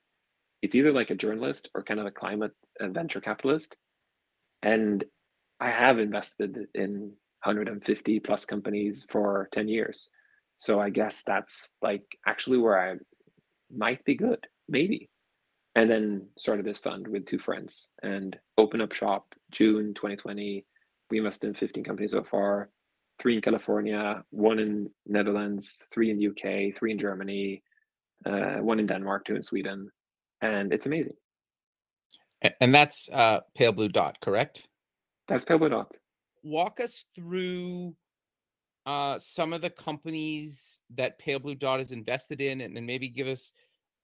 it's 0.61 0.75
either 0.75 0.91
like 0.91 1.09
a 1.09 1.15
journalist 1.15 1.69
or 1.73 1.83
kind 1.83 1.99
of 1.99 2.05
a 2.05 2.11
climate 2.11 2.51
venture 2.81 3.21
capitalist 3.21 3.77
and 4.61 5.05
i 5.59 5.69
have 5.69 5.99
invested 5.99 6.67
in 6.73 7.13
150 7.43 8.19
plus 8.19 8.45
companies 8.45 9.05
for 9.09 9.47
10 9.53 9.67
years. 9.67 10.09
So 10.57 10.79
I 10.79 10.89
guess 10.89 11.23
that's 11.25 11.71
like 11.81 12.03
actually 12.27 12.57
where 12.57 12.91
I 12.91 12.95
might 13.75 14.03
be 14.03 14.15
good, 14.15 14.45
maybe. 14.67 15.09
And 15.75 15.89
then 15.89 16.27
started 16.37 16.65
this 16.65 16.77
fund 16.77 17.07
with 17.07 17.25
two 17.25 17.39
friends 17.39 17.89
and 18.01 18.37
open 18.57 18.81
up 18.81 18.91
shop 18.91 19.33
June 19.51 19.93
2020. 19.93 20.65
We 21.09 21.17
invested 21.17 21.47
in 21.47 21.53
15 21.53 21.83
companies 21.83 22.11
so 22.11 22.23
far, 22.23 22.69
three 23.19 23.35
in 23.35 23.41
California, 23.41 24.23
one 24.31 24.59
in 24.59 24.89
Netherlands, 25.05 25.83
three 25.91 26.11
in 26.11 26.17
UK, 26.17 26.75
three 26.75 26.91
in 26.91 26.99
Germany, 26.99 27.63
uh, 28.25 28.57
one 28.57 28.79
in 28.79 28.87
Denmark, 28.87 29.25
two 29.25 29.35
in 29.35 29.43
Sweden. 29.43 29.89
And 30.41 30.73
it's 30.73 30.85
amazing. 30.85 31.13
And 32.59 32.73
that's 32.73 33.09
uh, 33.11 33.41
Pale 33.55 33.73
Blue 33.73 33.89
Dot, 33.89 34.17
correct? 34.21 34.63
That's 35.27 35.45
Pale 35.45 35.59
Blue 35.59 35.69
Dot 35.69 35.91
walk 36.43 36.79
us 36.79 37.05
through 37.15 37.95
uh, 38.85 39.19
some 39.19 39.53
of 39.53 39.61
the 39.61 39.69
companies 39.69 40.79
that 40.95 41.19
Pale 41.19 41.39
Blue 41.39 41.55
Dot 41.55 41.79
is 41.79 41.91
invested 41.91 42.41
in, 42.41 42.61
and, 42.61 42.77
and 42.77 42.85
maybe 42.85 43.09
give 43.09 43.27
us 43.27 43.51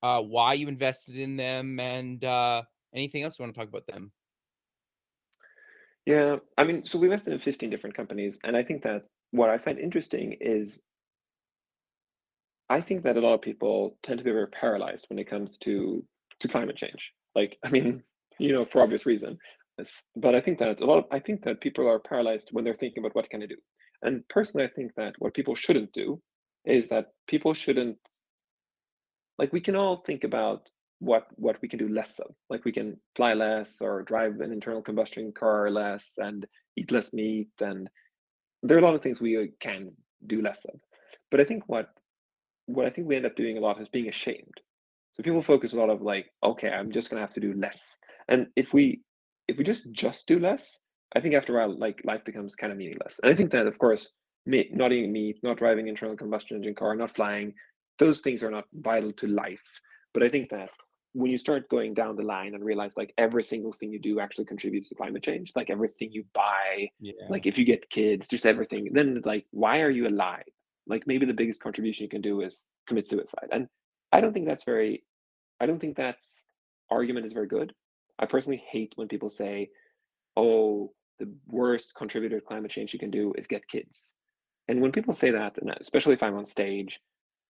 uh, 0.06 0.22
why 0.22 0.54
you 0.54 0.68
invested 0.68 1.16
in 1.16 1.36
them 1.36 1.80
and 1.80 2.24
uh, 2.24 2.62
anything 2.94 3.24
else 3.24 3.38
you 3.38 3.44
want 3.44 3.54
to 3.56 3.60
talk 3.60 3.70
about 3.70 3.88
them. 3.88 4.12
Yeah, 6.06 6.38
I 6.58 6.64
mean, 6.64 6.86
so 6.86 7.00
we 7.00 7.08
invested 7.08 7.34
in 7.34 7.40
15 7.40 7.70
different 7.70 7.96
companies, 7.96 8.38
and 8.44 8.56
I 8.56 8.64
think 8.64 8.84
that 8.84 9.08
what 9.32 9.50
I 9.50 9.58
find 9.58 9.80
interesting 9.80 10.38
is 10.40 10.84
I 12.70 12.82
think 12.82 13.04
that 13.04 13.18
a 13.18 13.22
lot 13.22 13.34
of 13.34 13.42
people 13.42 13.98
tend 14.04 14.20
to 14.20 14.24
be 14.24 14.32
very 14.32 14.48
paralyzed 14.48 15.06
when 15.10 15.20
it 15.20 15.30
comes 15.30 15.58
to 15.60 16.06
to 16.42 16.48
climate 16.48 16.76
change. 16.76 17.14
Like, 17.34 17.58
I 17.66 17.70
mean, 17.70 18.04
you 18.40 18.54
know, 18.54 18.66
for 18.66 18.82
obvious 18.82 19.06
reason 19.06 19.40
but 20.16 20.36
I 20.36 20.42
think 20.42 20.60
that 20.60 20.82
a 20.82 20.86
lot 20.86 21.00
of, 21.00 21.06
I 21.12 21.20
think 21.20 21.44
that 21.44 21.62
people 21.62 21.88
are 21.88 22.00
paralyzed 22.00 22.50
when 22.52 22.64
they're 22.64 22.74
thinking 22.74 23.02
about 23.02 23.16
what 23.16 23.30
can 23.30 23.44
I 23.44 23.48
do. 23.48 23.58
And 24.02 24.28
personally, 24.30 24.66
I 24.66 24.70
think 24.70 24.94
that 24.96 25.16
what 25.20 25.34
people 25.34 25.56
shouldn't 25.56 25.92
do 25.94 26.22
is 26.66 26.88
that 26.90 27.08
people 27.28 27.54
shouldn't 27.54 27.98
like 29.38 29.54
we 29.54 29.62
can 29.62 29.76
all 29.76 29.98
think 29.98 30.24
about 30.24 30.70
what 31.00 31.28
what 31.36 31.62
we 31.62 31.68
can 31.68 31.80
do 31.80 31.90
less 31.90 32.20
of. 32.20 32.34
Like 32.50 32.66
we 32.66 32.72
can 32.72 32.98
fly 33.16 33.34
less 33.34 33.82
or 33.82 34.04
drive 34.04 34.40
an 34.40 34.52
internal 34.52 34.82
combustion 34.82 35.32
car 35.32 35.70
less 35.70 36.14
and 36.18 36.46
eat 36.78 36.92
less 36.92 37.14
meat 37.14 37.50
and 37.62 37.90
there 38.64 38.78
are 38.78 38.80
a 38.80 38.84
lot 38.84 38.96
of 38.96 39.02
things 39.02 39.22
we 39.22 39.38
uh, 39.38 39.46
can 39.60 39.90
do 40.26 40.42
less 40.42 40.66
of. 40.66 40.80
But 41.32 41.42
I 41.42 41.44
think 41.44 41.64
what 41.68 41.90
what 42.68 42.86
I 42.86 42.90
think 42.90 43.08
we 43.08 43.16
end 43.16 43.26
up 43.26 43.36
doing 43.36 43.58
a 43.58 43.62
lot 43.62 43.80
is 43.80 43.90
being 43.90 44.10
ashamed. 44.10 44.62
So 45.12 45.24
people 45.24 45.42
focus 45.42 45.74
a 45.74 45.78
lot 45.78 45.90
of 45.90 46.02
like, 46.02 46.32
okay, 46.44 46.70
I'm 46.70 46.92
just 46.92 47.10
gonna 47.10 47.22
have 47.22 47.34
to 47.36 47.40
do 47.40 47.54
less. 47.54 47.98
And 48.28 48.48
if 48.56 48.74
we 48.74 49.02
if 49.48 49.58
we 49.58 49.64
just 49.64 49.92
just 49.92 50.28
do 50.28 50.40
less, 50.40 50.80
I 51.16 51.22
think 51.22 51.36
after 51.36 51.54
a 51.54 51.68
while, 51.68 51.78
like 51.78 52.02
life 52.04 52.26
becomes 52.26 52.56
kind 52.56 52.72
of 52.72 52.78
meaningless. 52.78 53.20
And 53.22 53.32
I 53.32 53.36
think 53.36 53.52
that, 53.52 53.68
of 53.68 53.78
course, 53.78 54.12
me, 54.46 54.70
not 54.74 54.92
eating 54.92 55.14
meat, 55.14 55.40
not 55.44 55.58
driving 55.58 55.88
internal 55.88 56.18
combustion 56.18 56.58
engine 56.58 56.76
car, 56.76 56.96
not 56.96 57.16
flying, 57.16 57.54
those 58.00 58.22
things 58.22 58.44
are 58.44 58.52
not 58.52 58.66
vital 58.74 59.12
to 59.14 59.28
life. 59.28 59.82
But 60.14 60.24
I 60.24 60.30
think 60.30 60.50
that 60.50 60.70
when 61.14 61.32
you 61.32 61.38
start 61.38 61.70
going 61.70 61.94
down 61.94 62.18
the 62.18 62.24
line 62.24 62.56
and 62.56 62.64
realize 62.64 62.94
like 62.98 63.14
every 63.18 63.44
single 63.44 63.72
thing 63.72 63.92
you 63.92 64.00
do 64.00 64.20
actually 64.20 64.46
contributes 64.46 64.90
to 64.90 64.96
climate 64.96 65.24
change, 65.24 65.54
like 65.56 65.70
everything 65.70 66.12
you 66.12 66.26
buy, 66.34 66.90
yeah. 67.00 67.14
like 67.30 67.46
if 67.46 67.58
you 67.58 67.64
get 67.64 67.90
kids, 67.90 68.28
just 68.28 68.46
everything, 68.46 68.90
then 68.92 69.22
like 69.24 69.46
why 69.52 69.80
are 69.80 69.90
you 69.90 70.08
alive? 70.08 70.44
Like 70.88 71.08
maybe 71.08 71.26
the 71.26 71.34
biggest 71.34 71.62
contribution 71.62 72.04
you 72.04 72.10
can 72.10 72.22
do 72.22 72.42
is 72.42 72.66
commit 72.88 73.08
suicide. 73.08 73.48
And 73.52 73.68
I 74.12 74.20
don't 74.22 74.34
think 74.34 74.46
that's 74.46 74.66
very 74.66 75.04
I 75.60 75.66
don't 75.66 75.80
think 75.80 75.96
that's 75.96 76.46
argument 76.92 77.26
is 77.26 77.34
very 77.34 77.48
good. 77.48 77.74
I 78.20 78.26
personally 78.26 78.64
hate 78.70 78.94
when 78.96 79.08
people 79.08 79.30
say, 79.30 79.70
"Oh, 80.36 80.94
the 81.20 81.34
worst 81.48 81.96
contributor 81.96 82.40
to 82.40 82.46
climate 82.46 82.72
change 82.72 82.94
you 82.94 83.00
can 83.00 83.12
do 83.12 83.34
is 83.38 83.48
get 83.48 83.68
kids." 83.68 84.14
And 84.68 84.82
when 84.82 84.92
people 84.92 85.14
say 85.14 85.32
that, 85.32 85.58
and 85.58 85.74
especially 85.80 86.14
if 86.14 86.24
I'm 86.24 86.36
on 86.36 86.46
stage, 86.46 87.00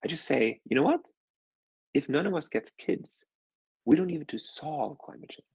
I 0.03 0.07
just 0.07 0.25
say, 0.25 0.59
you 0.65 0.75
know 0.75 0.83
what? 0.83 1.01
If 1.93 2.09
none 2.09 2.25
of 2.25 2.35
us 2.35 2.47
gets 2.47 2.71
kids, 2.77 3.25
we 3.85 3.95
don't 3.95 4.07
need 4.07 4.27
to 4.27 4.37
solve 4.37 4.97
climate 4.97 5.29
change. 5.29 5.45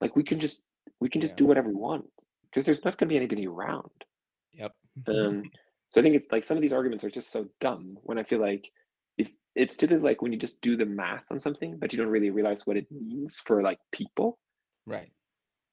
Like 0.00 0.16
we 0.16 0.22
can 0.22 0.40
just 0.40 0.62
we 1.00 1.08
can 1.08 1.20
just 1.20 1.32
yeah. 1.32 1.38
do 1.38 1.46
whatever 1.46 1.68
we 1.68 1.74
want 1.74 2.06
because 2.44 2.64
there's 2.64 2.84
not 2.84 2.98
going 2.98 3.08
to 3.08 3.12
be 3.12 3.16
anybody 3.16 3.46
around. 3.46 3.90
Yep. 4.52 4.72
um, 5.06 5.42
so 5.90 6.00
I 6.00 6.02
think 6.02 6.16
it's 6.16 6.32
like 6.32 6.44
some 6.44 6.56
of 6.56 6.62
these 6.62 6.72
arguments 6.72 7.04
are 7.04 7.10
just 7.10 7.30
so 7.30 7.46
dumb 7.60 7.98
when 8.02 8.18
I 8.18 8.22
feel 8.22 8.40
like 8.40 8.70
if 9.18 9.30
it's 9.54 9.76
typically 9.76 10.02
like 10.02 10.22
when 10.22 10.32
you 10.32 10.38
just 10.38 10.60
do 10.60 10.76
the 10.76 10.86
math 10.86 11.24
on 11.30 11.38
something, 11.38 11.78
but 11.78 11.92
you 11.92 11.98
don't 11.98 12.08
really 12.08 12.30
realize 12.30 12.66
what 12.66 12.76
it 12.76 12.86
means 12.90 13.36
for 13.44 13.62
like 13.62 13.78
people. 13.92 14.38
Right. 14.86 15.12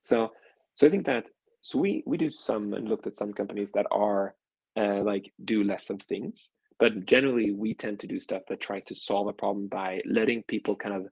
So 0.01 0.32
so 0.74 0.86
I 0.86 0.89
think 0.89 1.05
that 1.05 1.30
so 1.62 1.80
we 1.80 2.03
we 2.05 2.18
do 2.18 2.30
some 2.30 2.74
and 2.74 2.88
looked 2.88 3.08
at 3.08 3.16
some 3.16 3.34
companies 3.34 3.72
that 3.72 3.88
are 3.91 4.36
uh, 4.78 5.01
like 5.01 5.32
do 5.43 5.64
less 5.64 5.89
of 5.89 6.01
things, 6.01 6.49
but 6.80 7.06
generally 7.06 7.52
we 7.52 7.74
tend 7.74 8.00
to 8.00 8.08
do 8.08 8.20
stuff 8.20 8.44
that 8.50 8.62
tries 8.62 8.86
to 8.86 8.96
solve 8.96 9.28
a 9.28 9.34
problem 9.34 9.68
by 9.68 10.02
letting 10.06 10.44
people 10.44 10.76
kind 10.76 10.96
of 10.96 11.08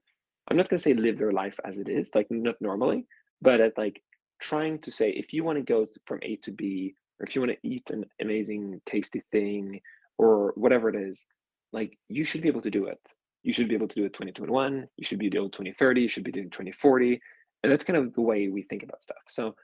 I'm 0.48 0.56
not 0.56 0.68
going 0.68 0.78
to 0.78 0.82
say 0.82 0.94
live 0.94 1.18
their 1.18 1.32
life 1.32 1.58
as 1.64 1.78
it 1.78 1.88
is, 1.88 2.10
like 2.14 2.28
not 2.30 2.54
normally, 2.60 3.06
but 3.42 3.60
at 3.60 3.76
like 3.76 4.02
trying 4.40 4.78
to 4.80 4.90
say 4.90 5.10
if 5.10 5.32
you 5.32 5.42
want 5.42 5.58
to 5.58 5.64
go 5.64 5.86
from 6.06 6.20
A 6.22 6.36
to 6.44 6.52
B, 6.52 6.94
or 7.18 7.26
if 7.26 7.34
you 7.34 7.40
want 7.40 7.52
to 7.52 7.68
eat 7.68 7.84
an 7.90 8.04
amazing, 8.20 8.80
tasty 8.86 9.22
thing, 9.32 9.80
or 10.18 10.52
whatever 10.54 10.88
it 10.88 10.96
is, 10.96 11.26
like 11.72 11.98
you 12.08 12.24
should 12.24 12.42
be 12.42 12.48
able 12.48 12.60
to 12.60 12.70
do 12.70 12.86
it. 12.86 13.00
You 13.42 13.52
should 13.52 13.68
be 13.68 13.74
able 13.74 13.88
to 13.88 13.94
do 13.94 14.04
it 14.04 14.12
2021. 14.12 14.88
You 14.96 15.04
should 15.04 15.18
be 15.18 15.26
able 15.26 15.50
2030. 15.50 16.00
You 16.00 16.08
should 16.08 16.24
be 16.24 16.32
doing 16.32 16.50
2040, 16.50 17.20
and 17.62 17.72
that's 17.72 17.84
kind 17.84 17.96
of 17.96 18.14
the 18.14 18.20
way 18.20 18.48
we 18.48 18.62
think 18.62 18.82
about 18.82 19.02
stuff. 19.02 19.18
So 19.28 19.54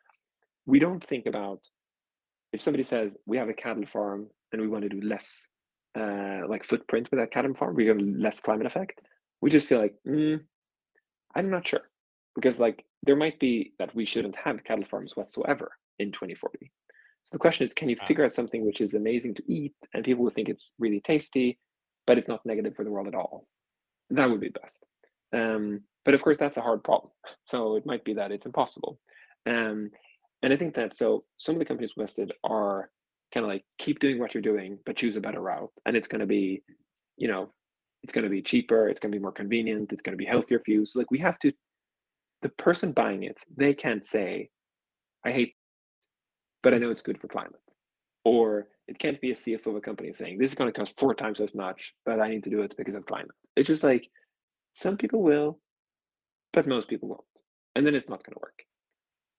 we 0.67 0.79
don't 0.79 1.03
think 1.03 1.27
about 1.27 1.61
if 2.53 2.61
somebody 2.61 2.85
says 2.85 3.15
we 3.27 3.39
have 3.39 3.49
a 3.49 3.55
cattle 3.55 3.87
farm 3.87 4.29
and 4.53 4.61
we 4.61 4.69
want 4.69 4.83
to 4.83 4.89
do 4.89 5.01
less 5.01 5.49
uh, 5.99 6.43
like 6.49 6.65
footprint 6.65 7.11
with 7.11 7.21
that 7.21 7.31
cattle 7.31 7.55
farm, 7.55 7.75
we 7.75 7.87
have 7.87 7.99
less 7.99 8.41
climate 8.41 8.67
effect. 8.67 9.01
We 9.41 9.51
just 9.51 9.67
feel 9.67 9.81
like 9.81 9.95
mm, 10.07 10.41
I'm 11.35 11.51
not 11.51 11.67
sure 11.67 11.89
because 12.35 12.59
like 12.59 12.85
there 13.03 13.17
might 13.17 13.39
be 13.41 13.73
that 13.79 13.95
we 13.95 14.05
shouldn't 14.05 14.37
have 14.37 14.65
cattle 14.65 14.85
farms 14.85 15.17
whatsoever 15.17 15.73
in 15.99 16.13
2040. 16.13 16.71
So 17.25 17.35
the 17.35 17.39
question 17.39 17.65
is, 17.65 17.75
can 17.75 17.89
you 17.89 17.97
figure 17.97 18.25
out 18.25 18.35
something 18.35 18.65
which 18.67 18.81
is 18.81 18.95
amazing 18.95 19.35
to 19.35 19.53
eat 19.53 19.75
and 19.95 20.05
people 20.05 20.25
will 20.25 20.31
think 20.31 20.49
it's 20.49 20.73
really 20.79 21.01
tasty, 21.01 21.59
but 22.07 22.19
it's 22.19 22.29
not 22.29 22.45
negative 22.45 22.75
for 22.75 22.85
the 22.85 22.91
world 22.91 23.07
at 23.07 23.15
all? 23.15 23.47
That 24.11 24.29
would 24.29 24.41
be 24.41 24.49
best. 24.49 24.85
Um, 25.33 25.83
but 26.05 26.15
of 26.15 26.23
course, 26.23 26.39
that's 26.39 26.57
a 26.57 26.63
hard 26.63 26.83
problem. 26.85 27.13
So 27.47 27.77
it 27.77 27.87
might 27.87 28.05
be 28.05 28.15
that 28.15 28.33
it's 28.33 28.47
impossible. 28.47 28.99
Um, 29.47 29.91
and 30.43 30.53
I 30.53 30.57
think 30.57 30.75
that 30.75 30.97
so 30.97 31.25
some 31.37 31.55
of 31.55 31.59
the 31.59 31.65
companies 31.65 31.95
listed 31.97 32.33
are 32.43 32.91
kind 33.33 33.45
of 33.45 33.51
like 33.51 33.65
keep 33.79 33.99
doing 33.99 34.19
what 34.19 34.35
you're 34.35 34.43
doing, 34.43 34.79
but 34.85 34.97
choose 34.97 35.17
a 35.17 35.21
better 35.21 35.41
route. 35.41 35.73
And 35.87 35.97
it's 35.97 36.09
going 36.09 36.21
to 36.21 36.27
be, 36.27 36.63
you 37.17 37.29
know, 37.29 37.53
it's 38.03 38.13
going 38.13 38.25
to 38.25 38.31
be 38.31 38.43
cheaper 38.43 38.89
it's 38.89 39.01
going 39.01 39.13
to 39.13 39.19
be 39.19 39.23
more 39.23 39.33
convenient 39.33 39.93
it's 39.93 40.03
going 40.03 40.13
to 40.13 40.23
be 40.23 40.25
healthier 40.25 40.61
for 40.61 40.71
you. 40.71 40.85
So 40.85 40.99
like 40.99 41.11
we 41.11 41.19
have 41.19 41.39
to 41.41 41.53
the 42.43 42.49
person 42.49 42.93
buying 42.93 43.23
it 43.23 43.39
they 43.57 43.75
can't 43.75 44.05
say 44.05 44.51
i 45.25 45.31
hate 45.31 45.55
but 46.63 46.75
i 46.75 46.79
know 46.79 46.91
it's 46.91 47.03
good 47.03 47.21
for 47.21 47.29
climate. 47.29 47.55
Or 48.25 48.69
it 48.89 48.99
can't 48.99 49.21
be 49.21 49.31
a 49.31 49.35
cfo 49.35 49.67
of 49.69 49.77
a 49.77 49.81
company 49.81 50.13
saying 50.13 50.39
this 50.39 50.51
is 50.51 50.57
going 50.57 50.73
to 50.73 50.79
cost 50.79 50.99
four 50.99 51.15
times 51.15 51.41
as 51.41 51.55
much 51.55 51.95
but 52.05 52.21
i 52.21 52.29
need 52.29 52.45
to 52.45 52.51
do 52.51 52.63
it 52.63 52.75
because 52.77 52.95
of 52.95 53.07
climate. 53.07 53.37
It's 53.57 53.69
just 53.69 53.85
like 53.85 54.09
some 54.75 54.97
people 54.97 55.23
will 55.23 55.59
but 56.53 56.67
most 56.67 56.89
people 56.89 57.09
won't. 57.09 57.23
And 57.75 57.87
then 57.87 57.95
it's 57.95 58.09
not 58.09 58.23
going 58.25 58.35
to 58.35 58.41
work. 58.41 58.65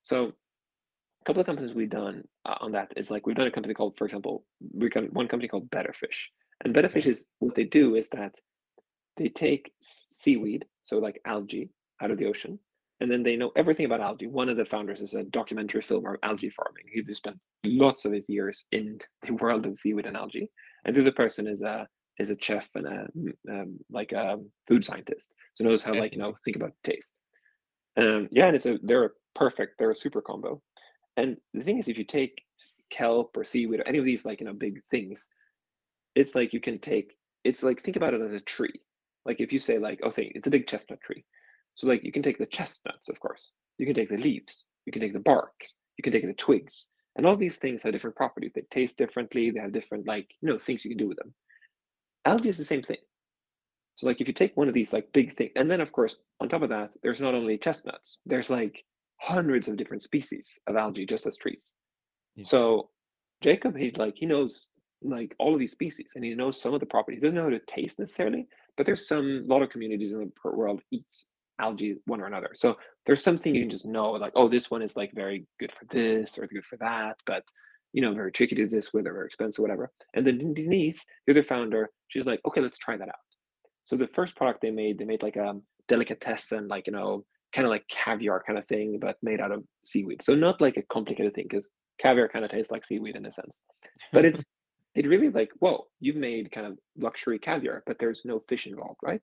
So 0.01 0.33
a 1.23 1.25
couple 1.25 1.39
of 1.39 1.45
companies 1.45 1.73
we've 1.73 1.89
done 1.89 2.23
uh, 2.45 2.55
on 2.59 2.73
that 2.73 2.91
is 2.97 3.09
like 3.09 3.25
we've 3.25 3.35
done 3.35 3.47
a 3.47 3.51
company 3.51 3.73
called 3.73 3.95
for 3.97 4.05
example 4.05 4.45
we 4.73 4.89
got 4.89 5.11
one 5.13 5.27
company 5.27 5.47
called 5.47 5.69
BettaFish 5.69 6.27
and 6.63 6.73
BettaFish 6.73 7.07
is 7.07 7.25
what 7.39 7.55
they 7.55 7.65
do 7.65 7.95
is 7.95 8.09
that 8.09 8.35
they 9.17 9.29
take 9.29 9.71
seaweed, 9.81 10.65
so 10.83 10.97
like 10.97 11.21
algae, 11.25 11.69
out 12.01 12.11
of 12.11 12.17
the 12.17 12.25
ocean, 12.25 12.59
and 12.99 13.11
then 13.11 13.23
they 13.23 13.35
know 13.35 13.51
everything 13.55 13.85
about 13.85 14.01
algae. 14.01 14.27
One 14.27 14.49
of 14.49 14.57
the 14.57 14.65
founders 14.65 15.01
is 15.01 15.13
a 15.13 15.23
documentary 15.23 15.81
filmer 15.81 16.15
of 16.15 16.19
algae 16.23 16.49
farming. 16.49 16.85
He 16.91 17.13
spent 17.13 17.37
lots 17.63 18.05
of 18.05 18.13
his 18.13 18.29
years 18.29 18.65
in 18.71 18.99
the 19.21 19.33
world 19.41 19.65
of 19.65 19.77
seaweed 19.77 20.05
and 20.05 20.17
algae. 20.17 20.49
And 20.85 20.95
the 20.95 21.01
other 21.01 21.11
person 21.11 21.47
is 21.47 21.61
a 21.61 21.87
is 22.19 22.29
a 22.29 22.37
chef 22.39 22.69
and 22.75 22.87
a 22.87 23.07
um, 23.49 23.79
like 23.91 24.11
a 24.11 24.37
food 24.67 24.85
scientist, 24.85 25.31
so 25.53 25.63
knows 25.63 25.83
how 25.83 25.93
like 25.93 26.13
you 26.13 26.19
know 26.19 26.33
think 26.43 26.55
about 26.55 26.73
taste. 26.83 27.13
Um, 27.97 28.29
yeah, 28.31 28.47
and 28.47 28.55
it's 28.55 28.65
a 28.65 28.79
they're 28.81 29.05
a 29.05 29.09
perfect, 29.35 29.77
they're 29.77 29.91
a 29.91 29.95
super 29.95 30.21
combo. 30.21 30.61
And 31.17 31.37
the 31.53 31.63
thing 31.63 31.79
is, 31.79 31.87
if 31.87 31.97
you 31.97 32.05
take 32.05 32.41
kelp 32.89 33.35
or 33.35 33.43
seaweed 33.43 33.79
or 33.79 33.87
any 33.87 33.97
of 33.97 34.05
these 34.05 34.25
like 34.25 34.39
you 34.39 34.45
know 34.45 34.53
big 34.53 34.81
things, 34.89 35.27
it's 36.15 36.35
like 36.35 36.53
you 36.53 36.59
can 36.59 36.79
take 36.79 37.13
it's 37.43 37.63
like 37.63 37.81
think 37.81 37.97
about 37.97 38.13
it 38.13 38.21
as 38.21 38.33
a 38.33 38.39
tree 38.39 38.81
like 39.25 39.39
if 39.39 39.53
you 39.53 39.59
say 39.59 39.79
like, 39.79 39.99
oh, 40.03 40.09
think 40.09 40.33
it's 40.35 40.47
a 40.47 40.51
big 40.51 40.67
chestnut 40.67 41.01
tree. 41.01 41.23
So 41.75 41.87
like 41.87 42.03
you 42.03 42.11
can 42.11 42.23
take 42.23 42.37
the 42.37 42.45
chestnuts, 42.45 43.09
of 43.09 43.19
course. 43.19 43.53
You 43.77 43.85
can 43.85 43.95
take 43.95 44.09
the 44.09 44.17
leaves. 44.17 44.67
You 44.85 44.91
can 44.91 45.01
take 45.01 45.13
the 45.13 45.19
barks. 45.19 45.77
You 45.97 46.03
can 46.03 46.13
take 46.13 46.25
the 46.25 46.33
twigs. 46.33 46.89
And 47.15 47.25
all 47.25 47.35
these 47.35 47.57
things 47.57 47.83
have 47.83 47.93
different 47.93 48.15
properties. 48.15 48.53
They 48.53 48.63
taste 48.69 48.97
differently. 48.97 49.51
They 49.51 49.59
have 49.59 49.71
different 49.71 50.07
like 50.07 50.29
you 50.41 50.49
know 50.49 50.57
things 50.57 50.83
you 50.83 50.91
can 50.91 50.97
do 50.97 51.07
with 51.07 51.17
them. 51.17 51.33
Algae 52.25 52.49
is 52.49 52.57
the 52.57 52.65
same 52.65 52.81
thing. 52.81 52.97
So 53.95 54.07
like 54.07 54.19
if 54.19 54.27
you 54.27 54.33
take 54.33 54.57
one 54.57 54.67
of 54.67 54.73
these 54.73 54.91
like 54.91 55.13
big 55.13 55.35
things, 55.35 55.51
and 55.55 55.69
then 55.69 55.81
of 55.81 55.91
course 55.91 56.17
on 56.39 56.49
top 56.49 56.63
of 56.63 56.69
that, 56.69 56.93
there's 57.01 57.21
not 57.21 57.35
only 57.35 57.57
chestnuts. 57.57 58.19
There's 58.25 58.49
like 58.49 58.83
hundreds 59.23 59.69
of 59.69 59.77
different 59.77 60.03
species 60.03 60.59
of 60.67 60.75
algae 60.75 61.05
just 61.05 61.25
as 61.25 61.37
trees. 61.37 61.71
Yes. 62.35 62.49
So 62.49 62.89
Jacob, 63.41 63.77
he 63.77 63.91
like 63.91 64.15
he 64.17 64.25
knows 64.25 64.67
like 65.01 65.35
all 65.39 65.53
of 65.53 65.59
these 65.59 65.71
species 65.71 66.11
and 66.15 66.23
he 66.23 66.35
knows 66.35 66.61
some 66.61 66.73
of 66.73 66.79
the 66.81 66.85
properties. 66.85 67.19
He 67.19 67.21
doesn't 67.21 67.35
know 67.35 67.43
how 67.43 67.49
to 67.49 67.59
taste 67.67 67.99
necessarily, 67.99 68.47
but 68.75 68.85
there's 68.85 69.07
some 69.07 69.45
a 69.45 69.53
lot 69.53 69.61
of 69.61 69.69
communities 69.69 70.11
in 70.11 70.19
the 70.19 70.51
world 70.51 70.81
eats 70.91 71.29
algae 71.59 71.95
one 72.05 72.19
or 72.19 72.25
another. 72.25 72.51
So 72.53 72.77
there's 73.05 73.23
something 73.23 73.53
you 73.53 73.61
can 73.61 73.69
just 73.69 73.85
know, 73.85 74.11
like, 74.11 74.33
oh, 74.35 74.49
this 74.49 74.69
one 74.69 74.81
is 74.81 74.97
like 74.97 75.11
very 75.13 75.45
good 75.59 75.71
for 75.71 75.85
this 75.89 76.37
or 76.37 76.47
good 76.47 76.65
for 76.65 76.77
that, 76.77 77.17
but 77.25 77.43
you 77.93 78.01
know, 78.01 78.13
very 78.13 78.31
tricky 78.31 78.55
to 78.55 78.63
do 78.63 78.67
this 78.67 78.91
with 78.91 79.05
or 79.05 79.13
very 79.13 79.27
expensive, 79.27 79.61
whatever. 79.61 79.91
And 80.15 80.25
then 80.25 80.53
Deniz, 80.53 80.97
the 81.27 81.33
other 81.33 81.43
founder, 81.43 81.91
she's 82.07 82.25
like, 82.25 82.41
okay, 82.45 82.59
let's 82.59 82.77
try 82.77 82.97
that 82.97 83.07
out. 83.07 83.15
So 83.83 83.95
the 83.95 84.07
first 84.07 84.35
product 84.35 84.61
they 84.61 84.71
made, 84.71 84.97
they 84.97 85.05
made 85.05 85.21
like 85.21 85.35
a 85.35 85.55
delicatessen, 85.87 86.67
like 86.67 86.87
you 86.87 86.93
know, 86.93 87.23
kind 87.53 87.65
of 87.65 87.69
like 87.69 87.87
caviar 87.87 88.43
kind 88.45 88.57
of 88.57 88.65
thing, 88.67 88.97
but 88.99 89.17
made 89.21 89.39
out 89.39 89.51
of 89.51 89.63
seaweed. 89.83 90.23
So 90.23 90.35
not 90.35 90.61
like 90.61 90.77
a 90.77 90.83
complicated 90.83 91.33
thing 91.35 91.45
because 91.49 91.69
caviar 91.99 92.27
kind 92.27 92.43
of 92.43 92.51
tastes 92.51 92.71
like 92.71 92.85
seaweed 92.85 93.15
in 93.15 93.25
a 93.25 93.31
sense, 93.31 93.57
but 94.11 94.25
it's 94.25 94.43
it 94.95 95.07
really 95.07 95.29
like, 95.29 95.51
whoa, 95.59 95.85
you've 95.99 96.15
made 96.15 96.51
kind 96.51 96.67
of 96.67 96.77
luxury 96.97 97.39
caviar, 97.39 97.83
but 97.85 97.97
there's 97.99 98.23
no 98.25 98.39
fish 98.39 98.67
involved, 98.67 98.99
right? 99.03 99.21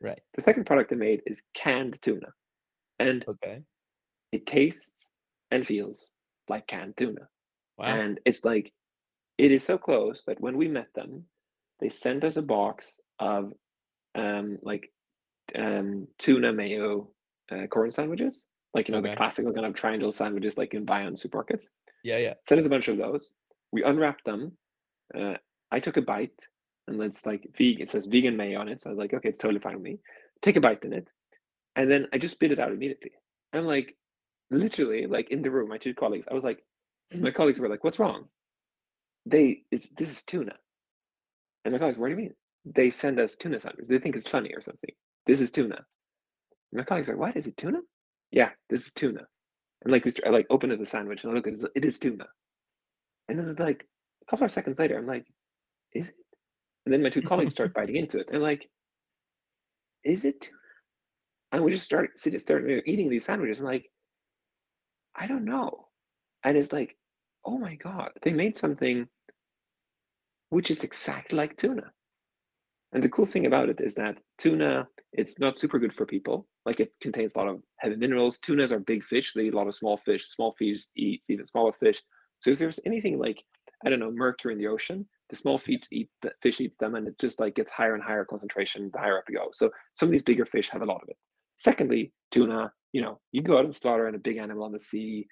Right. 0.00 0.20
The 0.34 0.42
second 0.42 0.66
product 0.66 0.90
they 0.90 0.96
made 0.96 1.22
is 1.26 1.42
canned 1.54 2.00
tuna. 2.02 2.28
And 2.98 3.24
okay. 3.28 3.60
it 4.32 4.46
tastes 4.46 5.08
and 5.50 5.66
feels 5.66 6.10
like 6.48 6.66
canned 6.66 6.96
tuna. 6.96 7.28
Wow. 7.78 7.86
And 7.86 8.20
it's 8.24 8.44
like, 8.44 8.72
it 9.38 9.52
is 9.52 9.64
so 9.64 9.78
close 9.78 10.22
that 10.26 10.40
when 10.40 10.56
we 10.56 10.68
met 10.68 10.88
them, 10.94 11.24
they 11.80 11.88
sent 11.88 12.24
us 12.24 12.36
a 12.36 12.42
box 12.42 12.98
of 13.18 13.52
um 14.14 14.58
like 14.62 14.90
um 15.56 16.06
tuna 16.18 16.52
mayo 16.52 17.08
uh, 17.50 17.66
corn 17.66 17.90
sandwiches, 17.90 18.44
like 18.74 18.88
you 18.88 18.92
know 18.92 18.98
okay. 18.98 19.10
the 19.10 19.16
classical 19.16 19.52
kind 19.52 19.66
of 19.66 19.74
triangle 19.74 20.12
sandwiches 20.12 20.56
like 20.56 20.72
you 20.72 20.80
can 20.80 20.86
buy 20.86 21.04
on 21.04 21.14
supermarkets. 21.14 21.66
Yeah, 22.04 22.18
yeah. 22.18 22.34
Sent 22.46 22.58
us 22.58 22.66
a 22.66 22.70
bunch 22.70 22.88
of 22.88 22.98
those. 22.98 23.32
We 23.72 23.82
unwrapped 23.82 24.24
them 24.24 24.52
uh, 25.14 25.34
I 25.70 25.80
took 25.80 25.96
a 25.96 26.02
bite 26.02 26.48
and 26.88 27.00
it's 27.02 27.26
like 27.26 27.46
vegan. 27.56 27.82
It 27.82 27.88
says 27.88 28.06
vegan 28.06 28.36
mayo 28.36 28.60
on 28.60 28.68
it. 28.68 28.82
So 28.82 28.90
I 28.90 28.92
was 28.92 28.98
like, 28.98 29.14
okay, 29.14 29.28
it's 29.28 29.38
totally 29.38 29.60
fine 29.60 29.74
with 29.74 29.82
me. 29.82 29.98
Take 30.40 30.56
a 30.56 30.60
bite 30.60 30.84
in 30.84 30.92
it. 30.92 31.08
And 31.76 31.90
then 31.90 32.06
I 32.12 32.18
just 32.18 32.34
spit 32.34 32.52
it 32.52 32.58
out 32.58 32.72
immediately. 32.72 33.12
I'm 33.52 33.64
like, 33.64 33.96
literally, 34.50 35.06
like 35.06 35.30
in 35.30 35.42
the 35.42 35.50
room, 35.50 35.68
my 35.68 35.78
two 35.78 35.94
colleagues, 35.94 36.26
I 36.30 36.34
was 36.34 36.44
like, 36.44 36.62
my 37.14 37.30
colleagues 37.30 37.60
were 37.60 37.68
like, 37.68 37.84
what's 37.84 37.98
wrong? 37.98 38.24
They, 39.24 39.62
it's, 39.70 39.88
this 39.90 40.10
is 40.10 40.22
tuna. 40.24 40.54
And 41.64 41.72
my 41.72 41.78
colleagues, 41.78 41.98
what 41.98 42.08
do 42.08 42.12
you 42.12 42.18
mean? 42.18 42.34
They 42.64 42.90
send 42.90 43.18
us 43.20 43.36
tuna 43.36 43.60
sandwiches. 43.60 43.88
They 43.88 43.98
think 43.98 44.16
it's 44.16 44.28
funny 44.28 44.52
or 44.54 44.60
something. 44.60 44.90
This 45.26 45.40
is 45.40 45.50
tuna. 45.50 45.84
My 46.72 46.84
colleagues 46.84 47.08
like, 47.08 47.18
what? 47.18 47.36
Is 47.36 47.46
it 47.46 47.56
tuna? 47.56 47.80
Yeah, 48.30 48.50
this 48.70 48.86
is 48.86 48.92
tuna. 48.92 49.26
And 49.82 49.92
like, 49.92 50.04
we 50.04 50.10
start, 50.10 50.28
I 50.28 50.36
like 50.36 50.46
open 50.48 50.72
up 50.72 50.78
the 50.78 50.86
sandwich 50.86 51.22
and 51.22 51.32
I 51.32 51.34
look 51.34 51.46
at 51.46 51.54
it, 51.54 51.70
it 51.74 51.84
is 51.84 51.98
tuna. 51.98 52.26
And 53.28 53.38
then 53.38 53.54
like, 53.58 53.86
a 54.22 54.30
couple 54.30 54.46
of 54.46 54.52
seconds 54.52 54.78
later, 54.78 54.96
I'm 54.96 55.06
like, 55.06 55.26
is 55.92 56.08
it? 56.08 56.14
And 56.86 56.92
then 56.92 57.02
my 57.02 57.10
two 57.10 57.22
colleagues 57.22 57.52
start 57.52 57.74
biting 57.74 57.96
into 57.96 58.18
it. 58.18 58.28
They're 58.30 58.40
like, 58.40 58.68
is 60.04 60.24
it 60.24 60.40
tuna? 60.40 60.56
And 61.52 61.64
we 61.64 61.72
just 61.72 61.84
started 61.84 62.10
started 62.40 62.82
eating 62.86 63.10
these 63.10 63.26
sandwiches 63.26 63.58
and 63.58 63.68
like, 63.68 63.90
I 65.14 65.26
don't 65.26 65.44
know. 65.44 65.88
And 66.44 66.56
it's 66.56 66.72
like, 66.72 66.96
oh 67.44 67.58
my 67.58 67.74
God, 67.74 68.10
they 68.22 68.32
made 68.32 68.56
something 68.56 69.06
which 70.48 70.70
is 70.70 70.84
exactly 70.84 71.36
like 71.36 71.56
tuna. 71.56 71.92
And 72.92 73.02
the 73.02 73.08
cool 73.08 73.26
thing 73.26 73.46
about 73.46 73.70
it 73.70 73.80
is 73.80 73.94
that 73.94 74.18
tuna, 74.38 74.86
it's 75.12 75.38
not 75.38 75.58
super 75.58 75.78
good 75.78 75.94
for 75.94 76.04
people. 76.04 76.46
Like 76.66 76.80
it 76.80 76.92
contains 77.00 77.34
a 77.34 77.38
lot 77.38 77.48
of 77.48 77.62
heavy 77.78 77.96
minerals. 77.96 78.38
Tunas 78.38 78.72
are 78.72 78.78
big 78.78 79.02
fish. 79.02 79.32
They 79.32 79.44
eat 79.44 79.54
a 79.54 79.56
lot 79.56 79.66
of 79.66 79.74
small 79.74 79.96
fish. 79.96 80.28
Small 80.28 80.52
fish 80.52 80.84
eat 80.96 81.22
even 81.28 81.46
smaller 81.46 81.72
fish. 81.72 82.02
So 82.40 82.50
if 82.50 82.58
there's 82.58 82.80
anything 82.84 83.18
like, 83.18 83.42
I 83.84 83.88
don't 83.88 84.00
know, 84.00 84.10
mercury 84.10 84.52
in 84.52 84.58
the 84.58 84.66
ocean, 84.66 85.06
the 85.30 85.36
small 85.36 85.56
fish 85.56 85.82
eat 85.90 86.10
the 86.20 86.32
fish 86.42 86.60
eats 86.60 86.76
them 86.76 86.94
and 86.94 87.08
it 87.08 87.18
just 87.18 87.40
like 87.40 87.54
gets 87.54 87.70
higher 87.70 87.94
and 87.94 88.02
higher 88.02 88.24
concentration 88.24 88.90
the 88.92 88.98
higher 88.98 89.16
up 89.16 89.24
you 89.28 89.36
go. 89.36 89.48
So 89.52 89.70
some 89.94 90.08
of 90.08 90.12
these 90.12 90.22
bigger 90.22 90.44
fish 90.44 90.68
have 90.68 90.82
a 90.82 90.86
lot 90.86 91.02
of 91.02 91.08
it. 91.08 91.16
Secondly, 91.56 92.12
tuna, 92.30 92.72
you 92.92 93.00
know, 93.00 93.20
you 93.32 93.40
go 93.40 93.58
out 93.58 93.64
and 93.64 93.74
slaughter 93.74 94.06
a 94.08 94.18
big 94.18 94.36
animal 94.36 94.64
on 94.64 94.72
the 94.72 94.80
sea, 94.80 95.26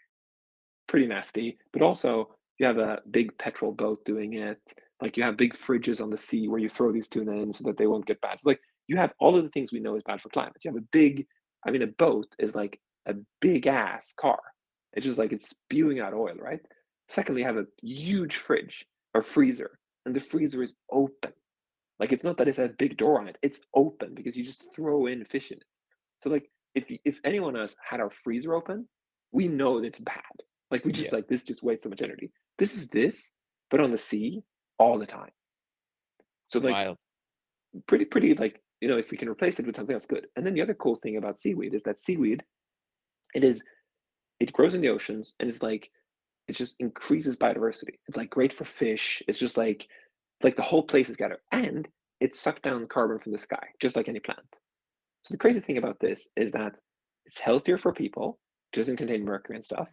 pretty 0.89 1.07
nasty, 1.07 1.59
but 1.73 1.83
also 1.83 2.35
you 2.59 2.67
have 2.67 2.79
a 2.79 3.01
big 3.11 3.37
petrol 3.39 3.73
boat 3.73 4.03
doing 4.05 4.35
it 4.35 4.61
like 5.01 5.16
you 5.16 5.22
have 5.22 5.36
big 5.36 5.55
fridges 5.55 6.01
on 6.01 6.11
the 6.11 6.18
sea 6.18 6.48
where 6.48 6.59
you 6.59 6.68
throw 6.68 6.92
these 6.92 7.09
tuna 7.09 7.32
in 7.32 7.53
so 7.53 7.64
that 7.64 7.78
they 7.78 7.86
won't 7.86 8.07
get 8.07 8.20
bad. 8.20 8.40
So 8.40 8.48
like 8.51 8.61
you 8.86 8.96
have 8.96 9.12
all 9.18 9.36
of 9.36 9.44
the 9.44 9.51
things 9.51 9.72
we 9.72 9.80
know 9.80 9.96
is 9.96 10.03
bad 10.03 10.20
for 10.20 10.28
climate. 10.30 10.57
You 10.62 10.72
have 10.72 10.82
a 10.82 10.86
big, 10.92 11.26
I 11.66 11.70
mean, 11.70 11.82
a 11.82 11.86
boat 11.86 12.34
is 12.38 12.55
like 12.55 12.80
a 13.07 13.14
big 13.40 13.66
ass 13.66 14.12
car. 14.18 14.40
It's 14.92 15.07
just 15.07 15.18
like 15.18 15.32
it's 15.32 15.51
spewing 15.51 16.01
out 16.01 16.14
oil, 16.14 16.34
right? 16.38 16.61
Secondly, 17.09 17.42
you 17.42 17.46
have 17.46 17.57
a 17.57 17.66
huge 17.82 18.36
fridge 18.36 18.86
or 19.14 19.22
freezer, 19.22 19.78
and 20.05 20.14
the 20.14 20.20
freezer 20.20 20.62
is 20.62 20.74
open. 20.90 21.32
Like 21.98 22.12
it's 22.12 22.24
not 22.24 22.38
that 22.38 22.48
it's 22.48 22.59
a 22.59 22.68
big 22.78 22.96
door 22.96 23.20
on 23.20 23.28
it; 23.28 23.36
it's 23.42 23.61
open 23.74 24.14
because 24.14 24.36
you 24.36 24.44
just 24.44 24.64
throw 24.74 25.07
in 25.07 25.24
fish 25.24 25.51
in 25.51 25.59
it. 25.59 25.64
So 26.22 26.30
like 26.30 26.51
if 26.74 26.84
if 27.05 27.20
anyone 27.24 27.57
else 27.57 27.76
had 27.88 28.01
our 28.01 28.11
freezer 28.11 28.55
open, 28.55 28.88
we 29.32 29.48
know 29.48 29.80
that 29.80 29.86
it's 29.86 30.01
bad. 30.01 30.22
Like 30.70 30.84
we 30.84 30.92
just 30.92 31.11
yeah. 31.11 31.16
like 31.16 31.28
this 31.28 31.42
just 31.42 31.62
wastes 31.62 31.84
so 31.84 31.90
much 31.90 32.03
energy. 32.03 32.32
This 32.59 32.74
is 32.74 32.88
this, 32.88 33.30
but 33.70 33.80
on 33.80 33.90
the 33.90 33.98
sea, 33.98 34.42
all 34.81 34.99
the 34.99 35.07
time. 35.07 35.31
So 36.49 36.59
like 36.59 36.72
Wild. 36.72 36.97
pretty 37.87 38.07
pretty 38.07 38.35
like 38.35 38.61
you 38.81 38.89
know 38.89 38.97
if 38.97 39.12
we 39.12 39.16
can 39.16 39.28
replace 39.28 39.61
it 39.61 39.66
with 39.66 39.76
something 39.76 39.95
else 39.95 40.07
good. 40.07 40.26
And 40.35 40.45
then 40.45 40.55
the 40.55 40.62
other 40.62 40.74
cool 40.74 40.97
thing 40.97 41.16
about 41.16 41.39
seaweed 41.39 41.74
is 41.74 41.85
that 41.85 42.01
seaweed 42.01 42.43
it 43.35 43.45
is 43.45 43.62
it 44.41 44.53
grows 44.53 44.74
in 44.74 44.81
the 44.81 44.89
oceans 44.89 45.35
and 45.39 45.49
it's 45.49 45.62
like 45.62 45.91
it 46.49 46.57
just 46.57 46.74
increases 46.81 47.37
biodiversity. 47.37 47.99
It's 48.09 48.16
like 48.16 48.31
great 48.31 48.53
for 48.53 48.64
fish. 48.64 49.22
It's 49.28 49.39
just 49.39 49.57
like 49.57 49.87
like 50.43 50.57
the 50.57 50.62
whole 50.62 50.83
place 50.83 51.11
is 51.11 51.18
better 51.18 51.41
and 51.53 51.87
it 52.18 52.35
sucked 52.35 52.62
down 52.62 52.89
carbon 52.89 53.18
from 53.18 53.33
the 53.33 53.39
sky 53.39 53.68
just 53.81 53.95
like 53.95 54.09
any 54.09 54.20
plant. 54.20 54.41
So 55.22 55.33
the 55.33 55.39
crazy 55.39 55.61
thing 55.61 55.76
about 55.76 56.01
this 56.01 56.28
is 56.35 56.51
that 56.53 56.81
it's 57.26 57.39
healthier 57.39 57.76
for 57.76 57.93
people, 57.93 58.39
doesn't 58.72 58.97
contain 58.97 59.24
mercury 59.24 59.57
and 59.57 59.64
stuff 59.64 59.89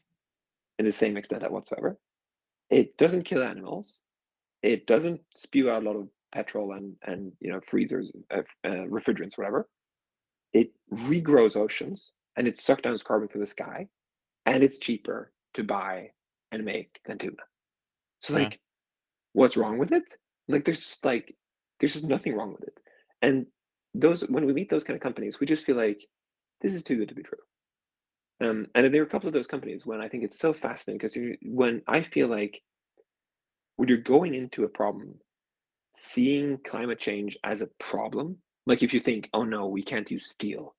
in 0.80 0.86
the 0.86 0.92
same 0.92 1.18
extent 1.18 1.42
that 1.42 1.52
whatsoever. 1.52 1.98
It 2.70 2.98
doesn't 2.98 3.24
kill 3.24 3.44
animals 3.44 4.02
it 4.64 4.88
doesn't 4.88 5.22
spew 5.36 5.70
out 5.70 5.84
a 5.84 5.86
lot 5.86 5.96
of 5.96 6.08
petrol 6.32 6.74
and 6.74 6.96
and 7.04 7.32
you 7.40 7.52
know 7.52 7.60
freezers, 7.62 8.12
uh, 8.32 8.42
uh, 8.64 8.86
refrigerants, 8.90 9.38
whatever. 9.38 9.70
It 10.54 10.72
regrows 10.92 11.56
oceans 11.56 12.14
and 12.36 12.48
it 12.48 12.58
sucks 12.58 12.82
down 12.82 12.98
carbon 13.00 13.28
through 13.28 13.42
the 13.42 13.48
sky, 13.48 13.88
and 14.46 14.64
it's 14.64 14.78
cheaper 14.78 15.32
to 15.56 15.64
buy 15.64 16.12
and 16.52 16.64
make 16.64 17.00
than 17.06 17.18
tuna. 17.18 17.36
So 18.20 18.34
yeah. 18.34 18.46
like, 18.46 18.60
what's 19.34 19.58
wrong 19.58 19.78
with 19.78 19.92
it? 19.92 20.18
Like, 20.48 20.66
there's 20.66 20.80
just 20.80 21.06
like, 21.06 21.36
there's 21.80 21.94
just 21.94 22.06
nothing 22.06 22.36
wrong 22.36 22.54
with 22.54 22.64
it. 22.64 22.78
And 23.22 23.48
those 23.94 24.22
when 24.22 24.46
we 24.46 24.54
meet 24.54 24.70
those 24.70 24.84
kind 24.84 24.96
of 24.96 25.02
companies, 25.02 25.40
we 25.40 25.48
just 25.48 25.66
feel 25.66 25.76
like 25.76 26.06
this 26.62 26.74
is 26.74 26.84
too 26.84 26.98
good 26.98 27.10
to 27.10 27.16
be 27.16 27.24
true. 27.24 27.38
Um, 28.40 28.68
and 28.76 28.94
there 28.94 29.02
are 29.02 29.06
a 29.06 29.10
couple 29.10 29.28
of 29.28 29.34
those 29.34 29.48
companies 29.48 29.86
when 29.86 30.00
I 30.00 30.08
think 30.08 30.24
it's 30.24 30.38
so 30.38 30.54
fascinating 30.54 31.00
because 31.00 31.18
when 31.42 31.82
I 31.88 32.02
feel 32.02 32.28
like 32.28 32.62
when 33.78 33.88
you're 33.88 33.98
going 33.98 34.34
into 34.36 34.64
a 34.64 34.70
problem, 34.70 35.16
seeing 35.98 36.58
climate 36.64 37.00
change 37.00 37.38
as 37.44 37.62
a 37.62 37.70
problem, 37.80 38.38
like 38.66 38.84
if 38.84 38.94
you 38.94 39.00
think, 39.00 39.30
oh 39.34 39.44
no, 39.44 39.68
we 39.68 39.82
can't 39.82 40.12
use 40.12 40.30
steel, 40.30 40.76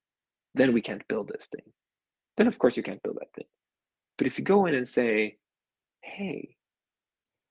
then 0.55 0.73
we 0.73 0.83
can't 0.83 1.07
build 1.09 1.29
this 1.29 1.47
thing, 1.47 1.73
then 2.37 2.47
of 2.47 2.59
course 2.59 2.77
you 2.77 2.83
can't 2.83 3.03
build 3.03 3.17
that 3.21 3.33
thing. 3.35 3.47
But 4.19 4.27
if 4.27 4.39
you 4.39 4.45
go 4.45 4.67
in 4.67 4.75
and 4.75 4.89
say, 4.89 5.39
hey, 6.03 6.57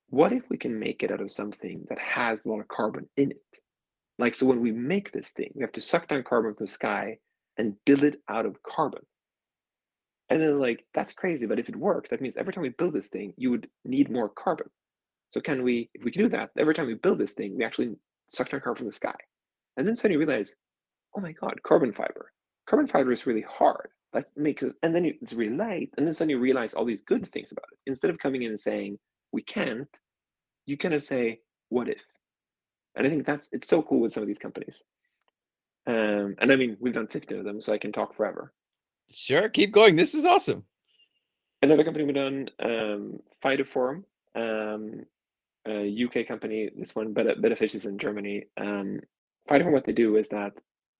what 0.10 0.32
if 0.32 0.50
we 0.50 0.58
can 0.58 0.80
make 0.80 1.04
it 1.04 1.12
out 1.12 1.22
of 1.22 1.32
something 1.32 1.86
that 1.90 2.00
has 2.00 2.46
a 2.46 2.50
lot 2.50 2.60
of 2.60 2.68
carbon 2.68 3.10
in 3.18 3.32
it? 3.32 3.60
Like, 4.20 4.36
so 4.36 4.46
when 4.46 4.62
we 4.62 4.72
make 4.72 5.12
this 5.12 5.30
thing, 5.30 5.52
we 5.56 5.62
have 5.62 5.74
to 5.74 5.82
suck 5.82 6.08
down 6.08 6.24
carbon 6.24 6.56
from 6.56 6.66
the 6.66 6.72
sky 6.72 7.18
and 7.58 7.76
build 7.86 8.04
it 8.04 8.22
out 8.28 8.46
of 8.46 8.64
carbon. 8.64 9.02
And 10.30 10.42
then, 10.42 10.60
like, 10.60 10.86
that's 10.94 11.14
crazy. 11.14 11.46
But 11.46 11.60
if 11.60 11.70
it 11.70 11.76
works, 11.76 12.10
that 12.10 12.22
means 12.22 12.36
every 12.36 12.52
time 12.52 12.64
we 12.64 12.70
build 12.70 12.94
this 12.94 13.08
thing, 13.10 13.34
you 13.38 13.52
would 13.52 13.70
need 13.86 14.12
more 14.12 14.28
carbon. 14.28 14.68
So 15.30 15.42
can 15.42 15.64
we, 15.64 15.90
if 15.94 16.04
we 16.04 16.12
can 16.12 16.24
do 16.24 16.30
that, 16.30 16.52
every 16.58 16.74
time 16.74 16.88
we 16.88 16.94
build 16.96 17.20
this 17.20 17.34
thing, 17.34 17.58
we 17.58 17.66
actually 17.66 17.96
suck 18.30 18.50
down 18.50 18.62
carbon 18.62 18.78
from 18.78 18.88
the 18.88 18.94
sky. 18.94 19.16
And 19.76 19.88
then 19.88 19.96
suddenly 19.96 20.14
you 20.14 20.26
realize, 20.26 20.56
oh 21.16 21.22
my 21.22 21.34
God, 21.34 21.62
carbon 21.64 21.92
fiber. 21.92 22.32
Carbon 22.68 22.88
fiber 22.88 23.12
is 23.12 23.26
really 23.26 23.46
hard. 23.48 23.90
That 24.14 24.26
makes 24.36 24.64
it, 24.64 24.74
and 24.84 24.96
then 24.96 25.06
it's 25.06 25.34
really 25.34 25.56
light. 25.56 25.90
And 25.98 26.08
then 26.08 26.14
suddenly 26.14 26.36
you 26.36 26.40
realize 26.40 26.74
all 26.74 26.86
these 26.86 27.02
good 27.02 27.30
things 27.32 27.52
about 27.52 27.66
it. 27.72 27.80
Instead 27.88 28.10
of 28.10 28.20
coming 28.20 28.44
in 28.44 28.52
and 28.52 28.60
saying, 28.60 28.98
we 29.32 29.42
can't, 29.42 29.88
you 30.66 30.78
kind 30.78 30.94
of 30.94 31.04
say, 31.04 31.42
what 31.70 31.90
if? 31.90 32.02
And 32.96 33.06
I 33.06 33.10
think 33.10 33.26
that's, 33.26 33.50
it's 33.52 33.68
so 33.68 33.82
cool 33.82 34.00
with 34.00 34.14
some 34.14 34.24
of 34.24 34.28
these 34.28 34.40
companies. 34.40 34.82
Um, 35.86 36.36
and 36.40 36.52
I 36.52 36.56
mean, 36.56 36.78
we've 36.80 36.94
done 36.94 37.08
15 37.08 37.40
of 37.40 37.46
them, 37.46 37.62
so 37.62 37.74
I 37.74 37.78
can 37.78 37.92
talk 37.92 38.16
forever. 38.16 38.54
Sure, 39.12 39.48
keep 39.50 39.72
going. 39.72 39.96
This 39.96 40.14
is 40.14 40.26
awesome. 40.26 40.64
Another 41.62 41.84
company 41.84 42.06
we've 42.06 42.16
done, 42.16 42.50
um, 42.60 43.20
Phytoform, 43.44 44.04
um, 44.36 45.06
a 45.68 46.06
UK 46.06 46.28
company. 46.28 46.70
This 46.76 46.96
one, 46.96 47.14
BettaFish 47.14 47.76
is 47.76 47.86
in 47.86 47.98
Germany. 47.98 48.46
Um, 48.60 49.00
Phytoform, 49.50 49.72
what 49.72 49.86
they 49.86 49.94
do 49.94 50.18
is 50.18 50.30
that 50.30 50.54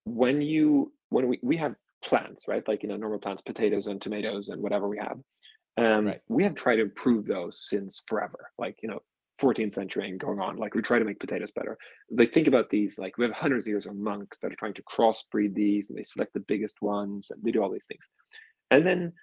when 0.06 0.42
you 0.42 0.92
when 1.10 1.28
we 1.28 1.40
we 1.42 1.58
have 1.58 1.76
plants, 2.04 2.48
right? 2.48 2.68
Like 2.68 2.84
you 2.84 2.90
know 2.90 2.98
normal 2.98 3.20
plants, 3.20 3.42
potatoes 3.42 3.88
and 3.88 4.02
tomatoes 4.02 4.50
and 4.50 4.62
whatever 4.62 4.88
we 4.88 4.98
have. 4.98 5.20
Um, 5.78 6.08
right. 6.08 6.22
We 6.28 6.44
have 6.44 6.56
tried 6.56 6.78
to 6.78 6.84
improve 6.84 7.26
those 7.26 7.66
since 7.68 8.02
forever. 8.08 8.52
Like 8.58 8.78
you 8.82 8.90
know 8.90 9.02
14th 9.42 9.74
century 9.74 10.10
and 10.10 10.20
going 10.20 10.40
on. 10.40 10.58
Like 10.58 10.74
we 10.74 10.82
try 10.82 11.00
to 11.00 11.06
make 11.06 11.20
potatoes 11.20 11.52
better. 11.52 11.78
They 12.12 12.26
think 12.26 12.48
about 12.48 12.70
these 12.70 12.98
like 12.98 13.18
we 13.18 13.26
have 13.26 13.34
hundreds 13.34 13.66
of 13.66 13.70
years 13.70 13.86
of 13.86 13.96
monks 13.96 14.40
that 14.40 14.52
are 14.52 14.56
trying 14.56 14.74
to 14.76 14.84
crossbreed 14.84 15.54
these, 15.54 15.90
and 15.90 15.98
they 15.98 16.04
select 16.04 16.34
the 16.34 16.40
biggest 16.42 16.82
ones, 16.82 17.32
and 17.32 17.44
they 17.44 17.52
do 17.52 17.62
all 17.62 17.72
these 17.72 17.86
things. 17.86 18.08
And 18.72 18.86
then, 18.86 19.14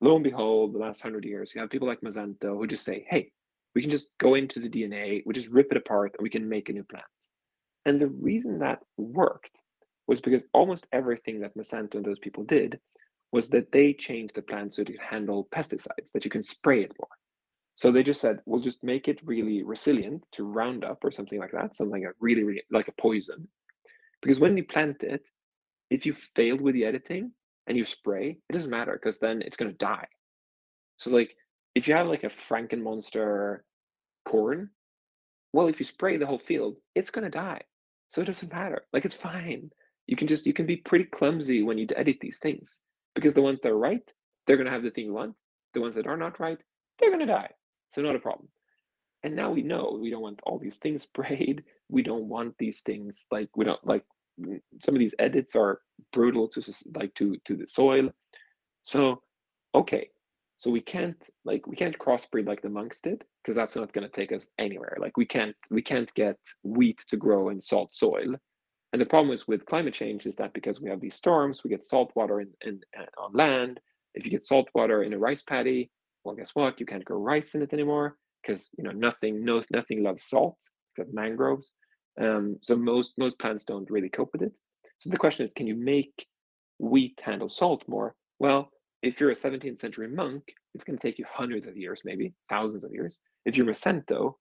lo 0.00 0.14
and 0.14 0.24
behold, 0.24 0.74
the 0.74 0.78
last 0.78 1.00
hundred 1.00 1.24
years, 1.24 1.52
you 1.54 1.60
have 1.60 1.70
people 1.70 1.88
like 1.88 2.00
Monsanto 2.00 2.56
who 2.56 2.66
just 2.66 2.84
say, 2.84 3.06
"Hey, 3.08 3.30
we 3.78 3.82
can 3.82 3.92
just 3.92 4.08
go 4.18 4.34
into 4.34 4.58
the 4.58 4.68
DNA, 4.68 5.22
we 5.24 5.32
just 5.32 5.50
rip 5.50 5.70
it 5.70 5.76
apart, 5.76 6.12
and 6.18 6.24
we 6.24 6.28
can 6.28 6.48
make 6.48 6.68
a 6.68 6.72
new 6.72 6.82
plant. 6.82 7.04
And 7.86 8.00
the 8.00 8.08
reason 8.08 8.58
that 8.58 8.80
worked 8.96 9.62
was 10.08 10.20
because 10.20 10.44
almost 10.52 10.88
everything 10.90 11.38
that 11.42 11.56
Monsanto 11.56 11.94
and 11.94 12.04
those 12.04 12.18
people 12.18 12.42
did 12.42 12.80
was 13.30 13.50
that 13.50 13.70
they 13.70 13.92
changed 13.92 14.34
the 14.34 14.42
plant 14.42 14.74
so 14.74 14.82
it 14.82 14.86
could 14.86 14.98
handle 14.98 15.46
pesticides, 15.54 16.10
that 16.12 16.24
you 16.24 16.30
can 16.32 16.42
spray 16.42 16.82
it 16.82 16.92
more. 16.98 17.08
So 17.76 17.92
they 17.92 18.02
just 18.02 18.20
said, 18.20 18.40
we'll 18.46 18.60
just 18.60 18.82
make 18.82 19.06
it 19.06 19.20
really 19.24 19.62
resilient 19.62 20.26
to 20.32 20.42
Roundup 20.42 21.04
or 21.04 21.12
something 21.12 21.38
like 21.38 21.52
that, 21.52 21.76
something 21.76 22.02
like 22.02 22.14
really, 22.18 22.42
really 22.42 22.64
like 22.72 22.88
a 22.88 23.00
poison. 23.00 23.46
Because 24.22 24.40
when 24.40 24.56
you 24.56 24.64
plant 24.64 25.04
it, 25.04 25.22
if 25.88 26.04
you 26.04 26.14
failed 26.34 26.62
with 26.62 26.74
the 26.74 26.84
editing 26.84 27.30
and 27.68 27.78
you 27.78 27.84
spray, 27.84 28.38
it 28.50 28.52
doesn't 28.52 28.72
matter 28.72 28.98
because 29.00 29.20
then 29.20 29.40
it's 29.40 29.56
going 29.56 29.70
to 29.70 29.78
die. 29.78 30.08
So 30.96 31.12
like 31.12 31.36
if 31.76 31.86
you 31.86 31.94
have 31.94 32.08
like 32.08 32.24
a 32.24 32.28
Frankenmonster 32.28 33.60
corn, 34.24 34.70
well, 35.52 35.68
if 35.68 35.78
you 35.78 35.84
spray 35.84 36.16
the 36.16 36.26
whole 36.26 36.38
field, 36.38 36.76
it's 36.94 37.10
gonna 37.10 37.30
die. 37.30 37.62
So 38.08 38.20
it 38.20 38.26
doesn't 38.26 38.52
matter. 38.52 38.82
Like 38.92 39.04
it's 39.04 39.14
fine. 39.14 39.70
You 40.06 40.16
can 40.16 40.28
just 40.28 40.46
you 40.46 40.52
can 40.52 40.66
be 40.66 40.76
pretty 40.76 41.04
clumsy 41.04 41.62
when 41.62 41.78
you 41.78 41.86
edit 41.94 42.18
these 42.20 42.38
things 42.38 42.80
because 43.14 43.34
the 43.34 43.42
ones 43.42 43.60
that 43.62 43.70
are 43.70 43.78
right, 43.78 44.02
they're 44.46 44.56
gonna 44.56 44.70
have 44.70 44.82
the 44.82 44.90
thing 44.90 45.04
you 45.04 45.14
want. 45.14 45.34
The 45.74 45.80
ones 45.80 45.94
that 45.96 46.06
are 46.06 46.16
not 46.16 46.40
right, 46.40 46.58
they're 46.98 47.10
gonna 47.10 47.26
die. 47.26 47.50
So 47.88 48.02
not 48.02 48.16
a 48.16 48.20
problem. 48.20 48.48
And 49.22 49.34
now 49.34 49.50
we 49.50 49.62
know 49.62 49.98
we 50.00 50.10
don't 50.10 50.22
want 50.22 50.40
all 50.44 50.58
these 50.58 50.76
things 50.76 51.02
sprayed. 51.04 51.64
We 51.88 52.02
don't 52.02 52.28
want 52.28 52.56
these 52.58 52.80
things 52.80 53.26
like 53.30 53.48
we 53.56 53.64
don't 53.64 53.84
like 53.86 54.04
some 54.84 54.94
of 54.94 55.00
these 55.00 55.14
edits 55.18 55.56
are 55.56 55.80
brutal 56.12 56.48
to 56.48 56.74
like 56.94 57.14
to 57.14 57.36
to 57.44 57.56
the 57.56 57.66
soil. 57.66 58.10
So 58.82 59.22
okay, 59.74 60.10
so 60.58 60.70
we 60.70 60.80
can't 60.80 61.30
like 61.44 61.66
we 61.66 61.76
can't 61.76 61.98
crossbreed 61.98 62.46
like 62.46 62.60
the 62.60 62.68
monks 62.68 63.00
did 63.00 63.24
because 63.42 63.56
that's 63.56 63.76
not 63.76 63.92
going 63.92 64.06
to 64.06 64.12
take 64.12 64.32
us 64.32 64.48
anywhere. 64.58 64.96
Like 65.00 65.16
we 65.16 65.24
can't 65.24 65.56
we 65.70 65.80
can't 65.80 66.12
get 66.14 66.36
wheat 66.62 67.02
to 67.08 67.16
grow 67.16 67.48
in 67.48 67.60
salt 67.60 67.94
soil. 67.94 68.34
And 68.92 69.02
the 69.02 69.06
problem 69.06 69.32
is 69.32 69.48
with 69.48 69.66
climate 69.66 69.94
change 69.94 70.26
is 70.26 70.36
that 70.36 70.52
because 70.52 70.80
we 70.80 70.90
have 70.90 71.00
these 71.00 71.14
storms, 71.14 71.62
we 71.62 71.70
get 71.70 71.84
salt 71.84 72.10
water 72.14 72.40
in, 72.40 72.48
in 72.62 72.80
uh, 72.98 73.04
on 73.22 73.32
land. 73.32 73.80
If 74.14 74.24
you 74.24 74.30
get 74.30 74.44
salt 74.44 74.68
water 74.74 75.02
in 75.02 75.12
a 75.12 75.18
rice 75.18 75.42
paddy, 75.42 75.90
well, 76.24 76.34
guess 76.34 76.54
what? 76.54 76.80
You 76.80 76.86
can't 76.86 77.04
grow 77.04 77.18
rice 77.18 77.54
in 77.54 77.62
it 77.62 77.72
anymore 77.72 78.16
because 78.42 78.70
you 78.76 78.84
know 78.84 78.92
nothing 78.92 79.44
no 79.44 79.62
nothing 79.70 80.02
loves 80.02 80.28
salt 80.28 80.58
except 80.92 81.14
mangroves. 81.14 81.74
Um, 82.20 82.58
so 82.62 82.76
most 82.76 83.14
most 83.16 83.38
plants 83.38 83.64
don't 83.64 83.90
really 83.90 84.08
cope 84.08 84.30
with 84.32 84.42
it. 84.42 84.52
So 84.98 85.10
the 85.10 85.18
question 85.18 85.46
is, 85.46 85.52
can 85.52 85.68
you 85.68 85.76
make 85.76 86.26
wheat 86.78 87.20
handle 87.22 87.48
salt 87.48 87.84
more. 87.86 88.14
Well, 88.38 88.70
if 89.02 89.20
you're 89.20 89.30
a 89.30 89.34
17th 89.34 89.78
century 89.78 90.08
monk, 90.08 90.42
it's 90.74 90.84
going 90.84 90.98
to 90.98 91.02
take 91.02 91.18
you 91.18 91.24
hundreds 91.28 91.66
of 91.66 91.76
years, 91.76 92.02
maybe 92.04 92.34
thousands 92.48 92.84
of 92.84 92.92
years. 92.92 93.20
If 93.44 93.56
you're 93.56 93.66
Monsanto, 93.66 94.34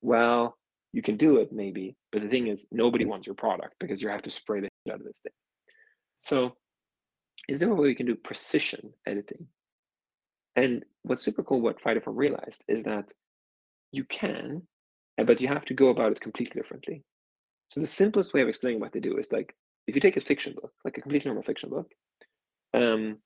well, 0.00 0.56
you 0.92 1.02
can 1.02 1.16
do 1.16 1.36
it 1.38 1.52
maybe, 1.52 1.96
but 2.12 2.22
the 2.22 2.28
thing 2.28 2.48
is, 2.48 2.66
nobody 2.72 3.04
wants 3.04 3.26
your 3.26 3.34
product 3.34 3.74
because 3.78 4.00
you 4.00 4.08
have 4.08 4.22
to 4.22 4.30
spray 4.30 4.60
the 4.60 4.68
shit 4.86 4.94
out 4.94 5.00
of 5.00 5.06
this 5.06 5.20
thing. 5.22 5.32
So, 6.20 6.56
is 7.48 7.60
there 7.60 7.70
a 7.70 7.74
way 7.74 7.88
we 7.88 7.94
can 7.94 8.06
do 8.06 8.14
precision 8.14 8.92
editing? 9.06 9.46
And 10.56 10.84
what's 11.02 11.22
super 11.22 11.42
cool, 11.42 11.60
what 11.60 11.80
Phytoform 11.80 12.16
realized 12.16 12.64
is 12.68 12.82
that 12.84 13.12
you 13.92 14.04
can, 14.04 14.62
but 15.16 15.40
you 15.40 15.48
have 15.48 15.64
to 15.66 15.74
go 15.74 15.88
about 15.88 16.12
it 16.12 16.20
completely 16.20 16.60
differently. 16.60 17.04
So 17.68 17.80
the 17.80 17.86
simplest 17.86 18.32
way 18.32 18.40
of 18.40 18.48
explaining 18.48 18.80
what 18.80 18.92
they 18.92 19.00
do 19.00 19.18
is 19.18 19.30
like 19.30 19.54
if 19.86 19.94
you 19.94 20.00
take 20.00 20.16
a 20.16 20.20
fiction 20.20 20.54
book, 20.54 20.72
like 20.84 20.98
a 20.98 21.00
completely 21.00 21.28
normal 21.28 21.42
fiction 21.42 21.70
book, 21.70 21.92
um, 22.74 23.18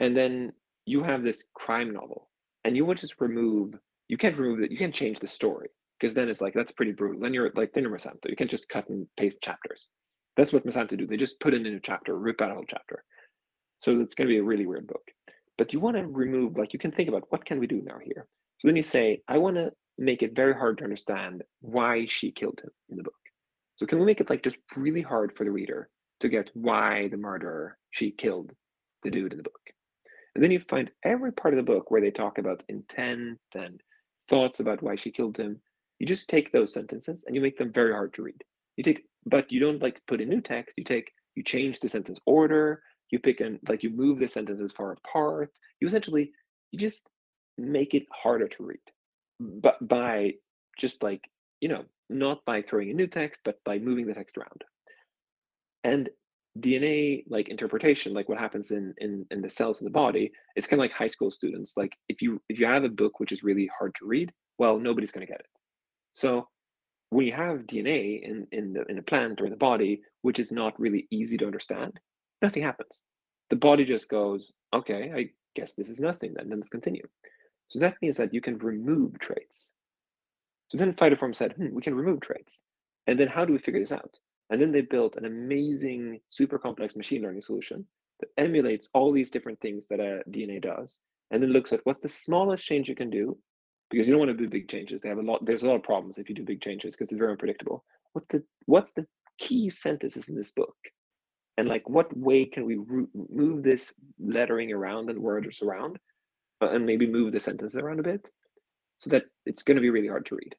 and 0.00 0.16
then 0.16 0.52
you 0.86 1.02
have 1.02 1.22
this 1.22 1.44
crime 1.54 1.92
novel, 1.92 2.28
and 2.64 2.76
you 2.76 2.84
would 2.84 2.98
just 2.98 3.20
remove, 3.20 3.74
you 4.08 4.16
can't 4.16 4.38
remove 4.38 4.60
it, 4.60 4.70
you 4.70 4.78
can't 4.78 4.94
change 4.94 5.18
the 5.18 5.26
story 5.26 5.68
because 5.98 6.14
then 6.14 6.28
it's 6.28 6.40
like 6.40 6.54
that's 6.54 6.72
pretty 6.72 6.92
brutal. 6.92 7.20
Then 7.20 7.34
you're 7.34 7.50
like 7.54 7.72
then 7.72 7.82
you're 7.84 7.96
Monsanto. 7.96 8.28
You 8.28 8.36
can't 8.36 8.50
just 8.50 8.68
cut 8.68 8.88
and 8.88 9.06
paste 9.16 9.42
chapters. 9.42 9.88
That's 10.36 10.52
what 10.52 10.64
Monsanto 10.64 10.96
do. 10.96 11.06
They 11.06 11.16
just 11.16 11.40
put 11.40 11.52
in 11.52 11.66
a 11.66 11.70
new 11.70 11.80
chapter, 11.80 12.16
rip 12.16 12.40
out 12.40 12.50
a 12.50 12.54
whole 12.54 12.64
chapter. 12.68 13.04
So 13.80 14.00
it's 14.00 14.14
going 14.14 14.28
to 14.28 14.32
be 14.32 14.38
a 14.38 14.44
really 14.44 14.66
weird 14.66 14.86
book. 14.86 15.02
But 15.56 15.72
you 15.72 15.80
want 15.80 15.96
to 15.96 16.06
remove, 16.06 16.56
like, 16.56 16.72
you 16.72 16.78
can 16.78 16.92
think 16.92 17.08
about 17.08 17.24
what 17.30 17.44
can 17.44 17.58
we 17.58 17.66
do 17.66 17.82
now 17.84 17.98
here. 18.02 18.26
So 18.58 18.68
then 18.68 18.76
you 18.76 18.82
say, 18.82 19.22
I 19.26 19.38
want 19.38 19.56
to 19.56 19.72
make 19.98 20.22
it 20.22 20.36
very 20.36 20.54
hard 20.54 20.78
to 20.78 20.84
understand 20.84 21.42
why 21.60 22.06
she 22.06 22.30
killed 22.30 22.60
him 22.62 22.70
in 22.90 22.96
the 22.96 23.02
book. 23.02 23.14
So 23.76 23.86
can 23.86 23.98
we 23.98 24.06
make 24.06 24.20
it 24.20 24.30
like 24.30 24.42
just 24.42 24.60
really 24.76 25.02
hard 25.02 25.36
for 25.36 25.44
the 25.44 25.50
reader 25.50 25.88
to 26.20 26.28
get 26.28 26.50
why 26.54 27.08
the 27.08 27.16
murderer 27.16 27.76
she 27.90 28.10
killed 28.12 28.52
the 29.02 29.10
dude 29.10 29.32
in 29.32 29.38
the 29.38 29.44
book? 29.44 29.60
And 30.38 30.44
then 30.44 30.52
you 30.52 30.60
find 30.60 30.88
every 31.04 31.32
part 31.32 31.52
of 31.52 31.56
the 31.56 31.64
book 31.64 31.90
where 31.90 32.00
they 32.00 32.12
talk 32.12 32.38
about 32.38 32.62
intent 32.68 33.40
and 33.56 33.80
thoughts 34.28 34.60
about 34.60 34.80
why 34.80 34.94
she 34.94 35.10
killed 35.10 35.36
him. 35.36 35.60
You 35.98 36.06
just 36.06 36.28
take 36.28 36.52
those 36.52 36.72
sentences 36.72 37.24
and 37.26 37.34
you 37.34 37.42
make 37.42 37.58
them 37.58 37.72
very 37.72 37.90
hard 37.90 38.14
to 38.14 38.22
read. 38.22 38.44
You 38.76 38.84
take, 38.84 39.02
but 39.26 39.50
you 39.50 39.58
don't 39.58 39.82
like 39.82 40.00
put 40.06 40.20
in 40.20 40.28
new 40.28 40.40
text. 40.40 40.74
You 40.76 40.84
take, 40.84 41.10
you 41.34 41.42
change 41.42 41.80
the 41.80 41.88
sentence 41.88 42.20
order. 42.24 42.84
You 43.10 43.18
pick 43.18 43.40
and 43.40 43.58
like 43.68 43.82
you 43.82 43.90
move 43.90 44.20
the 44.20 44.28
sentences 44.28 44.70
far 44.70 44.92
apart. 44.92 45.50
You 45.80 45.88
essentially, 45.88 46.30
you 46.70 46.78
just 46.78 47.08
make 47.56 47.94
it 47.94 48.06
harder 48.12 48.46
to 48.46 48.62
read, 48.62 48.78
but 49.40 49.88
by 49.88 50.34
just 50.78 51.02
like 51.02 51.28
you 51.60 51.68
know, 51.68 51.84
not 52.08 52.44
by 52.44 52.62
throwing 52.62 52.90
in 52.90 52.96
new 52.96 53.08
text, 53.08 53.40
but 53.44 53.58
by 53.64 53.80
moving 53.80 54.06
the 54.06 54.14
text 54.14 54.38
around. 54.38 54.62
And 55.82 56.10
DNA 56.60 57.24
like 57.28 57.48
interpretation, 57.48 58.14
like 58.14 58.28
what 58.28 58.38
happens 58.38 58.70
in 58.70 58.94
in 58.98 59.26
in 59.30 59.42
the 59.42 59.50
cells 59.50 59.80
in 59.80 59.84
the 59.84 59.90
body, 59.90 60.32
it's 60.56 60.66
kind 60.66 60.80
of 60.80 60.84
like 60.84 60.92
high 60.92 61.06
school 61.08 61.30
students. 61.30 61.76
Like 61.76 61.94
if 62.08 62.22
you 62.22 62.40
if 62.48 62.58
you 62.58 62.66
have 62.66 62.84
a 62.84 62.88
book 62.88 63.20
which 63.20 63.32
is 63.32 63.42
really 63.42 63.70
hard 63.78 63.94
to 63.96 64.06
read, 64.06 64.32
well, 64.58 64.78
nobody's 64.78 65.10
going 65.10 65.26
to 65.26 65.32
get 65.32 65.40
it. 65.40 65.46
So 66.12 66.48
when 67.10 67.26
you 67.26 67.32
have 67.32 67.66
DNA 67.66 68.22
in 68.22 68.46
in 68.52 68.72
the 68.72 68.84
in 68.86 68.98
a 68.98 69.02
plant 69.02 69.40
or 69.40 69.44
in 69.44 69.50
the 69.50 69.56
body, 69.56 70.02
which 70.22 70.38
is 70.38 70.52
not 70.52 70.78
really 70.80 71.06
easy 71.10 71.36
to 71.38 71.46
understand, 71.46 72.00
nothing 72.42 72.62
happens. 72.62 73.02
The 73.50 73.56
body 73.56 73.84
just 73.84 74.08
goes, 74.08 74.52
okay, 74.74 75.12
I 75.14 75.30
guess 75.54 75.74
this 75.74 75.88
is 75.88 76.00
nothing. 76.00 76.34
Then, 76.34 76.48
then 76.48 76.58
let's 76.58 76.68
continue. 76.68 77.06
So 77.68 77.78
that 77.80 77.96
means 78.02 78.16
that 78.16 78.34
you 78.34 78.40
can 78.40 78.58
remove 78.58 79.18
traits. 79.18 79.72
So 80.68 80.76
then 80.76 80.92
Phytoform 80.92 81.34
said, 81.34 81.54
hmm, 81.54 81.74
we 81.74 81.82
can 81.82 81.94
remove 81.94 82.20
traits. 82.20 82.62
And 83.06 83.18
then 83.18 83.28
how 83.28 83.44
do 83.44 83.52
we 83.52 83.58
figure 83.58 83.80
this 83.80 83.92
out? 83.92 84.18
And 84.50 84.60
then 84.60 84.72
they 84.72 84.80
built 84.80 85.16
an 85.16 85.24
amazing, 85.24 86.20
super 86.28 86.58
complex 86.58 86.96
machine 86.96 87.22
learning 87.22 87.42
solution 87.42 87.86
that 88.20 88.30
emulates 88.36 88.88
all 88.94 89.12
these 89.12 89.30
different 89.30 89.60
things 89.60 89.88
that 89.88 90.00
a 90.00 90.22
DNA 90.30 90.60
does, 90.60 91.00
and 91.30 91.42
then 91.42 91.50
looks 91.50 91.72
at 91.72 91.80
what's 91.84 92.00
the 92.00 92.08
smallest 92.08 92.64
change 92.64 92.88
you 92.88 92.94
can 92.94 93.10
do, 93.10 93.36
because 93.90 94.08
you 94.08 94.12
don't 94.12 94.26
want 94.26 94.36
to 94.36 94.36
do 94.36 94.48
big 94.48 94.68
changes. 94.68 95.00
They 95.00 95.08
have 95.08 95.18
a 95.18 95.22
lot. 95.22 95.44
There's 95.44 95.62
a 95.62 95.66
lot 95.66 95.76
of 95.76 95.82
problems 95.82 96.18
if 96.18 96.28
you 96.28 96.34
do 96.34 96.44
big 96.44 96.60
changes 96.60 96.94
because 96.94 97.10
it's 97.10 97.18
very 97.18 97.30
unpredictable. 97.30 97.84
What 98.12 98.24
the 98.30 98.42
what's 98.66 98.92
the 98.92 99.06
key 99.38 99.70
sentences 99.70 100.28
in 100.28 100.34
this 100.34 100.50
book, 100.52 100.76
and 101.56 101.68
like 101.68 101.88
what 101.88 102.16
way 102.16 102.46
can 102.46 102.64
we 102.64 102.78
move 103.14 103.62
this 103.62 103.94
lettering 104.18 104.72
around 104.72 105.10
and 105.10 105.18
words 105.18 105.62
around, 105.62 105.98
uh, 106.62 106.70
and 106.70 106.86
maybe 106.86 107.06
move 107.06 107.32
the 107.32 107.40
sentence 107.40 107.76
around 107.76 108.00
a 108.00 108.02
bit, 108.02 108.30
so 108.96 109.10
that 109.10 109.24
it's 109.46 109.62
going 109.62 109.76
to 109.76 109.82
be 109.82 109.90
really 109.90 110.08
hard 110.08 110.26
to 110.26 110.36
read 110.36 110.56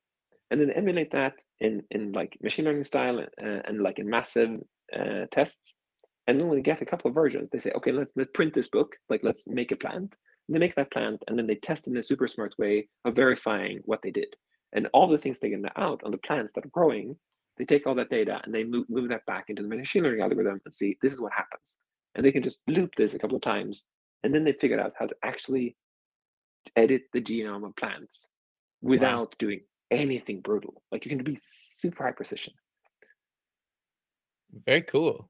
and 0.51 0.59
then 0.59 0.71
emulate 0.71 1.11
that 1.11 1.33
in 1.59 1.83
in 1.91 2.11
like 2.11 2.37
machine 2.41 2.65
learning 2.65 2.83
style 2.83 3.19
uh, 3.19 3.59
and 3.65 3.81
like 3.81 3.99
in 3.99 4.09
massive 4.09 4.59
uh, 4.97 5.25
tests 5.31 5.75
and 6.27 6.39
then 6.39 6.47
when 6.47 6.57
we 6.57 6.61
get 6.61 6.81
a 6.81 6.85
couple 6.85 7.09
of 7.09 7.15
versions 7.15 7.49
they 7.49 7.59
say 7.59 7.71
okay 7.71 7.91
let's 7.91 8.11
let's 8.15 8.31
print 8.33 8.53
this 8.53 8.69
book 8.69 8.95
like 9.09 9.21
let's 9.23 9.47
make 9.47 9.71
a 9.71 9.75
plant. 9.75 10.17
And 10.47 10.55
they 10.55 10.59
make 10.59 10.75
that 10.75 10.91
plant 10.91 11.23
and 11.27 11.37
then 11.37 11.45
they 11.45 11.55
test 11.55 11.87
in 11.87 11.95
a 11.97 12.01
super 12.01 12.27
smart 12.27 12.55
way 12.57 12.89
of 13.05 13.15
verifying 13.15 13.81
what 13.85 14.01
they 14.01 14.09
did. 14.09 14.35
And 14.73 14.87
all 14.93 15.07
the 15.07 15.17
things 15.19 15.39
they 15.39 15.49
get 15.49 15.59
out 15.77 16.01
on 16.03 16.09
the 16.09 16.17
plants 16.17 16.53
that 16.53 16.65
are 16.65 16.69
growing 16.69 17.15
they 17.57 17.65
take 17.65 17.85
all 17.85 17.95
that 17.95 18.09
data 18.09 18.39
and 18.43 18.55
they 18.55 18.63
move, 18.63 18.85
move 18.89 19.09
that 19.09 19.25
back 19.25 19.49
into 19.49 19.61
the 19.61 19.67
machine 19.67 20.03
learning 20.03 20.21
algorithm 20.21 20.61
and 20.63 20.73
see 20.73 20.97
this 21.01 21.11
is 21.11 21.21
what 21.21 21.33
happens. 21.33 21.77
And 22.15 22.25
they 22.25 22.31
can 22.31 22.41
just 22.41 22.61
loop 22.67 22.95
this 22.95 23.13
a 23.13 23.19
couple 23.19 23.35
of 23.35 23.41
times 23.41 23.85
and 24.23 24.33
then 24.33 24.43
they 24.43 24.53
figured 24.53 24.79
out 24.79 24.93
how 24.97 25.05
to 25.05 25.15
actually 25.23 25.75
edit 26.75 27.03
the 27.13 27.21
genome 27.21 27.67
of 27.67 27.75
plants 27.75 28.29
without 28.81 29.19
wow. 29.19 29.37
doing 29.39 29.61
anything 29.91 30.41
brutal. 30.41 30.81
Like 30.91 31.05
you 31.05 31.15
can 31.15 31.23
be 31.23 31.37
super 31.41 32.03
high 32.03 32.11
precision. 32.11 32.53
Very 34.65 34.81
cool. 34.83 35.29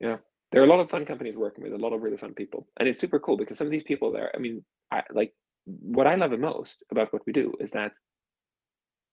Yeah. 0.00 0.18
There 0.52 0.62
are 0.62 0.66
a 0.66 0.68
lot 0.68 0.80
of 0.80 0.90
fun 0.90 1.04
companies 1.04 1.36
working 1.36 1.64
with 1.64 1.72
a 1.72 1.78
lot 1.78 1.92
of 1.92 2.02
really 2.02 2.16
fun 2.16 2.34
people. 2.34 2.68
And 2.78 2.88
it's 2.88 3.00
super 3.00 3.18
cool 3.18 3.36
because 3.36 3.58
some 3.58 3.66
of 3.66 3.70
these 3.70 3.82
people 3.82 4.12
there, 4.12 4.30
I 4.34 4.38
mean, 4.38 4.64
I 4.90 5.02
like 5.12 5.32
what 5.64 6.06
I 6.06 6.14
love 6.14 6.30
the 6.30 6.36
most 6.36 6.84
about 6.90 7.12
what 7.12 7.22
we 7.26 7.32
do 7.32 7.54
is 7.60 7.72
that 7.72 7.92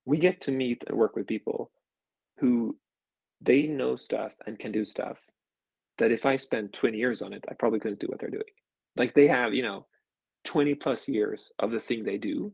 we 0.06 0.18
get 0.18 0.42
to 0.42 0.52
meet 0.52 0.84
and 0.88 0.98
work 0.98 1.16
with 1.16 1.28
people 1.28 1.72
who 2.40 2.78
they 3.42 3.64
know 3.64 3.96
stuff 3.96 4.34
and 4.46 4.60
can 4.60 4.72
do 4.72 4.86
stuff 4.86 5.20
that 5.98 6.12
if 6.12 6.26
I 6.26 6.36
spent 6.38 6.74
20 6.74 6.98
years 6.98 7.22
on 7.22 7.34
it, 7.34 7.44
I 7.50 7.54
probably 7.54 7.80
couldn't 7.80 8.00
do 8.00 8.08
what 8.08 8.20
they're 8.20 8.30
doing. 8.30 8.44
Like 8.96 9.14
they 9.14 9.28
have, 9.28 9.54
you 9.54 9.64
know, 9.64 9.86
20 10.46 10.76
plus 10.76 11.08
years 11.08 11.52
of 11.60 11.72
the 11.72 11.80
thing 11.80 12.04
they 12.04 12.18
do. 12.18 12.54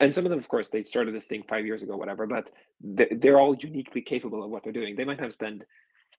And 0.00 0.14
some 0.14 0.24
of 0.26 0.30
them, 0.30 0.38
of 0.38 0.48
course, 0.48 0.68
they 0.68 0.82
started 0.82 1.14
this 1.14 1.26
thing 1.26 1.44
five 1.48 1.66
years 1.66 1.82
ago, 1.82 1.96
whatever, 1.96 2.26
but 2.26 2.50
they're 2.80 3.38
all 3.38 3.54
uniquely 3.54 4.02
capable 4.02 4.42
of 4.42 4.50
what 4.50 4.64
they're 4.64 4.72
doing. 4.72 4.96
They 4.96 5.04
might 5.04 5.20
have 5.20 5.32
spent, 5.32 5.64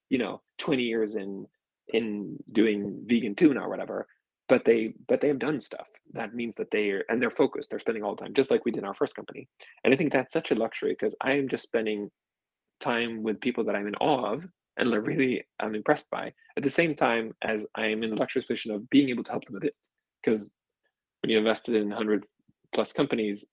you 0.08 0.18
know, 0.18 0.42
20 0.58 0.82
years 0.82 1.14
in 1.14 1.46
in 1.88 2.36
doing 2.50 3.04
vegan 3.06 3.34
tuna 3.36 3.60
or 3.60 3.68
whatever, 3.68 4.08
but 4.48 4.64
they 4.64 4.94
but 5.08 5.20
they 5.20 5.28
have 5.28 5.38
done 5.38 5.60
stuff. 5.60 5.88
That 6.12 6.34
means 6.34 6.56
that 6.56 6.70
they 6.70 6.90
are 6.90 7.04
and 7.08 7.20
they're 7.20 7.30
focused, 7.30 7.70
they're 7.70 7.78
spending 7.78 8.02
all 8.02 8.16
the 8.16 8.22
time, 8.22 8.34
just 8.34 8.50
like 8.50 8.64
we 8.64 8.72
did 8.72 8.80
in 8.80 8.86
our 8.86 8.94
first 8.94 9.14
company. 9.14 9.48
And 9.84 9.92
I 9.92 9.96
think 9.96 10.12
that's 10.12 10.32
such 10.32 10.50
a 10.50 10.56
luxury 10.56 10.92
because 10.98 11.14
I 11.20 11.32
am 11.34 11.48
just 11.48 11.62
spending 11.62 12.10
time 12.80 13.22
with 13.22 13.40
people 13.40 13.64
that 13.64 13.76
I'm 13.76 13.86
in 13.86 13.94
awe 13.96 14.32
of 14.32 14.46
and 14.76 14.92
really 15.06 15.44
I'm 15.60 15.74
impressed 15.74 16.10
by 16.10 16.32
at 16.56 16.62
the 16.62 16.70
same 16.70 16.94
time 16.94 17.34
as 17.42 17.64
I 17.74 17.86
am 17.86 18.02
in 18.02 18.10
the 18.10 18.16
luxurious 18.16 18.46
position 18.46 18.72
of 18.72 18.88
being 18.90 19.08
able 19.08 19.24
to 19.24 19.30
help 19.30 19.44
them 19.44 19.56
a 19.56 19.60
bit. 19.60 19.74
Because 20.22 20.50
when 21.22 21.30
you 21.30 21.38
invested 21.38 21.74
in 21.74 21.88
100 21.88 22.26
plus 22.74 22.92
companies 22.92 23.44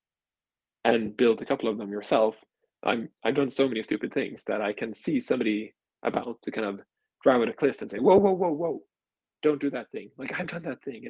and 0.85 1.15
build 1.15 1.41
a 1.41 1.45
couple 1.45 1.69
of 1.69 1.77
them 1.77 1.91
yourself, 1.91 2.43
I'm 2.84 3.10
I've 3.23 3.35
done 3.35 3.49
so 3.49 3.68
many 3.68 3.81
stupid 3.84 4.14
things 4.14 4.43
that 4.47 4.61
I 4.61 4.73
can 4.73 4.93
see 4.93 5.19
somebody 5.19 5.73
about 6.03 6.41
to 6.43 6.51
kind 6.51 6.68
of 6.68 6.81
drive 7.23 7.41
at 7.41 7.49
a 7.49 7.53
cliff 7.53 7.81
and 7.81 7.89
say, 7.89 7.99
whoa, 7.99 8.18
whoa, 8.18 8.34
whoa, 8.34 8.51
whoa, 8.51 8.81
don't 9.41 9.61
do 9.61 9.69
that 9.69 9.89
thing. 9.91 10.10
Like 10.18 10.34
I've 10.39 10.47
done 10.47 10.64
that 10.64 10.84
thing. 10.84 11.10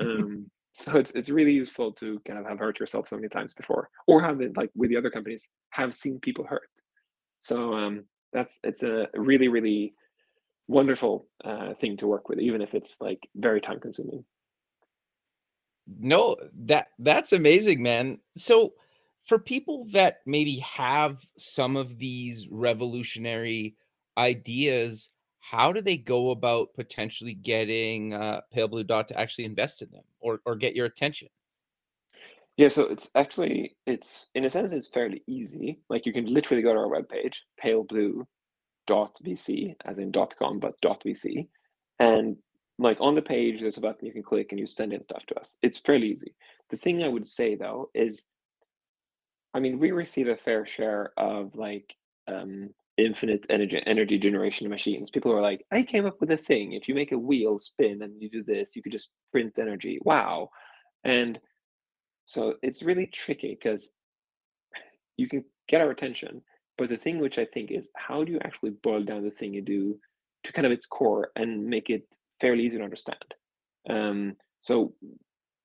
um, 0.00 0.50
so 0.72 0.96
it's 0.96 1.10
it's 1.12 1.30
really 1.30 1.52
useful 1.52 1.92
to 1.94 2.20
kind 2.20 2.38
of 2.38 2.46
have 2.46 2.58
hurt 2.58 2.78
yourself 2.78 3.08
so 3.08 3.16
many 3.16 3.28
times 3.28 3.54
before, 3.54 3.90
or 4.06 4.20
have 4.20 4.40
it 4.40 4.56
like 4.56 4.70
with 4.74 4.90
the 4.90 4.96
other 4.96 5.10
companies 5.10 5.48
have 5.70 5.94
seen 5.94 6.20
people 6.20 6.44
hurt. 6.44 6.70
So 7.40 7.74
um, 7.74 8.04
that's 8.32 8.58
it's 8.62 8.82
a 8.82 9.08
really 9.14 9.48
really 9.48 9.94
wonderful 10.68 11.26
uh, 11.44 11.74
thing 11.74 11.96
to 11.96 12.06
work 12.06 12.28
with, 12.28 12.38
even 12.38 12.60
if 12.60 12.74
it's 12.74 13.00
like 13.00 13.28
very 13.34 13.60
time 13.60 13.80
consuming. 13.80 14.24
No, 15.98 16.36
that 16.66 16.88
that's 16.98 17.32
amazing, 17.32 17.82
man. 17.82 18.18
So 18.36 18.74
for 19.28 19.38
people 19.38 19.84
that 19.92 20.20
maybe 20.24 20.56
have 20.56 21.24
some 21.36 21.76
of 21.76 21.98
these 21.98 22.48
revolutionary 22.50 23.76
ideas, 24.16 25.10
how 25.40 25.70
do 25.70 25.82
they 25.82 25.98
go 25.98 26.30
about 26.30 26.72
potentially 26.74 27.34
getting 27.34 28.14
uh, 28.14 28.40
Pale 28.50 28.68
Blue 28.68 28.84
Dot 28.84 29.06
to 29.08 29.20
actually 29.20 29.44
invest 29.44 29.82
in 29.82 29.90
them 29.90 30.04
or 30.20 30.40
or 30.46 30.56
get 30.56 30.74
your 30.74 30.86
attention? 30.86 31.28
Yeah, 32.56 32.68
so 32.68 32.84
it's 32.84 33.10
actually 33.14 33.76
it's 33.86 34.30
in 34.34 34.46
a 34.46 34.50
sense 34.50 34.72
it's 34.72 34.88
fairly 34.88 35.22
easy. 35.26 35.78
Like 35.90 36.06
you 36.06 36.12
can 36.12 36.26
literally 36.26 36.62
go 36.62 36.72
to 36.72 36.78
our 36.80 36.88
webpage, 36.88 37.36
paleblue.vc, 37.62 38.26
as 39.84 39.98
in 39.98 40.10
dot 40.10 40.34
.com, 40.38 40.58
but 40.58 40.80
dot 40.80 41.02
.vc, 41.04 41.46
and 41.98 42.36
like 42.78 42.96
on 43.00 43.14
the 43.14 43.22
page, 43.22 43.60
there's 43.60 43.76
a 43.76 43.80
button 43.80 44.06
you 44.06 44.12
can 44.12 44.22
click 44.22 44.52
and 44.52 44.58
you 44.58 44.66
send 44.66 44.92
in 44.94 45.02
stuff 45.02 45.26
to 45.26 45.38
us. 45.38 45.58
It's 45.62 45.78
fairly 45.78 46.08
easy. 46.08 46.34
The 46.70 46.76
thing 46.78 47.04
I 47.04 47.08
would 47.08 47.28
say 47.28 47.56
though 47.56 47.90
is, 47.94 48.24
I 49.54 49.60
mean, 49.60 49.78
we 49.78 49.90
receive 49.90 50.28
a 50.28 50.36
fair 50.36 50.66
share 50.66 51.12
of 51.16 51.54
like 51.54 51.96
um, 52.26 52.70
infinite 52.96 53.46
energy 53.48 53.80
energy 53.86 54.18
generation 54.18 54.68
machines. 54.68 55.10
People 55.10 55.32
are 55.32 55.40
like, 55.40 55.64
I 55.70 55.82
came 55.82 56.06
up 56.06 56.20
with 56.20 56.30
a 56.30 56.36
thing. 56.36 56.72
If 56.72 56.88
you 56.88 56.94
make 56.94 57.12
a 57.12 57.18
wheel 57.18 57.58
spin 57.58 58.02
and 58.02 58.20
you 58.20 58.28
do 58.28 58.42
this, 58.42 58.76
you 58.76 58.82
could 58.82 58.92
just 58.92 59.08
print 59.32 59.58
energy. 59.58 59.98
Wow. 60.02 60.50
And 61.04 61.38
so 62.24 62.54
it's 62.62 62.82
really 62.82 63.06
tricky 63.06 63.56
because 63.58 63.90
you 65.16 65.28
can 65.28 65.44
get 65.68 65.80
our 65.80 65.90
attention, 65.90 66.42
but 66.76 66.88
the 66.88 66.96
thing 66.96 67.18
which 67.18 67.38
I 67.38 67.44
think 67.44 67.70
is 67.70 67.88
how 67.96 68.24
do 68.24 68.32
you 68.32 68.40
actually 68.44 68.70
boil 68.82 69.02
down 69.02 69.24
the 69.24 69.30
thing 69.30 69.54
you 69.54 69.62
do 69.62 69.98
to 70.44 70.52
kind 70.52 70.66
of 70.66 70.72
its 70.72 70.86
core 70.86 71.30
and 71.36 71.66
make 71.66 71.90
it 71.90 72.04
fairly 72.40 72.64
easy 72.64 72.78
to 72.78 72.84
understand? 72.84 73.34
Um, 73.88 74.36
so 74.60 74.92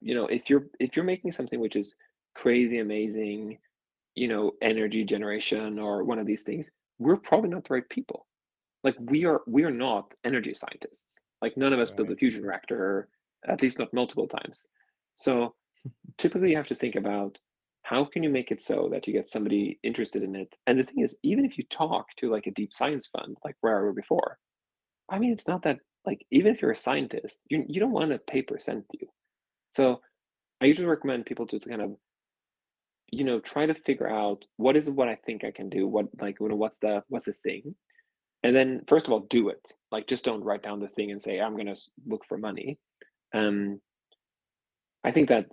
you 0.01 0.15
know, 0.15 0.25
if 0.27 0.49
you're 0.49 0.67
if 0.79 0.95
you're 0.95 1.05
making 1.05 1.31
something 1.31 1.59
which 1.59 1.75
is 1.75 1.95
crazy 2.35 2.79
amazing, 2.79 3.57
you 4.15 4.27
know, 4.27 4.51
energy 4.61 5.03
generation 5.03 5.79
or 5.79 6.03
one 6.03 6.19
of 6.19 6.27
these 6.27 6.43
things, 6.43 6.71
we're 6.99 7.17
probably 7.17 7.49
not 7.49 7.67
the 7.67 7.73
right 7.73 7.89
people. 7.89 8.25
Like 8.83 8.95
we 8.99 9.25
are 9.25 9.41
we 9.47 9.63
are 9.63 9.71
not 9.71 10.13
energy 10.23 10.53
scientists. 10.53 11.21
Like 11.41 11.57
none 11.57 11.73
of 11.73 11.79
us 11.79 11.89
right. 11.89 11.97
built 11.97 12.11
a 12.11 12.15
fusion 12.15 12.43
reactor, 12.43 13.09
at 13.47 13.61
least 13.61 13.79
not 13.79 13.93
multiple 13.93 14.27
times. 14.27 14.67
So 15.15 15.55
typically 16.17 16.51
you 16.51 16.57
have 16.57 16.67
to 16.67 16.75
think 16.75 16.95
about 16.95 17.39
how 17.83 18.05
can 18.05 18.23
you 18.23 18.29
make 18.29 18.49
it 18.49 18.61
so 18.61 18.89
that 18.91 19.05
you 19.05 19.13
get 19.13 19.29
somebody 19.29 19.77
interested 19.83 20.23
in 20.23 20.35
it 20.35 20.53
and 20.65 20.79
the 20.79 20.83
thing 20.83 21.03
is 21.03 21.19
even 21.21 21.45
if 21.45 21.57
you 21.57 21.63
talk 21.65 22.07
to 22.15 22.31
like 22.31 22.47
a 22.47 22.51
deep 22.51 22.73
science 22.73 23.07
fund 23.07 23.37
like 23.45 23.55
where 23.61 23.77
i 23.77 23.81
were 23.81 23.93
before 23.93 24.37
i 25.09 25.19
mean 25.19 25.31
it's 25.31 25.47
not 25.47 25.61
that 25.61 25.79
like 26.05 26.25
even 26.31 26.53
if 26.53 26.61
you're 26.61 26.71
a 26.71 26.75
scientist 26.75 27.41
you, 27.49 27.63
you 27.67 27.79
don't 27.79 27.91
want 27.91 28.11
a 28.11 28.17
paper 28.19 28.57
sent 28.57 28.87
to 28.89 28.97
you 29.01 29.07
so 29.71 30.01
i 30.61 30.65
usually 30.65 30.87
recommend 30.87 31.25
people 31.25 31.45
to 31.45 31.59
kind 31.59 31.81
of 31.81 31.91
you 33.13 33.23
know 33.23 33.39
try 33.39 33.65
to 33.65 33.73
figure 33.73 34.09
out 34.09 34.43
what 34.57 34.75
is 34.75 34.89
what 34.89 35.07
i 35.07 35.15
think 35.25 35.43
i 35.43 35.51
can 35.51 35.69
do 35.69 35.87
what 35.87 36.07
like 36.19 36.39
you 36.39 36.49
know 36.49 36.55
what's 36.55 36.79
the 36.79 37.03
what's 37.09 37.25
the 37.25 37.33
thing 37.43 37.75
and 38.43 38.53
then 38.55 38.81
first 38.87 39.07
of 39.07 39.13
all 39.13 39.21
do 39.21 39.47
it. 39.49 39.61
Like 39.89 40.05
just 40.05 40.25
don't 40.25 40.43
write 40.43 40.63
down 40.63 40.81
the 40.81 40.89
thing 40.89 41.11
and 41.11 41.21
say 41.21 41.39
i'm 41.39 41.53
going 41.53 41.73
to 41.73 41.81
look 42.05 42.25
for 42.25 42.37
money. 42.37 42.77
Um 43.33 43.79
i 45.03 45.11
think 45.11 45.29
that 45.29 45.45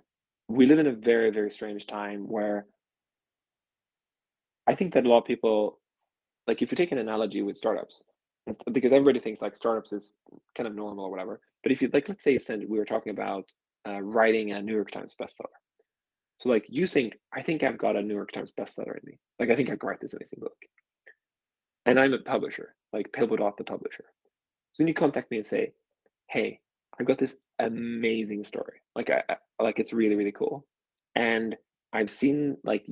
we 0.47 0.65
live 0.65 0.79
in 0.79 0.87
a 0.87 0.91
very 0.91 1.29
very 1.29 1.51
strange 1.51 1.87
time 1.87 2.21
where 2.27 2.65
i 4.67 4.75
think 4.75 4.93
that 4.93 5.05
a 5.05 5.09
lot 5.09 5.19
of 5.19 5.25
people 5.25 5.79
like 6.47 6.61
if 6.61 6.71
you 6.71 6.75
take 6.75 6.91
an 6.91 6.97
analogy 6.97 7.41
with 7.41 7.57
startups 7.57 8.03
because 8.71 8.91
everybody 8.91 9.19
thinks 9.19 9.41
like 9.41 9.55
startups 9.55 9.93
is 9.93 10.13
kind 10.55 10.67
of 10.67 10.75
normal 10.75 11.05
or 11.05 11.11
whatever 11.11 11.39
but 11.63 11.71
if 11.71 11.81
you 11.81 11.89
like 11.93 12.07
let's 12.09 12.23
say 12.23 12.39
we 12.73 12.79
were 12.79 12.91
talking 12.93 13.11
about 13.11 13.45
uh, 13.87 14.01
writing 14.01 14.51
a 14.51 14.61
new 14.61 14.75
york 14.75 14.91
times 14.91 15.15
bestseller 15.19 15.60
so 16.41 16.49
like 16.49 16.65
you 16.67 16.87
think 16.87 17.13
i 17.33 17.41
think 17.41 17.63
i've 17.63 17.77
got 17.77 17.95
a 17.95 18.01
new 18.01 18.15
york 18.15 18.31
times 18.31 18.51
bestseller 18.59 18.97
in 18.97 19.01
me 19.05 19.19
like 19.39 19.49
i 19.49 19.55
think 19.55 19.69
i 19.69 19.73
could 19.73 19.87
write 19.87 20.01
this 20.01 20.13
amazing 20.13 20.39
book 20.39 20.57
and 21.85 21.99
i'm 21.99 22.13
a 22.13 22.19
publisher 22.19 22.75
like 22.91 23.11
Pillbot 23.11 23.57
the 23.57 23.63
publisher 23.63 24.05
so 24.73 24.81
when 24.81 24.87
you 24.87 24.93
contact 24.93 25.31
me 25.31 25.37
and 25.37 25.45
say 25.45 25.73
hey 26.27 26.59
I've 26.99 27.07
got 27.07 27.17
this 27.17 27.37
amazing 27.59 28.43
story. 28.43 28.81
Like 28.95 29.09
I, 29.09 29.23
I 29.29 29.63
like 29.63 29.79
it's 29.79 29.93
really 29.93 30.15
really 30.15 30.31
cool, 30.31 30.65
and 31.15 31.55
I've 31.93 32.11
seen 32.11 32.57
like 32.63 32.85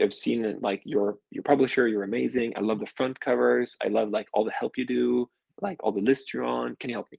I've 0.00 0.12
seen 0.12 0.58
like 0.60 0.82
your 0.84 1.18
your 1.30 1.42
publisher. 1.42 1.88
You're 1.88 2.04
amazing. 2.04 2.52
I 2.56 2.60
love 2.60 2.80
the 2.80 2.86
front 2.86 3.18
covers. 3.18 3.76
I 3.84 3.88
love 3.88 4.10
like 4.10 4.28
all 4.32 4.44
the 4.44 4.52
help 4.52 4.76
you 4.76 4.86
do, 4.86 5.28
like 5.60 5.78
all 5.82 5.92
the 5.92 6.00
lists 6.00 6.32
you're 6.32 6.44
on. 6.44 6.76
Can 6.78 6.90
you 6.90 6.96
help 6.96 7.08
me? 7.10 7.18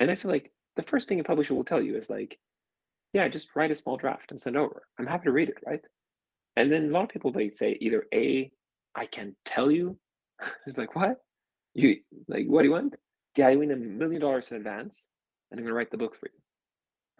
And 0.00 0.10
I 0.10 0.14
feel 0.14 0.30
like 0.30 0.50
the 0.76 0.82
first 0.82 1.08
thing 1.08 1.20
a 1.20 1.24
publisher 1.24 1.54
will 1.54 1.64
tell 1.64 1.82
you 1.82 1.96
is 1.96 2.08
like, 2.08 2.38
yeah, 3.12 3.28
just 3.28 3.50
write 3.54 3.70
a 3.70 3.76
small 3.76 3.96
draft 3.96 4.30
and 4.30 4.40
send 4.40 4.56
over. 4.56 4.82
I'm 4.98 5.06
happy 5.06 5.24
to 5.24 5.32
read 5.32 5.50
it, 5.50 5.58
right? 5.66 5.80
And 6.56 6.72
then 6.72 6.86
a 6.86 6.92
lot 6.92 7.04
of 7.04 7.08
people 7.10 7.32
they 7.32 7.50
say 7.50 7.76
either 7.80 8.06
a, 8.14 8.50
I 8.94 9.06
can 9.06 9.36
tell 9.44 9.70
you. 9.70 9.98
it's 10.66 10.78
like 10.78 10.94
what? 10.94 11.16
You 11.74 11.96
like 12.28 12.46
what 12.46 12.62
do 12.62 12.68
you 12.68 12.72
want? 12.72 12.94
Yeah, 13.36 13.48
I 13.48 13.56
win 13.56 13.70
a 13.70 13.76
million 13.76 14.20
dollars 14.20 14.50
in 14.50 14.58
advance 14.58 15.08
and 15.50 15.60
I'm 15.60 15.64
gonna 15.64 15.74
write 15.74 15.90
the 15.90 15.98
book 15.98 16.16
for 16.16 16.26
you. 16.26 16.38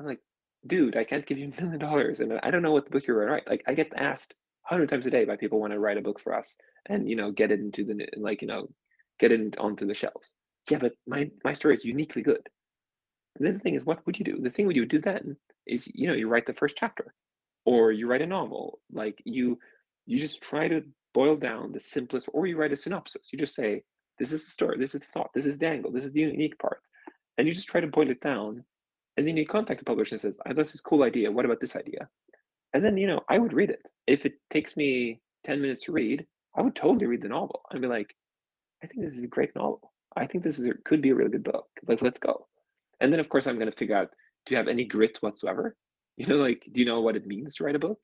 I'm 0.01 0.07
like, 0.07 0.21
dude, 0.67 0.97
I 0.97 1.05
can't 1.05 1.27
give 1.27 1.39
you 1.39 1.53
a 1.57 1.61
million 1.63 1.79
dollars, 1.79 2.21
and 2.21 2.39
I 2.43 2.51
don't 2.51 2.63
know 2.63 2.73
what 2.73 2.85
the 2.85 2.91
book 2.91 3.07
you're 3.07 3.21
gonna 3.21 3.33
write. 3.33 3.49
Like, 3.49 3.63
I 3.67 3.75
get 3.75 3.93
asked 3.95 4.35
hundred 4.65 4.89
times 4.89 5.07
a 5.07 5.11
day 5.11 5.25
by 5.25 5.37
people 5.37 5.61
want 5.61 5.73
to 5.73 5.79
write 5.79 5.99
a 5.99 6.03
book 6.03 6.21
for 6.21 6.35
us, 6.35 6.57
and 6.89 7.09
you 7.09 7.17
know, 7.17 7.31
get 7.31 7.53
it 7.53 7.61
into 7.61 7.85
the 7.85 8.09
like, 8.17 8.43
you 8.43 8.49
know, 8.49 8.69
get 9.19 9.33
it 9.33 9.59
onto 9.59 9.87
the 9.87 9.95
shelves. 9.95 10.35
Yeah, 10.71 10.79
but 10.79 10.93
my 11.07 11.31
my 11.45 11.53
story 11.53 11.75
is 11.75 11.85
uniquely 11.85 12.23
good. 12.23 12.49
And 13.37 13.47
then 13.47 13.55
the 13.55 13.61
thing 13.61 13.75
is, 13.75 13.85
what 13.85 14.05
would 14.07 14.19
you 14.19 14.25
do? 14.25 14.39
The 14.41 14.51
thing 14.51 14.67
would 14.67 14.77
you 14.77 14.87
do 14.87 15.01
then 15.01 15.37
is, 15.67 15.89
you 15.95 16.09
know, 16.09 16.15
you 16.15 16.29
write 16.29 16.47
the 16.47 16.55
first 16.55 16.77
chapter, 16.77 17.15
or 17.65 17.93
you 17.93 18.07
write 18.09 18.23
a 18.23 18.27
novel. 18.27 18.81
Like 18.93 19.21
you, 19.25 19.59
you 20.07 20.19
just 20.19 20.43
try 20.43 20.69
to 20.69 20.83
boil 21.15 21.37
down 21.37 21.73
the 21.73 21.81
simplest, 21.81 22.29
or 22.33 22.47
you 22.47 22.57
write 22.57 22.73
a 22.73 22.77
synopsis. 22.77 23.33
You 23.33 23.39
just 23.39 23.55
say, 23.55 23.83
this 24.19 24.33
is 24.33 24.45
the 24.45 24.51
story, 24.51 24.79
this 24.79 24.95
is 24.95 25.01
the 25.01 25.07
thought, 25.07 25.31
this 25.35 25.47
is 25.47 25.59
the 25.59 25.67
angle, 25.67 25.91
this 25.91 26.05
is 26.05 26.13
the 26.13 26.21
unique 26.21 26.59
part 26.59 26.81
and 27.39 27.47
you 27.47 27.53
just 27.53 27.69
try 27.69 27.81
to 27.81 27.87
boil 27.87 28.11
it 28.11 28.21
down 28.21 28.65
and 29.17 29.27
then 29.27 29.37
you 29.37 29.47
contact 29.47 29.79
the 29.79 29.85
publisher 29.85 30.15
and 30.15 30.23
says 30.23 30.35
i 30.47 30.51
thought 30.51 30.57
this 30.67 30.81
cool 30.81 31.03
idea 31.03 31.31
what 31.31 31.45
about 31.45 31.61
this 31.61 31.77
idea? 31.77 32.09
And 32.75 32.85
then 32.85 32.97
you 32.97 33.07
know 33.07 33.21
i 33.29 33.39
would 33.39 33.53
read 33.53 33.71
it. 33.71 33.89
If 34.07 34.27
it 34.27 34.35
takes 34.51 34.77
me 34.77 35.21
10 35.45 35.61
minutes 35.61 35.83
to 35.85 35.93
read 35.93 36.27
i 36.57 36.63
would 36.63 36.75
totally 36.75 37.07
read 37.07 37.23
the 37.23 37.29
novel. 37.29 37.63
And 37.71 37.81
be 37.81 37.89
like 37.89 38.15
i 38.83 38.87
think 38.87 39.03
this 39.03 39.15
is 39.15 39.25
a 39.25 39.29
great 39.29 39.55
novel. 39.55 39.93
I 40.17 40.27
think 40.27 40.45
this 40.45 40.59
is 40.59 40.67
a, 40.67 40.75
could 40.85 41.01
be 41.01 41.11
a 41.11 41.15
really 41.15 41.31
good 41.31 41.45
book. 41.45 41.67
Like 41.87 42.03
let's 42.03 42.19
go. 42.19 42.47
And 43.01 43.13
then 43.13 43.21
of 43.21 43.29
course 43.29 43.47
i'm 43.47 43.57
going 43.57 43.71
to 43.71 43.77
figure 43.77 43.97
out 43.97 44.11
do 44.47 44.55
you 44.55 44.59
have 44.59 44.69
any 44.69 44.85
grit 44.85 45.19
whatsoever? 45.21 45.77
You 46.19 46.27
know 46.27 46.37
like 46.37 46.63
do 46.71 46.79
you 46.79 46.87
know 46.87 47.01
what 47.01 47.17
it 47.17 47.27
means 47.27 47.55
to 47.55 47.65
write 47.65 47.75
a 47.75 47.79
book? 47.79 47.99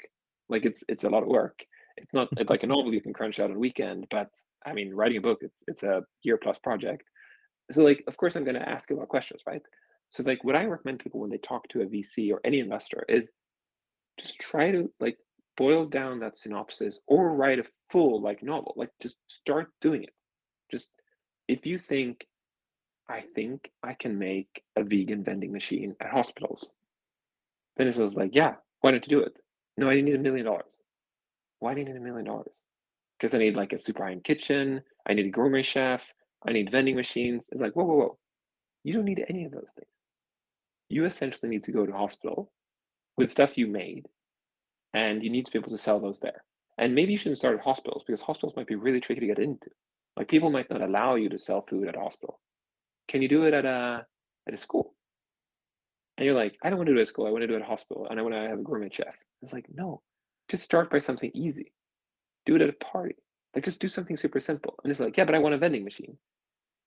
Like 0.49 0.65
it's 0.65 0.83
it's 0.89 1.05
a 1.05 1.11
lot 1.11 1.25
of 1.25 1.29
work. 1.29 1.59
It's 1.99 2.15
not 2.15 2.29
it's 2.39 2.49
like 2.49 2.63
a 2.63 2.67
novel 2.67 2.95
you 2.95 3.03
can 3.03 3.13
crunch 3.13 3.39
out 3.39 3.51
on 3.51 3.59
weekend 3.59 4.07
but 4.11 4.31
i 4.65 4.73
mean 4.73 4.95
writing 4.95 5.19
a 5.19 5.21
book 5.21 5.41
it's, 5.43 5.59
it's 5.67 5.83
a 5.83 6.03
year 6.23 6.39
plus 6.39 6.57
project. 6.57 7.03
So 7.71 7.83
like 7.83 8.03
of 8.09 8.17
course 8.17 8.35
i'm 8.35 8.45
going 8.45 8.61
to 8.63 8.69
ask 8.69 8.91
about 8.91 9.09
questions 9.09 9.43
right? 9.47 9.61
So 10.09 10.23
like 10.23 10.43
what 10.43 10.57
i 10.57 10.65
recommend 10.65 11.01
people 11.01 11.21
when 11.21 11.29
they 11.29 11.37
talk 11.37 11.69
to 11.69 11.83
a 11.83 11.87
vc 11.87 12.33
or 12.33 12.41
any 12.45 12.61
investor 12.61 13.05
is 13.11 13.29
just 14.19 14.39
try 14.39 14.71
to 14.71 14.91
like 15.01 15.19
boil 15.59 15.85
down 15.85 16.21
that 16.21 16.39
synopsis 16.39 17.03
or 17.07 17.35
write 17.35 17.59
a 17.59 17.65
full 17.91 18.23
like 18.23 18.43
novel 18.43 18.73
like 18.77 18.91
just 19.03 19.17
start 19.27 19.69
doing 19.83 20.05
it. 20.05 20.15
Just 20.71 20.93
if 21.49 21.67
you 21.67 21.77
think 21.77 22.25
i 23.09 23.23
think 23.35 23.71
i 23.83 23.95
can 23.95 24.19
make 24.19 24.63
a 24.77 24.83
vegan 24.83 25.25
vending 25.25 25.53
machine 25.53 25.95
at 26.01 26.11
hospitals 26.11 26.71
then 27.77 27.89
it 27.89 27.95
says 27.95 28.17
like 28.17 28.35
yeah 28.35 28.55
why 28.81 28.91
don't 28.91 29.07
you 29.07 29.19
do 29.19 29.23
it 29.23 29.41
no 29.77 29.89
i 29.89 30.01
need 30.01 30.15
a 30.15 30.19
million 30.19 30.45
dollars 30.47 30.81
why 31.61 31.75
do 31.75 31.81
you 31.81 31.87
need 31.87 31.97
a 31.97 32.01
million 32.01 32.25
dollars 32.25 32.61
because 33.19 33.35
i 33.35 33.39
need 33.39 33.57
like 33.57 33.73
a 33.73 33.79
super 33.79 34.05
high-end 34.05 34.25
kitchen 34.25 34.81
i 35.09 35.15
need 35.15 35.27
a 35.27 35.31
gourmet 35.31 35.63
chef 35.63 36.13
I 36.47 36.53
need 36.53 36.71
vending 36.71 36.97
machines. 36.97 37.49
It's 37.51 37.61
like, 37.61 37.75
whoa, 37.75 37.85
whoa, 37.85 37.97
whoa. 37.97 38.19
You 38.85 38.93
don't 38.93 39.05
need 39.05 39.25
any 39.29 39.45
of 39.45 39.53
those 39.53 39.73
things. 39.75 39.91
You 40.89 41.05
essentially 41.05 41.49
need 41.49 41.65
to 41.65 41.73
go 41.73 41.85
to 41.85 41.93
hospital 41.93 42.53
with 43.17 43.31
stuff 43.31 43.59
you 43.59 43.67
made, 43.67 44.07
and 44.95 45.23
you 45.23 45.31
need 45.31 45.47
to 45.47 45.53
be 45.53 45.59
able 45.59 45.71
to 45.71 45.79
sell 45.79 46.01
those 46.01 46.21
there. 46.21 46.45
And 46.79 46.95
maybe 46.95 47.13
you 47.13 47.19
shouldn't 47.19 47.39
start 47.39 47.59
at 47.59 47.65
hospitals 47.65 48.05
because 48.07 48.23
hospitals 48.23 48.55
might 48.57 48.69
be 48.69 48.77
really 48.77 49.01
tricky 49.01 49.21
to 49.21 49.27
get 49.27 49.41
into. 49.41 49.69
Like 50.17 50.29
people 50.29 50.51
might 50.51 50.71
not 50.71 50.81
allow 50.81 51.17
you 51.17 51.29
to 51.29 51.39
sell 51.39 51.63
food 51.63 51.89
at 51.89 51.97
a 51.97 52.01
hospital. 52.01 52.41
Can 53.09 53.23
you 53.23 53.29
do 53.29 53.45
it 53.45 53.55
at 53.55 53.65
a 53.65 54.07
at 54.47 54.55
a 54.55 54.57
school? 54.57 54.95
And 56.17 56.27
you're 56.27 56.35
like, 56.35 56.59
I 56.63 56.69
don't 56.69 56.79
want 56.79 56.89
to 56.89 56.95
do 56.95 56.99
it 56.99 57.03
at 57.03 57.09
school. 57.09 57.27
I 57.27 57.31
want 57.31 57.43
to 57.43 57.47
do 57.47 57.55
it 57.55 57.59
at 57.59 57.63
a 57.63 57.69
hospital, 57.69 58.07
and 58.11 58.19
I 58.19 58.23
want 58.23 58.35
to 58.35 58.41
have 58.41 58.59
a 58.59 58.63
gourmet 58.63 58.91
chef. 58.93 59.15
It's 59.43 59.53
like, 59.53 59.67
no, 59.73 60.03
just 60.49 60.65
start 60.65 60.91
by 60.91 60.99
something 60.99 61.31
easy. 61.35 61.73
Do 62.45 62.57
it 62.57 62.63
at 62.63 62.69
a 62.69 62.85
party. 62.85 63.17
Like 63.55 63.65
just 63.65 63.81
do 63.81 63.89
something 63.89 64.17
super 64.17 64.41
simple. 64.41 64.75
And 64.83 64.91
it's 64.91 65.01
like, 65.01 65.17
yeah, 65.17 65.25
but 65.25 65.35
I 65.35 65.39
want 65.39 65.55
a 65.55 65.59
vending 65.59 65.85
machine. 65.85 66.19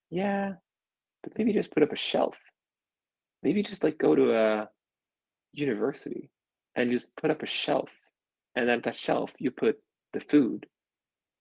Yeah, 0.10 0.54
but 1.24 1.38
maybe 1.38 1.54
just 1.54 1.72
put 1.72 1.84
up 1.84 1.92
a 1.92 1.98
shelf. 1.98 2.38
Maybe 3.44 3.64
just 3.64 3.84
like 3.84 3.98
go 3.98 4.16
to 4.16 4.36
a 4.36 4.70
university 5.54 6.30
and 6.76 6.92
just 6.92 7.16
put 7.16 7.32
up 7.32 7.42
a 7.42 7.48
shelf. 7.48 7.90
And 8.56 8.70
at 8.70 8.84
that 8.84 8.98
shelf, 8.98 9.34
you 9.40 9.52
put 9.52 9.78
the 10.14 10.20
food 10.20 10.68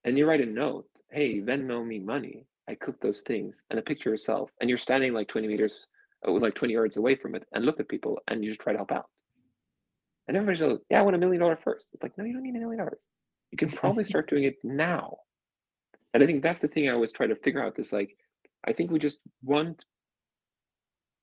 and 0.05 0.17
you 0.17 0.27
write 0.27 0.41
a 0.41 0.47
note. 0.47 0.89
Hey, 1.11 1.41
Venmo 1.41 1.85
me 1.85 1.99
money. 1.99 2.47
I 2.69 2.75
cook 2.75 3.01
those 3.01 3.23
things 3.23 3.65
and 3.71 3.79
a 3.79 3.83
picture 3.83 4.11
yourself. 4.11 4.51
And 4.61 4.69
you're 4.69 4.79
standing 4.79 5.13
like 5.13 5.29
20 5.29 5.49
meters, 5.49 5.89
uh, 6.27 6.33
like 6.33 6.55
20 6.55 6.73
yards 6.73 6.97
away 6.97 7.17
from 7.17 7.35
it 7.35 7.45
and 7.53 7.65
look 7.65 7.81
at 7.81 7.89
people 7.89 8.21
and 8.29 8.45
you 8.45 8.51
just 8.51 8.61
try 8.61 8.73
to 8.73 8.79
help 8.79 8.93
out. 8.93 9.07
And 10.29 10.37
everybody's 10.37 10.63
like, 10.63 10.81
yeah, 10.91 11.01
I 11.01 11.03
want 11.03 11.17
a 11.17 11.19
million 11.19 11.41
dollars 11.41 11.59
first. 11.65 11.89
It's 11.93 12.03
like, 12.03 12.17
no, 12.17 12.25
you 12.25 12.33
don't 12.33 12.43
need 12.43 12.55
a 12.57 12.61
million 12.61 12.79
dollars 12.79 12.99
you 13.51 13.59
can 13.59 13.71
probably 13.71 14.05
start 14.05 14.29
doing 14.29 14.45
it 14.45 14.57
now. 14.63 15.19
And 16.15 16.23
I 16.23 16.27
think 16.27 16.43
that's 16.43 16.61
the 16.61 16.69
thing 16.69 16.89
I 16.89 16.93
always 16.93 17.13
try 17.13 17.27
to 17.27 17.37
figure 17.37 17.65
out 17.65 17.79
is 17.79 17.93
like, 17.93 18.17
I 18.65 18.73
think 18.73 18.91
we 18.91 18.99
just 18.99 19.19
want, 19.43 19.85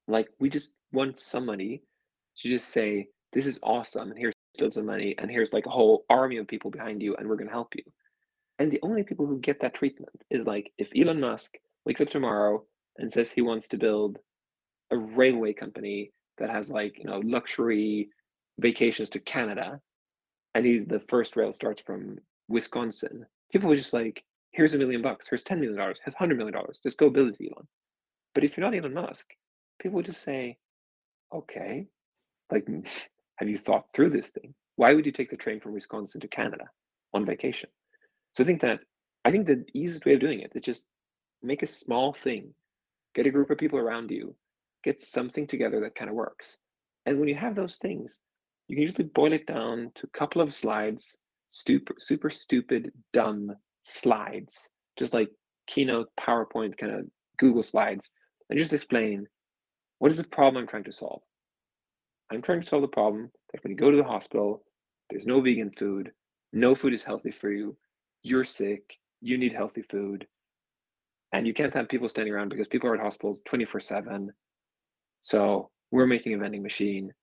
like, 0.07 0.29
we 0.39 0.49
just 0.49 0.73
want 0.91 1.19
somebody 1.19 1.83
to 2.37 2.49
just 2.49 2.69
say, 2.69 3.07
this 3.33 3.45
is 3.45 3.59
awesome, 3.61 4.09
and 4.09 4.17
here's 4.17 4.33
loads 4.59 4.77
of 4.77 4.85
money, 4.85 5.15
and 5.17 5.29
here's 5.29 5.53
like 5.53 5.65
a 5.65 5.71
whole 5.71 6.05
army 6.09 6.37
of 6.37 6.47
people 6.47 6.71
behind 6.71 7.01
you, 7.01 7.15
and 7.15 7.27
we're 7.27 7.35
going 7.35 7.47
to 7.47 7.53
help 7.53 7.75
you. 7.75 7.83
And 8.59 8.71
the 8.71 8.79
only 8.81 9.03
people 9.03 9.25
who 9.25 9.39
get 9.39 9.61
that 9.61 9.75
treatment 9.75 10.23
is 10.29 10.45
like, 10.45 10.71
if 10.77 10.89
Elon 10.95 11.19
Musk 11.19 11.57
wakes 11.85 12.01
up 12.01 12.09
tomorrow 12.09 12.63
and 12.97 13.11
says 13.11 13.31
he 13.31 13.41
wants 13.41 13.67
to 13.69 13.77
build 13.77 14.19
a 14.91 14.97
railway 14.97 15.53
company 15.53 16.11
that 16.37 16.49
has 16.49 16.69
like, 16.69 16.97
you 16.97 17.05
know, 17.05 17.21
luxury 17.23 18.09
vacations 18.59 19.09
to 19.11 19.19
Canada, 19.19 19.79
and 20.55 20.65
he 20.65 20.79
the 20.79 20.99
first 20.99 21.35
rail 21.35 21.53
starts 21.53 21.81
from 21.81 22.17
Wisconsin. 22.47 23.25
People 23.51 23.69
were 23.69 23.75
just 23.75 23.93
like, 23.93 24.23
here's 24.51 24.73
a 24.73 24.77
million 24.77 25.01
bucks, 25.01 25.27
here's 25.29 25.43
$10 25.43 25.59
million, 25.59 25.77
here's 25.77 26.15
$100 26.15 26.37
million, 26.37 26.55
just 26.81 26.97
go 26.97 27.09
build 27.09 27.35
it, 27.39 27.45
Elon. 27.45 27.67
But 28.33 28.43
if 28.43 28.57
you're 28.57 28.65
not 28.65 28.75
Elon 28.75 28.93
Musk, 28.93 29.29
people 29.79 29.97
would 29.97 30.05
just 30.05 30.23
say, 30.23 30.57
okay, 31.33 31.85
like, 32.51 32.67
have 33.35 33.49
you 33.49 33.57
thought 33.57 33.91
through 33.93 34.09
this 34.09 34.29
thing? 34.29 34.53
Why 34.75 34.93
would 34.93 35.05
you 35.05 35.11
take 35.11 35.29
the 35.29 35.37
train 35.37 35.59
from 35.59 35.73
Wisconsin 35.73 36.21
to 36.21 36.27
Canada 36.27 36.65
on 37.13 37.25
vacation? 37.25 37.69
So 38.37 38.43
I 38.43 38.45
think 38.45 38.61
that, 38.61 38.81
I 39.25 39.31
think 39.31 39.47
the 39.47 39.65
easiest 39.73 40.05
way 40.05 40.13
of 40.13 40.19
doing 40.19 40.41
it 40.41 40.51
is 40.53 40.61
just 40.61 40.83
make 41.41 41.63
a 41.63 41.67
small 41.67 42.13
thing, 42.13 42.53
get 43.15 43.25
a 43.25 43.31
group 43.31 43.49
of 43.49 43.57
people 43.57 43.79
around 43.79 44.11
you, 44.11 44.35
get 44.83 45.01
something 45.01 45.47
together 45.47 45.79
that 45.79 45.95
kind 45.95 46.07
of 46.07 46.15
works. 46.15 46.59
And 47.07 47.19
when 47.19 47.29
you 47.29 47.33
have 47.33 47.55
those 47.55 47.77
things, 47.77 48.19
you 48.67 48.75
can 48.75 48.83
usually 48.83 49.05
boil 49.05 49.33
it 49.33 49.47
down 49.47 49.89
to 49.95 50.05
a 50.05 50.15
couple 50.15 50.39
of 50.39 50.53
slides, 50.53 51.17
super, 51.49 51.95
super 51.97 52.29
stupid, 52.29 52.91
dumb 53.11 53.55
slides, 53.81 54.69
just 54.99 55.15
like 55.15 55.29
Keynote, 55.65 56.09
PowerPoint, 56.19 56.77
kind 56.77 56.93
of 56.93 57.07
Google 57.39 57.63
slides, 57.63 58.11
and 58.51 58.59
just 58.59 58.71
explain 58.71 59.25
what 59.97 60.11
is 60.11 60.17
the 60.17 60.23
problem 60.25 60.61
I'm 60.61 60.67
trying 60.67 60.83
to 60.83 60.91
solve. 60.91 61.23
I'm 62.31 62.43
trying 62.43 62.61
to 62.61 62.67
solve 62.67 62.83
the 62.83 62.87
problem 62.87 63.31
that 63.51 63.63
when 63.63 63.71
you 63.71 63.77
go 63.77 63.89
to 63.89 63.97
the 63.97 64.03
hospital, 64.03 64.61
there's 65.09 65.25
no 65.25 65.41
vegan 65.41 65.71
food, 65.71 66.11
no 66.53 66.75
food 66.75 66.93
is 66.93 67.03
healthy 67.03 67.31
for 67.31 67.51
you, 67.51 67.75
you're 68.29 68.43
sick, 68.43 68.97
you 69.21 69.37
need 69.37 69.53
healthy 69.53 69.81
food, 69.81 70.27
and 71.33 71.45
you 71.45 71.53
can't 71.53 71.73
have 71.73 71.89
people 71.89 72.09
standing 72.09 72.33
around 72.33 72.49
because 72.49 72.67
people 72.67 72.89
are 72.89 72.95
at 72.95 73.01
hospitals 73.01 73.41
24 73.45 73.79
7. 73.79 74.31
So 75.21 75.69
we're 75.91 76.07
making 76.07 76.33
a 76.33 76.37
vending 76.37 76.63
machine. 76.63 77.13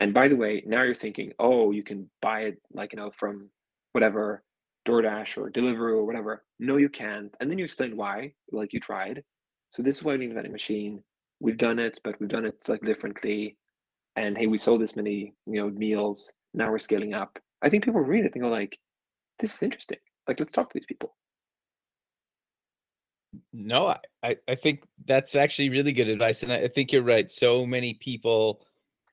And 0.00 0.12
by 0.12 0.28
the 0.28 0.36
way, 0.36 0.62
now 0.66 0.82
you're 0.82 0.94
thinking, 0.94 1.32
oh, 1.38 1.70
you 1.70 1.82
can 1.82 2.10
buy 2.20 2.42
it 2.42 2.58
like, 2.72 2.92
you 2.92 2.98
know, 2.98 3.10
from 3.12 3.50
whatever 3.92 4.42
DoorDash 4.86 5.38
or 5.38 5.50
Deliveroo 5.50 5.96
or 5.96 6.04
whatever. 6.04 6.44
No, 6.58 6.76
you 6.76 6.88
can't. 6.88 7.32
And 7.38 7.50
then 7.50 7.58
you 7.58 7.64
explain 7.64 7.96
why, 7.96 8.32
like 8.50 8.72
you 8.72 8.80
tried. 8.80 9.22
So 9.70 9.82
this 9.82 9.96
is 9.96 10.02
why 10.02 10.12
we 10.12 10.18
need 10.18 10.32
a 10.32 10.34
vending 10.34 10.52
machine. 10.52 11.02
We've 11.40 11.56
done 11.56 11.78
it, 11.78 12.00
but 12.02 12.18
we've 12.20 12.28
done 12.28 12.46
it 12.46 12.56
like 12.68 12.80
differently. 12.82 13.56
And 14.16 14.36
hey, 14.36 14.48
we 14.48 14.58
sold 14.58 14.80
this 14.80 14.96
many, 14.96 15.34
you 15.46 15.60
know, 15.60 15.70
meals. 15.70 16.32
Now 16.52 16.70
we're 16.70 16.78
scaling 16.78 17.14
up. 17.14 17.38
I 17.62 17.70
think 17.70 17.84
people 17.84 18.00
read 18.00 18.24
it 18.24 18.32
and 18.34 18.42
go 18.42 18.48
like, 18.48 18.76
this 19.38 19.54
is 19.54 19.62
interesting. 19.62 19.98
Like, 20.26 20.40
let's 20.40 20.52
talk 20.52 20.70
to 20.70 20.78
these 20.78 20.86
people. 20.86 21.14
No, 23.52 23.94
I, 24.22 24.36
I 24.46 24.54
think 24.54 24.84
that's 25.06 25.34
actually 25.34 25.70
really 25.70 25.92
good 25.92 26.08
advice. 26.08 26.42
And 26.42 26.52
I, 26.52 26.56
I 26.56 26.68
think 26.68 26.92
you're 26.92 27.02
right. 27.02 27.30
So 27.30 27.64
many 27.64 27.94
people 27.94 28.62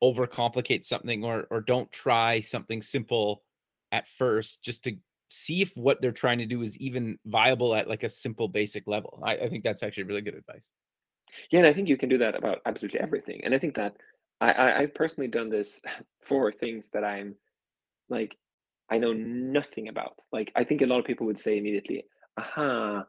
overcomplicate 0.02 0.86
something 0.86 1.23
or 1.23 1.45
or 1.49 1.61
don't 1.61 1.91
try 1.91 2.40
something 2.40 2.81
simple 2.81 3.44
at 3.91 4.07
first 4.07 4.61
just 4.61 4.84
to 4.84 4.95
see 5.30 5.61
if 5.61 5.76
what 5.76 6.02
they're 6.02 6.11
trying 6.11 6.38
to 6.40 6.45
do 6.45 6.61
is 6.61 6.77
even 6.77 7.18
viable 7.26 7.76
at 7.76 7.88
like 7.88 8.03
a 8.03 8.10
simple 8.10 8.48
basic 8.48 8.88
level. 8.88 9.22
I, 9.23 9.38
I 9.38 9.49
think 9.49 9.64
that's 9.64 9.84
actually 9.84 10.03
really 10.03 10.22
good 10.22 10.36
advice. 10.36 10.72
Yeah, 11.52 11.60
and 11.60 11.68
I 11.68 11.73
think 11.73 11.88
you 11.88 11.98
can 11.98 12.10
do 12.10 12.18
that 12.18 12.36
about 12.36 12.60
absolutely 12.65 12.99
everything. 12.99 13.41
And 13.44 13.53
I 13.53 13.60
think 13.60 13.76
that 13.76 13.95
I, 14.41 14.52
I 14.52 14.80
I've 14.80 14.95
personally 14.95 15.27
done 15.27 15.49
this 15.49 15.81
for 16.23 16.52
things 16.52 16.90
that 16.90 17.03
I'm 17.03 17.36
like 18.10 18.36
I 18.91 18.98
know 18.98 19.14
nothing 19.14 19.88
about. 19.88 20.20
Like 20.32 20.52
I 20.56 20.64
think 20.64 20.82
a 20.82 20.86
lot 20.86 20.99
of 20.99 21.06
people 21.06 21.28
would 21.28 21.40
say 21.40 21.57
immediately, 21.57 22.06
aha, 22.38 23.06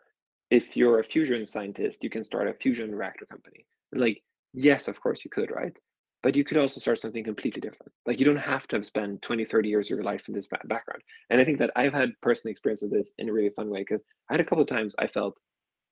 if 0.50 0.76
you're 0.76 0.98
a 0.98 1.04
fusion 1.04 1.46
scientist, 1.46 2.02
you 2.02 2.10
can 2.10 2.24
start 2.24 2.48
a 2.48 2.54
fusion 2.54 2.94
reactor 2.94 3.26
company. 3.26 3.66
Like, 3.92 4.22
yes, 4.52 4.88
of 4.88 5.00
course 5.00 5.24
you 5.24 5.30
could, 5.30 5.50
right? 5.50 5.76
but 6.22 6.36
you 6.36 6.44
could 6.44 6.56
also 6.56 6.80
start 6.80 7.00
something 7.00 7.24
completely 7.24 7.60
different 7.60 7.92
like 8.06 8.18
you 8.18 8.26
don't 8.26 8.36
have 8.36 8.66
to 8.66 8.76
have 8.76 8.84
spent 8.84 9.22
20 9.22 9.44
30 9.44 9.68
years 9.68 9.86
of 9.86 9.96
your 9.96 10.04
life 10.04 10.28
in 10.28 10.34
this 10.34 10.48
background 10.64 11.02
and 11.30 11.40
i 11.40 11.44
think 11.44 11.58
that 11.58 11.70
i've 11.76 11.92
had 11.92 12.10
personal 12.20 12.50
experience 12.50 12.82
of 12.82 12.90
this 12.90 13.12
in 13.18 13.28
a 13.28 13.32
really 13.32 13.50
fun 13.50 13.70
way 13.70 13.80
because 13.80 14.02
i 14.28 14.34
had 14.34 14.40
a 14.40 14.44
couple 14.44 14.62
of 14.62 14.68
times 14.68 14.94
i 14.98 15.06
felt 15.06 15.40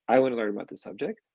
i 0.08 0.18
want 0.18 0.32
to 0.32 0.36
learn 0.36 0.50
about 0.50 0.68
this 0.68 0.82
subject 0.82 1.28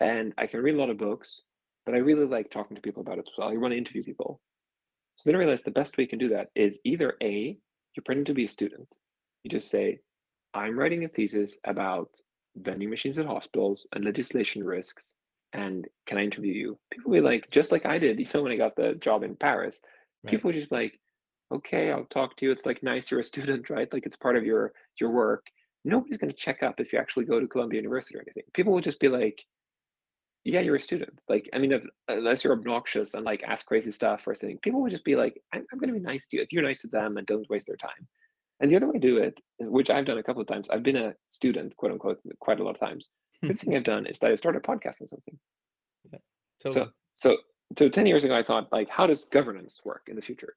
and 0.00 0.32
i 0.38 0.46
can 0.46 0.60
read 0.60 0.74
a 0.74 0.78
lot 0.78 0.90
of 0.90 0.98
books 0.98 1.42
but 1.84 1.94
i 1.94 1.98
really 1.98 2.26
like 2.26 2.50
talking 2.50 2.74
to 2.74 2.82
people 2.82 3.02
about 3.02 3.18
it 3.18 3.26
as 3.26 3.38
well 3.38 3.48
i 3.48 3.56
want 3.56 3.72
to 3.72 3.78
interview 3.78 4.02
people 4.02 4.40
so 5.16 5.28
then 5.28 5.36
i 5.36 5.38
realized 5.38 5.64
the 5.64 5.70
best 5.70 5.96
way 5.96 6.04
you 6.04 6.08
can 6.08 6.18
do 6.18 6.28
that 6.28 6.48
is 6.54 6.80
either 6.84 7.14
a 7.22 7.56
you're 7.94 8.02
pretending 8.02 8.24
to 8.24 8.34
be 8.34 8.44
a 8.44 8.48
student 8.48 8.96
you 9.44 9.50
just 9.50 9.70
say 9.70 9.98
i'm 10.54 10.78
writing 10.78 11.04
a 11.04 11.08
thesis 11.08 11.58
about 11.64 12.08
vending 12.56 12.90
machines 12.90 13.18
at 13.18 13.26
hospitals 13.26 13.86
and 13.94 14.04
legislation 14.04 14.62
risks 14.64 15.14
and 15.52 15.86
can 16.06 16.18
I 16.18 16.24
interview 16.24 16.52
you? 16.52 16.78
People 16.90 17.10
will 17.10 17.18
be 17.18 17.24
like, 17.24 17.50
just 17.50 17.72
like 17.72 17.86
I 17.86 17.98
did, 17.98 18.20
even 18.20 18.42
when 18.42 18.52
I 18.52 18.56
got 18.56 18.76
the 18.76 18.94
job 18.94 19.22
in 19.22 19.36
Paris, 19.36 19.80
right. 20.24 20.30
people 20.30 20.48
would 20.48 20.54
just 20.54 20.70
be 20.70 20.76
like, 20.76 21.00
okay, 21.52 21.92
I'll 21.92 22.04
talk 22.04 22.36
to 22.36 22.46
you. 22.46 22.52
It's 22.52 22.66
like 22.66 22.82
nice 22.82 23.10
you're 23.10 23.20
a 23.20 23.24
student, 23.32 23.70
right? 23.70 23.92
Like 23.92 24.06
it's 24.06 24.16
part 24.16 24.36
of 24.36 24.44
your 24.44 24.72
your 25.00 25.10
work. 25.10 25.46
Nobody's 25.84 26.16
going 26.16 26.30
to 26.30 26.36
check 26.36 26.62
up 26.62 26.78
if 26.78 26.92
you 26.92 26.98
actually 26.98 27.24
go 27.24 27.40
to 27.40 27.48
Columbia 27.48 27.80
University 27.80 28.16
or 28.16 28.22
anything. 28.22 28.44
People 28.54 28.72
will 28.72 28.80
just 28.80 29.00
be 29.00 29.08
like, 29.08 29.44
yeah, 30.44 30.60
you're 30.60 30.76
a 30.76 30.80
student. 30.80 31.18
Like, 31.28 31.48
I 31.52 31.58
mean, 31.58 31.72
if, 31.72 31.82
unless 32.08 32.42
you're 32.42 32.52
obnoxious 32.52 33.14
and 33.14 33.24
like 33.24 33.42
ask 33.44 33.66
crazy 33.66 33.92
stuff 33.92 34.26
or 34.26 34.34
something, 34.34 34.58
people 34.58 34.80
would 34.82 34.90
just 34.90 35.04
be 35.04 35.16
like, 35.16 35.40
I'm, 35.52 35.64
I'm 35.72 35.78
going 35.78 35.92
to 35.92 35.98
be 35.98 36.04
nice 36.04 36.26
to 36.28 36.36
you. 36.36 36.42
If 36.42 36.52
you're 36.52 36.62
nice 36.62 36.80
to 36.82 36.88
them 36.88 37.16
and 37.16 37.26
don't 37.26 37.48
waste 37.48 37.68
their 37.68 37.76
time. 37.76 38.08
And 38.60 38.70
the 38.70 38.76
other 38.76 38.86
way 38.86 38.94
to 38.94 38.98
do 38.98 39.18
it, 39.18 39.38
which 39.58 39.90
I've 39.90 40.04
done 40.04 40.18
a 40.18 40.22
couple 40.22 40.42
of 40.42 40.48
times, 40.48 40.70
I've 40.70 40.82
been 40.82 40.96
a 40.96 41.14
student, 41.28 41.76
quote 41.76 41.92
unquote, 41.92 42.20
quite 42.40 42.60
a 42.60 42.64
lot 42.64 42.74
of 42.74 42.80
times. 42.80 43.10
The 43.42 43.54
thing 43.54 43.74
I've 43.74 43.82
done 43.82 44.06
is 44.06 44.20
that 44.20 44.30
I 44.30 44.36
started 44.36 44.62
a 44.64 44.68
podcast 44.68 45.00
on 45.00 45.08
something. 45.08 45.36
Yeah, 46.12 46.18
totally. 46.62 46.86
So, 47.14 47.32
so, 47.32 47.36
so 47.76 47.88
10 47.88 48.06
years 48.06 48.22
ago, 48.22 48.36
I 48.36 48.44
thought, 48.44 48.70
like, 48.70 48.88
how 48.88 49.06
does 49.06 49.24
governance 49.24 49.80
work 49.84 50.02
in 50.06 50.14
the 50.14 50.22
future? 50.22 50.54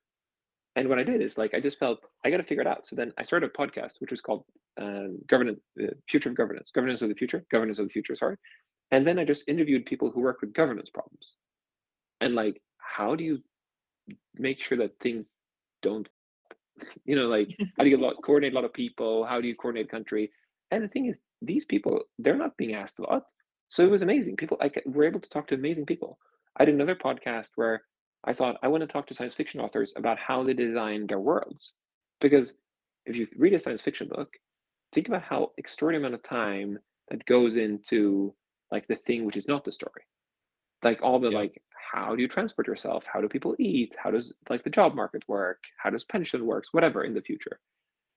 And 0.76 0.88
what 0.88 1.00
I 1.00 1.04
did 1.04 1.20
is, 1.20 1.36
like, 1.36 1.56
I 1.56 1.60
just 1.60 1.80
felt 1.80 2.00
I 2.24 2.30
got 2.30 2.38
to 2.38 2.44
figure 2.44 2.62
it 2.62 2.68
out. 2.68 2.86
So 2.86 2.96
then 2.96 3.12
I 3.18 3.24
started 3.24 3.50
a 3.50 3.58
podcast, 3.58 3.94
which 4.00 4.12
was 4.12 4.22
called 4.22 4.44
um, 4.80 5.18
Governance, 5.28 5.62
uh, 5.82 5.88
Future 6.08 6.30
of 6.30 6.36
Governance, 6.36 6.70
Governance 6.70 7.02
of 7.02 7.10
the 7.10 7.16
Future, 7.16 7.44
Governance 7.50 7.80
of 7.80 7.88
the 7.88 7.92
Future, 7.92 8.16
sorry. 8.16 8.36
And 8.92 9.06
then 9.06 9.20
I 9.20 9.26
just 9.26 9.48
interviewed 9.48 9.86
people 9.86 10.12
who 10.12 10.22
work 10.22 10.42
with 10.42 10.54
governance 10.54 10.90
problems. 10.90 11.38
And, 12.22 12.36
like, 12.36 12.62
how 12.78 13.16
do 13.16 13.24
you 13.24 13.40
make 14.36 14.62
sure 14.62 14.78
that 14.78 15.00
things 15.00 15.26
don't, 15.82 16.08
you 17.06 17.16
know, 17.16 17.28
like, 17.28 17.56
how 17.78 17.84
do 17.84 17.90
you 17.90 17.98
lot, 17.98 18.16
coordinate 18.24 18.54
a 18.54 18.56
lot 18.56 18.66
of 18.66 18.74
people? 18.74 19.26
How 19.26 19.42
do 19.42 19.48
you 19.48 19.56
coordinate 19.56 19.90
country? 19.90 20.32
And 20.72 20.84
the 20.84 20.88
thing 20.88 21.08
is, 21.08 21.22
these 21.42 21.66
people, 21.66 22.02
they're 22.20 22.38
not 22.38 22.58
being 22.58 22.76
asked 22.76 23.00
a 23.00 23.04
lot. 23.04 23.24
So 23.68 23.84
it 23.84 23.92
was 23.92 24.02
amazing. 24.02 24.38
People, 24.38 24.58
I 24.62 24.72
were 24.86 25.06
able 25.06 25.20
to 25.20 25.30
talk 25.30 25.48
to 25.48 25.56
amazing 25.56 25.86
people. 25.86 26.18
I 26.58 26.66
did 26.66 26.76
another 26.76 26.96
podcast 26.96 27.50
where 27.56 27.84
I 28.24 28.34
thought 28.34 28.58
I 28.64 28.68
want 28.68 28.82
to 28.82 28.88
talk 28.88 29.08
to 29.08 29.14
science 29.14 29.34
fiction 29.34 29.60
authors 29.60 29.94
about 29.96 30.18
how 30.18 30.44
they 30.44 30.54
design 30.54 31.08
their 31.08 31.20
worlds. 31.20 31.74
Because 32.22 32.54
if 33.06 33.16
you 33.16 33.28
read 33.38 33.54
a 33.54 33.60
science 33.60 33.82
fiction 33.82 34.08
book, 34.08 34.30
think 34.94 35.08
about 35.08 35.24
how 35.24 35.52
extraordinary 35.58 36.02
amount 36.04 36.16
of 36.16 36.24
time 36.24 36.80
that 37.10 37.26
goes 37.26 37.56
into 37.56 38.34
like 38.72 38.88
the 38.88 38.96
thing 38.96 39.26
which 39.26 39.38
is 39.38 39.48
not 39.48 39.64
the 39.64 39.72
story. 39.72 40.04
Like 40.84 41.02
all 41.02 41.20
the 41.20 41.30
yeah. 41.30 41.40
like, 41.40 41.62
how 41.92 42.16
do 42.16 42.22
you 42.22 42.28
transport 42.28 42.68
yourself? 42.68 43.06
How 43.12 43.22
do 43.22 43.30
people 43.30 43.56
eat? 43.60 43.96
How 43.98 44.12
does 44.12 44.34
like 44.50 44.64
the 44.64 44.70
job 44.70 44.96
market 44.96 45.24
work? 45.28 45.64
How 45.78 45.90
does 45.90 46.04
pension 46.04 46.46
works? 46.46 46.74
Whatever 46.74 47.04
in 47.04 47.14
the 47.14 47.22
future. 47.22 47.60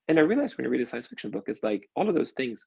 And 0.09 0.19
I 0.19 0.23
realized 0.23 0.57
when 0.57 0.65
you 0.65 0.71
read 0.71 0.81
a 0.81 0.87
science 0.87 1.07
fiction 1.07 1.31
book, 1.31 1.45
it's 1.49 1.63
like 1.63 1.89
all 1.95 2.09
of 2.09 2.15
those 2.15 2.33
things. 2.33 2.67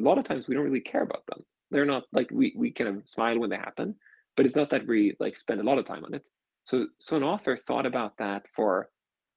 A 0.00 0.02
lot 0.02 0.18
of 0.18 0.24
times 0.24 0.46
we 0.46 0.54
don't 0.54 0.64
really 0.64 0.80
care 0.80 1.02
about 1.02 1.24
them. 1.26 1.44
They're 1.70 1.86
not 1.86 2.04
like 2.12 2.30
we 2.30 2.54
we 2.56 2.70
kind 2.72 2.90
of 2.90 3.08
smile 3.08 3.38
when 3.38 3.50
they 3.50 3.56
happen, 3.56 3.96
but 4.36 4.46
it's 4.46 4.56
not 4.56 4.70
that 4.70 4.86
we 4.86 5.16
like 5.18 5.36
spend 5.36 5.60
a 5.60 5.64
lot 5.64 5.78
of 5.78 5.86
time 5.86 6.04
on 6.04 6.14
it. 6.14 6.24
So 6.64 6.86
so 6.98 7.16
an 7.16 7.22
author 7.22 7.56
thought 7.56 7.86
about 7.86 8.16
that 8.18 8.42
for 8.54 8.88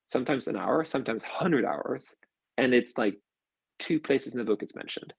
sometimes 0.08 0.48
an 0.48 0.58
hour, 0.58 0.84
sometimes 0.84 1.24
hundred 1.24 1.66
hours, 1.66 2.16
and 2.58 2.74
it's 2.74 2.98
like 2.98 3.18
two 3.80 4.00
places 4.00 4.34
in 4.34 4.40
the 4.40 4.46
book 4.46 4.64
it's 4.64 4.76
mentioned. 4.76 5.14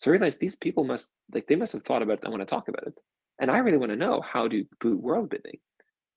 So 0.00 0.10
I 0.10 0.12
realized 0.12 0.40
these 0.40 0.56
people 0.56 0.84
must 0.84 1.10
like 1.32 1.46
they 1.46 1.56
must 1.56 1.74
have 1.74 1.82
thought 1.82 2.02
about 2.02 2.14
it 2.14 2.20
and 2.24 2.32
want 2.32 2.40
to 2.40 2.46
talk 2.46 2.68
about 2.68 2.86
it. 2.86 2.98
And 3.38 3.50
I 3.50 3.58
really 3.58 3.76
want 3.76 3.92
to 3.92 3.96
know 3.96 4.22
how 4.22 4.48
to 4.48 4.64
do 4.80 4.96
world 4.96 5.28
building. 5.28 5.58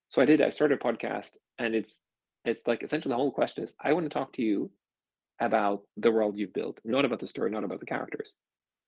So 0.07 0.21
I 0.21 0.25
did, 0.25 0.41
I 0.41 0.51
started 0.51 0.79
a 0.79 0.83
podcast 0.83 1.31
and 1.59 1.75
it's 1.75 1.99
it's 2.45 2.65
like 2.65 2.81
essentially 2.81 3.11
the 3.11 3.17
whole 3.17 3.31
question 3.31 3.63
is 3.63 3.75
I 3.81 3.91
want 3.91 4.05
to 4.05 4.09
talk 4.09 4.31
to 4.33 4.41
you 4.41 4.71
about 5.41 5.81
the 5.97 6.11
world 6.11 6.37
you've 6.37 6.53
built, 6.53 6.79
not 6.85 7.03
about 7.03 7.19
the 7.19 7.27
story, 7.27 7.51
not 7.51 7.65
about 7.65 7.81
the 7.81 7.85
characters. 7.85 8.35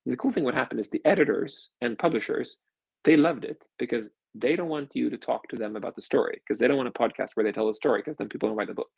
The 0.06 0.16
cool 0.16 0.32
thing 0.32 0.46
what 0.46 0.54
happened 0.54 0.80
is 0.80 0.90
the 0.90 1.06
editors 1.06 1.72
and 1.82 2.00
publishers 2.00 2.58
they 3.04 3.18
loved 3.18 3.44
it 3.44 3.68
because 3.78 4.08
they 4.34 4.56
don't 4.56 4.70
want 4.70 4.96
you 4.96 5.10
to 5.10 5.18
talk 5.18 5.48
to 5.50 5.58
them 5.58 5.76
about 5.76 5.96
the 5.96 6.02
story 6.02 6.42
because 6.46 6.58
they 6.58 6.68
don't 6.70 6.78
want 6.78 6.90
a 6.90 6.92
podcast 6.92 7.32
where 7.34 7.44
they 7.44 7.52
tell 7.52 7.68
the 7.68 7.76
story 7.76 8.00
because 8.00 8.16
then 8.16 8.30
people 8.30 8.48
don't 8.48 8.58
write 8.58 8.70
the 8.70 8.74
book. 8.74 8.92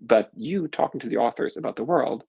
But 0.00 0.30
you 0.34 0.68
talking 0.68 1.00
to 1.00 1.08
the 1.08 1.18
authors 1.18 1.58
about 1.58 1.76
the 1.76 1.84
world 1.84 2.24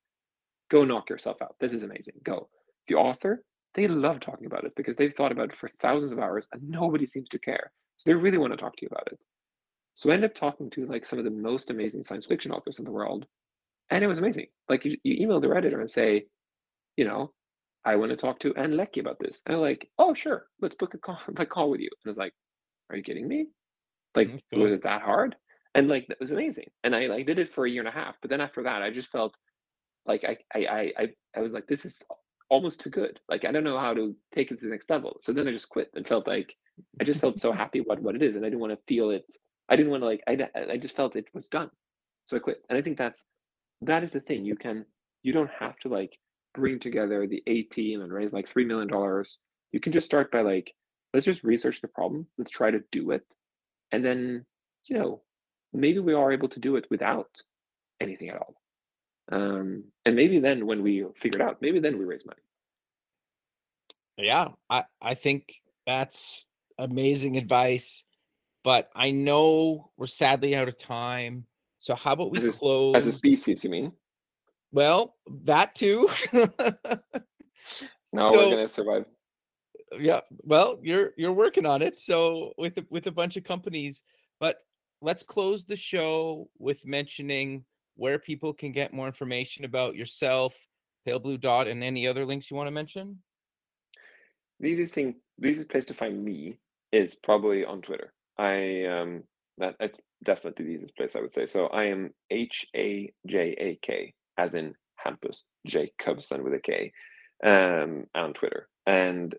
go 0.70 0.84
knock 0.84 1.10
yourself 1.10 1.42
out. 1.42 1.56
This 1.62 1.74
is 1.74 1.82
amazing. 1.82 2.16
Go 2.24 2.50
the 2.90 2.96
author 2.96 3.44
they 3.76 3.88
love 3.88 4.20
talking 4.20 4.48
about 4.48 4.66
it 4.66 4.74
because 4.76 4.96
they've 4.96 5.14
thought 5.14 5.32
about 5.32 5.50
it 5.50 5.56
for 5.56 5.70
thousands 5.80 6.12
of 6.12 6.20
hours 6.20 6.48
and 6.52 6.62
nobody 6.68 7.06
seems 7.06 7.30
to 7.30 7.40
care 7.40 7.72
so 7.98 8.10
they 8.10 8.14
really 8.14 8.38
want 8.38 8.52
to 8.52 8.58
talk 8.58 8.76
to 8.76 8.84
you 8.84 8.90
about 8.92 9.08
it 9.12 9.20
so 9.96 10.10
i 10.10 10.14
ended 10.14 10.30
up 10.30 10.36
talking 10.36 10.70
to 10.70 10.86
like 10.86 11.06
some 11.06 11.20
of 11.20 11.26
the 11.26 11.32
most 11.32 11.70
amazing 11.70 12.04
science 12.04 12.26
fiction 12.26 12.52
authors 12.52 12.80
in 12.80 12.86
the 12.86 12.92
world 12.92 13.26
and 13.90 14.04
it 14.04 14.08
was 14.08 14.18
amazing 14.18 14.48
like 14.68 14.84
you, 14.84 14.98
you 15.04 15.16
email 15.22 15.40
their 15.40 15.56
editor 15.56 15.80
and 15.80 15.90
say 15.90 16.26
you 16.98 17.06
know 17.06 17.32
I 17.86 17.96
want 17.96 18.12
to 18.12 18.18
talk 18.18 18.40
to 18.40 18.54
Ann 18.56 18.76
Leckie 18.76 19.00
about 19.00 19.20
this. 19.20 19.42
And 19.46 19.56
I'm 19.56 19.62
like, 19.62 19.90
oh, 19.98 20.14
sure, 20.14 20.48
let's 20.62 20.76
book 20.76 20.94
a 20.94 20.98
call, 20.98 21.20
like, 21.38 21.50
call 21.50 21.70
with 21.70 21.80
you. 21.80 21.90
And 21.92 22.10
I 22.10 22.10
was 22.10 22.18
like, 22.18 22.34
are 22.90 22.96
you 22.96 23.04
kidding 23.04 23.28
me? 23.28 23.48
Like, 24.16 24.30
cool. 24.54 24.64
was 24.64 24.72
it 24.72 24.84
that 24.84 25.02
hard? 25.02 25.36
And 25.76 25.88
like, 25.88 26.08
that 26.08 26.20
was 26.20 26.32
amazing. 26.32 26.66
And 26.84 26.96
I 26.96 27.08
like 27.08 27.26
did 27.26 27.40
it 27.40 27.50
for 27.50 27.66
a 27.66 27.70
year 27.70 27.82
and 27.82 27.88
a 27.88 27.92
half. 27.92 28.16
But 28.22 28.30
then 28.30 28.42
after 28.42 28.64
that, 28.64 28.82
I 28.82 28.90
just 28.90 29.12
felt 29.12 29.36
like 30.06 30.24
I, 30.24 30.38
I, 30.54 30.92
I, 30.98 31.08
I 31.36 31.42
was 31.42 31.54
like, 31.54 31.68
this 31.68 31.86
is 31.86 32.02
almost 32.50 32.82
too 32.82 32.90
good. 32.90 33.20
Like 33.30 33.46
I 33.46 33.52
don't 33.52 33.64
know 33.64 33.80
how 33.80 33.94
to 33.94 34.16
take 34.34 34.52
it 34.52 34.60
to 34.60 34.66
the 34.66 34.72
next 34.72 34.90
level. 34.90 35.18
So 35.22 35.34
then 35.34 35.48
I 35.48 35.52
just 35.52 35.70
quit 35.70 35.90
and 35.96 36.08
felt 36.08 36.28
like 36.28 36.54
I 37.00 37.04
just 37.04 37.22
felt 37.22 37.40
so 37.40 37.52
happy 37.52 37.80
about 37.80 38.02
what 38.02 38.16
it 38.16 38.24
is, 38.24 38.36
and 38.36 38.46
I 38.46 38.50
didn't 38.50 38.62
want 38.62 38.74
to 38.74 38.86
feel 38.88 39.12
it. 39.12 39.26
I 39.70 39.76
didn't 39.76 39.92
want 39.92 40.02
to 40.02 40.08
like 40.08 40.24
I 40.28 40.48
I 40.72 40.78
just 40.78 40.96
felt 40.96 41.16
it 41.16 41.28
was 41.34 41.48
done. 41.48 41.70
So 42.26 42.38
I 42.38 42.40
quit. 42.40 42.64
And 42.70 42.78
I 42.78 42.82
think 42.82 42.98
that's 42.98 43.24
that 43.82 44.04
is 44.04 44.12
the 44.12 44.20
thing. 44.20 44.46
You 44.46 44.56
can 44.56 44.86
you 45.24 45.34
don't 45.34 45.52
have 45.60 45.78
to 45.80 45.90
like 45.90 46.18
bring 46.54 46.80
together 46.80 47.28
the 47.28 47.44
A 47.48 47.64
team 47.64 48.02
and 48.02 48.12
raise 48.12 48.34
like 48.34 48.48
three 48.48 48.66
million 48.66 48.88
dollars. 48.88 49.40
You 49.72 49.80
can 49.80 49.92
just 49.92 50.06
start 50.06 50.32
by 50.32 50.42
like 50.42 50.74
let's 51.14 51.26
just 51.26 51.44
research 51.44 51.82
the 51.82 51.88
problem. 51.88 52.28
Let's 52.38 52.52
try 52.52 52.72
to 52.72 52.82
do 52.92 53.12
it, 53.12 53.24
and 53.92 54.04
then 54.04 54.46
you 54.86 54.98
know 54.98 55.22
maybe 55.74 56.00
we 56.00 56.14
are 56.14 56.32
able 56.32 56.50
to 56.50 56.60
do 56.60 56.76
it 56.76 56.86
without 56.90 57.30
anything 58.02 58.30
at 58.30 58.38
all. 58.38 58.56
Um, 59.32 59.84
and 60.06 60.16
maybe 60.16 60.40
then 60.40 60.66
when 60.66 60.82
we 60.82 61.06
figure 61.16 61.40
it 61.40 61.44
out, 61.44 61.62
maybe 61.62 61.80
then 61.80 61.98
we 61.98 62.06
raise 62.06 62.26
money. 62.26 62.42
Yeah, 64.18 64.50
I, 64.70 64.84
I 65.02 65.14
think 65.14 65.56
that's 65.86 66.46
amazing 66.78 67.38
advice. 67.38 68.04
But 68.64 68.90
I 68.96 69.12
know 69.12 69.92
we're 69.98 70.08
sadly 70.08 70.56
out 70.56 70.68
of 70.68 70.78
time. 70.78 71.46
So 71.80 71.96
how 71.96 72.14
about 72.14 72.32
we 72.32 72.40
as 72.40 72.46
a, 72.46 72.52
close 72.52 72.96
as 72.98 73.08
a 73.08 73.12
species, 73.14 73.64
you 73.64 73.70
mean? 73.70 73.94
Well, 74.72 75.16
that 75.46 75.76
too. 75.76 76.10
no, 76.34 76.50
so, 78.12 78.34
we're 78.34 78.50
gonna 78.50 78.68
survive. 78.68 79.06
Yeah. 79.98 80.22
Well, 80.44 80.80
you're 80.84 81.12
you're 81.18 81.34
working 81.34 81.66
on 81.66 81.82
it. 81.82 81.98
So 81.98 82.52
with 82.58 82.74
with 82.90 83.08
a 83.08 83.12
bunch 83.12 83.38
of 83.38 83.46
companies, 83.46 84.04
but 84.40 84.58
let's 85.02 85.24
close 85.24 85.64
the 85.64 85.78
show 85.78 86.50
with 86.58 86.86
mentioning 86.86 87.64
where 88.00 88.18
people 88.18 88.54
can 88.54 88.72
get 88.72 88.94
more 88.94 89.08
information 89.08 89.66
about 89.66 89.96
yourself, 89.96 90.56
Pale 91.06 91.20
Blue 91.20 91.38
Dot, 91.38 91.68
and 91.68 91.84
any 91.84 92.08
other 92.08 92.26
links 92.26 92.50
you 92.50 92.56
want 92.56 92.68
to 92.68 92.72
mention? 92.72 93.20
The 94.60 94.70
easiest 94.70 94.94
thing, 94.94 95.16
the 95.38 95.50
easiest 95.50 95.70
place 95.70 95.86
to 95.86 95.94
find 95.94 96.24
me 96.24 96.60
is 96.92 97.16
probably 97.16 97.66
on 97.66 97.82
Twitter. 97.82 98.14
I 98.38 98.86
um 98.86 99.24
that 99.58 99.76
that's 99.80 100.00
definitely 100.24 100.66
the 100.66 100.72
easiest 100.72 100.96
place 100.96 101.16
I 101.16 101.22
would 101.22 101.34
say. 101.34 101.46
So 101.46 101.68
I 101.68 101.86
am 101.86 102.14
H 102.32 102.66
A 102.76 103.12
J 103.28 103.56
A 103.60 103.80
K 103.82 104.14
as 104.38 104.54
in 104.54 104.76
Hampus 105.06 105.44
Jakobsson 105.68 106.44
with 106.44 106.54
a 106.54 106.60
K 106.60 106.92
um 107.46 108.06
on 108.16 108.34
Twitter. 108.34 108.70
And 108.86 109.36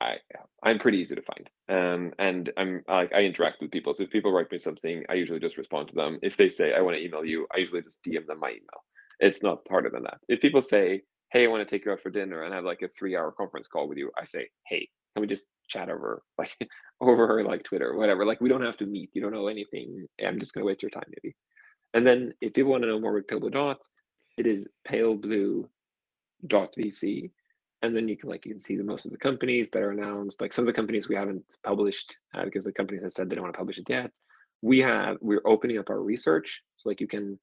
I 0.00 0.16
I'm 0.62 0.78
pretty 0.78 0.98
easy 0.98 1.14
to 1.14 1.22
find. 1.22 1.48
Um, 1.68 2.12
and 2.18 2.52
I'm 2.56 2.82
like 2.88 3.12
I 3.12 3.20
interact 3.22 3.60
with 3.60 3.70
people. 3.70 3.94
So 3.94 4.04
if 4.04 4.10
people 4.10 4.32
write 4.32 4.50
me 4.50 4.58
something, 4.58 5.04
I 5.08 5.14
usually 5.14 5.40
just 5.40 5.56
respond 5.56 5.88
to 5.88 5.94
them. 5.94 6.18
If 6.22 6.36
they 6.36 6.48
say 6.48 6.74
I 6.74 6.80
want 6.80 6.96
to 6.96 7.02
email 7.04 7.24
you, 7.24 7.46
I 7.54 7.58
usually 7.58 7.82
just 7.82 8.04
DM 8.04 8.26
them 8.26 8.40
my 8.40 8.50
email. 8.50 8.82
It's 9.20 9.42
not 9.42 9.60
harder 9.68 9.90
than 9.90 10.02
that. 10.04 10.18
If 10.28 10.40
people 10.40 10.60
say, 10.60 11.02
"Hey, 11.32 11.44
I 11.44 11.48
want 11.48 11.66
to 11.66 11.70
take 11.70 11.86
you 11.86 11.92
out 11.92 12.02
for 12.02 12.10
dinner 12.10 12.42
and 12.42 12.52
have 12.52 12.64
like 12.64 12.82
a 12.82 12.88
three-hour 12.88 13.32
conference 13.32 13.68
call 13.68 13.88
with 13.88 13.98
you," 13.98 14.10
I 14.20 14.24
say, 14.26 14.48
"Hey, 14.66 14.88
can 15.14 15.22
we 15.22 15.26
just 15.26 15.48
chat 15.68 15.88
over 15.88 16.22
like 16.38 16.56
over 17.00 17.42
like 17.44 17.62
Twitter 17.64 17.96
whatever? 17.96 18.26
Like 18.26 18.40
we 18.40 18.48
don't 18.50 18.62
have 18.64 18.76
to 18.78 18.86
meet. 18.86 19.10
You 19.14 19.22
don't 19.22 19.32
know 19.32 19.48
anything. 19.48 20.06
I'm 20.24 20.38
just 20.38 20.52
gonna 20.52 20.66
waste 20.66 20.82
your 20.82 20.90
time 20.90 21.08
maybe." 21.08 21.34
And 21.94 22.06
then 22.06 22.34
if 22.42 22.52
people 22.52 22.72
want 22.72 22.82
to 22.82 22.88
know 22.88 23.00
more 23.00 23.14
with 23.14 23.28
Pale 23.28 23.40
Blue 23.40 23.50
Dot, 23.50 23.78
it 24.36 24.46
is 24.46 24.68
Pale 24.86 25.16
Blue 25.16 25.68
dot 26.46 26.74
VC 26.78 27.30
and 27.86 27.96
then 27.96 28.08
you 28.08 28.16
can 28.16 28.28
like 28.28 28.44
you 28.44 28.52
can 28.52 28.60
see 28.60 28.76
the 28.76 28.84
most 28.84 29.06
of 29.06 29.12
the 29.12 29.18
companies 29.18 29.70
that 29.70 29.82
are 29.82 29.92
announced 29.92 30.40
like 30.40 30.52
some 30.52 30.64
of 30.64 30.66
the 30.66 30.72
companies 30.72 31.08
we 31.08 31.14
haven't 31.14 31.44
published 31.64 32.18
uh, 32.34 32.44
because 32.44 32.64
the 32.64 32.72
companies 32.72 33.02
have 33.02 33.12
said 33.12 33.30
they 33.30 33.36
don't 33.36 33.44
want 33.44 33.54
to 33.54 33.58
publish 33.58 33.78
it 33.78 33.88
yet. 33.88 34.10
We 34.62 34.80
have 34.80 35.16
we're 35.20 35.42
opening 35.46 35.78
up 35.78 35.90
our 35.90 36.02
research 36.02 36.62
so 36.76 36.88
like 36.88 37.00
you 37.00 37.06
can 37.06 37.38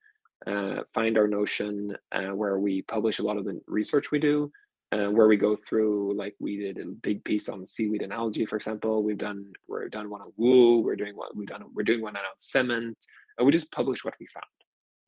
uh, 0.46 0.82
find 0.94 1.18
our 1.18 1.28
notion 1.28 1.96
uh, 2.12 2.36
where 2.36 2.60
we 2.60 2.82
publish 2.84 3.20
a 3.20 3.24
lot 3.24 3.38
of 3.38 3.46
the 3.46 3.62
research 3.68 4.12
we 4.12 4.20
do 4.20 4.52
uh, 4.92 5.08
where 5.08 5.28
we 5.28 5.38
go 5.38 5.56
through 5.56 6.14
like 6.16 6.36
we 6.40 6.58
did 6.58 6.78
a 6.78 6.86
big 6.86 7.24
piece 7.24 7.48
on 7.50 7.66
seaweed 7.66 8.02
and 8.02 8.14
algae 8.14 8.46
for 8.46 8.58
example. 8.58 9.04
We've 9.04 9.18
done 9.18 9.46
we're 9.68 9.88
done 9.90 10.10
one 10.10 10.22
on 10.22 10.34
wool 10.38 10.84
we're 10.84 10.96
doing 10.96 11.16
what 11.16 11.36
we've 11.36 11.48
done 11.48 11.64
we're 11.74 11.84
doing 11.84 12.02
one 12.02 12.16
on 12.16 12.24
cement 12.40 12.98
and 13.38 13.46
we 13.46 13.52
just 13.52 13.72
publish 13.72 14.04
what 14.04 14.16
we 14.20 14.28
found. 14.28 14.46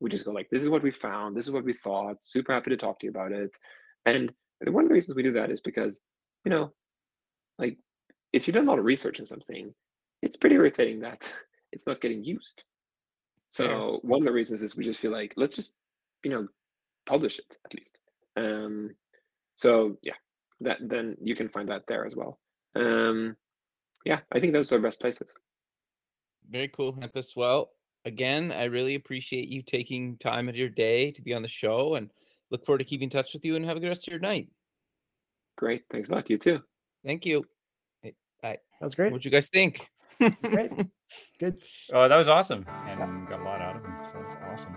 We 0.00 0.10
just 0.10 0.24
go 0.24 0.32
like 0.32 0.48
this 0.50 0.62
is 0.62 0.68
what 0.68 0.82
we 0.82 0.90
found 0.90 1.36
this 1.36 1.46
is 1.46 1.52
what 1.52 1.64
we 1.64 1.72
thought 1.72 2.16
super 2.20 2.52
happy 2.52 2.70
to 2.70 2.76
talk 2.76 3.00
to 3.00 3.06
you 3.06 3.10
about 3.10 3.32
it. 3.32 3.50
And 4.06 4.32
one 4.64 4.84
of 4.84 4.88
the 4.88 4.94
reasons 4.94 5.16
we 5.16 5.22
do 5.22 5.32
that 5.32 5.50
is 5.50 5.60
because, 5.60 6.00
you 6.44 6.50
know, 6.50 6.72
like 7.58 7.78
if 8.32 8.46
you've 8.46 8.54
done 8.54 8.66
a 8.66 8.70
lot 8.70 8.78
of 8.78 8.84
research 8.84 9.18
in 9.20 9.26
something, 9.26 9.74
it's 10.22 10.36
pretty 10.36 10.56
irritating 10.56 11.00
that 11.00 11.32
it's 11.72 11.86
not 11.86 12.00
getting 12.00 12.24
used. 12.24 12.64
So 13.50 14.00
one 14.02 14.20
of 14.20 14.26
the 14.26 14.32
reasons 14.32 14.62
is 14.62 14.76
we 14.76 14.84
just 14.84 15.00
feel 15.00 15.12
like 15.12 15.32
let's 15.36 15.56
just, 15.56 15.72
you 16.24 16.30
know, 16.30 16.48
publish 17.06 17.38
it 17.38 17.58
at 17.64 17.74
least. 17.74 17.96
Um, 18.36 18.94
so 19.54 19.96
yeah, 20.02 20.14
that 20.60 20.78
then 20.80 21.16
you 21.22 21.34
can 21.34 21.48
find 21.48 21.68
that 21.68 21.86
there 21.86 22.04
as 22.04 22.14
well. 22.14 22.38
Um, 22.74 23.36
yeah, 24.04 24.20
I 24.32 24.40
think 24.40 24.52
those 24.52 24.72
are 24.72 24.76
the 24.76 24.82
best 24.82 25.00
places. 25.00 25.28
Very 26.48 26.68
cool, 26.68 26.92
Hampus. 26.92 27.34
Well, 27.34 27.70
again, 28.04 28.52
I 28.52 28.64
really 28.64 28.94
appreciate 28.94 29.48
you 29.48 29.62
taking 29.62 30.16
time 30.18 30.48
of 30.48 30.56
your 30.56 30.68
day 30.68 31.10
to 31.12 31.22
be 31.22 31.34
on 31.34 31.42
the 31.42 31.48
show 31.48 31.96
and 31.96 32.10
look 32.50 32.64
forward 32.66 32.78
to 32.78 32.84
keeping 32.84 33.04
in 33.06 33.10
touch 33.10 33.32
with 33.34 33.44
you 33.44 33.56
and 33.56 33.64
have 33.64 33.76
a 33.76 33.80
good 33.80 33.88
rest 33.88 34.06
of 34.06 34.12
your 34.12 34.20
night. 34.20 34.48
Great. 35.56 35.82
Thanks 35.90 36.10
a 36.10 36.14
lot. 36.14 36.28
You 36.30 36.38
too. 36.38 36.60
Thank 37.04 37.24
you. 37.26 37.44
Hey, 38.02 38.14
That 38.42 38.60
was 38.80 38.94
great. 38.94 39.12
What 39.12 39.22
do 39.22 39.26
you 39.28 39.32
guys 39.32 39.48
think? 39.48 39.88
great. 40.42 40.70
Good. 41.38 41.58
Oh, 41.92 42.08
that 42.08 42.16
was 42.16 42.28
awesome. 42.28 42.64
And 42.86 43.28
got 43.28 43.40
a 43.40 43.44
lot 43.44 43.60
out 43.60 43.76
of 43.76 43.84
him. 43.84 43.94
So 44.10 44.18
it's 44.24 44.34
awesome. 44.50 44.74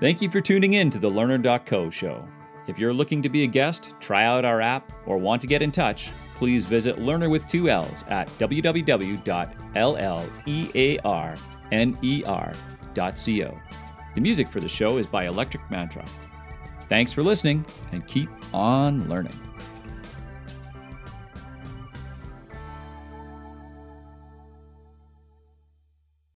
Thank 0.00 0.22
you 0.22 0.30
for 0.30 0.40
tuning 0.40 0.72
in 0.74 0.88
to 0.90 0.98
the 0.98 1.08
Learner.co 1.10 1.90
show. 1.90 2.26
If 2.66 2.78
you're 2.78 2.94
looking 2.94 3.22
to 3.22 3.28
be 3.28 3.44
a 3.44 3.46
guest, 3.46 3.92
try 4.00 4.24
out 4.24 4.44
our 4.44 4.60
app, 4.62 4.92
or 5.06 5.18
want 5.18 5.42
to 5.42 5.46
get 5.48 5.60
in 5.62 5.70
touch, 5.70 6.10
please 6.36 6.64
visit 6.64 6.98
Learner 7.00 7.28
with 7.28 7.46
two 7.46 7.68
L's 7.68 8.02
at 8.08 8.28
www.llearner.co. 12.94 13.60
The 14.14 14.20
music 14.20 14.48
for 14.48 14.60
the 14.60 14.68
show 14.68 14.96
is 14.98 15.06
by 15.06 15.26
Electric 15.26 15.70
Mantra. 15.70 16.04
Thanks 16.88 17.12
for 17.12 17.22
listening 17.22 17.64
and 17.92 18.06
keep 18.06 18.28
on 18.52 19.08
learning. 19.08 19.38